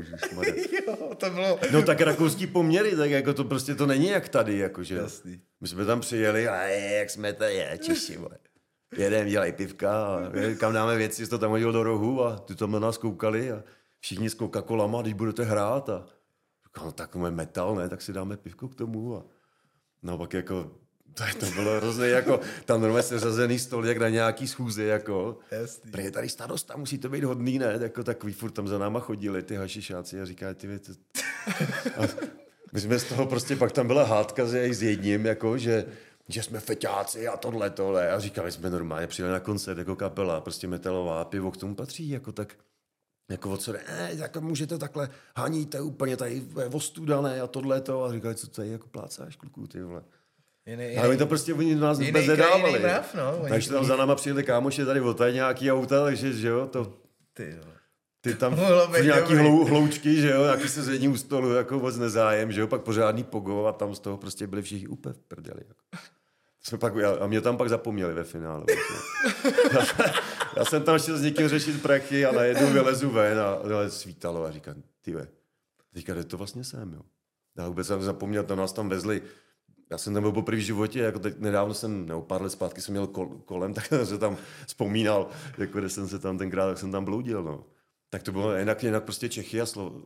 Jo, 0.87 1.15
to 1.17 1.29
bylo... 1.29 1.59
No 1.71 1.81
tak 1.81 2.01
rakouský 2.01 2.47
poměry, 2.47 2.95
tak 2.95 3.11
jako 3.11 3.33
to 3.33 3.43
prostě 3.43 3.75
to 3.75 3.85
není 3.85 4.07
jak 4.07 4.29
tady, 4.29 4.57
jakože. 4.57 4.95
Jasný. 4.95 5.41
My 5.61 5.67
jsme 5.67 5.85
tam 5.85 6.01
přijeli 6.01 6.47
a 6.47 6.63
je, 6.63 6.97
jak 6.97 7.09
jsme 7.09 7.33
to 7.33 7.43
je, 7.43 7.79
Češi, 7.81 8.17
vole. 8.17 8.37
Jedem, 8.97 9.27
dělají 9.27 9.51
pivka 9.53 10.05
a 10.05 10.37
je, 10.37 10.55
kam 10.55 10.73
dáme 10.73 10.97
věci, 10.97 11.25
jsi 11.25 11.29
to 11.29 11.37
tam 11.37 11.51
hodil 11.51 11.71
do 11.71 11.83
rohu 11.83 12.23
a 12.23 12.39
ty 12.39 12.55
tam 12.55 12.71
na 12.71 12.79
nás 12.79 12.97
koukali 12.97 13.51
a 13.51 13.63
všichni 13.99 14.29
s 14.29 14.37
Coca-Colama, 14.37 15.01
když 15.01 15.13
budete 15.13 15.43
hrát 15.43 15.89
a 15.89 16.05
říkám, 16.65 16.85
no 16.85 16.91
tak 16.91 17.15
máme 17.15 17.31
metal, 17.31 17.75
ne, 17.75 17.89
tak 17.89 18.01
si 18.01 18.13
dáme 18.13 18.37
pivko 18.37 18.67
k 18.67 18.75
tomu 18.75 19.17
a 19.17 19.25
no 20.03 20.17
pak 20.17 20.33
jako 20.33 20.71
to, 21.13 21.23
to 21.39 21.51
bylo 21.51 21.77
hrozně 21.77 22.07
jako, 22.07 22.39
tam 22.65 22.81
normálně 22.81 23.03
seřazený 23.03 23.59
stol, 23.59 23.85
jak 23.85 23.97
na 23.97 24.09
nějaký 24.09 24.47
schůzi, 24.47 24.83
jako. 24.83 25.37
Jasný. 25.51 25.91
Prý 25.91 26.03
je 26.03 26.11
tady 26.11 26.29
starosta, 26.29 26.77
musí 26.77 26.97
to 26.97 27.09
být 27.09 27.23
hodný, 27.23 27.59
ne? 27.59 27.79
Jako 27.81 28.03
takový 28.03 28.33
furt 28.33 28.51
tam 28.51 28.67
za 28.67 28.77
náma 28.77 28.99
chodili 28.99 29.43
ty 29.43 29.55
hašišáci 29.55 30.21
a 30.21 30.25
říkají, 30.25 30.55
ty 30.55 30.67
věci. 30.67 30.91
A 31.97 32.07
my 32.73 32.79
jsme 32.79 32.99
z 32.99 33.03
toho 33.03 33.25
prostě, 33.25 33.55
pak 33.55 33.71
tam 33.71 33.87
byla 33.87 34.03
hádka 34.03 34.45
s, 34.45 34.53
s 34.53 34.83
jedním, 34.83 35.25
jako, 35.25 35.57
že, 35.57 35.85
že 36.27 36.43
jsme 36.43 36.59
feťáci 36.59 37.27
a 37.27 37.37
tohle, 37.37 37.69
tohle. 37.69 38.11
A 38.11 38.19
říkali 38.19 38.51
jsme 38.51 38.69
normálně, 38.69 39.07
přijeli 39.07 39.31
na 39.31 39.39
koncert 39.39 39.77
jako 39.77 39.95
kapela, 39.95 40.41
prostě 40.41 40.67
metalová, 40.67 41.25
pivo 41.25 41.51
k 41.51 41.57
tomu 41.57 41.75
patří, 41.75 42.09
jako 42.09 42.31
tak 42.31 42.55
jako 43.31 43.51
o 43.51 43.57
co 43.57 43.73
ne, 43.73 44.09
jako 44.11 44.41
můžete 44.41 44.77
takhle, 44.77 45.09
haníte 45.37 45.81
úplně 45.81 46.17
tady 46.17 46.43
ostudané 46.71 47.41
a 47.41 47.47
tohle 47.47 47.81
to. 47.81 48.03
A 48.03 48.11
říkali, 48.13 48.35
co 48.35 48.47
tady 48.47 48.69
jako 48.69 48.87
plácáš, 48.87 49.35
kluku, 49.35 49.67
ty 49.67 49.81
vole. 49.83 50.03
Jiný, 50.65 50.97
Ale 50.97 51.07
oni 51.09 51.17
to 51.17 51.25
prostě 51.27 51.53
oni 51.53 51.75
nás 51.75 51.99
jiný 51.99 52.11
vůbec 52.11 52.27
nedávali. 52.27 52.69
jiný 52.71 52.79
mrav, 52.83 53.13
no. 53.15 53.45
Takže 53.49 53.69
tam 53.69 53.85
za 53.85 53.95
náma 53.95 54.15
přijeli 54.15 54.43
kámoši 54.43 54.85
tady 54.85 55.01
od 55.01 55.17
tady 55.17 55.33
nějaký 55.33 55.71
auta, 55.71 56.03
takže 56.03 56.33
že 56.33 56.47
jo, 56.47 56.67
to, 56.67 56.93
Ty 57.33 57.55
jo. 57.57 57.71
ty 58.21 58.35
tam 58.35 58.55
nějaký 59.01 59.35
hlou, 59.35 59.65
hloučky, 59.65 60.15
že 60.21 60.29
jo, 60.31 60.43
nějaký 60.43 60.67
se 60.69 60.83
zjední 60.83 61.07
u 61.07 61.17
stolu, 61.17 61.53
jako 61.53 61.79
moc 61.79 61.97
nezájem, 61.97 62.51
že 62.51 62.61
jo, 62.61 62.67
pak 62.67 62.81
pořádný 62.81 63.23
pogo 63.23 63.65
a 63.65 63.71
tam 63.71 63.95
z 63.95 63.99
toho 63.99 64.17
prostě 64.17 64.47
byli 64.47 64.61
všichni 64.61 64.87
úplně 64.87 65.13
v 65.13 65.17
prdeli. 65.19 65.61
Jako. 65.67 66.05
Jsme 66.63 66.77
pak, 66.77 66.93
a 67.19 67.27
mě 67.27 67.41
tam 67.41 67.57
pak 67.57 67.69
zapomněli 67.69 68.13
ve 68.13 68.23
finále. 68.23 68.63
já, 70.57 70.65
jsem 70.65 70.83
tam 70.83 70.99
šel 70.99 71.17
s 71.17 71.21
někým 71.21 71.47
řešit 71.47 71.81
prachy 71.81 72.25
a 72.25 72.31
najednou 72.31 72.73
vylezu 72.73 73.09
ven 73.09 73.39
a, 73.39 73.53
a 73.53 73.89
svítalo 73.89 74.43
a 74.43 74.51
říkám, 74.51 74.83
ty 75.01 75.13
ve, 75.13 75.27
říká, 75.93 76.13
kde 76.13 76.23
to 76.23 76.37
vlastně 76.37 76.63
jsem, 76.63 76.93
jo. 76.93 77.01
Já 77.57 77.67
vůbec 77.67 77.87
jsem 77.87 78.01
zapomněl, 78.01 78.43
tam 78.43 78.57
nás 78.57 78.73
tam 78.73 78.89
vezli, 78.89 79.21
já 79.91 79.97
jsem 79.97 80.13
tam 80.13 80.23
byl 80.23 80.31
poprvé 80.31 80.57
v 80.57 80.65
životě, 80.65 80.99
jako 80.99 81.19
teď 81.19 81.39
nedávno 81.39 81.73
jsem, 81.73 82.05
nebo 82.05 82.21
pár 82.21 82.41
let 82.41 82.49
zpátky 82.49 82.81
jsem 82.81 82.91
měl 82.91 83.07
kol, 83.07 83.27
kolem, 83.45 83.73
tak 83.73 83.85
jsem 83.85 84.05
se 84.05 84.17
tam 84.17 84.37
vzpomínal, 84.67 85.29
jako 85.57 85.79
kde 85.79 85.89
jsem 85.89 86.07
se 86.07 86.19
tam 86.19 86.37
tenkrát, 86.37 86.67
tak 86.67 86.77
jsem 86.77 86.91
tam 86.91 87.05
bloudil, 87.05 87.43
no. 87.43 87.65
Tak 88.09 88.23
to 88.23 88.31
bylo 88.31 88.57
jinak, 88.57 88.83
jinak 88.83 89.03
prostě 89.03 89.29
Čechy 89.29 89.61
a 89.61 89.65
Slo... 89.65 90.01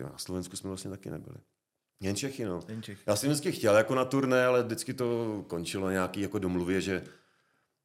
Na 0.00 0.18
Slovensku 0.18 0.56
jsme 0.56 0.68
vlastně 0.68 0.90
taky 0.90 1.10
nebyli. 1.10 1.36
Jen 2.00 2.16
Čechy, 2.16 2.44
no. 2.44 2.60
Jen 2.68 2.82
Čechy. 2.82 3.02
Já 3.06 3.16
jsem 3.16 3.30
vždycky 3.30 3.52
chtěl 3.52 3.76
jako 3.76 3.94
na 3.94 4.04
turné, 4.04 4.46
ale 4.46 4.62
vždycky 4.62 4.94
to 4.94 5.44
končilo 5.46 5.90
nějaký 5.90 6.20
jako 6.20 6.38
domluvě, 6.38 6.80
že 6.80 7.04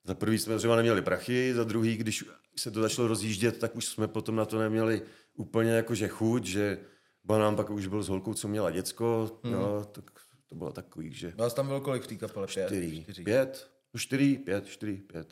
za 0.03 0.15
prvý 0.15 0.37
jsme 0.37 0.57
třeba 0.57 0.75
neměli 0.75 1.01
prachy, 1.01 1.53
za 1.53 1.63
druhý, 1.63 1.97
když 1.97 2.25
se 2.57 2.71
to 2.71 2.81
začalo 2.81 3.07
rozjíždět, 3.07 3.59
tak 3.59 3.75
už 3.75 3.85
jsme 3.85 4.07
potom 4.07 4.35
na 4.35 4.45
to 4.45 4.59
neměli 4.59 5.01
úplně 5.33 5.71
jako 5.71 5.95
že 5.95 6.07
chuť, 6.07 6.43
že 6.45 6.77
Banán 7.23 7.55
pak 7.55 7.69
už 7.69 7.87
byl 7.87 8.03
s 8.03 8.07
holkou, 8.09 8.33
co 8.33 8.47
měla 8.47 8.71
děcko, 8.71 9.39
hmm. 9.43 9.53
jo, 9.53 9.85
tak 9.91 10.03
to 10.49 10.55
bylo 10.55 10.71
takový, 10.71 11.13
že 11.13 11.33
Vás 11.37 11.53
tam 11.53 11.67
bylo 11.67 11.81
kolik 11.81 12.03
v 12.03 12.07
té 12.07 12.15
kapele? 12.15 12.47
Pět? 12.47 12.65
čtyři, 12.67 13.01
Čtyři. 13.03 13.23
pět, 13.23 13.67
no 13.93 13.99
čtyři, 13.99 14.37
pět, 14.37 14.67
čtyři, 14.67 14.93
pět. 14.97 15.27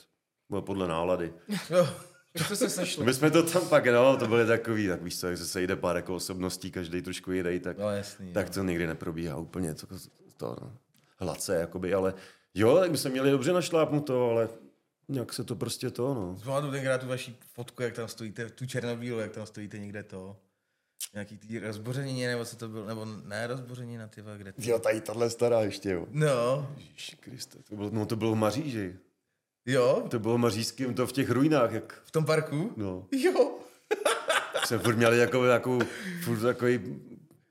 Bylo 0.50 0.62
podle 0.62 0.88
nálady. 0.88 1.34
Jo. 1.70 1.88
Jste 2.46 2.56
se 2.56 2.70
sešli? 2.70 3.06
My 3.06 3.14
jsme 3.14 3.32
to 3.32 3.44
tam 3.44 3.70
pak, 3.70 3.86
no, 3.86 4.18
to 4.18 4.28
byly 4.28 4.46
takový, 4.48 4.88
tak 4.88 5.02
víš 5.02 5.20
co, 5.20 5.28
jak 5.28 5.38
se 5.38 5.46
sejde 5.48 5.76
pár 5.76 5.96
jako 5.96 6.16
osobností, 6.16 6.72
každý 6.72 7.02
trošku 7.02 7.32
jiný, 7.32 7.60
tak, 7.60 7.78
No 7.78 7.90
jasný. 7.90 8.34
tak 8.34 8.50
to 8.50 8.64
nikdy 8.64 8.88
neprobíhá 8.88 9.38
úplně 9.38 9.74
to, 9.74 9.88
to 10.38 10.56
no, 10.62 10.78
hladce, 11.18 11.56
jakoby, 11.56 11.94
ale 11.94 12.14
jo, 12.54 12.78
tak 12.78 12.92
my 12.92 12.98
jsme 12.98 13.10
měli 13.10 13.32
dobře 13.32 13.54
našlápnuto, 13.54 14.30
ale 14.30 14.50
nějak 15.08 15.34
se 15.34 15.44
to 15.44 15.56
prostě 15.56 15.90
to, 15.92 16.14
no. 16.14 16.38
Pamatuju 16.44 16.72
tenkrát 16.72 16.98
tu 17.02 17.08
vaši 17.08 17.36
fotku, 17.54 17.84
jak 17.84 17.94
tam 17.94 18.08
stojíte, 18.08 18.50
tu 18.50 18.66
černobílou, 18.66 19.20
jak 19.20 19.32
tam 19.32 19.46
stojíte 19.46 19.80
někde 19.80 20.04
to. 20.04 20.38
nějaký 21.14 21.38
tý 21.38 21.60
rozboření, 21.60 22.26
nebo 22.26 22.46
co 22.46 22.56
to 22.56 22.68
bylo, 22.68 22.86
nebo 22.86 23.06
ne 23.06 23.48
rozboření 23.48 23.98
na 23.98 24.08
ty 24.08 24.24
kde 24.38 24.54
ty... 24.54 24.70
Jo, 24.70 24.80
tady 24.80 25.02
tahle 25.02 25.30
stará 25.30 25.62
ještě, 25.62 25.90
jo. 25.92 26.06
No, 26.12 26.72
Ježiši 26.78 27.16
Kriste, 27.18 27.58
to 27.70 27.76
bylo, 27.76 27.90
no 27.94 28.06
to 28.06 28.16
bylo 28.16 28.32
v 28.32 28.36
Maříži. 28.36 28.96
jo, 29.66 30.08
To 30.10 30.20
bylo 30.20 30.36
v 30.36 30.38
Mařížském, 30.38 30.94
to 30.94 31.08
v 31.08 31.12
těch 31.12 31.30
ruinách, 31.30 31.72
jak, 31.72 32.02
v 32.06 32.12
tom 32.12 32.26
parku? 32.26 32.74
no. 32.78 33.08
Jo. 33.12 33.60
Jsme 34.66 34.80
furt 34.80 34.96
měli 34.96 35.18
jako, 35.18 35.46
jako 35.46 35.80
furt 36.24 36.40
takový 36.40 37.02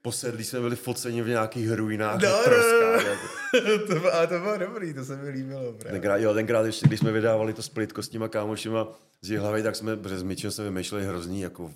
posedlí 0.03 0.45
jsme 0.45 0.61
byli 0.61 0.77
foceni 0.77 1.23
v 1.23 1.29
nějakých 1.29 1.71
ruinách. 1.73 2.23
No, 2.23 2.29
no, 2.29 2.57
no. 2.81 2.87
jako. 2.93 3.27
to, 3.87 3.95
bylo- 3.95 4.15
ale 4.15 4.27
to 4.27 4.39
bylo 4.39 4.59
dobrý, 4.59 4.95
to 4.95 5.05
se 5.05 5.17
mi 5.17 5.29
líbilo. 5.29 5.73
Právě. 5.73 5.93
Tenkrát, 5.93 6.17
jo, 6.17 6.35
tenkrát 6.35 6.67
ještě, 6.67 6.87
když 6.87 7.01
jsme 7.01 7.13
vydávali 7.13 7.53
to 7.55 7.63
splitko 7.63 8.03
s 8.03 8.09
těma 8.09 8.29
kámošima 8.29 8.89
z 9.21 9.37
hlavy, 9.39 9.63
tak 9.63 9.77
jsme 9.77 9.97
přes 9.97 10.23
Mitchell 10.23 10.51
jsme 10.53 10.65
vymýšleli 10.65 11.07
hrozný 11.07 11.41
jako 11.41 11.73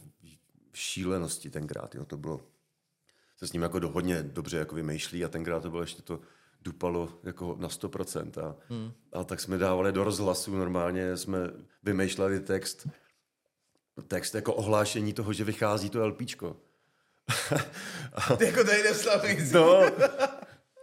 šílenosti 0.75 1.51
tenkrát, 1.51 1.95
jo, 1.95 2.05
to 2.05 2.17
bylo, 2.17 2.41
se 3.37 3.47
s 3.47 3.53
ním 3.53 3.63
jako 3.63 3.79
do, 3.79 3.89
hodně 3.89 4.23
dobře 4.23 4.57
jako 4.59 4.75
vymýšlí 4.75 5.25
a 5.25 5.29
tenkrát 5.29 5.61
to 5.63 5.71
bylo 5.71 5.83
ještě 5.83 6.03
to 6.03 6.21
dupalo 6.63 7.09
jako 7.23 7.57
na 7.61 7.69
100%. 7.69 8.47
A, 8.47 8.57
hmm. 8.69 8.93
a 9.13 9.25
tak 9.25 9.41
jsme 9.41 9.59
dávali 9.59 9.93
do 9.93 10.05
rozhlasu 10.05 10.57
normálně, 10.57 11.17
jsme 11.17 11.39
vymýšleli 11.83 12.41
text, 12.41 12.89
text 14.09 14.35
jako 14.35 14.55
ohlášení 14.55 15.13
toho, 15.13 15.33
že 15.33 15.45
vychází 15.45 15.91
to 15.91 16.07
LPčko. 16.07 16.57
Jako 18.41 18.65
tady 18.65 18.83
neslavný 18.83 19.37
No, 19.53 19.83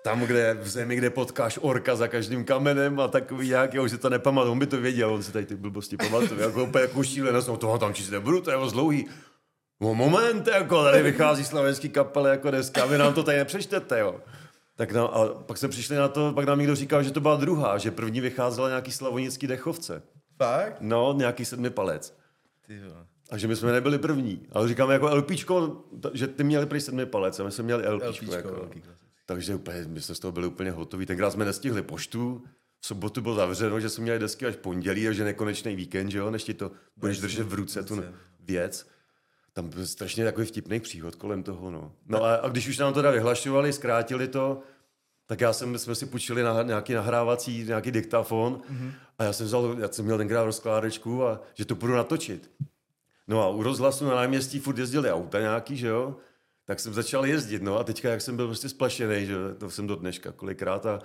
tam, 0.04 0.22
kde 0.22 0.58
v 0.62 0.70
zemi, 0.70 0.96
kde 0.96 1.10
potkáš 1.10 1.60
orka 1.62 1.96
za 1.96 2.08
každým 2.08 2.46
kamenem 2.46 3.00
a 3.00 3.08
takový 3.08 3.48
nějaký, 3.48 3.78
já 3.78 3.84
už 3.84 3.92
si 3.92 3.98
to 3.98 4.10
nepamatuju, 4.10 4.52
on 4.52 4.60
by 4.60 4.68
to 4.68 4.82
věděl, 4.82 5.14
on 5.14 5.24
si 5.24 5.32
tady 5.32 5.46
ty 5.46 5.56
blbosti 5.56 5.98
pamatuje, 5.98 6.42
jako 6.42 6.64
úplně 6.64 6.82
jako 6.82 7.04
šílenost, 7.04 7.48
no 7.48 7.58
toho 7.58 7.78
tam 7.78 7.94
číst 7.94 8.10
nebudu, 8.10 8.42
to 8.42 8.52
je 8.52 8.58
moc 8.58 8.74
dlouhý. 8.74 9.06
No 9.82 9.96
moment, 9.96 10.48
jako 10.48 10.84
tady 10.84 11.04
vychází 11.04 11.46
slavenský 11.46 11.90
kapele 11.90 12.30
jako 12.30 12.50
dneska, 12.52 12.86
vy 12.86 12.98
nám 12.98 13.14
to 13.14 13.24
tady 13.24 13.38
nepřečtete, 13.38 14.00
jo. 14.00 14.16
Tak 14.76 14.92
no, 14.92 15.16
a 15.16 15.28
pak 15.44 15.58
jsme 15.58 15.70
přišli 15.70 15.96
na 15.96 16.08
to, 16.08 16.34
pak 16.34 16.46
nám 16.46 16.58
někdo 16.60 16.76
říkal, 16.76 17.04
že 17.04 17.12
to 17.12 17.20
byla 17.20 17.36
druhá, 17.36 17.78
že 17.78 17.92
první 17.92 18.22
vycházela 18.22 18.70
nějaký 18.70 18.92
slavonický 18.92 19.48
dechovce. 19.48 20.02
Fakt? 20.38 20.78
No, 20.80 21.14
nějaký 21.18 21.46
sedmi 21.46 21.70
palec. 21.70 22.18
Ty 22.68 22.80
vole. 22.80 23.06
A 23.32 23.38
že 23.38 23.48
my 23.48 23.56
jsme 23.56 23.72
nebyli 23.72 24.00
první. 24.00 24.48
Ale 24.52 24.68
říkáme 24.68 24.94
jako 24.94 25.16
LPčko, 25.16 25.84
že 26.14 26.28
ty 26.28 26.44
měli 26.44 26.66
prý 26.66 26.82
sedmi 26.82 27.06
palec 27.06 27.40
a 27.40 27.44
my 27.44 27.52
jsme 27.52 27.64
měli 27.64 27.88
LPčko. 27.90 28.10
LPčko, 28.10 28.36
jako. 28.36 28.70
Takže 29.30 29.56
úplně, 29.56 29.86
my 29.88 30.02
jsme 30.02 30.16
z 30.16 30.20
toho 30.20 30.32
byli 30.32 30.48
úplně 30.48 30.72
hotoví. 30.72 31.06
Tenkrát 31.06 31.32
jsme 31.32 31.46
nestihli 31.46 31.82
poštu, 31.82 32.44
v 32.80 32.88
sobotu 32.88 33.22
bylo 33.22 33.36
zavřeno, 33.36 33.80
že 33.80 33.90
jsme 33.90 34.02
měli 34.02 34.20
desky 34.20 34.46
až 34.46 34.56
pondělí, 34.56 35.06
takže 35.06 35.24
nekonečný 35.24 35.76
víkend, 35.76 36.12
že 36.12 36.18
jo, 36.18 36.32
než 36.32 36.44
ti 36.44 36.54
to 36.54 36.72
budeš 36.98 37.20
držet 37.20 37.48
v 37.48 37.54
ruce, 37.54 37.84
tu 37.84 38.04
věc. 38.40 38.88
Tam 39.54 39.70
byl 39.70 39.88
strašně 39.88 40.26
takový 40.26 40.48
vtipný 40.48 40.80
příhod 40.80 41.16
kolem 41.16 41.44
toho, 41.44 41.72
no. 41.72 41.92
No 42.06 42.24
a, 42.24 42.36
a 42.36 42.50
když 42.50 42.68
už 42.68 42.78
nám 42.78 42.94
to 42.94 43.00
teda 43.00 43.12
vyhlašovali, 43.12 43.74
zkrátili 43.74 44.28
to, 44.28 44.62
tak 45.26 45.42
já 45.42 45.54
jsem, 45.54 45.78
jsme 45.78 45.96
si 45.96 46.06
půjčili 46.06 46.44
na, 46.44 46.64
nějaký 46.64 46.94
nahrávací, 46.94 47.64
nějaký 47.64 47.92
diktafon 47.92 48.62
mm-hmm. 48.72 48.92
a 49.18 49.24
já 49.24 49.34
jsem 49.34 49.46
vzal, 49.46 49.76
já 49.80 49.88
jsem 49.88 50.06
měl 50.06 50.18
tenkrát 50.18 50.44
rozkládečku 50.44 51.26
a 51.26 51.42
že 51.54 51.66
to 51.66 51.76
půjdu 51.76 51.94
natočit. 51.94 52.52
No 53.28 53.42
a 53.42 53.50
u 53.50 53.64
rozhlasu 53.64 54.06
na 54.06 54.16
náměstí 54.16 54.60
furt 54.60 54.78
jezdili 54.78 55.12
auta 55.12 55.40
nějaký, 55.40 55.78
že 55.78 55.88
jo? 55.88 56.16
Tak 56.70 56.80
jsem 56.80 56.94
začal 56.94 57.26
jezdit, 57.26 57.62
no 57.62 57.80
a 57.80 57.84
teďka, 57.84 58.10
jak 58.10 58.22
jsem 58.22 58.36
byl 58.36 58.48
prostě 58.48 58.70
splašený, 58.70 59.26
že 59.26 59.36
to 59.58 59.70
jsem 59.70 59.88
do 59.88 59.96
dneška 59.96 60.32
kolikrát 60.32 60.86
a 60.86 61.00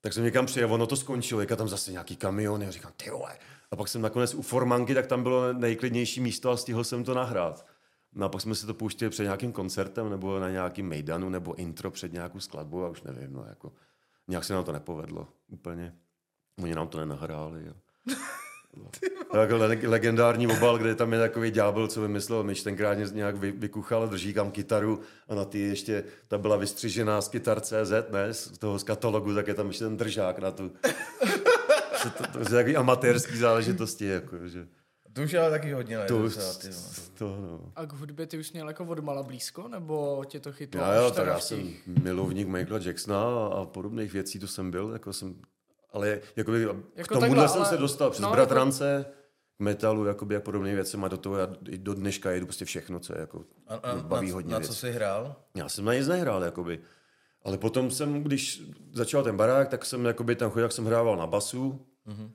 tak 0.00 0.12
jsem 0.12 0.24
někam 0.24 0.46
přijel, 0.46 0.74
ono 0.74 0.86
to 0.86 0.96
skončilo, 0.96 1.40
jak 1.40 1.56
tam 1.56 1.68
zase 1.68 1.92
nějaký 1.92 2.16
kamion, 2.16 2.62
já 2.62 2.70
říkám, 2.70 2.92
ty 2.96 3.10
vole. 3.10 3.38
A 3.70 3.76
pak 3.76 3.88
jsem 3.88 4.02
nakonec 4.02 4.34
u 4.34 4.42
Formanky, 4.42 4.94
tak 4.94 5.06
tam 5.06 5.22
bylo 5.22 5.52
nejklidnější 5.52 6.20
místo 6.20 6.50
a 6.50 6.56
stihl 6.56 6.84
jsem 6.84 7.04
to 7.04 7.14
nahrát. 7.14 7.66
No 8.12 8.26
a 8.26 8.28
pak 8.28 8.40
jsme 8.40 8.54
si 8.54 8.66
to 8.66 8.74
pouštěli 8.74 9.10
před 9.10 9.22
nějakým 9.22 9.52
koncertem, 9.52 10.10
nebo 10.10 10.38
na 10.38 10.50
nějakým 10.50 10.88
mejdanu, 10.88 11.28
nebo 11.28 11.54
intro 11.54 11.90
před 11.90 12.12
nějakou 12.12 12.40
skladbu, 12.40 12.84
a 12.84 12.88
už 12.88 13.02
nevím, 13.02 13.32
no 13.32 13.44
jako, 13.48 13.72
nějak 14.28 14.44
se 14.44 14.54
nám 14.54 14.64
to 14.64 14.72
nepovedlo 14.72 15.28
úplně. 15.48 15.94
Oni 16.62 16.74
nám 16.74 16.88
to 16.88 16.98
nenahráli, 16.98 17.66
jo. 17.66 17.74
To 19.30 19.36
je 19.36 19.40
jako 19.40 19.56
le- 19.56 19.78
legendární 19.88 20.46
obal, 20.46 20.78
kde 20.78 20.94
tam 20.94 21.12
je 21.12 21.18
takový 21.18 21.50
ďábel, 21.50 21.88
co 21.88 22.00
vymyslel 22.00 22.42
myš, 22.42 22.62
tenkrát 22.62 22.94
ně- 22.94 23.06
nějak 23.12 23.36
vy, 23.36 23.52
vykuchal, 23.52 24.08
drží 24.08 24.34
kam 24.34 24.50
kytaru 24.50 25.00
a 25.28 25.34
na 25.34 25.44
ty 25.44 25.58
ještě, 25.58 26.04
ta 26.28 26.38
byla 26.38 26.56
vystřižená 26.56 27.20
z 27.20 27.28
kytar 27.28 27.60
CZ, 27.60 27.92
ne, 28.10 28.34
z 28.34 28.58
toho 28.58 28.78
z 28.78 28.82
katalogu, 28.84 29.34
tak 29.34 29.48
je 29.48 29.54
tam 29.54 29.66
ještě 29.68 29.84
ten 29.84 29.96
držák 29.96 30.38
na 30.38 30.50
tu. 30.50 30.68
to, 32.02 32.10
to, 32.10 32.22
to, 32.32 32.38
to, 32.44 32.50
takový 32.50 32.76
amatérský 32.76 33.36
záležitosti, 33.38 34.04
jako, 34.06 34.48
že 34.48 34.66
To 35.12 35.22
už 35.22 35.32
je 35.32 35.40
ale 35.40 35.50
taky 35.50 35.72
hodně 35.72 35.98
let. 35.98 36.08
to, 36.08 36.14
vole. 36.18 36.30
to, 37.14 37.24
no. 37.40 37.72
A 37.76 37.86
k 37.86 37.92
hudbě 37.92 38.26
ty 38.26 38.38
už 38.38 38.52
měl 38.52 38.68
jako 38.68 38.84
odmala 38.84 39.22
blízko, 39.22 39.68
nebo 39.68 40.24
tě 40.28 40.40
to 40.40 40.52
chytlo? 40.52 40.80
Já, 40.80 40.94
jo, 40.94 41.06
až 41.06 41.12
tak 41.16 41.26
já 41.26 41.40
jsem 41.40 41.70
milovník 42.02 42.48
Michaela 42.48 42.84
Jacksona 42.84 43.22
a, 43.22 43.50
a 43.54 43.64
podobných 43.64 44.12
věcí, 44.12 44.38
to 44.38 44.46
jsem 44.46 44.70
byl, 44.70 44.90
jako 44.92 45.12
jsem, 45.12 45.34
ale 45.92 46.20
jakoby, 46.36 46.60
jako 46.62 46.74
k 46.74 46.96
Jako 46.96 47.14
tomuhle 47.14 47.28
takhle, 47.28 47.48
jsem 47.48 47.60
ale- 47.60 47.70
se 47.70 47.76
dostal 47.76 48.10
přes 48.10 48.20
no, 48.22 48.28
no, 48.28 48.32
jako- 48.34 48.36
bratrance, 48.46 49.04
k 49.56 49.60
metalu, 49.60 50.04
jakoby 50.04 50.36
a 50.36 50.40
podobných 50.40 50.74
věcem 50.74 51.04
a 51.04 51.08
do 51.08 51.16
toho 51.16 51.36
já 51.36 51.48
i 51.68 51.78
do 51.78 51.94
dneška 51.94 52.30
jedu 52.30 52.46
prostě 52.46 52.64
všechno, 52.64 53.00
co 53.00 53.14
je 53.14 53.20
jako, 53.20 53.44
A, 53.68 53.74
a, 53.74 53.96
baví 53.96 54.28
na, 54.28 54.34
hodně 54.34 54.52
na 54.52 54.58
věcí. 54.58 54.72
co 54.72 54.76
jsi 54.78 54.92
hrál? 54.92 55.36
Já 55.54 55.68
jsem 55.68 55.84
na 55.84 55.94
nic 55.94 56.08
nehrál, 56.08 56.42
jakoby. 56.44 56.80
Ale 57.44 57.58
potom 57.58 57.90
jsem, 57.90 58.22
když 58.22 58.62
začal 58.92 59.22
ten 59.22 59.36
barák, 59.36 59.68
tak 59.68 59.84
jsem 59.84 60.04
jakoby 60.04 60.36
tam 60.36 60.50
chodil, 60.50 60.62
jak 60.64 60.72
jsem 60.72 60.86
hrával 60.86 61.16
na 61.16 61.26
basu. 61.26 61.86
Mm-hmm. 62.06 62.30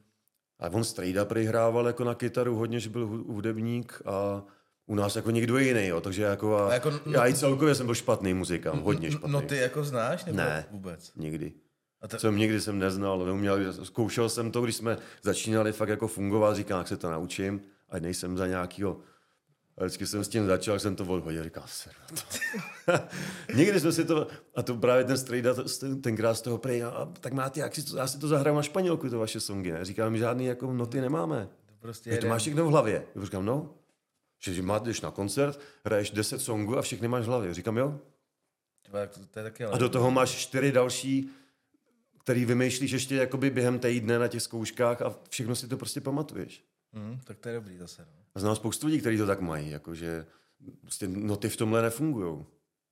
A 0.60 0.70
on 0.70 0.84
Strejda 0.84 1.28
hrával 1.48 1.88
jako 1.88 2.04
na 2.04 2.16
kytaru 2.16 2.56
hodně, 2.56 2.80
že 2.80 2.90
byl 2.90 3.08
hu- 3.08 3.34
hudebník 3.34 4.02
a 4.06 4.44
u 4.86 4.96
nás 4.96 5.16
jako 5.16 5.32
někdo 5.32 5.58
jiný, 5.58 5.88
jo. 5.88 6.02
Takže 6.02 6.24
jako, 6.24 6.58
a, 6.58 6.70
A 6.70 6.74
jako- 6.74 6.92
já 7.12 7.28
i 7.28 7.34
celkově 7.34 7.76
jsem 7.76 7.86
byl 7.86 7.96
špatný 7.96 8.34
muzikant, 8.34 8.84
hodně 8.84 9.12
špatný. 9.12 9.32
No 9.32 9.42
ty 9.42 9.58
jako 9.58 9.84
znáš, 9.84 10.26
nebo 10.26 10.38
Ne. 10.38 10.66
vůbec? 10.72 11.12
Nikdy. 11.16 11.54
A 12.04 12.08
to- 12.08 12.20
Jsem 12.20 12.38
nikdy 12.38 12.62
jsem 12.62 12.80
neznal, 12.80 13.26
neuměl, 13.26 13.74
zkoušel 13.86 14.30
jsem 14.30 14.52
to, 14.52 14.62
když 14.62 14.76
jsme 14.76 14.98
začínali 15.22 15.72
fakt 15.72 15.90
jako 15.90 16.08
fungovat, 16.08 16.56
říkám, 16.56 16.78
jak 16.78 16.88
se 16.88 16.98
to 16.98 17.12
naučím, 17.12 17.62
a 17.90 18.00
nejsem 18.00 18.38
za 18.38 18.48
nějakýho 18.48 19.00
a 19.78 19.84
vždycky 19.84 20.08
jsem 20.08 20.24
s 20.24 20.28
tím 20.28 20.46
začal, 20.46 20.74
jak 20.76 20.82
jsem 20.82 20.96
to 20.96 21.06
odhodil, 21.06 21.44
říkal 21.44 21.64
se. 21.68 21.90
Nikdy 23.56 23.80
jsme 23.80 23.92
si 23.92 24.06
to, 24.06 24.28
a 24.56 24.64
to 24.64 24.76
právě 24.76 25.04
ten 25.06 25.18
strejda 25.18 25.54
to- 25.54 25.64
tenkrát 26.02 26.34
z 26.34 26.42
toho 26.42 26.58
prej, 26.58 26.84
a, 26.84 27.10
tak 27.20 27.34
máte, 27.34 27.60
jak 27.60 27.76
si 27.76 27.84
to, 27.84 27.98
já 27.98 28.08
si 28.08 28.20
to 28.20 28.28
zahraju 28.28 28.56
na 28.56 28.62
španělku, 28.64 29.10
to 29.10 29.20
vaše 29.20 29.40
songy, 29.40 29.72
ne? 29.72 29.86
Říkám, 29.86 30.18
žádný 30.18 30.46
jako 30.46 30.74
noty 30.74 31.02
nemáme. 31.02 31.48
To 31.66 31.74
prostě 31.80 32.12
Že 32.12 32.18
to 32.18 32.28
máš 32.28 32.42
všechno 32.42 32.66
v 32.66 32.70
hlavě. 32.70 33.06
Já 33.16 33.24
říkám, 33.26 33.46
no, 33.46 33.74
že, 34.44 34.54
že 34.54 34.62
máš, 34.62 34.82
jdeš 34.82 35.02
na 35.02 35.12
koncert, 35.12 35.60
hraješ 35.86 36.12
10 36.12 36.40
songů 36.42 36.78
a 36.78 36.82
všechny 36.82 37.08
máš 37.08 37.24
v 37.24 37.28
hlavě. 37.28 37.54
Říkám, 37.54 37.78
jo, 37.78 38.00
To, 38.82 38.92
to 39.32 39.40
je 39.40 39.44
taky 39.44 39.66
a 39.66 39.78
do 39.78 39.90
toho 39.90 40.12
máš 40.12 40.30
čtyři 40.30 40.72
další, 40.72 41.30
který 42.24 42.46
vymýšlíš 42.46 42.92
ještě 42.92 43.16
jakoby 43.16 43.50
během 43.50 43.80
týdne 43.80 44.20
na 44.20 44.28
těch 44.28 44.42
zkouškách 44.42 45.02
a 45.02 45.16
všechno 45.30 45.56
si 45.56 45.68
to 45.68 45.78
prostě 45.78 46.02
pamatuješ. 46.02 46.64
Hmm, 46.94 47.20
tak 47.24 47.38
to 47.40 47.50
je 47.50 47.56
dobrý 47.56 47.78
zase. 47.78 48.02
No. 48.02 48.24
A 48.36 48.40
znám 48.40 48.56
spoustu 48.56 48.88
lidí, 48.88 49.00
kteří 49.00 49.18
to 49.18 49.26
tak 49.26 49.42
mají, 49.42 49.70
jakože 49.70 50.26
prostě 50.82 51.08
noty 51.08 51.50
v 51.50 51.58
tomhle 51.58 51.82
nefungují. 51.82 52.46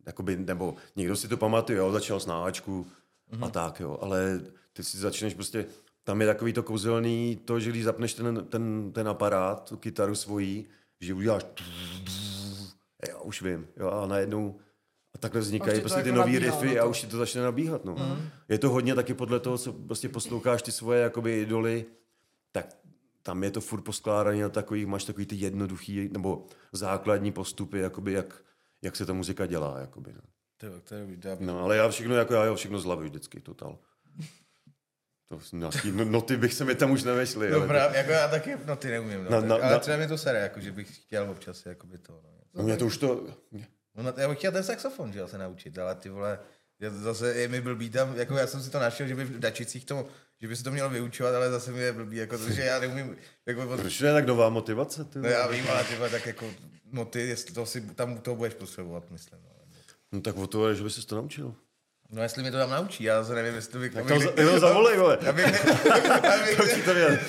Jakoby, 0.06 0.38
nebo 0.38 0.76
někdo 0.96 1.16
si 1.16 1.28
to 1.28 1.38
pamatuje, 1.38 1.78
jo, 1.78 1.92
začal 1.92 2.20
s 2.20 2.26
náčku 2.26 2.88
mm-hmm. 3.32 3.46
a 3.46 3.50
tak, 3.50 3.80
jo, 3.80 3.98
ale 4.02 4.42
ty 4.74 4.84
si 4.84 4.98
začneš 4.98 5.34
prostě, 5.34 5.66
tam 6.04 6.22
je 6.22 6.28
takový 6.28 6.54
to 6.54 6.64
kouzelný, 6.64 7.40
to, 7.46 7.60
že 7.60 7.70
když 7.70 7.84
zapneš 7.84 8.14
ten, 8.14 8.46
ten, 8.50 8.92
ten 8.92 9.08
aparát, 9.08 9.70
tu 9.70 9.78
kytaru 9.78 10.16
svojí, 10.16 10.66
že 11.00 11.14
uděláš 11.14 11.46
já 13.10 13.20
už 13.20 13.42
vím, 13.42 13.68
jo, 13.78 13.90
a 13.90 14.08
najednou 14.08 14.60
a 15.16 15.18
takhle 15.18 15.42
vznikají 15.42 15.80
prostě 15.80 16.04
ty 16.04 16.10
jako 16.10 16.20
nový 16.20 16.34
nabíhá 16.34 16.62
riffy 16.62 16.76
na 16.76 16.82
a 16.82 16.86
už 16.86 17.02
ti 17.02 17.08
to 17.08 17.18
začne 17.18 17.42
nabíhat, 17.42 17.86
no. 17.86 17.96
Mm. 17.96 18.30
Je 18.50 18.58
to 18.60 18.70
hodně 18.70 18.96
taky 18.96 19.14
podle 19.14 19.40
toho, 19.40 19.58
co 19.58 19.74
prostě 19.74 20.10
posloucháš 20.10 20.62
ty 20.62 20.72
svoje 20.72 21.02
jakoby 21.02 21.42
idoly, 21.42 21.86
tak 22.52 22.78
tam 23.24 23.44
je 23.44 23.52
to 23.52 23.62
furt 23.62 23.82
poskládané 23.82 24.42
na 24.42 24.50
takových, 24.50 24.88
máš 24.88 25.04
takový 25.04 25.26
ty 25.26 25.36
jednoduchý, 25.36 26.10
nebo 26.14 26.46
základní 26.72 27.32
postupy, 27.32 27.80
jakoby 27.80 28.14
jak, 28.14 28.44
jak 28.82 28.96
se 28.96 29.06
ta 29.06 29.14
muzika 29.14 29.46
dělá, 29.46 29.80
jakoby, 29.80 30.14
no. 30.14 30.22
Tyba, 30.58 30.76
to 30.84 30.96
je 30.96 31.02
dobrý. 31.02 31.18
To 31.18 31.28
já 31.28 31.36
bych- 31.36 31.48
no. 31.48 31.60
ale 31.60 31.78
já 31.78 31.90
všechno, 31.90 32.16
jako 32.16 32.34
já 32.34 32.46
jo, 32.46 32.56
všechno 32.56 32.80
z 32.80 32.84
hlavy 32.86 33.06
vždycky, 33.06 33.40
total. 33.40 33.78
To, 35.30 35.40
nějaký 35.54 35.92
no- 35.92 36.06
noty 36.06 36.38
bych 36.38 36.54
se 36.54 36.66
mi 36.66 36.76
tam 36.76 36.92
už 36.92 37.04
nevešly. 37.04 37.50
No 37.50 37.58
ale 37.58 37.68
právě, 37.68 37.98
jako 37.98 38.12
já 38.12 38.28
taky 38.28 38.58
no 38.66 38.76
ty 38.76 38.88
neumím, 38.88 39.24
no. 39.24 39.32
Na- 39.32 39.40
tak, 39.40 39.50
na- 39.50 39.56
ale 39.56 39.72
na- 39.72 39.80
třeba 39.80 39.98
mě 39.98 40.08
to 40.08 40.18
sere, 40.18 40.40
jako, 40.40 40.60
že 40.60 40.72
bych 40.72 40.96
chtěl 41.02 41.30
občas 41.30 41.66
jakoby 41.66 41.98
to, 41.98 42.14
no. 42.14 42.30
no, 42.54 42.64
mě 42.64 42.78
to 42.78 42.86
už 42.86 42.98
to, 42.98 43.26
no 43.96 44.04
na- 44.04 44.14
já 44.18 44.30
bych 44.30 44.38
chtěl 44.38 44.52
ten 44.52 44.64
saxofon, 44.64 45.14
že 45.14 45.20
jo, 45.20 45.28
se 45.28 45.38
naučit, 45.38 45.78
ale 45.80 45.96
ty 45.96 46.10
vole, 46.10 46.40
já 46.80 46.90
zase 46.90 47.34
je 47.34 47.48
mi 47.48 47.62
blbý 47.62 47.90
tam, 47.90 48.16
jako 48.16 48.38
já 48.38 48.48
jsem 48.48 48.62
si 48.62 48.70
to 48.70 48.80
našel, 48.80 49.08
že 49.08 49.16
by 49.16 49.24
v 49.26 49.40
Dačicích 49.40 49.86
to, 49.86 50.08
že 50.42 50.48
by 50.48 50.56
se 50.56 50.64
to 50.64 50.72
mělo 50.72 50.90
vyučovat, 50.90 51.36
ale 51.36 51.52
zase 51.52 51.72
mi 51.72 51.80
je 51.80 51.94
blbý, 51.94 52.18
jako 52.18 52.38
to, 52.38 52.52
že 52.52 52.62
já 52.62 52.80
neumím, 52.80 53.18
jako, 53.46 53.78
proč 53.78 54.02
je 54.02 54.14
tak 54.14 54.26
nová 54.26 54.50
motivace? 54.50 55.04
Ty? 55.06 55.20
no 55.20 55.30
já 55.30 55.48
vím, 55.48 55.68
ale 55.70 55.84
ty 55.84 55.96
vole, 55.96 56.10
tak 56.10 56.26
jako, 56.26 56.54
no 56.92 57.06
ty, 57.06 57.20
jestli 57.20 57.54
to 57.54 57.66
si 57.66 57.82
tam 57.82 58.18
toho 58.18 58.36
budeš 58.36 58.54
potřebovat, 58.54 59.12
myslím, 59.12 59.40
no. 59.44 59.52
No 60.12 60.22
tak 60.22 60.38
o 60.38 60.48
to 60.48 60.76
že 60.76 60.84
by 60.84 60.90
se 60.90 61.08
to 61.08 61.16
naučil. 61.16 61.56
No 62.14 62.24
jestli 62.24 62.42
mě 62.42 62.52
to 62.52 62.58
tam 62.58 62.70
naučí, 62.70 63.04
já 63.04 63.24
se 63.24 63.36
nevím, 63.36 63.56
jestli 63.56 63.72
to 63.72 63.80
bych... 63.80 63.94
Tak 63.94 64.08
to 64.08 64.20
za- 64.20 64.32
jenom 64.38 64.60
zavolej, 64.60 64.98
vole. 64.98 65.18
Abych, 65.30 65.46
ne, 65.46 65.60
abych, 66.34 66.84
to 66.86 66.94
mě. 66.94 67.20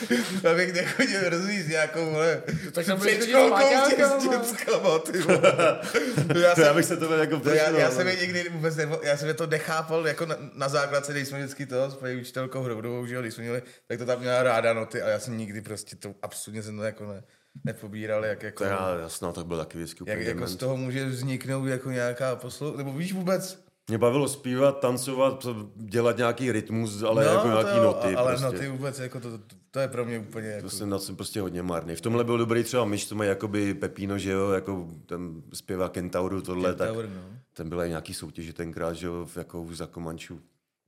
abych 0.51 0.73
nechodil 0.73 1.29
rozvíjet 1.31 1.69
nějakou, 1.69 2.11
vole, 2.11 2.43
tak 2.73 2.87
tam 2.87 2.99
budeš 2.99 3.15
chodit 3.15 3.33
s 3.33 3.85
předškolkou 3.93 4.21
s 4.21 4.31
dětskama, 4.31 4.99
ty 4.99 5.19
vole. 5.19 5.41
Já 6.19 6.33
To 6.35 6.39
já 6.39 6.55
jsem, 6.55 6.77
bych 6.77 6.85
se 6.85 6.97
to 6.97 7.15
jako 7.15 7.41
to 7.41 7.51
já, 7.51 7.71
já 7.71 7.91
jsem 7.91 8.09
je 8.09 8.17
někdy 8.17 8.49
vůbec 8.49 8.77
nevo, 8.77 9.01
já 9.03 9.17
jsem 9.17 9.29
je 9.29 9.35
to 9.35 9.47
nechápal, 9.47 10.07
jako 10.07 10.27
na, 10.27 10.37
na 10.55 10.69
základce, 10.69 11.13
když 11.13 11.29
jsme 11.29 11.39
vždycky 11.39 11.67
to 11.67 11.91
s 11.91 11.95
paní 11.95 12.17
učitelkou 12.21 12.63
Hroudovou, 12.63 13.07
že 13.07 13.15
jo, 13.15 13.21
když 13.21 13.35
jsme 13.35 13.43
měli, 13.45 13.63
tak 13.89 13.99
to 13.99 14.07
tam 14.07 14.19
měla 14.21 14.43
ráda 14.43 14.73
noty 14.73 15.03
a 15.03 15.09
já 15.09 15.19
jsem 15.19 15.39
nikdy 15.39 15.61
prostě 15.61 15.97
to, 15.97 16.15
absolutně 16.23 16.63
jsem 16.63 16.77
to 16.77 16.83
jako 16.83 17.07
ne, 17.07 17.23
nepobíral, 17.65 18.25
jak 18.25 18.43
jako, 18.43 18.65
To 18.65 18.71
já, 18.71 19.09
snad 19.09 19.35
tak 19.35 19.47
byl 19.47 19.59
taky 19.59 19.79
vždycky 19.79 20.05
jak 20.07 20.19
úplně 20.19 20.29
jako 20.31 20.47
z 20.47 20.57
toho 20.57 20.77
může 20.77 21.05
vzniknout 21.07 21.67
jako 21.67 21.91
nějaká 21.91 22.37
poslu, 22.37 22.77
nebo 22.77 22.93
víš 22.93 23.13
vůbec, 23.13 23.62
Mě 23.89 23.99
bavilo 23.99 24.29
zpívat, 24.29 24.81
tancovat, 24.81 25.47
dělat 25.77 26.17
nějaký 26.17 26.53
rytmus, 26.53 27.03
ale 27.03 27.25
no, 27.25 27.31
jako 27.31 27.47
nějaký 27.49 27.77
jo, 27.77 27.83
noty. 27.83 28.17
ale 28.17 28.31
prostě. 28.33 28.45
noty 28.47 28.69
vůbec, 28.69 28.99
jako 28.99 29.21
to, 29.21 29.39
to, 29.39 29.45
to 29.71 29.81
je 29.81 29.89
pro 29.89 30.05
mě 30.05 30.19
úplně 30.19 30.49
jako, 30.49 30.63
To 30.63 30.71
jsem 30.77 30.89
na 30.89 30.99
jsem 30.99 31.17
prostě 31.17 31.41
hodně 31.41 31.63
marný. 31.63 31.95
V 31.97 32.01
tomhle 32.01 32.25
byl 32.25 32.39
dobrý 32.39 32.65
třeba 32.65 32.85
myš, 32.85 33.05
to 33.09 33.15
má 33.15 33.25
jakoby 33.25 33.75
Pepino, 33.75 34.19
že 34.19 34.31
jo, 34.31 34.51
jako 34.51 34.89
ten 35.07 35.43
zpěvá 35.53 35.89
Kentauru, 35.89 36.43
tohle, 36.43 36.75
tak 36.75 36.89
Tower, 36.89 37.09
no. 37.09 37.23
ten 37.53 37.69
byl 37.69 37.83
i 37.83 37.89
nějaký 37.89 38.15
soutěži 38.15 38.53
tenkrát, 38.53 38.93
že 38.93 39.07
jo, 39.07 39.27
v- 39.27 39.37
jako 39.37 39.63
už 39.63 39.77
za 39.77 39.87
Komančů. 39.87 40.41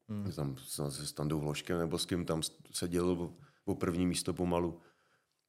Hmm. 0.08 0.32
Tam 0.32 0.56
se 0.90 1.06
Standou 1.06 1.40
Vloškem 1.40 1.78
nebo 1.78 1.98
s 1.98 2.06
kým 2.06 2.24
tam 2.24 2.42
seděl 2.72 3.30
o 3.64 3.74
první 3.74 4.06
místo 4.06 4.32
pomalu. 4.34 4.80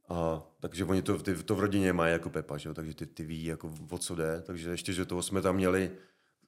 A, 0.09 0.41
takže 0.59 0.85
oni 0.85 1.01
to, 1.01 1.17
ty, 1.17 1.35
to 1.35 1.55
v 1.55 1.59
rodině 1.59 1.93
mají 1.93 2.11
jako 2.13 2.29
Pepa, 2.29 2.57
že 2.57 2.69
jo, 2.69 2.73
takže 2.73 2.95
ty, 2.95 3.05
ty 3.05 3.25
ví, 3.25 3.45
jako 3.45 3.73
o 3.89 3.97
co 3.97 4.15
jde. 4.15 4.41
Takže 4.45 4.69
ještě, 4.69 4.93
že 4.93 5.05
toho 5.05 5.21
jsme 5.23 5.41
tam 5.41 5.55
měli, 5.55 5.91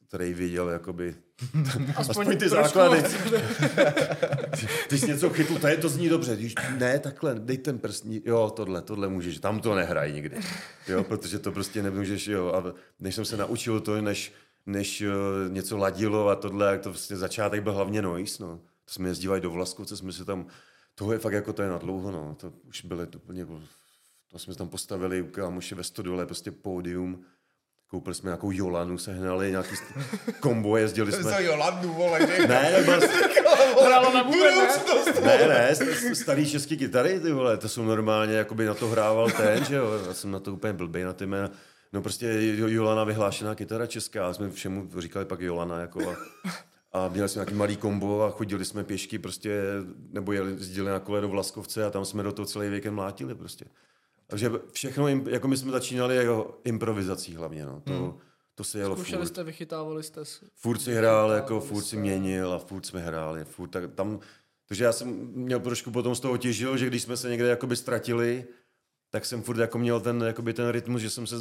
který 0.08 0.34
věděl, 0.34 0.70
jakoby, 0.70 1.16
aspoň, 1.96 2.28
ty 2.28 2.50
trošku 2.50 2.56
základy. 2.56 3.04
co. 3.04 4.68
Ty 4.90 4.98
jsi 4.98 5.08
něco 5.08 5.30
chytl, 5.30 5.60
tady 5.60 5.78
to 5.78 5.90
zní 5.90 6.10
dobře. 6.10 6.36
Když, 6.36 6.56
ne, 6.78 7.00
takhle, 7.00 7.36
dej 7.36 7.58
ten 7.58 7.80
prst. 7.80 8.06
Jo, 8.26 8.54
tohle, 8.56 8.82
tohle 8.82 9.08
můžeš. 9.08 9.40
Tam 9.40 9.60
to 9.60 9.76
nehraj 9.76 10.14
nikdy. 10.14 10.38
Jo, 10.88 11.04
protože 11.04 11.40
to 11.40 11.52
prostě 11.52 11.84
nemůžeš, 11.84 12.28
jo. 12.28 12.54
A 12.54 12.74
než 13.00 13.16
jsem 13.16 13.26
se 13.26 13.38
naučil 13.38 13.80
to, 13.80 14.02
než, 14.02 14.34
než 14.66 15.02
uh, 15.02 15.54
něco 15.54 15.78
ladilo 15.78 16.30
a 16.30 16.36
tohle, 16.36 16.72
jak 16.72 16.82
to 16.82 16.90
vlastně 16.90 17.18
začátek 17.18 17.64
byl 17.64 17.74
hlavně 17.74 18.02
noise, 18.02 18.44
no. 18.44 18.60
To 18.86 18.92
jsme 18.92 19.10
jezdívali 19.10 19.42
do 19.42 19.52
Vlaskovce, 19.52 19.98
jsme 19.98 20.12
se 20.12 20.26
tam, 20.26 20.48
toho 20.96 21.14
je 21.14 21.20
fakt 21.20 21.34
jako 21.34 21.54
to 21.54 21.62
je 21.62 21.70
na 21.70 21.78
dlouho, 21.78 22.12
no. 22.12 22.36
To 22.40 22.54
už 22.68 22.86
byly 22.86 23.08
to 23.08 23.18
úplně, 23.18 23.46
to 24.32 24.40
jsme 24.40 24.56
tam 24.56 24.70
postavili 24.70 25.22
u 25.22 25.28
kámoše 25.28 25.76
ve 25.76 25.84
stodole, 25.84 26.26
prostě 26.26 26.52
pódium. 26.52 27.26
Koupili 27.90 28.16
jsme 28.16 28.28
nějakou 28.28 28.52
Jolanu, 28.52 28.98
sehnali 28.98 29.52
nějaký 29.52 29.76
st- 29.76 30.02
kombo, 30.40 30.78
jezdili 30.78 31.12
To 31.12 31.18
jsme. 31.18 31.42
je 31.42 31.48
Jolandu, 31.48 31.94
vole, 31.94 32.20
že? 32.28 32.48
Ne, 32.48 32.72
nebyl, 32.78 33.08
Hrálo 33.86 34.14
na 34.14 34.24
ne? 34.24 34.30
Budoucnost, 34.32 35.22
ne, 35.26 35.48
ne, 35.48 35.76
starý 36.16 36.50
český 36.52 36.78
kytary, 36.78 37.20
ty 37.20 37.32
vole, 37.32 37.58
to 37.58 37.70
jsou 37.70 37.84
normálně, 37.84 38.34
jakoby 38.36 38.66
na 38.66 38.74
to 38.74 38.88
hrával 38.88 39.30
ten, 39.32 39.66
že 39.66 39.76
jo, 39.76 39.88
já 40.08 40.14
jsem 40.14 40.32
na 40.32 40.40
to 40.40 40.54
úplně 40.54 40.74
blbej 40.74 41.04
na 41.04 41.14
ty 41.14 41.26
jména. 41.26 41.52
No 41.94 42.02
prostě 42.02 42.28
Jo- 42.40 42.68
Jolana 42.68 43.04
vyhlášená 43.04 43.56
kytara 43.56 43.86
česká, 43.88 44.28
a 44.28 44.34
jsme 44.34 44.50
všemu 44.52 44.90
říkali 44.98 45.26
pak 45.26 45.42
Jolana, 45.42 45.80
jako 45.80 46.10
a, 46.10 46.16
a 46.94 47.08
měli 47.08 47.30
jsme 47.30 47.40
nějaký 47.40 47.54
malý 47.54 47.78
kombo 47.78 48.24
a 48.24 48.30
chodili 48.32 48.66
jsme 48.66 48.84
pěšky 48.84 49.20
prostě, 49.20 49.62
nebo 50.14 50.32
jeli, 50.32 50.52
jezdili 50.52 50.90
na 50.90 51.00
kole 51.00 51.22
do 51.22 51.28
Vlaskovce 51.30 51.86
a 51.86 51.90
tam 51.90 52.06
jsme 52.06 52.24
do 52.24 52.32
toho 52.32 52.46
celý 52.46 52.70
víkend 52.70 52.94
mlátili 52.94 53.36
prostě. 53.36 53.66
Takže 54.28 54.52
všechno, 54.72 55.08
jako 55.08 55.48
my 55.48 55.58
jsme 55.58 55.72
začínali 55.72 56.16
jako 56.16 56.60
improvizací 56.64 57.36
hlavně, 57.36 57.66
no. 57.66 57.82
To, 57.84 58.18
to 58.56 58.64
se 58.64 58.80
jelo 58.80 58.96
Zkoušeli 58.96 59.18
furt. 59.22 59.28
jste, 59.28 59.44
vychytávali 59.44 60.04
jste. 60.04 60.26
s- 60.26 60.42
Furt 60.56 60.80
si 60.80 60.94
hrál, 60.94 61.32
jako 61.32 61.60
furt 61.60 61.84
si 61.84 61.98
měnil 61.98 62.54
a 62.54 62.60
furt 62.60 62.86
jsme 62.86 63.00
hráli. 63.02 63.46
Furt, 63.46 63.68
tak 63.70 63.84
tam, 63.96 64.20
takže 64.68 64.84
já 64.84 64.92
jsem 64.94 65.08
měl 65.34 65.60
trošku 65.60 65.92
potom 65.92 66.16
z 66.16 66.20
toho 66.20 66.38
těžil, 66.38 66.78
že 66.78 66.88
když 66.88 67.02
jsme 67.04 67.18
se 67.18 67.30
někde 67.30 67.48
jakoby 67.48 67.76
ztratili, 67.76 68.46
tak 69.10 69.26
jsem 69.26 69.42
furt 69.42 69.58
jako 69.60 69.78
měl 69.78 70.00
ten, 70.00 70.22
jakoby 70.22 70.54
ten 70.54 70.70
rytmus, 70.70 71.02
že 71.02 71.10
jsem 71.10 71.28
se 71.28 71.36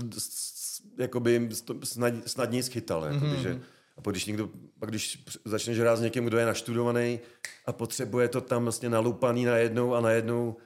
jakoby 0.98 1.48
snad, 1.84 2.14
snadněji 2.26 2.62
schytal. 2.62 3.04
Jakoby, 3.04 3.26
mm-hmm. 3.26 3.40
že, 3.42 3.60
a 3.96 4.00
pak 4.00 4.12
když, 4.12 4.26
někdo, 4.26 4.50
pak 4.78 4.88
když 4.90 5.24
začneš 5.44 5.78
hrát 5.80 5.96
s 5.96 6.00
někým, 6.00 6.24
kdo 6.24 6.38
je 6.38 6.46
naštudovaný 6.46 7.20
a 7.66 7.72
potřebuje 7.72 8.28
to 8.28 8.40
tam 8.40 8.62
vlastně 8.62 8.88
nalupaný 8.90 9.44
najednou 9.44 9.94
a 9.94 10.00
najednou 10.00 10.56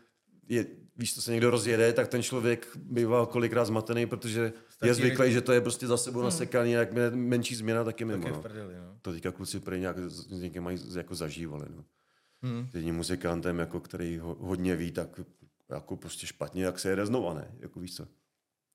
je, 0.48 0.66
víš, 1.00 1.14
to 1.14 1.22
se 1.22 1.32
někdo 1.32 1.50
rozjede, 1.50 1.92
tak 1.92 2.08
ten 2.08 2.22
člověk 2.22 2.68
bývá 2.76 3.26
kolikrát 3.26 3.64
zmatený, 3.64 4.06
protože 4.06 4.40
je 4.40 4.52
Stačí 4.68 4.92
zvyklý, 4.92 5.24
rytmus. 5.24 5.34
že 5.34 5.40
to 5.40 5.52
je 5.52 5.60
prostě 5.60 5.86
za 5.86 5.96
sebou 5.96 6.22
nasekaný, 6.22 6.72
jak 6.72 6.96
je 6.96 7.10
menší 7.10 7.54
změna, 7.54 7.84
tak 7.84 8.00
je 8.00 8.06
mimo. 8.06 8.22
Tak 8.22 8.30
je 8.30 8.36
no. 8.36 8.42
prdeli, 8.42 8.74
no. 8.74 8.98
To 9.02 9.12
teďka 9.12 9.32
kluci 9.32 9.60
prý 9.60 9.80
nějak 9.80 9.98
s 9.98 10.30
někým 10.30 10.62
mají 10.62 10.78
jako 10.96 11.14
zažívali. 11.14 11.66
No. 11.76 11.84
Hmm. 12.42 12.68
Jedním 12.74 12.96
muzikantem, 12.96 13.58
jako, 13.58 13.80
který 13.80 14.18
ho, 14.18 14.36
hodně 14.40 14.76
ví, 14.76 14.92
tak 14.92 15.20
jako 15.70 15.96
prostě 15.96 16.26
špatně, 16.26 16.64
jak 16.64 16.78
se 16.78 16.90
jede 16.90 17.06
znova, 17.06 17.34
ne? 17.34 17.54
Jako 17.58 17.80
víš 17.80 17.96
co? 17.96 18.06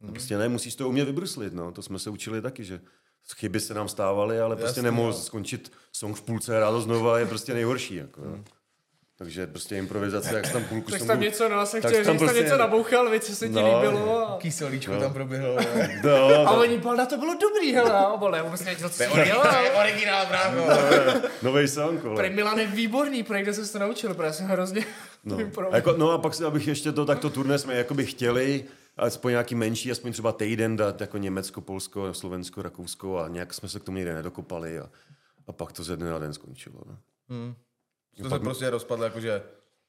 No, 0.01 0.11
prostě 0.11 0.38
ne, 0.38 0.49
musíš 0.49 0.76
to 0.76 0.89
umět 0.89 1.05
vybruslit, 1.05 1.53
no. 1.53 1.71
To 1.71 1.82
jsme 1.82 1.99
se 1.99 2.09
učili 2.09 2.41
taky, 2.41 2.63
že 2.63 2.82
chyby 3.36 3.59
se 3.59 3.73
nám 3.73 3.89
stávaly, 3.89 4.39
ale 4.39 4.55
prostě 4.55 4.80
Jasně, 4.80 4.82
nemohl 4.82 5.07
no. 5.07 5.13
skončit 5.13 5.71
song 5.91 6.17
v 6.17 6.21
půlce, 6.21 6.57
hrát 6.57 6.71
to 6.71 6.82
znova, 6.82 7.19
je 7.19 7.26
prostě 7.26 7.53
nejhorší, 7.53 7.95
jako, 7.95 8.21
jo. 8.21 8.43
Takže 9.18 9.47
prostě 9.47 9.78
improvizace, 9.78 10.36
jak 10.36 10.51
tam 10.51 10.63
půlku 10.63 10.91
Tak 10.91 11.03
tam 11.03 11.20
něco, 11.20 11.49
no, 11.49 11.66
jsem 11.66 11.82
tak 11.82 11.91
chtěl 11.91 12.03
říct, 12.03 12.07
tam 12.07 12.18
prostě- 12.18 12.41
něco 12.43 12.57
nabouchal, 12.57 13.09
víc, 13.11 13.24
co 13.26 13.36
se 13.36 13.47
ti 13.47 13.53
No. 13.53 13.82
líbilo. 13.82 14.30
A... 14.30 14.38
Kyselíčko 14.38 14.91
No. 14.93 14.99
tam 14.99 15.13
proběhlo. 15.13 15.49
vole. 15.53 15.66
No, 16.03 16.26
A 16.26 16.43
no, 16.55 16.59
oni, 16.61 16.78
bol, 16.78 16.95
na 16.95 17.05
to 17.05 17.18
bylo 17.18 17.34
dobrý, 17.41 17.74
hele, 17.74 17.91
a 17.91 18.18
bol, 18.18 18.36
já 18.36 18.43
vůbec 18.43 18.59
nevěděl, 18.59 18.89
co 18.89 18.95
jsem 18.95 19.11
dělal. 19.11 19.22
originál, 19.22 19.63
je 19.63 19.72
originál, 19.72 20.26
brácho. 20.26 20.82
nový 21.41 21.68
song, 21.68 22.03
vole. 22.03 22.16
Prej 22.16 22.30
Milan 22.30 22.59
je 22.59 22.68
výborný, 22.68 23.24
prej 23.24 23.43
kde 23.43 23.53
jsem 23.53 23.66
se 23.66 23.74
to 23.74 23.80
naučil, 23.80 24.13
protože 24.13 24.34
jsem 24.34 24.45
hrozně 24.47 24.86
No. 25.24 25.38
no. 25.57 25.72
A 25.72 25.76
jako, 25.76 25.93
no 25.97 26.11
a 26.11 26.18
pak 26.18 26.41
abych 26.41 26.68
ještě 26.68 26.91
to, 26.91 27.05
tak 27.05 27.20
to 27.20 27.30
turné 27.30 27.57
jsme 27.57 27.76
jakoby 27.76 28.05
chtěli, 28.05 28.66
aspoň 28.97 29.32
nějaký 29.32 29.55
menší, 29.55 29.91
aspoň 29.91 30.11
třeba 30.11 30.32
týden 30.32 30.76
dát 30.76 31.01
jako 31.01 31.18
Německo, 31.18 31.61
Polsko, 31.61 32.13
Slovensko, 32.13 32.61
Rakousko 32.61 33.20
a 33.20 33.28
nějak 33.28 33.53
jsme 33.53 33.70
se 33.70 33.80
k 33.80 33.84
tomu 33.84 33.97
někde 33.97 34.13
nedokopali 34.13 34.80
a, 34.80 34.89
a 35.47 35.51
pak 35.51 35.72
to 35.72 35.84
ze 35.84 35.97
dne 35.97 36.09
na 36.09 36.20
den 36.20 36.34
skončilo. 36.34 36.76
No. 36.86 36.97
To 38.24 38.30
se 38.30 38.39
prostě 38.39 38.70
rozpadlo, 38.70 39.05
jakože... 39.05 39.43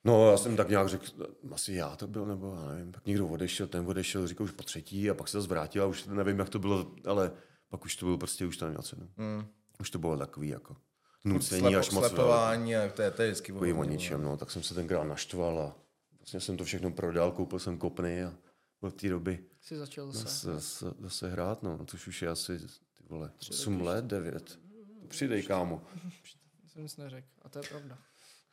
no 0.05 0.31
já 0.31 0.37
jsem 0.37 0.57
tak 0.57 0.69
nějak 0.69 0.89
řekl, 0.89 1.05
asi 1.53 1.73
já 1.73 1.97
to 1.97 2.07
byl, 2.07 2.27
nebo 2.27 2.55
já 2.55 2.69
nevím, 2.69 2.93
pak 2.93 3.07
někdo 3.07 3.27
odešel, 3.27 3.67
ten 3.67 3.87
odešel, 3.89 4.27
říkal 4.27 4.45
už 4.45 4.51
po 4.51 4.63
třetí 4.63 5.11
a 5.11 5.15
pak 5.15 5.29
se 5.29 5.39
zase 5.39 5.49
vrátil 5.49 5.83
a 5.83 5.87
už 5.87 6.05
nevím, 6.05 6.39
jak 6.39 6.49
to 6.49 6.59
bylo, 6.59 6.95
ale 7.05 7.33
pak 7.69 7.85
už 7.85 7.97
to 7.97 8.07
bylo 8.07 8.19
prostě, 8.19 8.47
už 8.47 8.57
to 8.57 8.65
neměl 8.65 8.83
cenu. 8.83 9.09
Mm. 9.17 9.47
Už 9.81 9.91
to 9.91 9.99
bylo 9.99 10.17
takový 10.19 10.49
jako 10.49 10.77
nucení 11.25 11.61
Slepo, 11.61 11.79
až 11.79 11.91
moc 11.91 12.03
velké. 12.03 12.17
slepování 12.17 12.77
a 12.77 12.89
to 12.89 13.03
je, 13.03 13.11
to 13.11 13.23
je 13.23 13.29
vždycky 13.31 13.53
o 13.53 13.59
ono, 13.59 13.85
ničem, 13.85 14.23
no, 14.23 14.37
tak 14.37 14.51
jsem 14.51 14.63
se 14.63 14.75
tenkrát 14.75 15.05
naštval 15.05 15.61
a 15.61 15.77
vlastně 16.19 16.41
jsem 16.41 16.57
to 16.57 16.65
všechno 16.65 16.91
prodal, 16.91 17.33
koupil 17.33 17.59
jsem 17.59 17.79
kopny 17.79 18.25
a 18.25 18.35
od 18.81 18.95
té 18.95 19.09
doby 19.09 19.45
Si 19.61 19.77
začal 19.77 20.13
zase. 20.13 20.25
zase, 20.25 20.55
zase, 20.55 20.95
zase 21.01 21.31
hrát, 21.31 21.63
no, 21.63 21.79
což 21.87 22.07
už 22.07 22.23
je 22.23 22.29
asi, 22.29 22.59
ty 22.59 23.05
vole, 23.09 23.31
8 23.51 23.81
let, 23.81 24.05
9. 24.05 24.59
Přidej, 25.09 25.43
kámo. 25.43 25.83
Jsem 26.67 26.83
nic 26.83 26.97
neřekl. 26.97 27.27
A 27.43 27.49
to 27.49 27.59
je 27.59 27.63
pravda. 27.69 27.99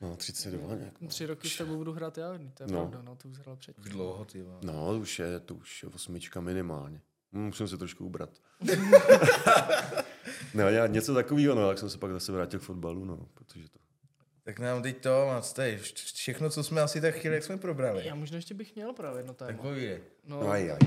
No, 0.03 0.15
32 0.15 0.75
nějak. 0.75 0.93
Tři 1.07 1.25
roky 1.25 1.49
s 1.49 1.57
tebou 1.57 1.75
budu 1.77 1.93
hrát 1.93 2.17
já, 2.17 2.27
to 2.53 2.63
je 2.63 2.67
No. 2.71 2.79
pravda, 2.79 3.01
no, 3.01 3.15
to 3.15 3.27
už 3.29 3.37
hrál 3.39 3.55
předtím. 3.55 3.83
Už 3.83 3.89
dlouho, 3.89 4.25
ty 4.25 4.41
vole. 4.41 4.57
No, 4.63 4.97
už 4.99 5.19
je, 5.19 5.39
to 5.39 5.55
už 5.55 5.83
je 5.83 5.89
osmička 5.89 6.41
minimálně. 6.41 7.01
Hm, 7.33 7.45
Musím 7.45 7.67
se 7.67 7.77
trošku 7.77 8.05
ubrat. 8.05 8.29
no, 10.53 10.69
já 10.69 10.87
něco 10.87 11.13
takového, 11.13 11.55
no, 11.55 11.67
tak 11.67 11.79
jsem 11.79 11.89
se 11.89 11.97
pak 11.97 12.11
zase 12.11 12.31
vrátil 12.31 12.59
k 12.59 12.63
fotbalu, 12.63 13.05
no, 13.05 13.17
protože 13.33 13.69
to... 13.69 13.79
Tak 14.43 14.59
nám 14.59 14.81
teď 14.81 14.97
to, 15.01 15.25
mác, 15.27 15.53
tady, 15.53 15.77
všechno, 16.13 16.49
co 16.49 16.63
jsme 16.63 16.81
asi 16.81 17.01
tak 17.01 17.15
chtěli, 17.15 17.35
jak 17.35 17.43
jsme 17.43 17.57
probrali. 17.57 18.07
Já 18.07 18.15
možná 18.15 18.35
ještě 18.35 18.53
bych 18.53 18.75
měl 18.75 18.93
právě 18.93 19.19
jedno 19.19 19.33
Tak 19.33 19.47
téma. 19.47 19.61
povídej. 19.63 19.99
No, 20.27 20.51
Aj, 20.51 20.71
aj. 20.71 20.77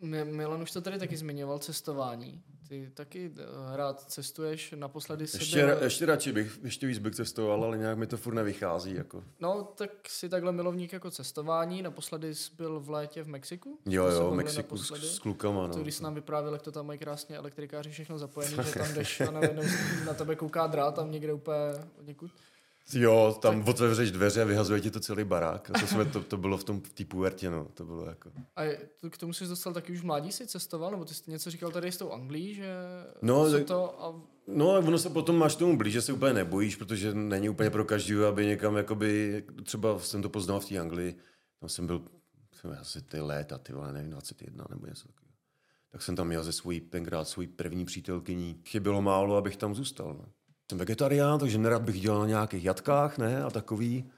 Mi- 0.00 0.24
Mi- 0.24 0.32
Milan 0.32 0.62
už 0.62 0.70
to 0.70 0.80
tady 0.80 0.98
taky 0.98 1.16
zmiňoval, 1.16 1.58
cestování. 1.58 2.42
Ty 2.68 2.90
taky 2.94 3.30
eh, 3.38 3.76
rád 3.76 4.00
cestuješ, 4.10 4.74
naposledy 4.76 5.26
jsi 5.26 5.36
Ještě, 5.36 5.66
byl... 5.66 5.82
ještě 5.82 6.06
radši 6.06 6.32
bych, 6.32 6.58
ještě 6.62 6.86
víc 6.86 6.98
bych 6.98 7.14
cestoval, 7.14 7.64
ale 7.64 7.78
nějak 7.78 7.98
mi 7.98 8.06
to 8.06 8.16
furt 8.16 8.34
nevychází, 8.34 8.94
jako. 8.94 9.24
No, 9.40 9.72
tak 9.74 9.90
si 10.08 10.28
takhle 10.28 10.52
milovník 10.52 10.92
jako 10.92 11.10
cestování. 11.10 11.82
Naposledy 11.82 12.34
jsi 12.34 12.50
byl 12.56 12.80
v 12.80 12.90
létě 12.90 13.22
v 13.22 13.28
Mexiku? 13.28 13.78
Jo, 13.86 14.06
jo, 14.06 14.18
bavili 14.20 14.36
Mexiku 14.36 14.76
s, 14.76 14.80
naposledy. 14.90 15.06
s 15.14 15.18
klukama, 15.18 15.68
To, 15.68 15.76
no. 15.76 15.82
když 15.82 15.94
jsi 15.94 16.02
nám 16.02 16.14
vyprávěl, 16.14 16.52
jak 16.52 16.62
to 16.62 16.72
tam 16.72 16.86
mají 16.86 16.98
krásně 16.98 17.36
elektrikáři 17.36 17.90
všechno 17.90 18.18
zapojený, 18.18 18.56
že 18.64 18.72
tam 18.78 18.94
jdeš 18.94 19.20
a 19.28 19.30
najednou 19.30 19.62
na 20.06 20.14
tebe 20.14 20.36
kouká 20.36 20.66
drát 20.66 20.94
tam 20.94 21.10
někde 21.10 21.32
úplně 21.32 21.56
někud. 22.02 22.30
Jo, 22.92 23.38
tam 23.42 23.58
tak... 23.58 23.68
otevřeš 23.68 24.10
dveře 24.10 24.42
a 24.42 24.44
vyhazuje 24.44 24.80
ti 24.80 24.90
to 24.90 25.00
celý 25.00 25.24
barák. 25.24 25.70
A 25.70 25.78
to, 25.80 25.86
jsme, 25.86 26.04
to, 26.04 26.22
to 26.22 26.36
bylo 26.36 26.58
v 26.58 26.64
tom 26.64 26.80
v 26.80 26.92
té 26.92 27.04
puertě, 27.04 27.50
no. 27.50 27.66
To 27.74 27.84
bylo 27.84 28.04
jako... 28.06 28.30
A 28.56 28.62
to, 29.00 29.10
k 29.10 29.18
tomu 29.18 29.32
jsi 29.32 29.46
dostal 29.46 29.72
taky 29.72 29.92
už 29.92 30.00
v 30.00 30.04
mládí 30.04 30.32
si 30.32 30.46
cestoval, 30.46 30.90
nebo 30.90 31.04
ty 31.04 31.14
jsi 31.14 31.30
něco 31.30 31.50
říkal 31.50 31.70
tady 31.70 31.92
s 31.92 31.96
tou 31.96 32.10
Anglií, 32.10 32.54
že 32.54 32.74
No, 33.22 33.50
tak- 33.50 33.64
to 33.64 34.04
a 34.04 34.14
No 34.46 34.74
a 34.74 34.78
ono 34.78 34.98
se 34.98 35.10
potom 35.10 35.36
máš 35.36 35.56
tomu 35.56 35.76
blíž, 35.76 35.92
že 35.92 36.02
se 36.02 36.12
úplně 36.12 36.32
nebojíš, 36.32 36.76
protože 36.76 37.14
není 37.14 37.48
úplně 37.48 37.70
pro 37.70 37.84
každého, 37.84 38.26
aby 38.26 38.46
někam, 38.46 38.76
jakoby, 38.76 39.44
třeba 39.62 39.98
jsem 39.98 40.22
to 40.22 40.28
poznal 40.28 40.60
v 40.60 40.68
té 40.68 40.78
Anglii, 40.78 41.16
tam 41.60 41.68
jsem 41.68 41.86
byl 41.86 42.02
jsem 42.52 42.76
asi 42.80 43.02
ty 43.02 43.20
léta, 43.20 43.58
ty 43.58 43.72
vole, 43.72 43.92
nevím, 43.92 44.10
21 44.10 44.64
nebo 44.70 44.86
něco 44.86 45.08
takového. 45.08 45.34
Tak 45.92 46.02
jsem 46.02 46.16
tam 46.16 46.26
měl 46.26 46.44
ze 46.44 46.52
svojí, 46.52 46.80
tenkrát 46.80 47.28
svojí 47.28 47.48
první 47.48 47.84
přítelkyní. 47.84 48.60
Chybělo 48.64 49.02
málo, 49.02 49.36
abych 49.36 49.56
tam 49.56 49.74
zůstal. 49.74 50.14
No. 50.14 50.24
Jsem 50.70 50.78
vegetarián, 50.78 51.38
takže 51.38 51.58
nerad 51.58 51.82
bych 51.82 52.00
dělal 52.00 52.20
na 52.20 52.26
nějakých 52.26 52.64
jatkách, 52.64 53.18
ne, 53.18 53.42
a 53.42 53.50
takový. 53.50 54.10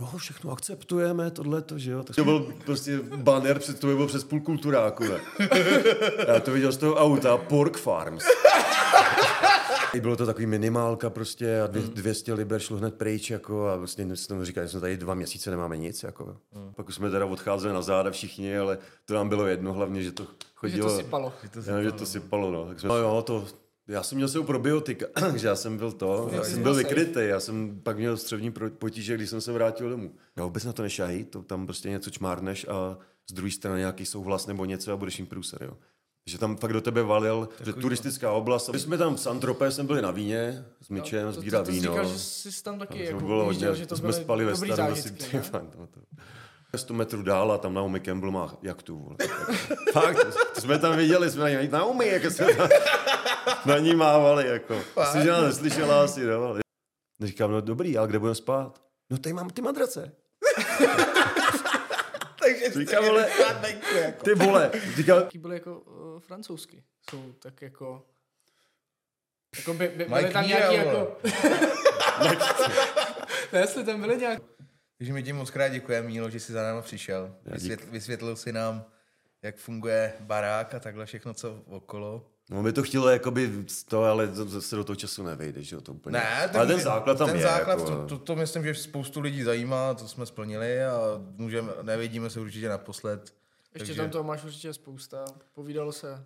Jo, 0.00 0.08
všechno 0.16 0.50
akceptujeme, 0.52 1.30
tohleto, 1.30 1.78
že 1.78 1.90
jo. 1.90 2.02
Tak 2.02 2.16
to 2.16 2.24
byl 2.24 2.54
prostě 2.64 2.98
banner, 3.16 3.58
před 3.58 3.80
to 3.80 3.86
byl 3.86 4.06
přes 4.06 4.24
půl 4.24 4.40
kulturáku, 4.40 5.04
ne. 5.04 5.20
Já 6.28 6.40
to 6.40 6.52
viděl 6.52 6.72
z 6.72 6.76
toho 6.76 6.94
auta, 6.94 7.36
Pork 7.36 7.76
Farms. 7.76 8.24
Bylo 10.00 10.16
to 10.16 10.26
takový 10.26 10.46
minimálka 10.46 11.10
prostě 11.10 11.60
a 11.60 11.66
dvě, 11.66 11.82
200 11.82 12.32
liber 12.34 12.60
šlo 12.60 12.76
hned 12.76 12.94
pryč 12.94 13.30
jako 13.30 13.68
a 13.68 13.76
vlastně 13.76 14.16
jsme 14.16 14.28
tomu 14.28 14.44
říkali, 14.44 14.66
že 14.66 14.70
jsme 14.70 14.80
tady 14.80 14.96
dva 14.96 15.14
měsíce 15.14 15.50
nemáme 15.50 15.76
nic 15.76 16.02
jako. 16.02 16.36
Pak 16.76 16.88
už 16.88 16.94
jsme 16.94 17.10
teda 17.10 17.26
odcházeli 17.26 17.74
na 17.74 17.82
záda 17.82 18.10
všichni, 18.10 18.58
ale 18.58 18.78
to 19.04 19.14
nám 19.14 19.28
bylo 19.28 19.46
jedno, 19.46 19.72
hlavně, 19.72 20.02
že 20.02 20.12
to 20.12 20.22
Že 20.22 20.28
chodilo. 20.54 20.88
to 20.90 20.96
sypalo. 20.96 21.32
Já, 21.66 21.82
že 21.82 21.92
to 21.92 22.06
sypalo, 22.06 22.50
no. 22.50 22.66
Tak 22.66 22.80
jsme, 22.80 22.88
no 22.88 22.96
jo, 22.96 23.22
to, 23.26 23.44
já 23.88 24.02
jsem 24.02 24.16
měl 24.16 24.28
svou 24.28 24.42
probiotika, 24.42 25.06
takže 25.20 25.46
já 25.46 25.56
jsem 25.56 25.76
byl 25.76 25.92
to, 25.92 26.28
já 26.32 26.44
jsem 26.44 26.62
byl 26.62 26.74
vykrytý, 26.74 27.20
já 27.22 27.40
jsem 27.40 27.80
pak 27.82 27.96
měl 27.96 28.16
střevní 28.16 28.52
potíže, 28.78 29.14
když 29.14 29.30
jsem 29.30 29.40
se 29.40 29.52
vrátil 29.52 29.90
domů. 29.90 30.14
Já 30.36 30.44
vůbec 30.44 30.64
na 30.64 30.72
to 30.72 30.82
nešají, 30.82 31.24
to 31.24 31.42
tam 31.42 31.66
prostě 31.66 31.90
něco 31.90 32.10
čmárneš 32.10 32.66
a 32.68 32.98
z 33.30 33.32
druhé 33.32 33.50
strany 33.50 33.78
nějaký 33.78 34.06
souhlas 34.06 34.46
nebo 34.46 34.64
něco 34.64 34.92
a 34.92 34.96
budeš 34.96 35.18
jim 35.18 35.26
průser, 35.26 35.62
jo. 35.62 35.76
že 36.26 36.38
tam 36.38 36.56
fakt 36.56 36.72
do 36.72 36.80
tebe 36.80 37.02
valil, 37.02 37.48
že 37.64 37.72
turistická 37.72 38.32
oblast. 38.32 38.68
My 38.72 38.78
jsme 38.78 38.98
tam 38.98 39.14
v 39.14 39.20
Santropé, 39.20 39.70
jsme 39.70 39.84
byli 39.84 40.02
na 40.02 40.10
víně 40.10 40.64
s 40.80 40.88
Mičem, 40.88 41.26
No, 41.26 41.32
to- 41.32 41.40
sbírat 41.40 41.58
to, 41.58 41.64
to, 41.64 41.70
to 41.70 41.72
víno. 41.72 41.92
říkal, 41.92 42.08
že 42.12 42.18
jsi 42.18 42.62
tam 42.62 42.78
taky 42.78 42.98
To 42.98 43.04
jako 43.04 43.20
bylo 43.20 43.44
hodně, 43.44 43.74
že 43.74 43.86
to 43.86 43.96
jsme 43.96 44.08
byly 44.08 44.22
spali 44.22 44.44
ve 44.44 44.52
dobrý 44.52 44.72
starém 44.72 44.92
asi 44.92 45.12
no 45.76 45.86
to. 45.86 46.00
100 46.78 46.94
metrů 46.94 47.22
dál 47.22 47.52
a 47.52 47.58
tam 47.58 47.74
Naomi 47.74 48.00
Campbell 48.00 48.32
má 48.32 48.56
jachtu. 48.62 48.98
Vole. 48.98 49.16
Fakt, 49.92 50.16
to, 50.16 50.44
to, 50.54 50.60
jsme 50.60 50.78
tam 50.78 50.96
viděli, 50.96 51.30
jsme 51.30 51.42
na 51.54 51.62
ní, 51.62 51.68
Naomi, 51.68 52.08
jak 52.08 52.24
jsme 52.24 52.54
tam 52.54 52.68
na 53.66 53.78
ní 53.78 53.94
mávali, 53.94 54.48
jako. 54.48 54.80
Myslím, 55.00 55.22
že 55.22 55.30
nás 55.30 55.42
neslyšela 55.44 56.04
asi, 56.04 56.24
no. 56.24 56.44
ale- 56.44 56.60
Říkám, 57.20 57.50
no 57.50 57.60
dobrý, 57.60 57.98
ale 57.98 58.08
kde 58.08 58.18
budeme 58.18 58.34
spát? 58.34 58.82
No 59.10 59.18
tady 59.18 59.32
mám 59.32 59.50
ty 59.50 59.62
madrace. 59.62 60.12
Takže 62.42 62.70
Říkám, 62.78 63.04
vole, 63.04 63.28
venku, 63.60 63.96
jako. 63.96 64.24
ty 64.24 64.34
vole. 64.34 64.70
Říkám, 64.96 65.22
Taky 65.22 65.38
byly 65.38 65.54
jako 65.56 65.78
uh, 65.80 66.20
francouzsky. 66.20 66.84
Jsou 67.10 67.32
tak 67.32 67.62
jako... 67.62 68.06
Jako 69.56 69.74
by, 69.74 69.88
by, 69.88 70.04
Mike 70.04 70.20
byly 70.20 70.32
tam 70.32 70.46
nějaký 70.46 70.74
jako... 70.74 71.16
ne, 73.52 73.60
jestli 73.60 73.84
tam 73.84 74.00
byly 74.00 74.16
nějak... 74.16 74.42
Takže 75.02 75.12
my 75.12 75.22
ti 75.22 75.32
moc 75.32 75.50
krát 75.50 75.68
děkujeme, 75.68 76.08
Mílo, 76.08 76.30
že 76.30 76.40
jsi 76.40 76.52
za 76.52 76.62
náma 76.62 76.82
přišel. 76.82 77.34
Vysvětl, 77.44 77.84
vysvětlil 77.90 78.36
si 78.36 78.52
nám, 78.52 78.84
jak 79.42 79.56
funguje 79.56 80.12
barák 80.20 80.74
a 80.74 80.80
takhle 80.80 81.06
všechno, 81.06 81.34
co 81.34 81.62
okolo. 81.66 82.26
no 82.50 82.62
by 82.62 82.72
to 82.72 82.82
chtělo 82.82 83.08
jakoby 83.08 83.64
to, 83.88 84.04
ale 84.04 84.28
to, 84.28 84.46
to 84.46 84.60
se 84.62 84.76
do 84.76 84.84
toho 84.84 84.96
času 84.96 85.22
nevejde, 85.22 85.62
že 85.62 85.76
jo, 85.76 85.80
to 85.80 85.92
úplně. 85.92 86.12
Ne, 86.12 86.50
ale 86.54 86.66
ten 86.66 86.80
základ 86.80 87.18
tam 87.18 87.28
ten 87.28 87.36
je. 87.36 87.42
základ, 87.42 87.78
jako, 87.78 87.90
to, 87.90 88.06
to, 88.06 88.18
to, 88.18 88.36
myslím, 88.36 88.64
že 88.64 88.74
spoustu 88.74 89.20
lidí 89.20 89.42
zajímá, 89.42 89.94
to 89.94 90.08
jsme 90.08 90.26
splnili 90.26 90.84
a 90.84 91.20
můžeme, 91.36 91.72
nevidíme 91.82 92.30
se 92.30 92.40
určitě 92.40 92.68
naposled. 92.68 93.34
Ještě 93.74 93.86
Takže- 93.86 94.02
tam 94.02 94.10
toho 94.10 94.24
máš 94.24 94.44
určitě 94.44 94.72
spousta. 94.72 95.24
Povídalo 95.54 95.92
se. 95.92 96.24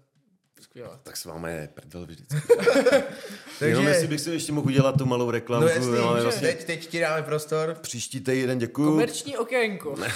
Skvěle. 0.61 0.99
Tak 1.03 1.17
s 1.17 1.25
vámi 1.25 1.53
je 1.53 1.69
prdel 1.75 2.07
vždycky. 2.07 2.37
Takže, 3.59 3.67
Jenom 3.67 3.87
jestli 3.87 4.07
bych 4.07 4.21
si 4.21 4.31
ještě 4.31 4.53
mohl 4.53 4.67
udělat 4.67 4.99
tu 4.99 5.07
malou 5.07 5.31
reklamu. 5.31 5.65
no 5.65 5.69
jasný, 5.69 5.99
ale 5.99 6.19
že 6.19 6.23
vlastně 6.23 6.49
teď, 6.49 6.65
teď 6.65 6.87
ti 6.87 7.01
dáme 7.01 7.23
prostor. 7.23 7.77
příští 7.81 8.21
týden, 8.21 8.59
děkuju. 8.59 8.91
Komerční 8.91 9.37
okénko. 9.37 9.97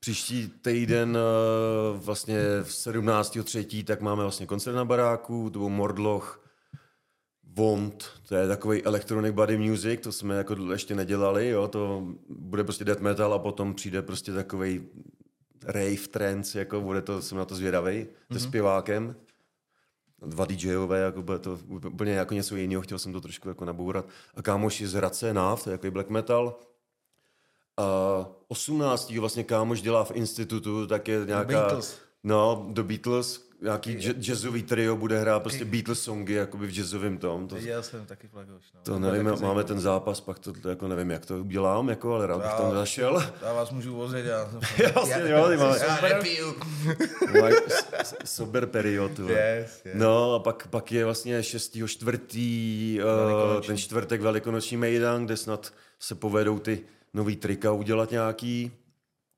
Příští 0.00 0.48
týden 0.62 1.18
eh, 1.18 1.98
vlastně 1.98 2.38
v 2.62 2.68
17.3. 2.68 3.84
tak 3.84 4.00
máme 4.00 4.22
vlastně 4.22 4.46
koncert 4.46 4.74
na 4.74 4.84
baráku, 4.84 5.50
to 5.50 5.58
byl 5.58 5.68
Mordloch, 5.68 6.48
Vont, 7.54 8.10
to 8.28 8.34
je 8.34 8.48
takový 8.48 8.84
electronic 8.84 9.34
body 9.34 9.58
music, 9.58 10.00
to 10.00 10.12
jsme 10.12 10.36
jako 10.36 10.56
ještě 10.72 10.94
nedělali, 10.94 11.48
jo, 11.48 11.68
to 11.68 12.06
bude 12.28 12.64
prostě 12.64 12.84
death 12.84 13.00
metal 13.00 13.34
a 13.34 13.38
potom 13.38 13.74
přijde 13.74 14.02
prostě 14.02 14.32
takový 14.32 14.88
rave 15.64 16.08
trance, 16.10 16.58
jako 16.58 16.80
bude 16.80 17.02
to, 17.02 17.22
jsem 17.22 17.38
na 17.38 17.44
to 17.44 17.54
zvědavý, 17.54 17.92
mm-hmm. 17.92 18.32
se 18.32 18.40
zpěvákem. 18.40 19.14
Dva 20.26 20.44
DJové, 20.44 20.98
jako 21.00 21.22
bude 21.22 21.38
to 21.38 21.58
úplně 21.68 22.12
jako 22.12 22.34
něco 22.34 22.56
jiného, 22.56 22.82
chtěl 22.82 22.98
jsem 22.98 23.12
to 23.12 23.20
trošku 23.20 23.48
jako 23.48 23.64
nabourat. 23.64 24.06
A 24.34 24.42
kámoši 24.42 24.86
z 24.86 24.92
Hradce 24.92 25.34
Nav, 25.34 25.64
to 25.64 25.70
je 25.70 25.74
jako 25.74 25.90
black 25.90 26.10
metal. 26.10 26.58
A 27.76 28.26
18. 28.48 29.10
vlastně 29.10 29.44
kámoš 29.44 29.82
dělá 29.82 30.04
v 30.04 30.10
institutu, 30.10 30.86
tak 30.86 31.08
je 31.08 31.24
nějaká... 31.26 31.44
Beatles. 31.44 31.98
No, 32.24 32.66
do 32.70 32.84
Beatles, 32.84 33.47
nějaký 33.62 33.96
ja- 33.96 34.12
jazzový 34.12 34.62
trio 34.62 34.96
bude 34.96 35.20
hrát 35.20 35.42
prostě 35.42 35.64
Beatles 35.64 36.02
songy 36.02 36.32
jakoby 36.34 36.66
v 36.66 36.70
jazzovém 36.70 37.18
tom. 37.18 37.48
To, 37.48 37.54
Viděl 37.54 37.82
jsem 37.82 38.06
taky 38.06 38.28
flagoš. 38.28 38.62
No. 38.74 38.80
to 38.82 38.98
nevím, 38.98 39.26
taky 39.26 39.42
máme 39.42 39.64
ten 39.64 39.80
zápas, 39.80 40.20
pak 40.20 40.38
to, 40.38 40.52
to 40.52 40.68
jako 40.68 40.88
nevím, 40.88 41.10
jak 41.10 41.26
to 41.26 41.38
udělám, 41.38 41.88
jako, 41.88 42.14
ale 42.14 42.26
rád 42.26 42.36
bych 42.38 42.46
Já- 42.50 42.56
tam 42.56 42.72
zašel. 42.72 43.24
Já 43.42 43.52
vás 43.52 43.70
můžu 43.70 43.94
vozit, 43.96 44.26
já, 44.26 44.50
Jasně, 44.78 45.30
jo, 45.30 45.48
ty 45.48 45.56
máš. 45.56 45.80
já 45.80 46.00
nepiju. 46.08 46.54
Sober 48.24 48.66
period. 48.66 49.18
Yes, 49.18 49.82
yes. 49.84 49.94
No 49.94 50.34
a 50.34 50.38
pak, 50.38 50.66
pak 50.66 50.92
je 50.92 51.04
vlastně 51.04 51.42
6. 51.42 51.76
čtvrtý, 51.86 53.00
uh, 53.56 53.60
ten 53.66 53.76
čtvrtek 53.76 54.20
velikonoční 54.20 54.76
mejdan, 54.76 55.24
kde 55.26 55.36
snad 55.36 55.72
se 56.00 56.14
povedou 56.14 56.58
ty 56.58 56.80
nový 57.14 57.36
trika 57.36 57.72
udělat 57.72 58.10
nějaký. 58.10 58.72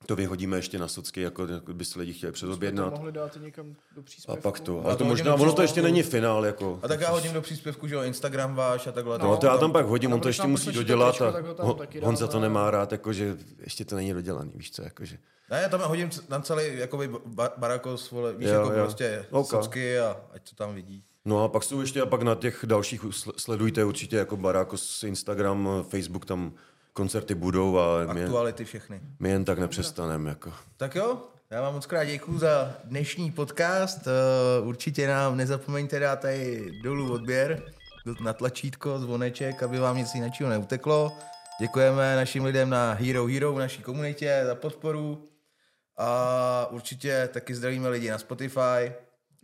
To 0.06 0.16
vyhodíme 0.16 0.56
ještě 0.58 0.78
na 0.78 0.88
socky, 0.88 1.20
jako, 1.20 1.46
jako 1.46 1.74
by 1.74 1.84
si 1.84 1.98
lidi 1.98 2.12
chtěli 2.12 2.30
To 2.32 2.34
předobědnat. 2.34 2.90
mohli 2.94 3.12
dát 3.12 3.36
někam 3.40 3.74
do 3.94 4.00
A 4.00 4.04
příspěvku. 4.04 4.42
pak 4.42 4.60
to. 4.60 4.80
A 4.80 4.84
Ale 4.84 4.92
to 4.94 4.98
to 4.98 5.04
možná, 5.04 5.34
ono 5.34 5.52
to 5.52 5.62
ještě 5.62 5.82
není 5.82 6.02
finál, 6.02 6.46
jako. 6.46 6.78
A 6.82 6.88
tak 6.88 7.00
já 7.00 7.10
hodím 7.10 7.32
do 7.32 7.42
příspěvku, 7.42 7.86
že 7.88 7.94
jo, 7.94 8.02
Instagram 8.02 8.54
váš 8.54 8.86
a 8.86 8.92
takhle. 8.92 9.18
No, 9.18 9.36
to 9.36 9.46
já 9.46 9.58
tam 9.58 9.72
pak 9.72 9.86
hodím, 9.86 10.12
A 10.12 10.14
on 10.14 10.20
to 10.20 10.28
ještě 10.28 10.46
musí 10.46 10.72
dodělat 10.72 11.22
a 11.22 11.34
ho 11.64 11.74
taky 11.74 12.00
Honza 12.00 12.26
to 12.26 12.40
nemá 12.40 12.70
rád, 12.70 12.92
jakože 12.92 13.36
ještě 13.60 13.84
to 13.84 13.96
není 13.96 14.12
dodělaný, 14.12 14.50
víš 14.54 14.70
co, 14.70 14.82
jakože. 14.82 15.18
Ne, 15.50 15.60
já 15.62 15.68
tam 15.68 15.80
hodím 15.80 16.10
na 16.28 16.40
celý 16.40 16.78
jakoby 16.78 17.10
ba- 17.26 17.52
barakos, 17.56 18.10
vole, 18.10 18.32
víš, 18.32 18.48
Jo, 18.48 18.54
jako 18.54 18.72
jo. 18.72 18.82
prostě 18.84 19.26
Ok. 19.30 19.50
socky 19.50 19.98
a 19.98 20.16
ať 20.34 20.50
to 20.50 20.56
tam 20.56 20.74
vidí. 20.74 21.04
No 21.24 21.44
a 21.44 21.48
pak 21.48 21.62
jsou 21.64 21.80
ještě, 21.80 22.02
a 22.02 22.06
pak 22.06 22.22
na 22.22 22.34
těch 22.34 22.60
dalších 22.66 23.04
sl- 23.04 23.32
sledujte 23.36 23.84
určitě 23.84 24.16
jako 24.16 24.36
Barákos 24.36 25.02
Instagram, 25.02 25.68
Facebook, 25.88 26.24
tam 26.26 26.52
koncerty 26.92 27.34
budou 27.34 27.78
a 27.78 28.12
my, 28.12 28.24
Aktuality 28.24 28.64
všechny. 28.64 29.00
my 29.18 29.30
jen 29.30 29.44
tak 29.44 29.58
nepřestaneme, 29.58 30.28
jako. 30.28 30.52
Tak 30.76 30.94
jo, 30.94 31.22
já 31.50 31.62
vám 31.62 31.74
moc 31.74 31.86
krát 31.86 32.04
děkuju 32.04 32.38
za 32.38 32.74
dnešní 32.84 33.30
podcast. 33.32 34.06
Uh, 34.60 34.68
určitě 34.68 35.08
nám 35.08 35.36
nezapomeňte 35.36 35.98
dát 35.98 36.20
tady 36.20 36.70
dolů 36.82 37.12
odběr 37.12 37.62
na 38.20 38.32
tlačítko, 38.32 38.98
zvoneček, 38.98 39.62
aby 39.62 39.78
vám 39.78 39.96
nic 39.96 40.14
jiného 40.14 40.48
neuteklo. 40.48 41.12
Děkujeme 41.60 42.16
našim 42.16 42.44
lidem 42.44 42.70
na 42.70 42.92
Hero 42.92 43.26
Hero 43.26 43.52
v 43.52 43.58
naší 43.58 43.82
komunitě 43.82 44.42
za 44.46 44.54
podporu. 44.54 45.28
A 45.96 46.66
určitě 46.70 47.28
taky 47.32 47.54
zdravíme 47.54 47.88
lidi 47.88 48.10
na 48.10 48.18
Spotify. 48.18 48.92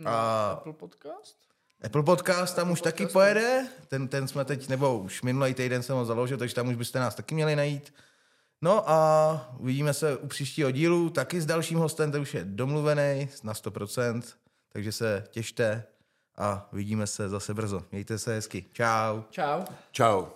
A 0.05 0.51
Apple 0.51 0.73
Podcast? 0.73 1.46
Apple 1.85 2.03
Podcast 2.03 2.57
tam 2.57 2.71
už 2.71 2.81
taky 2.81 3.07
pojede, 3.07 3.67
ten, 3.89 4.09
ten 4.09 4.29
jsme 4.29 4.45
teď, 4.45 4.69
nebo 4.69 4.99
už 4.99 5.23
minulý 5.23 5.55
týden 5.55 5.83
jsem 5.83 5.97
ho 5.97 6.05
založil, 6.05 6.39
takže 6.39 6.55
tam 6.55 6.69
už 6.69 6.77
byste 6.77 6.99
nás 6.99 7.15
taky 7.15 7.35
měli 7.35 7.57
najít. 7.57 7.95
No 8.63 8.91
a 8.91 9.55
uvidíme 9.59 9.95
se 9.95 10.17
u 10.17 10.27
příštího 10.27 10.71
dílu, 10.71 11.11
taky 11.11 11.41
s 11.41 11.47
dalším 11.47 11.79
hostem, 11.79 12.13
ten 12.13 12.21
už 12.21 12.35
je 12.35 12.45
domluvený 12.45 13.29
na 13.43 13.53
100%, 13.53 14.23
takže 14.73 14.93
se 14.93 15.25
těšte 15.31 15.85
a 16.37 16.69
vidíme 16.73 17.07
se 17.07 17.29
zase 17.29 17.55
brzo. 17.55 17.83
Mějte 17.93 18.19
se 18.19 18.35
hezky. 18.35 18.65
Čau. 18.73 19.23
Čau. 19.31 19.65
Čau. 19.93 20.27